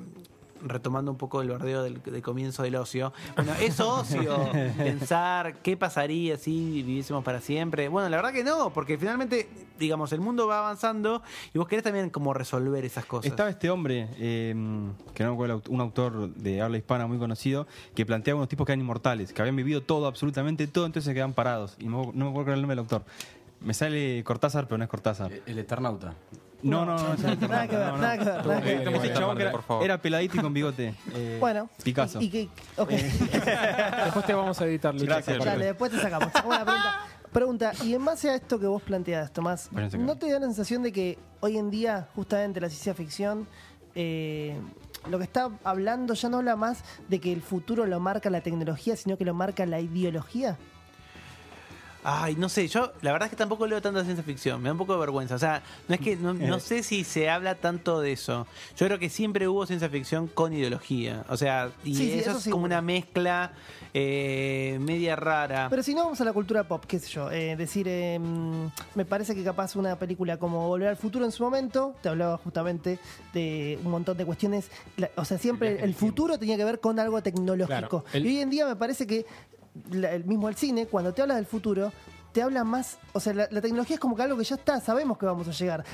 retomando 0.61 1.11
un 1.11 1.17
poco 1.17 1.41
el 1.41 1.49
bardeo 1.49 1.83
del, 1.83 2.01
del 2.01 2.21
comienzo 2.21 2.63
del 2.63 2.75
ocio. 2.75 3.13
Bueno, 3.35 3.53
es 3.59 3.79
ocio 3.79 4.49
pensar 4.77 5.57
qué 5.57 5.77
pasaría 5.77 6.37
si 6.37 6.83
viviésemos 6.83 7.23
para 7.23 7.41
siempre. 7.41 7.87
Bueno, 7.87 8.09
la 8.09 8.17
verdad 8.17 8.33
que 8.33 8.43
no, 8.43 8.71
porque 8.71 8.97
finalmente, 8.97 9.49
digamos, 9.79 10.11
el 10.13 10.21
mundo 10.21 10.47
va 10.47 10.59
avanzando 10.59 11.21
y 11.53 11.57
vos 11.57 11.67
querés 11.67 11.83
también 11.83 12.09
como 12.09 12.33
resolver 12.33 12.85
esas 12.85 13.05
cosas. 13.05 13.29
Estaba 13.29 13.49
este 13.49 13.69
hombre, 13.69 14.09
eh, 14.17 14.53
que 15.13 15.23
no 15.23 15.29
me 15.29 15.35
acuerdo, 15.35 15.61
un 15.69 15.81
autor 15.81 16.33
de 16.33 16.61
habla 16.61 16.77
hispana 16.77 17.07
muy 17.07 17.17
conocido, 17.17 17.67
que 17.93 18.05
planteaba 18.05 18.37
unos 18.39 18.49
tipos 18.49 18.65
que 18.65 18.73
eran 18.73 18.81
inmortales, 18.81 19.33
que 19.33 19.41
habían 19.41 19.55
vivido 19.55 19.81
todo, 19.81 20.07
absolutamente 20.07 20.67
todo, 20.67 20.85
entonces 20.85 21.09
se 21.09 21.13
quedan 21.13 21.33
parados. 21.33 21.75
Y 21.79 21.85
no, 21.85 22.11
no 22.13 22.25
me 22.25 22.31
acuerdo 22.31 22.53
el 22.53 22.61
nombre 22.61 22.75
del 22.75 22.79
autor. 22.79 23.03
Me 23.61 23.73
sale 23.73 24.23
Cortázar, 24.23 24.67
pero 24.67 24.77
no 24.77 24.83
es 24.83 24.89
Cortázar. 24.89 25.31
El, 25.31 25.41
el 25.45 25.59
Eternauta. 25.59 26.13
No, 26.65 26.85
no, 26.85 26.97
no. 26.97 27.15
no, 27.15 27.35
no, 27.35 27.47
Nada 27.47 27.67
que 27.67 27.75
ver, 27.77 27.85
no, 27.87 27.91
no. 27.91 27.97
nada 27.99 28.17
que 28.17 28.25
ver, 28.25 28.45
nada 28.45 28.61
que 28.61 28.99
ver. 28.99 29.13
Chabón 29.13 29.37
que 29.37 29.43
era, 29.43 29.53
era 29.81 30.01
peladito 30.01 30.37
y 30.37 30.39
con 30.39 30.53
bigote. 30.53 30.93
eh, 31.13 31.37
Bueno, 31.39 31.69
Picasso. 31.83 32.19
Y, 32.19 32.25
y 32.25 32.29
que, 32.29 32.49
ok. 32.77 32.89
después 34.05 34.25
te 34.25 34.33
vamos 34.33 34.59
a 34.59 34.65
editar, 34.65 34.93
Lucho. 34.93 35.05
Gracias. 35.05 35.43
Dale, 35.45 35.65
después 35.65 35.91
te 35.91 35.99
sacamos. 35.99 36.29
Pregunta. 36.31 36.99
Pregunta, 37.31 37.71
y 37.83 37.93
en 37.93 38.05
base 38.05 38.29
a 38.29 38.35
esto 38.35 38.57
que 38.59 38.65
vos 38.65 38.81
planteas, 38.81 39.31
Tomás. 39.33 39.69
¿no 39.71 40.15
te 40.17 40.31
da 40.31 40.39
la 40.39 40.45
sensación 40.45 40.83
de 40.83 40.93
que 40.93 41.19
hoy 41.41 41.57
en 41.57 41.69
día, 41.69 42.07
justamente 42.15 42.61
la 42.61 42.69
ciencia 42.69 42.93
ficción, 42.93 43.45
eh, 43.93 44.57
lo 45.09 45.17
que 45.17 45.25
está 45.25 45.49
hablando 45.65 46.13
ya 46.13 46.29
no 46.29 46.37
habla 46.37 46.55
más 46.55 46.83
de 47.09 47.19
que 47.19 47.33
el 47.33 47.41
futuro 47.41 47.85
lo 47.85 47.99
marca 47.99 48.29
la 48.29 48.39
tecnología, 48.39 48.95
sino 48.95 49.17
que 49.17 49.25
lo 49.25 49.33
marca 49.33 49.65
la 49.65 49.81
ideología? 49.81 50.57
Ay, 52.07 52.35
no 52.35 52.49
sé, 52.49 52.67
yo 52.67 52.91
la 53.01 53.11
verdad 53.13 53.25
es 53.25 53.29
que 53.31 53.35
tampoco 53.35 53.65
leo 53.65 53.81
tanta 53.81 54.03
ciencia 54.03 54.23
ficción, 54.23 54.61
me 54.61 54.69
da 54.69 54.73
un 54.73 54.77
poco 54.77 54.93
de 54.93 54.99
vergüenza. 54.99 55.33
O 55.33 55.39
sea, 55.39 55.63
no 55.87 55.95
es 55.95 56.01
que 56.01 56.15
no, 56.15 56.35
no 56.35 56.59
sé 56.59 56.83
si 56.83 57.03
se 57.03 57.31
habla 57.31 57.55
tanto 57.55 57.99
de 57.99 58.11
eso. 58.11 58.45
Yo 58.77 58.85
creo 58.85 58.99
que 58.99 59.09
siempre 59.09 59.47
hubo 59.47 59.65
ciencia 59.65 59.89
ficción 59.89 60.27
con 60.27 60.53
ideología. 60.53 61.25
O 61.29 61.35
sea, 61.37 61.71
y 61.83 61.95
Sí, 61.95 62.11
sí, 62.11 62.19
eso, 62.19 62.29
eso 62.29 62.37
es 62.37 62.43
sí. 62.43 62.49
como 62.51 62.65
una 62.65 62.81
mezcla 62.81 63.53
eh, 63.93 64.77
media 64.81 65.15
rara. 65.15 65.67
Pero 65.69 65.81
si 65.81 65.95
no 65.95 66.03
vamos 66.03 66.21
a 66.21 66.25
la 66.25 66.33
cultura 66.33 66.67
pop, 66.67 66.83
qué 66.87 66.99
sé 66.99 67.09
yo, 67.09 67.31
eh, 67.31 67.55
decir, 67.55 67.87
eh, 67.89 68.19
me 68.93 69.05
parece 69.05 69.33
que 69.33 69.43
capaz 69.43 69.75
una 69.75 69.97
película 69.97 70.37
como 70.37 70.67
Volver 70.67 70.89
al 70.89 70.97
Futuro 70.97 71.25
en 71.25 71.31
su 71.31 71.43
momento, 71.43 71.95
te 72.03 72.09
hablaba 72.09 72.37
justamente 72.37 72.99
de 73.33 73.79
un 73.83 73.89
montón 73.89 74.15
de 74.17 74.25
cuestiones, 74.25 74.69
la- 74.97 75.09
o 75.15 75.25
sea, 75.25 75.37
siempre 75.39 75.83
el 75.83 75.95
futuro 75.95 76.37
tenía 76.37 76.57
que 76.57 76.65
ver 76.65 76.79
con 76.79 76.99
algo 76.99 77.21
tecnológico. 77.23 78.03
Claro, 78.03 78.05
el- 78.13 78.25
Y 78.25 78.29
hoy 78.35 78.39
en 78.41 78.49
día 78.51 78.67
me 78.67 78.75
parece 78.75 79.07
que 79.07 79.25
la- 79.91 80.11
el 80.13 80.25
mismo 80.25 80.49
el 80.49 80.55
cine, 80.55 80.85
cuando 80.87 81.13
te 81.13 81.21
habla 81.21 81.35
del 81.35 81.45
futuro, 81.45 81.91
te 82.31 82.41
habla 82.41 82.65
más, 82.65 82.97
o 83.13 83.19
sea, 83.21 83.33
la, 83.33 83.47
la 83.49 83.61
tecnología 83.61 83.93
es 83.93 83.99
como 84.01 84.13
que 84.13 84.21
algo 84.23 84.37
que 84.37 84.43
ya 84.43 84.55
está, 84.55 84.81
sabemos 84.81 85.17
que 85.17 85.25
vamos 85.25 85.47
a 85.47 85.51
llegar. 85.51 85.85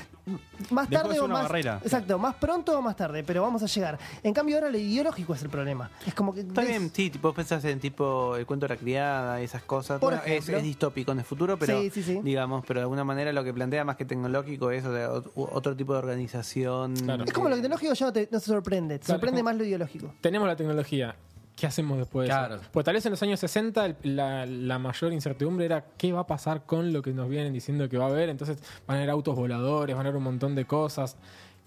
Más 0.70 0.90
tarde 0.90 1.20
o 1.20 1.24
una 1.26 1.34
más... 1.34 1.42
barrera. 1.44 1.78
Exacto, 1.84 2.18
más 2.18 2.34
pronto 2.34 2.76
o 2.76 2.82
más 2.82 2.96
tarde, 2.96 3.22
pero 3.22 3.42
vamos 3.42 3.62
a 3.62 3.66
llegar. 3.66 3.96
En 4.24 4.34
cambio 4.34 4.56
ahora 4.56 4.68
lo 4.68 4.76
ideológico 4.76 5.34
es 5.34 5.42
el 5.42 5.50
problema. 5.50 5.88
Es 6.04 6.14
como 6.14 6.34
que... 6.34 6.40
Está 6.40 6.62
bien, 6.62 6.90
sí, 6.92 7.10
tipo, 7.10 7.28
vos 7.28 7.36
pensás 7.36 7.64
en 7.64 7.78
tipo 7.78 8.34
el 8.34 8.44
cuento 8.44 8.66
de 8.66 8.74
la 8.74 8.80
criada, 8.80 9.40
esas 9.40 9.62
cosas. 9.62 10.00
Por 10.00 10.14
Bueno, 10.14 10.22
es, 10.26 10.32
ejemplo. 10.32 10.56
es 10.56 10.62
distópico 10.64 11.12
en 11.12 11.20
el 11.20 11.24
futuro, 11.24 11.56
pero 11.56 11.80
Sí, 11.80 11.90
sí, 11.90 12.02
sí. 12.02 12.20
digamos, 12.24 12.64
pero 12.66 12.80
de 12.80 12.82
alguna 12.82 13.04
manera 13.04 13.32
lo 13.32 13.44
que 13.44 13.54
plantea 13.54 13.84
más 13.84 13.94
que 13.94 14.04
tecnológico 14.04 14.72
es 14.72 14.84
o 14.84 14.92
sea, 14.92 15.10
ot- 15.12 15.30
otro 15.36 15.76
tipo 15.76 15.92
de 15.92 16.00
organización. 16.00 16.96
Claro. 16.96 17.22
Es 17.22 17.32
como 17.32 17.48
lo 17.50 17.54
tecnológico 17.54 17.94
ya 17.94 18.06
no 18.06 18.12
te, 18.12 18.28
no 18.32 18.40
te 18.40 18.46
sorprende, 18.46 18.98
te 18.98 19.04
Claro, 19.06 19.20
sorprende 19.20 19.42
como- 19.42 19.50
más 19.50 19.56
lo 19.58 19.64
ideológico. 19.64 20.12
Tenemos 20.20 20.48
la 20.48 20.56
tecnología. 20.56 21.14
¿Qué 21.62 21.68
hacemos 21.68 21.96
después 21.96 22.24
de 22.26 22.34
Claro. 22.34 22.56
eso? 22.56 22.64
Pues 22.72 22.84
tal 22.84 22.94
vez 22.94 23.06
en 23.06 23.12
los 23.12 23.22
años 23.22 23.38
60 23.38 23.86
el- 23.86 23.96
la, 24.16 24.44
la 24.46 24.80
mayor 24.80 25.12
incertidumbre 25.12 25.64
era 25.64 25.84
qué 25.96 26.12
va 26.12 26.22
a 26.22 26.26
pasar 26.26 26.62
con 26.66 26.92
lo 26.92 27.02
que 27.02 27.12
nos 27.12 27.28
vienen 27.28 27.52
diciendo 27.52 27.88
que 27.88 27.96
va 27.98 28.06
a 28.06 28.08
haber. 28.08 28.30
Entonces 28.30 28.58
van 28.84 28.96
a 28.96 28.98
haber 28.98 29.10
autos 29.10 29.36
voladores, 29.36 29.94
van 29.94 30.04
a 30.04 30.08
haber 30.08 30.16
un 30.18 30.24
montón 30.24 30.56
de 30.56 30.64
cosas. 30.64 31.14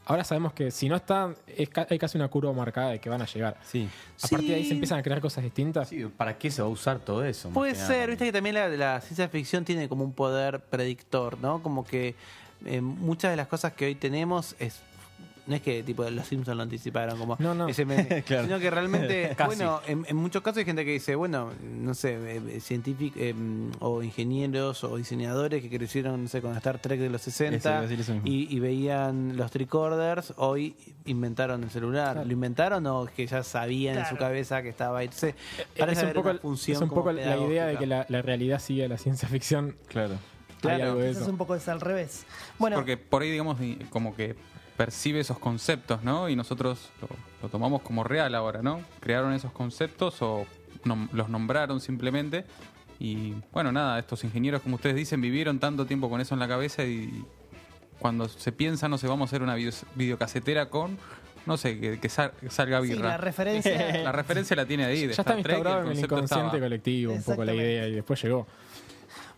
Ahora 0.06 0.26
sabemos 0.26 0.52
que 0.52 0.70
si 0.70 0.90
no 0.90 0.98
están, 0.98 1.38
es 1.48 1.70
ca- 1.70 1.88
hay 1.90 1.98
casi 1.98 2.18
una 2.18 2.28
curva 2.28 2.52
marcada 2.52 2.90
de 2.90 3.00
que 3.00 3.10
van 3.10 3.22
a 3.22 3.26
llegar. 3.26 3.56
Sí. 3.64 3.88
A 4.22 4.28
partir 4.28 4.50
de 4.50 4.56
ahí 4.56 4.66
se 4.66 4.74
empiezan 4.74 5.00
a 5.00 5.02
crear 5.02 5.22
cosas 5.22 5.46
distintas. 5.46 5.88
Sí, 5.88 6.04
¿Para 6.18 6.38
qué 6.38 6.52
se 6.52 6.62
va 6.62 6.68
a 6.68 6.72
usar 6.72 7.00
todo 7.00 7.24
eso? 7.24 7.50
Puede 7.52 7.74
ser, 7.76 8.10
viste 8.10 8.26
que 8.26 8.34
también 8.34 8.56
la, 8.56 8.68
la 8.68 9.00
ciencia 9.00 9.30
ficción 9.30 9.64
tiene 9.64 9.88
como 9.88 10.04
un 10.04 10.12
poder 10.12 10.60
predictor, 10.60 11.38
¿no? 11.40 11.64
Como 11.64 11.86
que 11.86 12.16
eh, 12.66 12.82
muchas 12.82 13.32
de 13.32 13.38
las 13.38 13.48
cosas 13.48 13.72
que 13.72 13.86
hoy 13.86 13.96
tenemos 13.96 14.58
es 14.60 14.82
no 15.48 15.56
es 15.56 15.62
que 15.62 15.84
tipo 15.84 16.04
los 16.10 16.26
Simpsons 16.28 16.58
lo 16.58 16.64
anticiparon 16.64 17.18
como 17.18 17.36
No, 17.40 17.54
no. 17.54 17.68
ese 17.68 17.86
meme, 17.86 18.24
Claro. 18.24 18.44
sino 18.46 18.60
que 18.60 18.70
realmente 18.72 19.36
bueno 19.46 19.82
en, 19.88 20.06
en 20.08 20.16
muchos 20.16 20.42
casos 20.42 20.58
hay 20.60 20.66
gente 20.66 20.84
que 20.86 20.92
dice 20.92 21.16
bueno 21.16 21.52
no 21.64 21.94
sé 21.94 22.18
eh, 22.38 22.60
científicos 22.60 23.22
eh, 23.22 23.34
o 23.80 24.02
ingenieros 24.04 24.84
o 24.84 24.98
diseñadores 24.98 25.62
que 25.62 25.70
crecieron 25.70 26.24
no 26.24 26.30
sé 26.30 26.42
con 26.42 26.56
Star 26.58 26.80
Trek 26.80 27.00
de 27.00 27.10
los 27.10 27.28
Eso, 27.28 27.44
iba 27.46 27.52
60 27.60 27.78
a 27.78 27.82
decir 27.82 28.00
eso 28.00 28.14
mismo. 28.14 28.28
y, 28.28 28.48
y 28.56 28.60
veían 28.60 29.38
los 29.38 29.52
tricorders 29.52 30.34
hoy 30.38 30.76
inventaron 31.06 31.64
el 31.64 31.70
celular 31.70 32.26
lo 32.26 32.32
inventaron 32.34 32.86
o 32.88 33.06
es 33.06 33.12
que 33.12 33.28
ya 33.28 33.44
sabían 33.44 33.98
en 34.00 34.06
su 34.08 34.18
cabeza 34.18 34.62
que 34.62 34.70
estaba 34.70 35.00
ahí 35.00 35.06
Entonces, 35.06 35.36
Es 35.58 35.66
parece 35.78 36.00
un 36.02 36.06
haber 36.06 36.16
poco, 36.16 36.30
una 36.32 36.40
función 36.40 36.76
es 36.78 36.82
un 36.82 36.90
poco 36.90 37.12
la 37.12 37.38
idea 37.38 37.66
de 37.68 37.78
que 37.78 37.86
la, 37.86 38.06
la 38.10 38.22
realidad 38.22 38.60
sigue 38.60 38.86
a 38.86 38.88
la 38.88 38.98
ciencia 38.98 39.28
ficción. 39.28 39.76
Claro. 39.88 40.16
Claro. 40.62 41.02
Eso 41.04 41.22
es 41.22 41.28
un 41.28 41.38
poco 41.38 41.54
es 41.56 41.68
al 41.68 41.80
revés. 41.82 42.26
Bueno, 42.58 42.78
Porque 42.78 42.98
por 42.98 43.22
ahí, 43.22 43.30
digamos, 43.30 43.58
como 43.92 44.16
que 44.16 44.36
percibe 44.78 45.20
esos 45.20 45.40
conceptos, 45.40 46.04
¿no? 46.04 46.28
Y 46.30 46.36
nosotros 46.36 46.90
lo, 47.02 47.08
lo 47.42 47.50
tomamos 47.50 47.82
como 47.82 48.04
real 48.04 48.36
ahora, 48.36 48.62
¿no? 48.62 48.82
Crearon 49.00 49.34
esos 49.34 49.52
conceptos 49.52 50.22
o 50.22 50.46
nom- 50.84 51.10
los 51.14 51.30
nombraron 51.30 51.80
simplemente. 51.80 52.46
Y 53.00 53.34
bueno, 53.52 53.72
nada, 53.72 54.00
estos 54.00 54.24
ingenieros, 54.24 54.62
como 54.62 54.76
ustedes 54.76 54.96
dicen, 54.96 55.20
vivieron 55.22 55.60
tanto 55.60 55.86
tiempo 55.86 56.10
con 56.10 56.22
eso 56.22 56.34
en 56.34 56.40
la 56.40 56.48
cabeza 56.48 56.84
y 56.86 57.24
cuando 58.00 58.28
se 58.28 58.52
piensa, 58.52 58.88
no 58.90 58.98
sé, 58.98 59.08
vamos 59.08 59.28
a 59.28 59.30
hacer 59.30 59.42
una 59.44 59.56
video- 59.56 59.74
videocasetera 59.96 60.70
con, 60.70 60.98
no 61.46 61.58
sé, 61.58 61.80
que, 61.80 62.00
que 62.00 62.10
sal- 62.10 62.32
que 62.40 62.50
salga 62.50 62.82
sí, 62.82 62.90
birra. 62.90 63.10
la 63.10 63.18
referencia... 63.18 64.02
La 64.04 64.12
referencia 64.12 64.56
la 64.56 64.66
tiene 64.66 64.86
ahí. 64.86 65.08
de 65.08 65.14
Ya 65.14 65.22
Star 65.22 65.38
está 65.40 65.52
instaurado 65.54 65.82
en 65.92 65.98
el 65.98 66.04
inconsciente 66.04 66.26
estaba. 66.46 66.60
colectivo 66.60 67.14
un 67.14 67.24
poco 67.24 67.44
la 67.46 67.54
idea 67.54 67.88
y 67.88 67.92
después 67.96 68.22
llegó. 68.22 68.48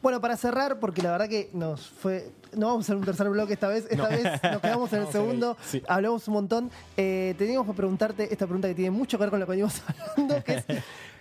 Bueno, 0.02 0.22
para 0.22 0.38
cerrar, 0.38 0.80
porque 0.80 1.02
la 1.02 1.12
verdad 1.12 1.28
que 1.28 1.50
nos 1.54 1.88
fue. 1.88 2.30
No 2.56 2.68
vamos 2.68 2.82
a 2.82 2.86
hacer 2.86 2.95
un 2.95 3.04
tercer 3.04 3.30
bloque 3.30 3.54
esta 3.54 3.68
vez. 3.68 3.86
Esta 3.89 4.04
No. 4.04 4.10
vez 4.10 4.24
nos 4.43 4.62
quedamos 4.62 4.93
en 4.93 5.02
el 5.02 5.08
segundo. 5.12 5.58
sí. 5.66 5.82
Hablamos 5.88 6.28
un 6.28 6.34
montón. 6.36 6.72
Eh, 6.95 7.36
teníamos 7.38 7.68
que 7.68 7.74
preguntarte 7.74 8.24
esta 8.32 8.45
pregunta 8.45 8.68
que 8.68 8.76
tiene 8.76 8.91
mucho 8.91 9.18
que 9.18 9.24
ver 9.24 9.30
con 9.32 9.39
lo 9.39 9.45
que 9.45 9.52
venimos 9.52 9.82
hablando, 10.16 10.43
que 10.43 10.54
es. 10.54 10.66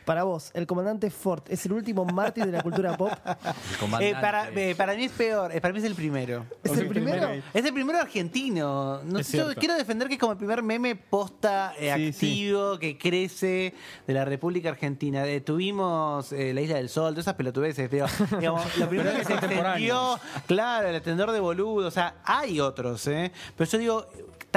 Para 0.07 0.23
vos, 0.23 0.53
¿el 0.55 0.69
comandante 0.69 1.11
Ford 1.11 1.43
es 1.49 1.67
el 1.67 1.73
último 1.73 2.05
mártir 2.05 2.47
de 2.47 2.53
la 2.53 2.63
cultura 2.63 2.97
pop? 2.97 3.11
El 3.73 3.77
comandante. 3.79 4.11
Eh, 4.11 4.15
para, 4.21 4.49
eh, 4.51 4.75
para 4.77 4.95
mí 4.95 5.05
es 5.05 5.11
peor, 5.13 5.51
eh, 5.55 5.61
para 5.61 5.73
mí 5.75 5.81
es 5.81 5.85
el 5.85 5.97
primero. 5.97 6.47
¿Es 6.63 6.79
el 6.79 6.87
primero? 6.87 7.29
Es 7.53 7.65
el 7.65 7.75
primero 7.75 7.99
argentino. 7.99 9.01
No 9.03 9.19
Es 9.19 9.27
sé, 9.27 9.39
yo 9.39 9.45
cierto. 9.47 9.59
quiero 9.61 9.75
defender 9.75 10.07
que 10.07 10.15
es 10.15 10.21
como 10.21 10.33
el 10.33 10.39
primer 10.39 10.63
meme 10.63 10.95
posta 10.95 11.73
eh, 11.77 12.13
Sí, 12.13 12.27
activo 12.45 12.79
que 12.79 12.97
crece 12.97 13.75
de 14.07 14.15
la 14.15 14.25
República 14.25 14.69
Argentina. 14.69 15.27
Eh, 15.27 15.41
tuvimos 15.41 16.31
eh, 16.33 16.55
la 16.55 16.61
Isla 16.61 16.77
del 16.77 16.89
Sol, 16.89 17.13
todas 17.15 17.25
esas 17.25 17.35
pelotudeces, 17.35 17.89
pero 17.89 18.07
digamos, 18.39 18.65
lo 18.79 18.89
primero 18.89 19.11
Pero 19.11 19.19
que 19.19 19.25
se 19.27 19.33
contemporáneo. 19.41 20.13
extendió, 20.15 20.45
claro, 20.47 20.89
el 20.89 20.95
atendor 20.95 21.33
de 21.33 21.41
boludo. 21.41 21.89
O 21.89 21.91
sea, 21.91 22.15
hay 22.25 22.61
otros, 22.61 23.05
¿eh? 23.09 23.33
Pero 23.57 23.69
yo 23.69 23.79
digo, 23.79 24.07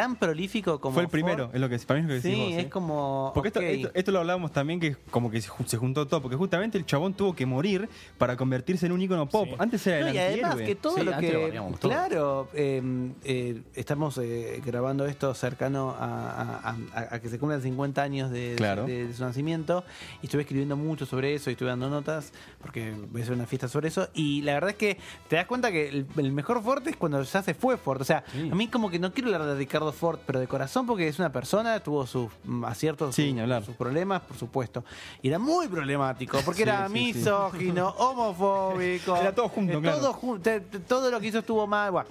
tan 0.01 0.15
prolífico 0.15 0.79
como 0.79 0.93
Fue 0.93 1.03
el 1.03 1.07
Ford, 1.07 1.11
primero, 1.11 1.49
es 1.53 1.59
lo 1.59 1.67
que, 1.69 1.77
para 1.79 1.99
mí 1.99 2.05
es 2.05 2.15
lo 2.15 2.21
que 2.21 2.27
decís 2.27 2.37
Sí, 2.37 2.43
vos, 2.53 2.53
¿eh? 2.53 2.61
es 2.61 2.67
como. 2.67 3.31
Porque 3.33 3.47
esto, 3.49 3.59
ok. 3.59 3.65
esto, 3.65 3.91
esto 3.93 4.11
lo 4.11 4.19
hablábamos 4.19 4.51
también 4.51 4.79
que 4.79 4.95
como 5.11 5.29
que 5.29 5.41
se 5.41 5.49
ju- 5.49 5.65
se 5.65 5.77
juntó 5.77 6.07
todo, 6.07 6.21
porque 6.21 6.37
justamente 6.37 6.77
el 6.77 6.85
chabón 6.85 7.13
tuvo 7.13 7.35
que 7.35 7.45
morir 7.45 7.89
para 8.17 8.37
convertirse 8.37 8.85
en 8.85 8.91
un 8.93 9.01
ícono 9.01 9.27
pop. 9.27 9.47
Sí. 9.49 9.55
Antes 9.59 9.85
era 9.87 9.99
el 9.99 10.05
No, 10.07 10.13
y 10.13 10.17
además 10.17 10.55
que 10.55 10.75
todo 10.75 10.95
Sí, 10.95 11.03
lo 11.03 11.17
que. 11.17 11.59
Claro, 11.79 12.49
eh, 12.53 12.81
eh, 13.23 13.61
estamos 13.75 14.17
eh, 14.21 14.61
grabando 14.65 15.05
esto 15.05 15.33
cercano 15.33 15.95
a, 15.97 16.59
a- 16.69 16.75
a- 16.93 17.15
a 17.15 17.19
que 17.19 17.29
se 17.29 17.39
cumplan 17.39 17.61
50 17.61 18.01
años 18.01 18.31
de, 18.31 18.53
Claro. 18.57 18.85
de- 18.85 19.07
de 19.07 19.13
su 19.13 19.23
nacimiento. 19.23 19.83
Y 20.21 20.25
estuve 20.27 20.41
escribiendo 20.43 20.75
mucho 20.77 21.05
sobre 21.05 21.33
eso 21.33 21.49
y 21.49 21.53
estuve 21.53 21.69
dando 21.69 21.89
notas 21.89 22.31
porque 22.61 22.93
voy 23.11 23.21
a 23.21 23.23
hacer 23.23 23.35
una 23.35 23.45
fiesta 23.45 23.67
sobre 23.67 23.87
eso. 23.89 24.09
Y 24.13 24.41
la 24.43 24.53
verdad 24.53 24.71
es 24.71 24.75
que 24.75 24.97
te 25.27 25.35
das 25.35 25.45
cuenta 25.45 25.71
que 25.71 25.89
el, 25.89 26.05
el 26.17 26.31
mejor 26.31 26.61
Ford 26.63 26.87
es 26.87 26.95
cuando 26.95 27.21
ya 27.21 27.41
se 27.41 27.53
fue 27.53 27.77
Ford. 27.77 28.01
O 28.01 28.05
sea, 28.05 28.23
a 28.51 28.55
mí 28.55 28.67
como 28.67 28.89
que 28.89 28.99
no 28.99 29.13
quiero 29.13 29.33
hablar 29.33 29.47
de 29.47 29.55
Ricardo 29.55 29.88
Ford, 29.91 30.19
pero 30.25 30.39
de 30.39 30.47
corazón 30.47 30.85
porque 30.85 31.07
es 31.07 31.19
una 31.19 31.31
persona, 31.31 31.79
tuvo 31.79 32.05
sus 32.07 32.31
mm, 32.43 32.65
aciertos, 32.65 33.15
Sí, 33.15 33.35
sus- 33.37 33.65
sus 33.65 33.75
problemas, 33.75 34.21
por 34.21 34.37
supuesto. 34.37 34.83
Y 35.21 35.27
era 35.29 35.39
muy 35.39 35.67
problemático 35.67 36.39
porque 36.45 36.63
Sí, 36.63 36.69
era 36.69 36.87
sí, 36.87 36.93
sí. 36.93 37.13
misógino, 37.19 37.89
homofóbico. 37.97 39.15
Era 39.15 39.33
todo 39.33 39.49
junto, 39.49 39.77
eh, 39.77 39.81
claro. 39.81 39.99
Todo, 39.99 40.39
te- 40.39 40.59
te- 40.61 40.79
todo 40.79 41.09
lo 41.11 41.19
que 41.19 41.27
hizo 41.27 41.39
estuvo 41.39 41.65
mal. 41.67 41.91
bueno. 41.91 42.09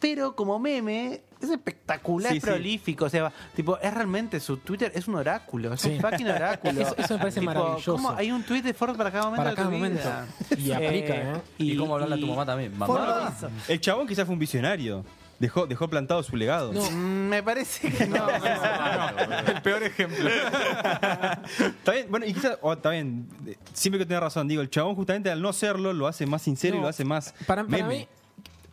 Pero 0.00 0.34
como 0.34 0.58
meme, 0.58 1.20
es 1.42 1.50
espectacular, 1.50 2.32
Sí, 2.32 2.38
es 2.38 2.42
sí. 2.42 2.48
prolífico. 2.48 3.04
O 3.04 3.08
sea, 3.10 3.30
tipo, 3.54 3.78
es 3.80 3.92
realmente 3.92 4.40
su 4.40 4.56
Twitter, 4.56 4.90
es 4.94 5.06
un 5.08 5.16
oráculo, 5.16 5.74
es 5.74 5.82
Sí. 5.82 5.90
un 5.90 6.00
fucking 6.00 6.26
oráculo. 6.30 6.80
Eso- 6.80 6.94
eso 6.96 7.14
me 7.14 7.18
parece 7.20 7.40
maravilloso. 7.42 7.92
¿cómo? 7.92 8.10
Hay 8.12 8.32
un 8.32 8.42
tweet 8.42 8.62
de 8.62 8.72
Ford 8.72 8.96
para 8.96 9.10
cada 9.12 9.24
momento 9.24 9.40
Para 9.42 9.50
de 9.50 9.56
cada 9.56 9.68
tu 9.68 9.74
momento. 9.74 10.00
vida. 10.00 10.26
Y 10.56 10.72
aplica, 10.72 11.14
¿eh? 11.14 11.40
Y, 11.58 11.76
cómo 11.76 11.92
hablarle 11.94 12.14
a 12.14 12.18
tu 12.18 12.24
y- 12.24 12.30
mamá 12.30 12.46
también. 12.46 12.78
Mamá. 12.78 13.30
El 13.68 13.78
chabón 13.78 14.06
quizás 14.06 14.24
fue 14.24 14.32
un 14.32 14.38
visionario. 14.38 15.04
Dejó, 15.40 15.66
dejó 15.66 15.88
plantado 15.88 16.22
su 16.22 16.36
legado. 16.36 16.72
No. 16.72 16.82
Mm, 16.90 17.28
Me 17.28 17.42
parece 17.42 17.90
que 17.90 18.06
no. 18.06 18.28
El 19.48 19.62
peor 19.62 19.82
ejemplo. 19.82 20.28
Está 21.58 21.92
bien, 21.92 22.06
bueno, 22.10 22.26
y 22.26 22.34
quizás, 22.34 22.58
o 22.60 22.72
está 22.72 22.90
bien, 22.90 23.26
eh, 23.46 23.56
siempre 23.72 23.98
que 23.98 24.04
tenés 24.06 24.22
razón, 24.22 24.46
digo, 24.48 24.60
el 24.62 24.68
chabón 24.70 24.94
justamente 24.94 25.30
al 25.30 25.40
no 25.40 25.52
serlo 25.52 25.92
lo 25.92 26.06
hace 26.06 26.26
más 26.26 26.42
sincero 26.42 26.76
y 26.76 26.80
lo 26.80 26.88
hace 26.88 27.04
más 27.04 27.32
Para, 27.46 27.64
para 27.64 27.82
meme. 27.84 27.88
mí, 28.00 28.08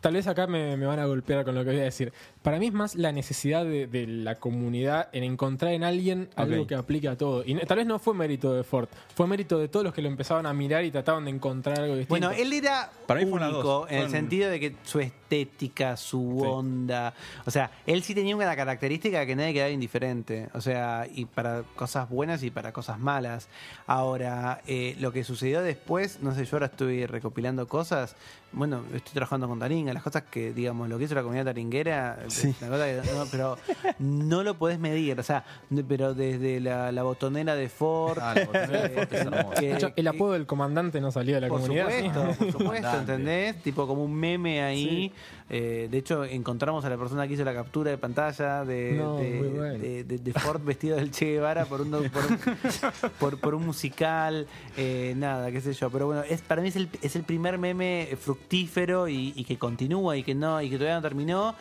tal 0.00 0.14
vez 0.14 0.26
acá 0.26 0.46
me, 0.46 0.76
me 0.76 0.86
van 0.86 0.98
a 0.98 1.06
golpear 1.06 1.44
con 1.44 1.54
lo 1.54 1.64
que 1.64 1.70
voy 1.70 1.80
a 1.80 1.84
decir. 1.84 2.12
Para 2.42 2.58
mí 2.58 2.66
es 2.68 2.72
más 2.72 2.94
la 2.94 3.12
necesidad 3.12 3.64
de, 3.64 3.86
de 3.86 4.06
la 4.06 4.36
comunidad 4.36 5.08
en 5.12 5.24
encontrar 5.24 5.72
en 5.72 5.84
alguien 5.84 6.28
algo 6.36 6.66
que 6.66 6.74
aplique 6.74 7.08
a 7.08 7.16
todo. 7.16 7.42
Y 7.44 7.54
tal 7.66 7.78
vez 7.78 7.86
no 7.86 7.98
fue 7.98 8.14
mérito 8.14 8.54
de 8.54 8.64
Ford, 8.64 8.88
fue 9.14 9.26
mérito 9.26 9.58
de 9.58 9.68
todos 9.68 9.84
los 9.84 9.92
que 9.94 10.00
lo 10.02 10.08
empezaban 10.08 10.46
a 10.46 10.52
mirar 10.52 10.84
y 10.84 10.90
trataban 10.90 11.24
de 11.24 11.30
encontrar 11.30 11.80
algo 11.80 11.96
distinto. 11.96 12.08
Bueno, 12.28 12.30
él 12.30 12.52
era 12.52 12.90
Para 13.06 13.20
mí 13.20 13.26
único 13.30 13.62
dos. 13.62 13.90
en 13.90 13.98
el 13.98 14.10
sentido 14.10 14.50
de 14.50 14.60
que 14.60 14.74
su 14.84 15.00
estética, 15.00 15.96
su 15.96 16.38
Sí. 16.40 16.46
onda, 16.46 17.12
o 17.44 17.50
sea, 17.50 17.70
él 17.86 18.02
sí 18.02 18.14
tenía 18.14 18.34
una 18.34 18.54
característica 18.56 19.26
que 19.26 19.36
nadie 19.36 19.52
quedaba 19.52 19.70
indiferente, 19.70 20.48
o 20.54 20.60
sea, 20.60 21.06
y 21.12 21.26
para 21.26 21.62
cosas 21.76 22.08
buenas 22.08 22.42
y 22.42 22.50
para 22.50 22.72
cosas 22.72 22.98
malas. 22.98 23.48
Ahora, 23.86 24.60
eh, 24.66 24.96
lo 25.00 25.12
que 25.12 25.24
sucedió 25.24 25.60
después, 25.62 26.20
no 26.22 26.34
sé, 26.34 26.44
yo 26.44 26.56
ahora 26.56 26.66
estoy 26.66 27.06
recopilando 27.06 27.66
cosas, 27.68 28.16
bueno, 28.52 28.82
estoy 28.94 29.12
trabajando 29.12 29.46
con 29.46 29.58
Taringa, 29.58 29.92
las 29.92 30.02
cosas 30.02 30.22
que, 30.30 30.52
digamos, 30.52 30.88
lo 30.88 30.96
que 30.98 31.04
hizo 31.04 31.14
la 31.14 31.22
comunidad 31.22 31.44
taringuera, 31.44 32.18
Sí. 32.28 32.54
la 32.60 32.68
cosa 32.68 32.86
que- 32.86 33.12
no, 33.14 33.26
pero 33.30 33.58
no 33.98 34.42
lo 34.42 34.56
podés 34.58 34.78
medir, 34.78 35.20
o 35.20 35.22
sea, 35.22 35.44
pero 35.86 36.14
desde 36.14 36.58
la, 36.60 36.90
la 36.90 37.02
botonera 37.02 37.54
de 37.54 37.68
Ford, 37.68 38.18
Ah, 38.20 38.34
la 38.34 38.44
botonera 38.46 38.82
de 38.82 38.88
Ford 38.90 39.08
es 39.12 39.20
hermosa. 39.20 39.60
que- 39.60 39.68
De 39.68 39.74
hecho, 39.74 39.92
el 39.94 40.08
apodo 40.08 40.32
del 40.32 40.46
comandante 40.46 41.00
no 41.00 41.12
salió 41.12 41.34
de 41.34 41.42
la 41.42 41.48
por 41.48 41.60
comunidad. 41.60 41.88
¿sí? 41.90 41.94
supuesto, 42.06 42.22
por 42.24 42.34
supuesto, 42.52 42.58
Comandante. 42.64 42.98
¿entendés? 43.12 43.62
Tipo 43.62 43.86
como 43.86 44.04
un 44.04 44.14
meme 44.14 44.62
ahí. 44.62 45.12
Eh, 45.50 45.88
de 45.90 45.98
hecho, 45.98 46.24
encontramos 46.24 46.84
a 46.84 46.90
la 46.90 46.96
persona 46.98 47.26
que 47.26 47.34
hizo 47.34 47.44
la 47.44 47.54
captura 47.54 47.90
de 47.90 47.96
pantalla 47.98 48.64
de, 48.66 48.92
No, 48.98 49.16
de, 49.16 49.30
muy 49.30 49.48
bueno. 49.48 49.78
de- 49.78 50.04
de- 50.04 50.18
de 50.18 50.32
Ford 50.34 50.60
vestido 50.62 50.96
del 50.96 51.10
Che 51.10 51.24
Guevara 51.26 51.64
por 51.64 51.80
un, 51.80 51.90
por 51.90 52.02
un, 52.26 52.38
por- 53.18 53.38
por 53.40 53.54
un 53.54 53.64
musical. 53.64 54.46
eh, 54.76 55.14
nada, 55.16 55.50
qué 55.50 55.60
sé 55.60 55.72
yo. 55.72 55.88
Pero 55.90 56.06
bueno, 56.06 56.22
es 56.28 56.42
para 56.42 56.60
mí 56.60 56.68
es 56.68 56.76
el, 56.76 56.88
es 57.00 57.16
el 57.16 57.22
primer 57.22 57.56
meme 57.58 58.08
fructífero 58.20 59.08
y, 59.08 59.32
y 59.36 59.44
que 59.44 59.56
continúa 59.58 60.16
y 60.16 60.22
que 60.22 60.34
no 60.34 60.60
y 60.60 60.68
que 60.68 60.76
todavía 60.76 60.96
no 60.96 61.02
terminó. 61.02 61.54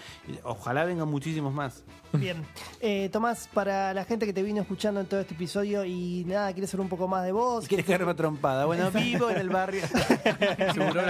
Ojalá 0.43 0.83
vengan 0.83 1.07
muchísimos 1.07 1.53
más. 1.53 1.83
Bien. 2.13 2.43
Eh, 2.81 3.09
Tomás, 3.11 3.49
para 3.53 3.93
la 3.93 4.05
gente 4.05 4.25
que 4.25 4.33
te 4.33 4.43
vino 4.43 4.61
escuchando 4.61 4.99
en 5.01 5.07
todo 5.07 5.19
este 5.19 5.33
episodio 5.33 5.83
y 5.85 6.23
nada, 6.25 6.51
quiere 6.53 6.67
saber 6.67 6.81
un 6.83 6.89
poco 6.89 7.07
más 7.07 7.23
de 7.25 7.31
vos. 7.31 7.67
Quieres 7.67 7.85
caerme 7.85 8.11
a 8.11 8.15
trompada. 8.15 8.65
Bueno, 8.65 8.89
vivo 8.93 9.29
en 9.29 9.37
el 9.37 9.49
barrio. 9.49 9.81
Seguro. 10.73 11.01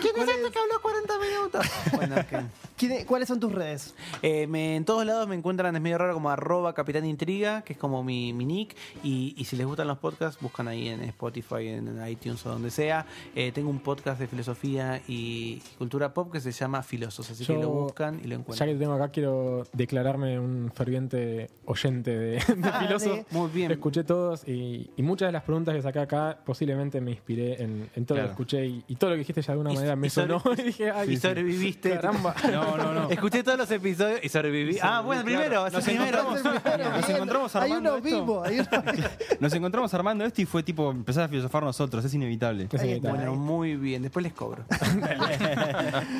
¿Quién 0.00 0.16
es 0.16 0.28
este 0.28 0.50
que 0.50 0.58
habló 0.58 0.80
40 0.82 1.14
minutos? 1.18 1.66
Bueno, 1.94 2.14
ok. 2.16 2.44
¿Quién- 2.76 3.04
¿Cuáles 3.06 3.28
son 3.28 3.40
tus 3.40 3.52
redes? 3.52 3.94
Eh, 4.22 4.46
me- 4.46 4.76
en 4.76 4.84
todos 4.84 5.04
lados 5.06 5.28
me 5.28 5.34
encuentran, 5.34 5.74
es 5.76 5.82
medio 5.82 5.98
raro, 5.98 6.14
como 6.14 6.30
arroba 6.30 6.74
capitán 6.74 7.04
intriga, 7.04 7.62
que 7.62 7.74
es 7.74 7.78
como 7.78 8.02
mi, 8.02 8.32
mi 8.32 8.44
nick. 8.44 8.76
Y, 9.02 9.34
y 9.36 9.44
si 9.44 9.56
les 9.56 9.66
gustan 9.66 9.86
los 9.88 9.98
podcasts, 9.98 10.40
buscan 10.40 10.68
ahí 10.68 10.88
en 10.88 11.02
Spotify, 11.04 11.68
en 11.68 12.06
iTunes 12.08 12.44
o 12.46 12.50
donde 12.50 12.70
sea. 12.70 13.06
Eh, 13.34 13.52
tengo 13.52 13.70
un 13.70 13.80
podcast 13.80 14.18
de 14.20 14.26
filosofía 14.26 15.00
y 15.08 15.60
cultura 15.78 16.12
pop 16.14 16.32
que 16.32 16.40
se 16.40 16.52
llama 16.52 16.82
Filosos, 16.82 17.30
así 17.30 17.44
que 17.44 17.54
Yo, 17.54 17.60
lo 17.60 17.68
buscan 17.70 18.14
y 18.16 18.18
lo 18.18 18.22
Ya 18.22 18.28
que 18.28 18.34
encuentran. 18.40 18.68
te 18.70 18.76
tengo 18.76 18.92
acá, 18.94 19.08
quiero 19.10 19.41
declararme 19.72 20.38
un 20.38 20.70
ferviente 20.74 21.50
oyente 21.64 22.10
de, 22.16 22.30
de 22.56 22.68
Ah, 22.68 22.80
Filoso. 22.86 23.24
Muy 23.30 23.50
bien. 23.50 23.70
Escuché 23.70 24.04
todos 24.04 24.46
y, 24.48 24.90
y 24.96 25.02
muchas 25.02 25.28
de 25.28 25.32
las 25.32 25.42
preguntas 25.42 25.74
que 25.74 25.82
saqué 25.82 26.00
acá 26.00 26.38
posiblemente 26.44 27.00
me 27.00 27.10
inspiré 27.12 27.62
en, 27.62 27.88
en 27.94 28.06
todo 28.06 28.18
lo 28.18 28.24
que 28.24 28.30
escuché 28.30 28.66
y, 28.66 28.84
y 28.88 28.96
todo 28.96 29.10
lo 29.10 29.14
que 29.14 29.20
dijiste 29.20 29.42
ya 29.42 29.46
de 29.48 29.52
alguna 29.52 29.72
Y- 29.72 29.76
manera 29.76 29.96
me 29.96 30.10
sonó 30.10 30.42
y 30.58 30.62
dije, 30.62 30.90
ay, 30.90 31.10
y 31.12 31.16
sobreviviste. 31.16 31.90
Caramba. 31.90 32.34
No, 32.52 32.76
no, 32.76 32.92
no. 32.92 33.10
Escuché 33.10 33.42
todos 33.42 33.58
los 33.58 33.70
episodios 33.70 34.20
y 34.22 34.28
sobreviví. 34.28 34.78
Ah, 34.82 35.00
bueno, 35.00 35.24
primero. 35.24 35.68
Nos 35.70 35.84
primero. 35.84 36.18
encontramos- 36.18 36.42
Nos 36.92 37.08
encontramos 37.10 37.56
Hay 37.56 37.62
armando 37.72 37.90
uno 37.96 38.06
esto. 38.06 38.20
vivo. 38.20 38.42
Hay 38.44 38.58
uno... 38.60 38.68
Nos 39.40 39.52
encontramos 39.54 39.94
armando 39.94 40.24
esto 40.24 40.42
y 40.42 40.44
fue 40.44 40.62
tipo 40.62 40.90
empezar 40.90 41.24
a 41.24 41.28
filosofar 41.28 41.62
nosotros, 41.62 42.04
es 42.04 42.12
inevitable. 42.14 42.68
Es 42.72 42.82
inevitable. 42.82 43.18
Bueno, 43.18 43.34
muy 43.36 43.76
bien. 43.76 44.02
Después 44.02 44.22
les 44.22 44.32
cobro. 44.32 44.64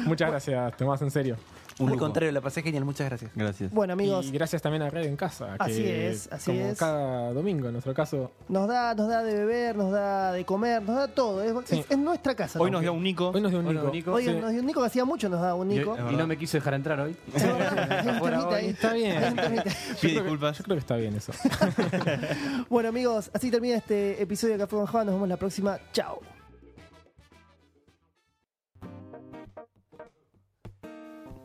Muchas 0.07 0.31
gracias, 0.31 0.77
Tomás, 0.77 1.03
en 1.03 1.11
serio. 1.11 1.37
Un 1.79 1.87
Al 1.87 1.93
lujo. 1.95 2.05
contrario, 2.05 2.33
la 2.33 2.41
pasé 2.41 2.63
genial. 2.63 2.85
Muchas 2.85 3.09
gracias. 3.09 3.31
Gracias. 3.35 3.73
Bueno, 3.73 3.93
amigos, 3.95 4.27
Y 4.27 4.31
gracias 4.33 4.61
también 4.63 4.83
a 4.83 4.91
Red 4.91 5.07
en 5.07 5.17
Casa. 5.17 5.57
Que 5.57 5.65
Así 5.65 5.85
es, 5.87 6.29
así 6.33 6.51
como 6.53 6.67
es. 6.67 6.79
cada 6.79 7.33
domingo, 7.33 7.67
en 7.69 7.73
nuestro 7.73 7.95
caso. 7.95 8.31
nos 8.49 8.69
da, 8.69 8.95
nos 8.95 9.09
da 9.09 9.23
de 9.23 9.35
beber, 9.35 9.77
nos 9.77 9.91
da 9.93 10.33
de 10.33 10.45
comer, 10.45 10.83
nos 10.83 10.97
da 10.97 11.09
todo. 11.09 11.43
Es, 11.43 11.53
Sí. 11.69 11.81
es- 11.81 11.91
es 11.91 11.99
nuestra 11.99 12.35
casa. 12.35 12.59
Hoy 12.61 12.71
¿no? 12.71 12.77
nos 12.79 12.83
dio 12.83 12.93
un 12.93 13.03
Nico. 13.03 13.31
Hoy 13.31 13.41
nos 13.41 13.51
dio 13.51 13.61
un 13.61 13.67
Nico. 13.93 14.13
Hoy 14.13 14.25
Sí. 14.25 14.33
nos 14.33 14.51
dio 14.51 14.61
un 14.61 14.67
Nico 14.67 14.81
que 14.81 14.87
hacía 14.87 15.05
mucho, 15.05 15.29
nos 15.29 15.41
da 15.41 15.55
un 15.55 15.69
Nico. 15.69 15.97
Y 16.11 16.15
no 16.17 16.27
me 16.27 16.37
quiso 16.37 16.57
dejar 16.59 16.75
entrar 16.75 17.01
hoy. 17.01 17.17
Es 17.35 17.43
verdad, 17.43 18.23
un 18.49 18.55
ahí. 18.55 18.67
Está 18.69 18.93
bien. 18.93 19.35
Pide 20.01 20.13
disculpas. 20.13 20.59
Yo 20.59 20.65
creo 20.65 20.77
que 20.77 20.81
está 20.81 20.97
bien 20.97 21.15
eso. 21.17 21.33
Bueno, 22.69 22.89
amigos, 22.89 23.31
así 23.35 23.51
termina 23.51 23.77
este 23.77 24.21
episodio 24.23 24.55
de 24.55 24.61
Café 24.61 24.77
con 24.77 24.87
Java. 24.87 25.05
Nos 25.05 25.15
vemos 25.15 25.29
la 25.29 25.37
próxima. 25.37 25.79
Chao. 25.93 26.21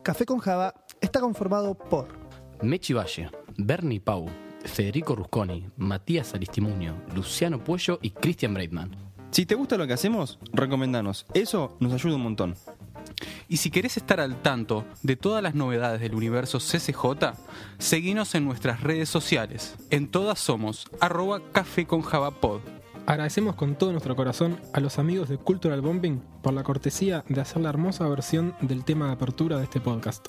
Café 0.08 0.24
con 0.24 0.38
Java 0.38 0.72
está 1.02 1.20
conformado 1.20 1.74
por 1.74 2.08
Mechi 2.62 2.94
Valle, 2.94 3.30
Bernie 3.58 4.00
Pau, 4.00 4.24
Federico 4.64 5.14
Rusconi, 5.14 5.68
Matías 5.76 6.32
Aristimuño, 6.32 6.96
Luciano 7.14 7.62
Puello 7.62 7.98
y 8.00 8.12
Christian 8.12 8.54
Breitman. 8.54 8.96
Si 9.30 9.44
te 9.44 9.54
gusta 9.54 9.76
lo 9.76 9.86
que 9.86 9.92
hacemos, 9.92 10.38
recomendanos. 10.50 11.26
Eso 11.34 11.76
nos 11.78 11.92
ayuda 11.92 12.16
un 12.16 12.22
montón. 12.22 12.54
Y 13.48 13.58
si 13.58 13.70
querés 13.70 13.98
estar 13.98 14.18
al 14.18 14.40
tanto 14.40 14.86
de 15.02 15.16
todas 15.16 15.42
las 15.42 15.54
novedades 15.54 16.00
del 16.00 16.14
universo 16.14 16.58
CCJ, 16.58 17.34
seguinos 17.76 18.34
en 18.34 18.46
nuestras 18.46 18.80
redes 18.82 19.10
sociales. 19.10 19.74
En 19.90 20.08
todas 20.08 20.38
somos 20.38 20.86
arroba 21.00 21.42
café 21.52 21.86
con 21.86 22.00
javapod. 22.00 22.62
Agradecemos 23.08 23.54
con 23.54 23.74
todo 23.74 23.90
nuestro 23.92 24.14
corazón 24.14 24.60
a 24.74 24.80
los 24.80 24.98
amigos 24.98 25.30
de 25.30 25.38
Cultural 25.38 25.80
Bombing 25.80 26.20
por 26.42 26.52
la 26.52 26.62
cortesía 26.62 27.24
de 27.26 27.40
hacer 27.40 27.62
la 27.62 27.70
hermosa 27.70 28.06
versión 28.06 28.54
del 28.60 28.84
tema 28.84 29.06
de 29.06 29.12
apertura 29.12 29.56
de 29.56 29.64
este 29.64 29.80
podcast. 29.80 30.28